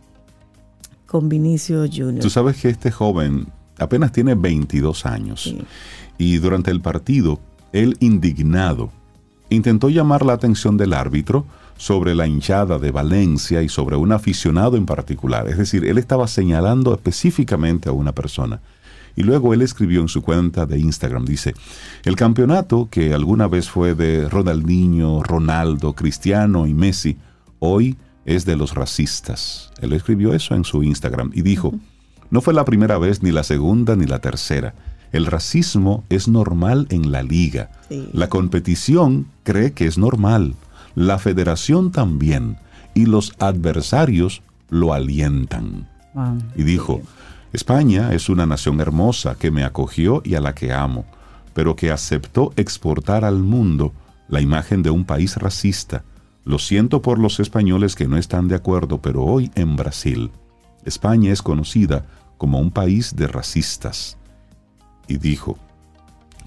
con 1.09 1.29
Vinicio 1.29 1.87
Junior. 1.91 2.21
Tú 2.21 2.29
sabes 2.29 2.61
que 2.61 2.69
este 2.69 2.91
joven 2.91 3.49
apenas 3.79 4.13
tiene 4.13 4.35
22 4.35 5.07
años 5.07 5.55
y 6.19 6.37
durante 6.37 6.71
el 6.71 6.83
partido, 6.83 7.41
él 7.73 7.97
indignado, 8.01 8.93
intentó 9.49 9.89
llamar 9.89 10.25
la 10.25 10.35
atención 10.35 10.77
del 10.77 10.93
árbitro 10.93 11.47
sobre 11.79 12.15
la 12.15 12.27
hinchada 12.27 12.79
de 12.79 12.91
Valencia 12.91 13.63
y 13.63 13.71
sobre 13.71 13.97
un 13.97 14.13
aficionado 14.13 14.77
en 14.77 14.85
particular. 14.85 15.49
Es 15.49 15.57
decir, 15.57 15.87
él 15.87 15.97
estaba 15.97 16.29
señalando 16.29 16.93
específicamente 16.93 17.89
a 17.89 17.93
una 17.93 18.13
persona. 18.13 18.61
Y 19.17 19.23
luego 19.23 19.55
él 19.55 19.63
escribió 19.63 20.03
en 20.03 20.09
su 20.09 20.21
cuenta 20.21 20.67
de 20.67 20.79
Instagram, 20.79 21.25
dice, 21.25 21.55
el 22.05 22.17
campeonato 22.17 22.89
que 22.91 23.15
alguna 23.15 23.49
vez 23.49 23.71
fue 23.71 23.95
de 23.95 24.29
Ronaldinho, 24.29 25.23
Ronaldo, 25.23 25.95
Cristiano 25.95 26.67
y 26.67 26.75
Messi, 26.75 27.17
hoy 27.61 27.97
es 28.29 28.45
de 28.45 28.57
los 28.57 28.75
racistas. 28.75 29.71
Él 29.81 29.93
escribió 29.93 30.35
eso 30.35 30.55
en 30.55 30.65
su 30.65 30.83
Instagram 30.83 31.31
y 31.35 31.43
dijo, 31.43 31.75
no 32.31 32.41
fue 32.41 32.55
la 32.55 32.65
primera 32.65 32.99
vez, 32.99 33.23
ni 33.23 33.31
la 33.31 33.43
segunda, 33.43 33.97
ni 33.97 34.07
la 34.07 34.21
tercera. 34.21 34.75
El 35.13 35.27
racismo 35.27 36.05
es 36.11 36.29
normal 36.29 36.87
en 36.91 37.11
la 37.11 37.23
liga. 37.23 37.71
La 38.13 38.29
competición 38.29 39.27
cree 39.45 39.73
que 39.73 39.87
es 39.87 39.97
normal 39.97 40.55
la 40.99 41.19
federación 41.19 41.93
también, 41.93 42.57
y 42.93 43.07
los 43.07 43.33
adversarios 43.39 44.43
lo 44.69 44.93
alientan. 44.93 45.89
y 46.57 46.65
dijo, 46.65 47.01
España 47.53 48.13
es 48.13 48.29
una 48.29 48.47
nación 48.47 48.81
hermosa 48.81 49.37
que 49.37 49.53
me 49.53 49.63
acogió 49.63 50.21
y 50.25 50.35
a 50.35 50.41
la 50.41 50.57
que 50.57 50.73
amo, 50.73 51.05
pero 51.55 51.77
que 51.77 51.93
aceptó 51.93 52.53
exportar 52.57 53.25
al 53.25 53.39
mundo 53.39 53.93
la 54.29 54.41
imagen 54.41 54.83
de 54.83 54.91
un 54.91 55.05
país 55.05 55.37
racista. 55.37 56.03
Lo 56.45 56.59
siento 56.59 57.03
por 57.03 57.19
los 57.19 57.41
españoles 57.41 57.95
que 57.95 58.09
no 58.09 58.17
están 58.17 58.49
de 58.49 58.55
acuerdo, 58.55 59.03
pero 59.03 59.25
hoy 59.25 59.51
en 59.55 59.77
Brasil, 59.77 60.31
España 60.85 61.33
es 61.33 61.43
conocida 61.43 62.07
como 62.39 62.61
un 62.61 62.71
país 62.71 63.17
de 63.17 63.27
racistas. 63.27 64.17
Y 65.07 65.19
dijo, 65.19 65.59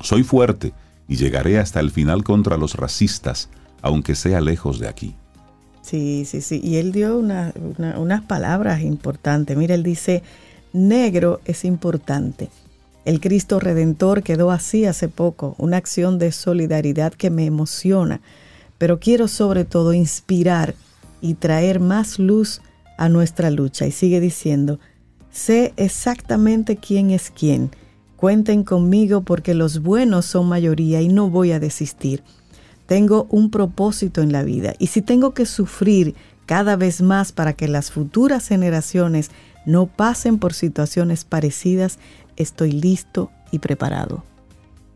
soy 0.01 0.23
fuerte 0.23 0.73
y 1.07 1.17
llegaré 1.17 1.59
hasta 1.59 1.79
el 1.79 1.91
final 1.91 2.23
contra 2.23 2.57
los 2.57 2.75
racistas, 2.75 3.49
aunque 3.81 4.15
sea 4.15 4.41
lejos 4.41 4.79
de 4.79 4.87
aquí. 4.87 5.15
Sí, 5.81 6.25
sí, 6.25 6.41
sí. 6.41 6.61
Y 6.63 6.77
él 6.77 6.91
dio 6.91 7.17
unas 7.17 8.21
palabras 8.27 8.81
importantes. 8.81 9.57
Mira, 9.57 9.75
él 9.75 9.83
dice, 9.83 10.23
negro 10.73 11.41
es 11.45 11.65
importante. 11.65 12.49
El 13.03 13.19
Cristo 13.19 13.59
Redentor 13.59 14.21
quedó 14.21 14.51
así 14.51 14.85
hace 14.85 15.09
poco, 15.09 15.55
una 15.57 15.77
acción 15.77 16.19
de 16.19 16.31
solidaridad 16.31 17.13
que 17.13 17.31
me 17.31 17.45
emociona, 17.45 18.21
pero 18.81 18.99
quiero 18.99 19.27
sobre 19.27 19.63
todo 19.63 19.93
inspirar 19.93 20.73
y 21.21 21.35
traer 21.35 21.79
más 21.79 22.17
luz 22.17 22.63
a 22.97 23.09
nuestra 23.09 23.51
lucha. 23.51 23.85
Y 23.85 23.91
sigue 23.91 24.19
diciendo, 24.19 24.79
sé 25.29 25.75
exactamente 25.77 26.77
quién 26.77 27.11
es 27.11 27.29
quién. 27.29 27.69
Cuenten 28.15 28.63
conmigo 28.63 29.21
porque 29.21 29.53
los 29.53 29.83
buenos 29.83 30.25
son 30.25 30.49
mayoría 30.49 30.99
y 30.99 31.09
no 31.09 31.29
voy 31.29 31.51
a 31.51 31.59
desistir 31.59 32.23
tengo 32.87 33.25
un 33.29 33.51
propósito 33.51 34.21
en 34.21 34.33
la 34.33 34.43
vida 34.43 34.73
y 34.77 34.87
si 34.87 35.01
tengo 35.01 35.33
que 35.33 35.45
sufrir 35.45 36.13
cada 36.45 36.75
vez 36.75 37.01
más 37.01 37.31
para 37.31 37.53
que 37.53 37.69
las 37.69 37.89
futuras 37.89 38.49
generaciones 38.49 39.31
no 39.65 39.87
pasen 39.87 40.39
por 40.39 40.53
situaciones 40.53 41.23
parecidas, 41.23 41.99
estoy 42.35 42.73
listo 42.73 43.31
y 43.49 43.59
preparado. 43.59 44.25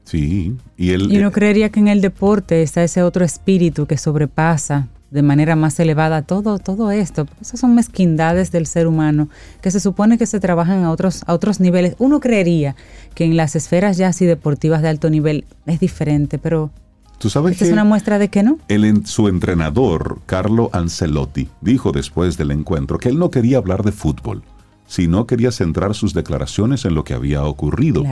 Sí, 0.06 0.56
y 0.78 0.92
él... 0.92 1.12
Y 1.12 1.18
no 1.18 1.32
creería 1.32 1.70
que 1.70 1.80
en 1.80 1.88
el 1.88 2.00
deporte 2.00 2.62
está 2.62 2.84
ese 2.84 3.04
otro 3.04 3.26
espíritu 3.26 3.88
que 3.88 3.98
sobrepasa 3.98 4.88
de 5.12 5.22
manera 5.22 5.56
más 5.56 5.80
elevada 5.80 6.22
todo, 6.22 6.60
todo 6.60 6.92
esto. 6.92 7.28
Esas 7.42 7.60
son 7.60 7.76
mezquindades 7.76 8.52
del 8.52 8.66
ser 8.66 8.88
humano 8.88 9.30
que 9.62 9.72
se 9.72 9.80
supone 9.80 10.18
que 10.18 10.26
se 10.26 10.40
trabajan 10.40 10.84
a 10.84 10.92
otros, 10.92 11.24
a 11.26 11.34
otros 11.34 11.60
niveles. 11.60 11.96
Uno 12.00 12.20
creería 12.20 12.76
que 13.14 13.26
en 13.26 13.38
las 13.38 13.56
esferas 13.56 13.98
ya 13.98 14.10
así 14.10 14.26
deportivas 14.26 14.82
de 14.82 14.90
alto 14.90 15.10
nivel 15.10 15.46
es 15.66 15.80
diferente, 15.80 16.38
pero 16.38 16.72
¿Tú 17.18 17.30
sabes 17.30 17.62
es 17.62 17.72
una 17.72 17.86
muestra 17.86 18.20
de 18.20 18.28
que 18.28 18.44
no? 18.44 18.60
El, 18.68 19.06
su 19.06 19.28
entrenador, 19.30 20.20
Carlo 20.26 20.70
Ancelotti, 20.74 21.48
dijo 21.62 21.92
después 21.92 22.38
del 22.38 22.52
encuentro 22.52 22.98
que 22.98 23.10
él 23.10 23.18
no 23.18 23.32
quería 23.32 23.58
hablar 23.58 23.84
de 23.84 23.94
fútbol, 23.94 24.44
sino 24.86 25.26
quería 25.26 25.52
centrar 25.52 25.96
sus 25.96 26.14
declaraciones 26.14 26.84
en 26.84 26.94
lo 26.94 27.04
que 27.04 27.14
había 27.14 27.44
ocurrido. 27.44 28.04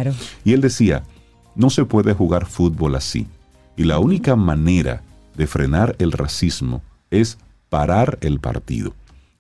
Y 0.46 0.54
él 0.54 0.62
decía, 0.62 1.04
no 1.56 1.70
se 1.70 1.86
puede 1.86 2.14
jugar 2.14 2.46
fútbol 2.46 2.96
así. 2.96 3.28
Y 3.76 3.84
la 3.84 4.00
única 4.00 4.36
manera 4.36 5.02
de 5.36 5.48
frenar 5.48 5.96
el 6.00 6.12
racismo 6.12 6.82
es 7.12 7.38
parar 7.70 8.18
el 8.22 8.40
partido. 8.40 8.94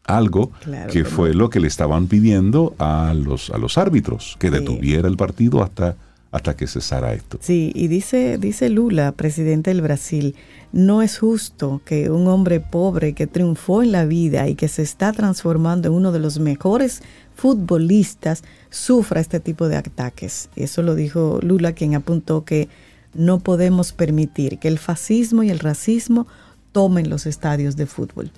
Algo 0.05 0.51
que 0.91 1.05
fue 1.05 1.33
lo 1.33 1.49
que 1.49 1.59
le 1.59 1.67
estaban 1.67 2.07
pidiendo 2.07 2.75
a 2.77 3.13
los, 3.15 3.49
a 3.51 3.57
los 3.57 3.77
árbitros, 3.77 4.35
que 4.37 4.51
detuviera 4.51 5.07
el 5.07 5.15
partido 5.15 5.63
hasta 5.63 5.95
hasta 6.33 6.55
que 6.55 6.65
cesara 6.65 7.13
esto. 7.13 7.37
Sí, 7.41 7.71
y 7.75 7.87
dice, 7.87 8.39
dice 8.39 8.67
Lula, 8.69 9.11
presidente 9.11 9.69
del 9.69 9.83
Brasil, 9.83 10.35
no 10.71 11.03
es 11.03 11.19
justo 11.19 11.83
que 11.85 12.09
un 12.09 12.27
hombre 12.27 12.59
pobre 12.59 13.13
que 13.13 13.27
triunfó 13.27 13.83
en 13.83 13.91
la 13.91 14.05
vida 14.05 14.47
y 14.47 14.55
que 14.55 14.67
se 14.67 14.81
está 14.81 15.13
transformando 15.13 15.89
en 15.89 15.93
uno 15.93 16.11
de 16.11 16.17
los 16.17 16.39
mejores 16.39 17.03
futbolistas 17.35 18.43
sufra 18.73 19.21
este 19.21 19.39
tipo 19.39 19.69
de 19.69 19.77
ataques. 19.77 20.49
Eso 20.55 20.81
lo 20.81 20.95
dijo 20.95 21.39
Lula, 21.41 21.73
quien 21.73 21.95
apuntó 21.95 22.43
que 22.43 22.69
no 23.13 23.39
podemos 23.39 23.93
permitir 23.93 24.57
que 24.57 24.67
el 24.67 24.79
fascismo 24.79 25.43
y 25.43 25.51
el 25.51 25.59
racismo 25.59 26.27
tomen 26.71 27.09
los 27.09 27.27
estadios 27.27 27.75
de 27.75 27.85
fútbol. 27.85 28.31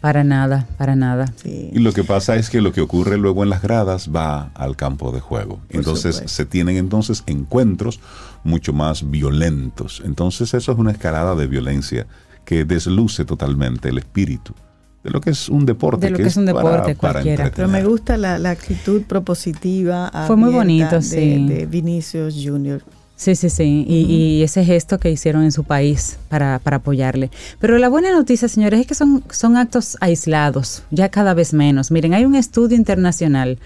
Para 0.00 0.24
nada, 0.24 0.68
para 0.78 0.96
nada. 0.96 1.32
Y 1.44 1.78
lo 1.78 1.92
que 1.92 2.04
pasa 2.04 2.36
es 2.36 2.48
que 2.48 2.60
lo 2.60 2.72
que 2.72 2.80
ocurre 2.80 3.18
luego 3.18 3.42
en 3.42 3.50
las 3.50 3.62
gradas 3.62 4.10
va 4.14 4.50
al 4.54 4.76
campo 4.76 5.12
de 5.12 5.20
juego. 5.20 5.60
entonces 5.68 6.22
se 6.26 6.44
tienen 6.44 6.76
entonces 6.76 7.24
encuentros 7.26 8.00
mucho 8.44 8.72
más 8.72 9.10
violentos. 9.10 10.00
Entonces 10.04 10.54
eso 10.54 10.72
es 10.72 10.78
una 10.78 10.92
escalada 10.92 11.34
de 11.34 11.46
violencia 11.46 12.06
que 12.44 12.64
desluce 12.64 13.24
totalmente 13.24 13.88
el 13.88 13.98
espíritu 13.98 14.54
de 15.02 15.10
lo 15.10 15.20
que 15.20 15.30
es 15.30 15.48
un 15.48 15.66
deporte. 15.66 16.06
De 16.06 16.10
lo 16.10 16.18
que, 16.18 16.24
es 16.24 16.36
un 16.36 16.46
deporte 16.46 16.94
para, 16.94 17.12
cualquiera. 17.12 17.50
Pero 17.54 17.68
me 17.68 17.84
gusta 17.84 18.16
la, 18.16 18.36
actitud 18.50 19.02
propositiva. 19.02 20.10
Fue 20.26 20.36
muy 20.36 20.52
bonito, 20.52 20.96
de, 20.96 21.02
sí. 21.02 21.46
De 21.46 21.66
Vinicius 21.66 22.36
Jr. 22.42 22.82
Sí, 23.16 23.36
sí, 23.36 23.50
sí. 23.50 23.84
Y, 23.86 24.42
ese 24.42 24.64
gesto 24.64 24.98
que 24.98 25.10
hicieron 25.10 25.44
en 25.44 25.52
su 25.52 25.62
país 25.64 26.18
para, 26.28 26.60
apoyarle. 26.64 27.30
Pero 27.60 27.78
la 27.78 27.88
buena 27.88 28.10
noticia, 28.12 28.48
señores, 28.48 28.80
es 28.80 28.86
que 28.86 28.94
son, 28.94 29.22
son 29.30 29.56
actos 29.56 29.96
aislados, 30.00 30.82
ya 30.90 31.08
cada 31.08 31.32
vez 31.32 31.52
menos. 31.52 31.90
Miren, 31.90 32.14
hay 32.14 32.24
un 32.24 32.34
estudio 32.34 32.76
internacional 32.76 33.58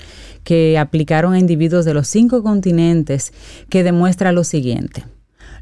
que 0.45 0.79
aplicaron 0.79 1.33
a 1.33 1.39
individuos 1.39 1.85
de 1.85 1.95
los 1.95 2.07
cinco 2.07 2.43
continentes 2.43 3.33
que 3.71 3.83
demuestra 3.83 4.33
lo 4.33 4.45
siguiente. 4.45 5.05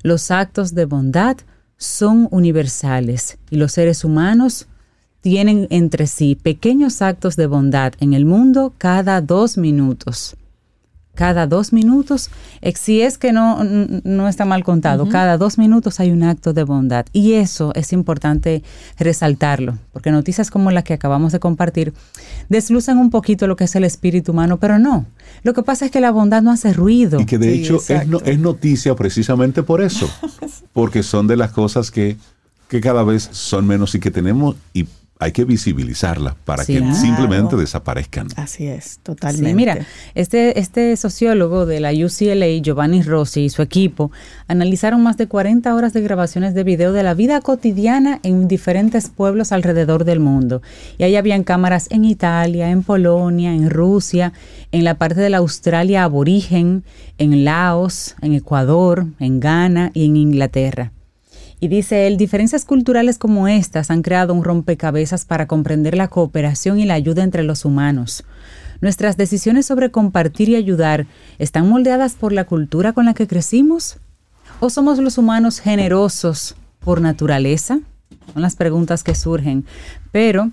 Los 0.02 0.30
actos 0.30 0.74
de 0.74 0.86
bondad 0.86 1.36
son 1.76 2.28
universales 2.30 3.38
y 3.50 3.56
los 3.56 3.72
seres 3.72 4.04
humanos 4.04 4.66
tienen 5.24 5.68
entre 5.70 6.06
sí 6.06 6.34
pequeños 6.34 7.00
actos 7.00 7.34
de 7.34 7.46
bondad 7.46 7.94
en 7.98 8.12
el 8.12 8.26
mundo 8.26 8.74
cada 8.76 9.22
dos 9.22 9.56
minutos. 9.56 10.36
Cada 11.14 11.46
dos 11.46 11.72
minutos, 11.72 12.28
eh, 12.60 12.74
si 12.76 13.00
es 13.00 13.16
que 13.16 13.32
no, 13.32 13.64
no 13.64 14.28
está 14.28 14.44
mal 14.44 14.64
contado, 14.64 15.08
cada 15.08 15.38
dos 15.38 15.56
minutos 15.56 15.98
hay 15.98 16.10
un 16.10 16.24
acto 16.24 16.52
de 16.52 16.64
bondad. 16.64 17.06
Y 17.14 17.34
eso 17.34 17.72
es 17.74 17.94
importante 17.94 18.62
resaltarlo, 18.98 19.78
porque 19.94 20.10
noticias 20.10 20.50
como 20.50 20.70
la 20.70 20.84
que 20.84 20.92
acabamos 20.92 21.32
de 21.32 21.40
compartir 21.40 21.94
deslucen 22.50 22.98
un 22.98 23.08
poquito 23.08 23.46
lo 23.46 23.56
que 23.56 23.64
es 23.64 23.74
el 23.76 23.84
espíritu 23.84 24.32
humano, 24.32 24.58
pero 24.58 24.78
no. 24.78 25.06
Lo 25.42 25.54
que 25.54 25.62
pasa 25.62 25.86
es 25.86 25.90
que 25.90 26.00
la 26.00 26.10
bondad 26.10 26.42
no 26.42 26.50
hace 26.50 26.74
ruido. 26.74 27.18
Y 27.18 27.24
que 27.24 27.38
de 27.38 27.54
hecho 27.54 27.80
es, 27.88 28.06
no, 28.06 28.20
es 28.26 28.38
noticia 28.38 28.94
precisamente 28.94 29.62
por 29.62 29.80
eso, 29.80 30.06
porque 30.74 31.02
son 31.02 31.28
de 31.28 31.38
las 31.38 31.50
cosas 31.52 31.90
que, 31.90 32.18
que 32.68 32.82
cada 32.82 33.04
vez 33.04 33.26
son 33.32 33.66
menos 33.66 33.94
y 33.94 34.00
que 34.00 34.10
tenemos 34.10 34.56
y 34.74 34.86
hay 35.24 35.32
que 35.32 35.46
visibilizarlas 35.46 36.34
para 36.44 36.66
que 36.66 36.82
simplemente 36.92 37.56
desaparezcan. 37.56 38.28
Así 38.36 38.66
es, 38.66 38.98
totalmente. 39.02 39.54
mira, 39.54 39.78
este, 40.14 40.58
este 40.60 40.94
sociólogo 40.98 41.64
de 41.64 41.80
la 41.80 41.92
UCLA, 41.92 42.46
Giovanni 42.60 43.00
Rossi 43.00 43.44
y 43.44 43.48
su 43.48 43.62
equipo, 43.62 44.12
analizaron 44.48 45.02
más 45.02 45.16
de 45.16 45.26
40 45.26 45.74
horas 45.74 45.94
de 45.94 46.02
grabaciones 46.02 46.52
de 46.52 46.62
video 46.62 46.92
de 46.92 47.02
la 47.02 47.14
vida 47.14 47.40
cotidiana 47.40 48.20
en 48.22 48.48
diferentes 48.48 49.08
pueblos 49.08 49.50
alrededor 49.52 50.04
del 50.04 50.20
mundo. 50.20 50.60
Y 50.98 51.04
ahí 51.04 51.16
habían 51.16 51.42
cámaras 51.42 51.86
en 51.90 52.04
Italia, 52.04 52.70
en 52.70 52.82
Polonia, 52.82 53.54
en 53.54 53.70
Rusia, 53.70 54.34
en 54.72 54.84
la 54.84 54.96
parte 54.96 55.22
de 55.22 55.30
la 55.30 55.38
Australia 55.38 56.04
aborigen, 56.04 56.84
en 57.16 57.46
Laos, 57.46 58.14
en 58.20 58.34
Ecuador, 58.34 59.06
en 59.20 59.40
Ghana 59.40 59.90
y 59.94 60.04
en 60.04 60.16
Inglaterra. 60.16 60.92
Y 61.64 61.68
dice 61.68 62.06
él, 62.06 62.18
diferencias 62.18 62.66
culturales 62.66 63.16
como 63.16 63.48
estas 63.48 63.90
han 63.90 64.02
creado 64.02 64.34
un 64.34 64.44
rompecabezas 64.44 65.24
para 65.24 65.46
comprender 65.46 65.96
la 65.96 66.08
cooperación 66.08 66.78
y 66.78 66.84
la 66.84 66.92
ayuda 66.92 67.22
entre 67.22 67.42
los 67.42 67.64
humanos. 67.64 68.22
Nuestras 68.82 69.16
decisiones 69.16 69.64
sobre 69.64 69.90
compartir 69.90 70.50
y 70.50 70.56
ayudar 70.56 71.06
están 71.38 71.66
moldeadas 71.66 72.16
por 72.16 72.34
la 72.34 72.44
cultura 72.44 72.92
con 72.92 73.06
la 73.06 73.14
que 73.14 73.26
crecimos. 73.26 73.96
¿O 74.60 74.68
somos 74.68 74.98
los 74.98 75.16
humanos 75.16 75.58
generosos 75.58 76.54
por 76.80 77.00
naturaleza? 77.00 77.80
Son 78.34 78.42
las 78.42 78.56
preguntas 78.56 79.02
que 79.02 79.14
surgen. 79.14 79.64
Pero 80.12 80.50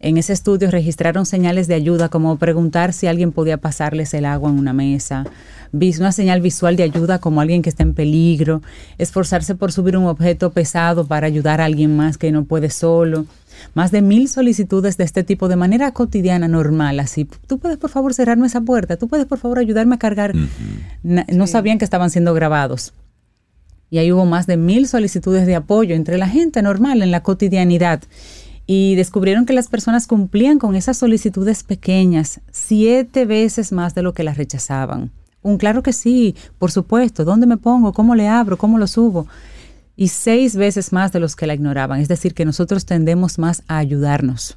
en 0.00 0.16
ese 0.16 0.32
estudio 0.32 0.70
registraron 0.70 1.26
señales 1.26 1.68
de 1.68 1.74
ayuda 1.74 2.08
como 2.08 2.36
preguntar 2.38 2.94
si 2.94 3.06
alguien 3.06 3.32
podía 3.32 3.58
pasarles 3.58 4.14
el 4.14 4.24
agua 4.24 4.50
en 4.50 4.58
una 4.58 4.72
mesa, 4.72 5.26
una 5.72 6.12
señal 6.12 6.40
visual 6.40 6.76
de 6.76 6.84
ayuda 6.84 7.18
como 7.18 7.42
alguien 7.42 7.60
que 7.60 7.68
está 7.68 7.82
en 7.82 7.92
peligro, 7.92 8.62
esforzarse 8.96 9.54
por 9.54 9.72
subir 9.72 9.98
un 9.98 10.06
objeto 10.06 10.50
pesado 10.52 11.06
para 11.06 11.26
ayudar 11.26 11.60
a 11.60 11.66
alguien 11.66 11.96
más 11.96 12.16
que 12.16 12.32
no 12.32 12.44
puede 12.44 12.70
solo. 12.70 13.26
Más 13.74 13.90
de 13.90 14.00
mil 14.00 14.28
solicitudes 14.28 14.96
de 14.96 15.04
este 15.04 15.22
tipo 15.22 15.48
de 15.48 15.56
manera 15.56 15.92
cotidiana, 15.92 16.48
normal, 16.48 16.98
así. 16.98 17.28
Tú 17.46 17.58
puedes 17.58 17.76
por 17.76 17.90
favor 17.90 18.14
cerrarme 18.14 18.46
esa 18.46 18.62
puerta, 18.62 18.96
tú 18.96 19.06
puedes 19.06 19.26
por 19.26 19.38
favor 19.38 19.58
ayudarme 19.58 19.96
a 19.96 19.98
cargar. 19.98 20.32
No 21.02 21.46
sabían 21.46 21.78
que 21.78 21.84
estaban 21.84 22.08
siendo 22.08 22.32
grabados. 22.32 22.94
Y 23.90 23.98
ahí 23.98 24.12
hubo 24.12 24.24
más 24.24 24.46
de 24.46 24.56
mil 24.56 24.88
solicitudes 24.88 25.46
de 25.46 25.56
apoyo 25.56 25.94
entre 25.94 26.16
la 26.16 26.28
gente 26.28 26.62
normal 26.62 27.02
en 27.02 27.10
la 27.10 27.22
cotidianidad 27.22 28.00
y 28.72 28.94
descubrieron 28.94 29.46
que 29.46 29.52
las 29.52 29.66
personas 29.66 30.06
cumplían 30.06 30.60
con 30.60 30.76
esas 30.76 30.96
solicitudes 30.96 31.64
pequeñas 31.64 32.40
siete 32.52 33.24
veces 33.26 33.72
más 33.72 33.96
de 33.96 34.02
lo 34.02 34.14
que 34.14 34.22
las 34.22 34.36
rechazaban. 34.36 35.10
Un 35.42 35.58
claro 35.58 35.82
que 35.82 35.92
sí, 35.92 36.36
por 36.56 36.70
supuesto, 36.70 37.24
¿dónde 37.24 37.48
me 37.48 37.56
pongo? 37.56 37.92
¿Cómo 37.92 38.14
le 38.14 38.28
abro? 38.28 38.58
¿Cómo 38.58 38.78
lo 38.78 38.86
subo? 38.86 39.26
Y 39.96 40.06
seis 40.06 40.54
veces 40.54 40.92
más 40.92 41.10
de 41.10 41.18
los 41.18 41.34
que 41.34 41.48
la 41.48 41.54
ignoraban. 41.54 41.98
Es 41.98 42.06
decir, 42.06 42.32
que 42.32 42.44
nosotros 42.44 42.86
tendemos 42.86 43.40
más 43.40 43.64
a 43.66 43.78
ayudarnos 43.78 44.56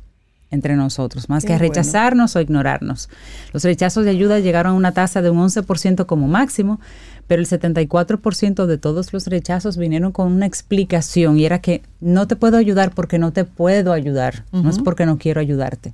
entre 0.51 0.75
nosotros, 0.75 1.27
más 1.27 1.43
que 1.43 1.53
a 1.53 1.57
rechazarnos 1.57 2.35
o 2.35 2.39
ignorarnos. 2.39 3.09
Los 3.51 3.63
rechazos 3.63 4.05
de 4.05 4.11
ayuda 4.11 4.37
llegaron 4.39 4.73
a 4.73 4.75
una 4.75 4.91
tasa 4.91 5.23
de 5.23 5.31
un 5.31 5.39
11% 5.39 6.05
como 6.05 6.27
máximo, 6.27 6.79
pero 7.27 7.41
el 7.41 7.47
74% 7.47 8.65
de 8.65 8.77
todos 8.77 9.13
los 9.13 9.27
rechazos 9.27 9.77
vinieron 9.77 10.11
con 10.11 10.31
una 10.31 10.45
explicación 10.45 11.37
y 11.37 11.45
era 11.45 11.59
que 11.59 11.83
no 11.99 12.27
te 12.27 12.35
puedo 12.35 12.57
ayudar 12.57 12.93
porque 12.93 13.19
no 13.19 13.31
te 13.31 13.45
puedo 13.45 13.93
ayudar, 13.93 14.45
no 14.51 14.69
es 14.69 14.79
porque 14.79 15.05
no 15.05 15.17
quiero 15.17 15.41
ayudarte. 15.41 15.93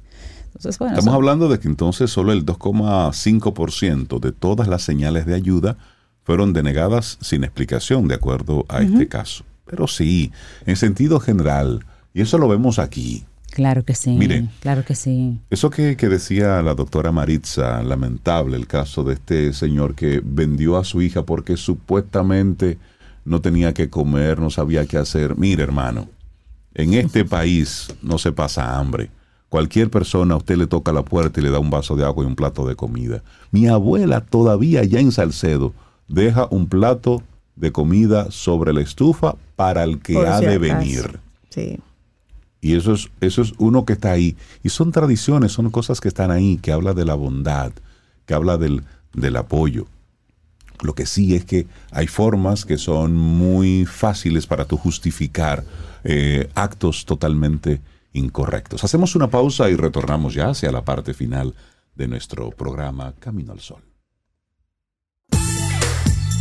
Estamos 0.58 1.08
hablando 1.08 1.48
de 1.48 1.60
que 1.60 1.68
entonces 1.68 2.10
solo 2.12 2.34
el 2.34 2.46
2,5% 2.46 4.20
de 4.20 4.32
todas 4.32 4.68
las 4.68 4.82
señales 4.82 5.26
de 5.26 5.36
ayuda 5.36 5.78
fueron 6.24 6.54
denegadas 6.54 7.18
sin 7.22 7.44
explicación 7.44 8.08
de 8.08 8.16
acuerdo 8.16 8.66
a 8.68 8.82
este 8.82 9.08
caso. 9.08 9.46
Pero 9.66 9.88
sí, 9.88 10.32
en 10.66 10.76
sentido 10.76 11.20
general, 11.20 11.86
y 12.14 12.22
eso 12.22 12.38
lo 12.38 12.48
vemos 12.48 12.80
aquí, 12.80 13.26
Claro 13.50 13.84
que 13.84 13.96
sí. 13.96 14.12
Mire, 14.12 14.48
claro 14.60 14.86
que 14.86 14.96
sí. 14.96 15.40
Eso 15.50 15.70
que, 15.70 15.96
decía 15.96 16.62
la 16.62 16.76
doctora 16.76 17.12
Maritza, 17.12 17.82
lamentable 17.84 18.58
el 18.58 18.68
caso 18.68 19.04
de 19.04 19.16
este 19.16 19.54
señor 19.54 19.96
que 19.96 20.22
vendió 20.24 20.78
a 20.78 20.84
su 20.84 21.02
hija 21.02 21.24
porque 21.24 21.58
supuestamente 21.58 22.78
no 23.26 23.42
tenía 23.42 23.74
que 23.74 23.90
comer, 23.90 24.40
no 24.40 24.50
sabía 24.50 24.86
qué 24.86 24.98
hacer. 24.98 25.38
Mire, 25.38 25.64
hermano, 25.64 26.08
en 26.74 26.94
este 26.94 27.26
país 27.26 27.94
no 28.02 28.18
se 28.18 28.32
pasa 28.32 28.78
hambre. 28.78 29.10
Cualquier 29.50 29.90
persona 29.90 30.36
a 30.36 30.38
usted 30.38 30.58
le 30.58 30.68
toca 30.68 30.92
la 30.92 31.04
puerta 31.04 31.40
y 31.40 31.44
le 31.44 31.50
da 31.50 31.58
un 31.58 31.72
vaso 31.72 31.96
de 31.96 32.06
agua 32.06 32.24
y 32.24 32.28
un 32.28 32.36
plato 32.36 32.68
de 32.68 32.76
comida. 32.76 33.24
Mi 33.52 33.68
abuela 33.68 34.22
todavía 34.22 34.84
ya 34.84 35.00
en 35.00 35.12
Salcedo 35.12 35.74
deja 36.08 36.48
un 36.52 36.68
plato 36.68 37.24
de 37.56 37.72
comida 37.72 38.30
sobre 38.30 38.74
la 38.74 38.82
estufa 38.82 39.36
para 39.56 39.84
el 39.84 40.00
que 40.00 40.18
ha 40.18 40.40
de 40.40 40.58
venir. 40.60 41.20
Sí. 41.50 41.80
Y 42.62 42.76
eso 42.76 42.94
es, 42.94 43.10
eso 43.22 43.42
es 43.42 43.54
uno 43.58 43.86
que 43.86 43.94
está 43.94 44.12
ahí. 44.12 44.36
Y 44.64 44.70
son 44.70 44.92
tradiciones, 44.92 45.52
son 45.52 45.70
cosas 45.70 46.02
que 46.02 46.08
están 46.10 46.32
ahí, 46.32 46.58
que 46.58 46.72
habla 46.72 46.94
de 46.94 47.06
la 47.06 47.16
bondad, 47.16 47.72
que 48.26 48.34
habla 48.34 48.58
del, 48.58 48.84
del 49.14 49.36
apoyo. 49.38 49.88
Lo 50.82 50.96
que 50.96 51.06
sí 51.06 51.36
es 51.36 51.46
que 51.46 51.68
hay 51.92 52.08
formas 52.08 52.66
que 52.66 52.78
son 52.78 53.16
muy 53.16 53.86
fáciles 53.86 54.48
para 54.48 54.66
tú 54.66 54.78
justificar 54.78 55.64
eh, 56.04 56.50
actos 56.56 57.06
totalmente 57.06 57.82
incorrectos. 58.14 58.84
Hacemos 58.84 59.16
una 59.16 59.30
pausa 59.30 59.70
y 59.70 59.76
retornamos 59.76 60.34
ya 60.34 60.50
hacia 60.50 60.72
la 60.72 60.84
parte 60.84 61.14
final 61.14 61.54
de 61.96 62.08
nuestro 62.08 62.50
programa 62.52 63.14
Camino 63.20 63.52
al 63.52 63.60
Sol. 63.60 63.84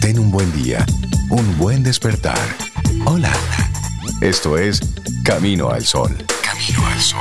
Ten 0.01 0.19
un 0.19 0.31
buen 0.31 0.51
día, 0.53 0.87
un 1.31 1.59
buen 1.59 1.83
despertar. 1.83 2.39
Hola. 3.05 3.33
Esto 4.21 4.59
es 4.59 4.81
Camino 5.23 5.71
al 5.71 5.85
Sol. 5.85 6.11
Camino 6.43 6.85
al 6.89 6.99
Sol. 6.99 7.21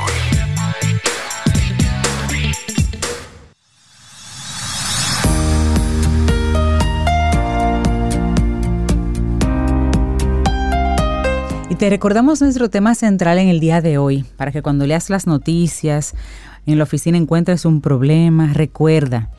Y 11.70 11.74
te 11.76 11.88
recordamos 11.88 12.40
nuestro 12.40 12.68
tema 12.68 12.96
central 12.96 13.38
en 13.38 13.46
el 13.46 13.60
día 13.60 13.80
de 13.80 13.96
hoy, 13.96 14.24
para 14.36 14.50
que 14.50 14.62
cuando 14.62 14.84
leas 14.84 15.08
las 15.08 15.28
noticias, 15.28 16.16
en 16.66 16.78
la 16.78 16.82
oficina 16.82 17.16
encuentres 17.16 17.64
un 17.64 17.80
problema, 17.80 18.52
recuerda, 18.52 19.30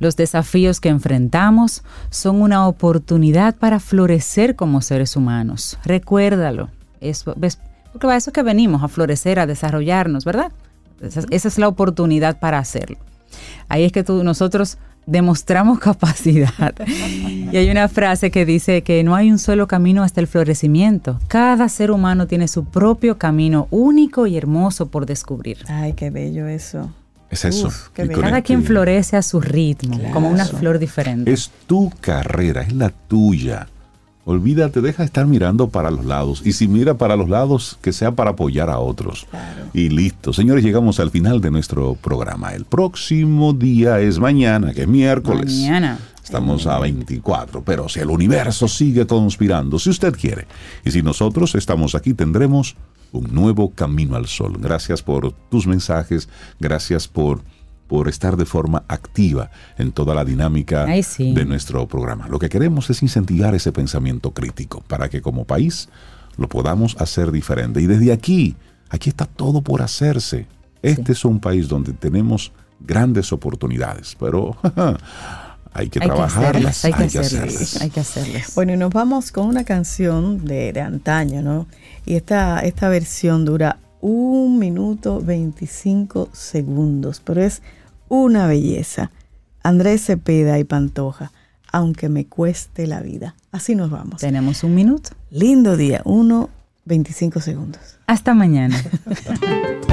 los 0.00 0.16
desafíos 0.16 0.80
que 0.80 0.90
enfrentamos 0.90 1.82
son 2.10 2.42
una 2.42 2.68
oportunidad 2.68 3.56
para 3.56 3.80
florecer 3.80 4.54
como 4.54 4.82
seres 4.82 5.16
humanos. 5.16 5.78
Recuérdalo. 5.82 6.75
Eso, 7.00 7.34
¿ves? 7.36 7.58
Porque 7.92 8.06
para 8.06 8.18
eso 8.18 8.32
que 8.32 8.42
venimos, 8.42 8.82
a 8.82 8.88
florecer, 8.88 9.38
a 9.38 9.46
desarrollarnos, 9.46 10.24
¿verdad? 10.24 10.52
Esa, 11.00 11.48
es 11.48 11.58
la 11.58 11.68
oportunidad 11.68 12.38
para 12.38 12.58
hacerlo. 12.58 12.98
Ahí 13.68 13.84
es 13.84 13.92
que 13.92 14.04
tú, 14.04 14.22
nosotros 14.22 14.78
demostramos 15.06 15.78
capacidad. 15.80 16.74
y 16.86 17.56
hay 17.56 17.70
una 17.70 17.88
frase 17.88 18.30
que 18.30 18.44
dice 18.44 18.82
que 18.82 19.02
no 19.02 19.14
hay 19.14 19.30
un 19.30 19.38
solo 19.38 19.66
camino 19.66 20.02
hasta 20.02 20.20
el 20.20 20.26
florecimiento. 20.26 21.18
Cada 21.28 21.68
ser 21.68 21.90
humano 21.90 22.26
tiene 22.26 22.48
su 22.48 22.64
propio 22.64 23.18
camino 23.18 23.68
único 23.70 24.26
y 24.26 24.36
hermoso 24.36 24.88
por 24.88 25.06
descubrir. 25.06 25.58
Ay, 25.68 25.92
qué 25.94 26.10
bello 26.10 26.46
eso. 26.46 26.90
Es 27.30 27.44
eso. 27.44 27.70
Cada 27.92 28.42
quien 28.42 28.62
florece 28.62 29.16
a 29.16 29.22
su 29.22 29.40
ritmo, 29.40 29.98
como 30.12 30.28
una 30.30 30.44
flor 30.44 30.78
diferente. 30.78 31.32
Es 31.32 31.50
tu 31.66 31.90
carrera, 32.00 32.62
es 32.62 32.72
la 32.72 32.90
tuya. 32.90 33.66
Olvídate, 34.28 34.80
deja 34.80 35.04
de 35.04 35.06
estar 35.06 35.24
mirando 35.24 35.68
para 35.68 35.88
los 35.88 36.04
lados. 36.04 36.42
Y 36.44 36.52
si 36.52 36.66
mira 36.66 36.98
para 36.98 37.14
los 37.14 37.28
lados, 37.28 37.78
que 37.80 37.92
sea 37.92 38.16
para 38.16 38.30
apoyar 38.30 38.70
a 38.70 38.80
otros. 38.80 39.28
Y 39.72 39.88
listo. 39.88 40.32
Señores, 40.32 40.64
llegamos 40.64 40.98
al 40.98 41.12
final 41.12 41.40
de 41.40 41.52
nuestro 41.52 41.94
programa. 41.94 42.52
El 42.52 42.64
próximo 42.64 43.52
día 43.52 44.00
es 44.00 44.18
mañana, 44.18 44.74
que 44.74 44.82
es 44.82 44.88
miércoles. 44.88 45.54
Mañana. 45.54 46.00
Estamos 46.24 46.66
a 46.66 46.80
24, 46.80 47.62
pero 47.62 47.88
si 47.88 48.00
el 48.00 48.10
universo 48.10 48.66
sigue 48.66 49.06
conspirando, 49.06 49.78
si 49.78 49.90
usted 49.90 50.12
quiere, 50.12 50.48
y 50.84 50.90
si 50.90 51.02
nosotros 51.02 51.54
estamos 51.54 51.94
aquí, 51.94 52.12
tendremos 52.12 52.74
un 53.12 53.32
nuevo 53.32 53.70
camino 53.70 54.16
al 54.16 54.26
sol. 54.26 54.56
Gracias 54.58 55.02
por 55.02 55.30
tus 55.50 55.68
mensajes, 55.68 56.28
gracias 56.58 57.06
por 57.06 57.42
por 57.86 58.08
estar 58.08 58.36
de 58.36 58.44
forma 58.44 58.84
activa 58.88 59.50
en 59.78 59.92
toda 59.92 60.14
la 60.14 60.24
dinámica 60.24 60.86
de 60.86 61.44
nuestro 61.44 61.86
programa. 61.86 62.28
Lo 62.28 62.38
que 62.38 62.48
queremos 62.48 62.90
es 62.90 63.02
incentivar 63.02 63.54
ese 63.54 63.72
pensamiento 63.72 64.32
crítico 64.32 64.82
para 64.86 65.08
que 65.08 65.20
como 65.20 65.44
país 65.44 65.88
lo 66.36 66.48
podamos 66.48 66.96
hacer 66.98 67.30
diferente. 67.32 67.80
Y 67.80 67.86
desde 67.86 68.12
aquí, 68.12 68.56
aquí 68.90 69.10
está 69.10 69.26
todo 69.26 69.62
por 69.62 69.82
hacerse. 69.82 70.46
Este 70.82 71.12
es 71.12 71.24
un 71.24 71.40
país 71.40 71.68
donde 71.68 71.92
tenemos 71.92 72.52
grandes 72.80 73.32
oportunidades, 73.32 74.16
pero 74.18 74.56
hay 75.72 75.88
que 75.88 76.00
trabajarlas, 76.00 76.84
hay, 76.84 76.92
que, 76.92 77.18
hacerlas, 77.18 77.80
hay 77.80 77.90
que 77.90 78.00
hacerlas. 78.00 78.54
Bueno, 78.54 78.74
y 78.74 78.76
nos 78.76 78.90
vamos 78.92 79.32
con 79.32 79.46
una 79.46 79.64
canción 79.64 80.44
de, 80.44 80.72
de 80.72 80.80
antaño, 80.80 81.42
¿no? 81.42 81.66
Y 82.04 82.14
esta, 82.14 82.60
esta 82.60 82.88
versión 82.88 83.44
dura 83.44 83.78
un 84.00 84.58
minuto 84.58 85.20
25 85.20 86.28
segundos, 86.32 87.20
pero 87.24 87.42
es 87.42 87.62
una 88.08 88.46
belleza. 88.46 89.10
Andrés 89.62 90.04
Cepeda 90.04 90.58
y 90.58 90.64
Pantoja, 90.64 91.32
aunque 91.72 92.08
me 92.08 92.26
cueste 92.26 92.86
la 92.86 93.00
vida. 93.00 93.34
Así 93.52 93.74
nos 93.74 93.90
vamos. 93.90 94.20
Tenemos 94.20 94.62
un 94.64 94.74
minuto. 94.74 95.10
Lindo 95.30 95.76
día, 95.76 96.02
uno 96.04 96.50
25 96.84 97.40
segundos. 97.40 97.98
Hasta 98.06 98.34
mañana. 98.34 98.80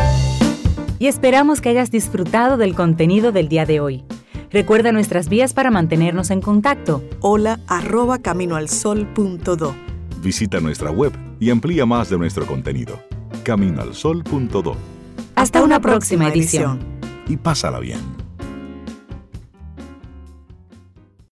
y 1.00 1.08
esperamos 1.08 1.60
que 1.60 1.70
hayas 1.70 1.92
disfrutado 1.92 2.58
del 2.58 2.76
contenido 2.76 3.32
del 3.32 3.50
día 3.50 3.66
de 3.66 3.80
hoy. 3.80 4.04
Recuerda 4.52 4.92
nuestras 4.92 5.30
vías 5.30 5.54
para 5.54 5.72
mantenernos 5.72 6.30
en 6.30 6.40
contacto. 6.40 7.04
Hola 7.20 7.60
arroba 7.68 8.20
caminoalsol.do. 8.20 9.76
Visita 10.22 10.60
nuestra 10.60 10.92
web 10.92 11.12
y 11.40 11.50
amplía 11.50 11.88
más 11.88 12.10
de 12.10 12.20
nuestro 12.20 12.46
contenido. 12.46 13.00
Caminoalsol.do. 13.44 14.78
Hasta, 15.36 15.64
una, 15.64 15.82
próxima, 15.82 16.30
edición. 16.30 16.80
Y 17.28 17.38
pásala 17.38 17.80
bien. 17.80 18.23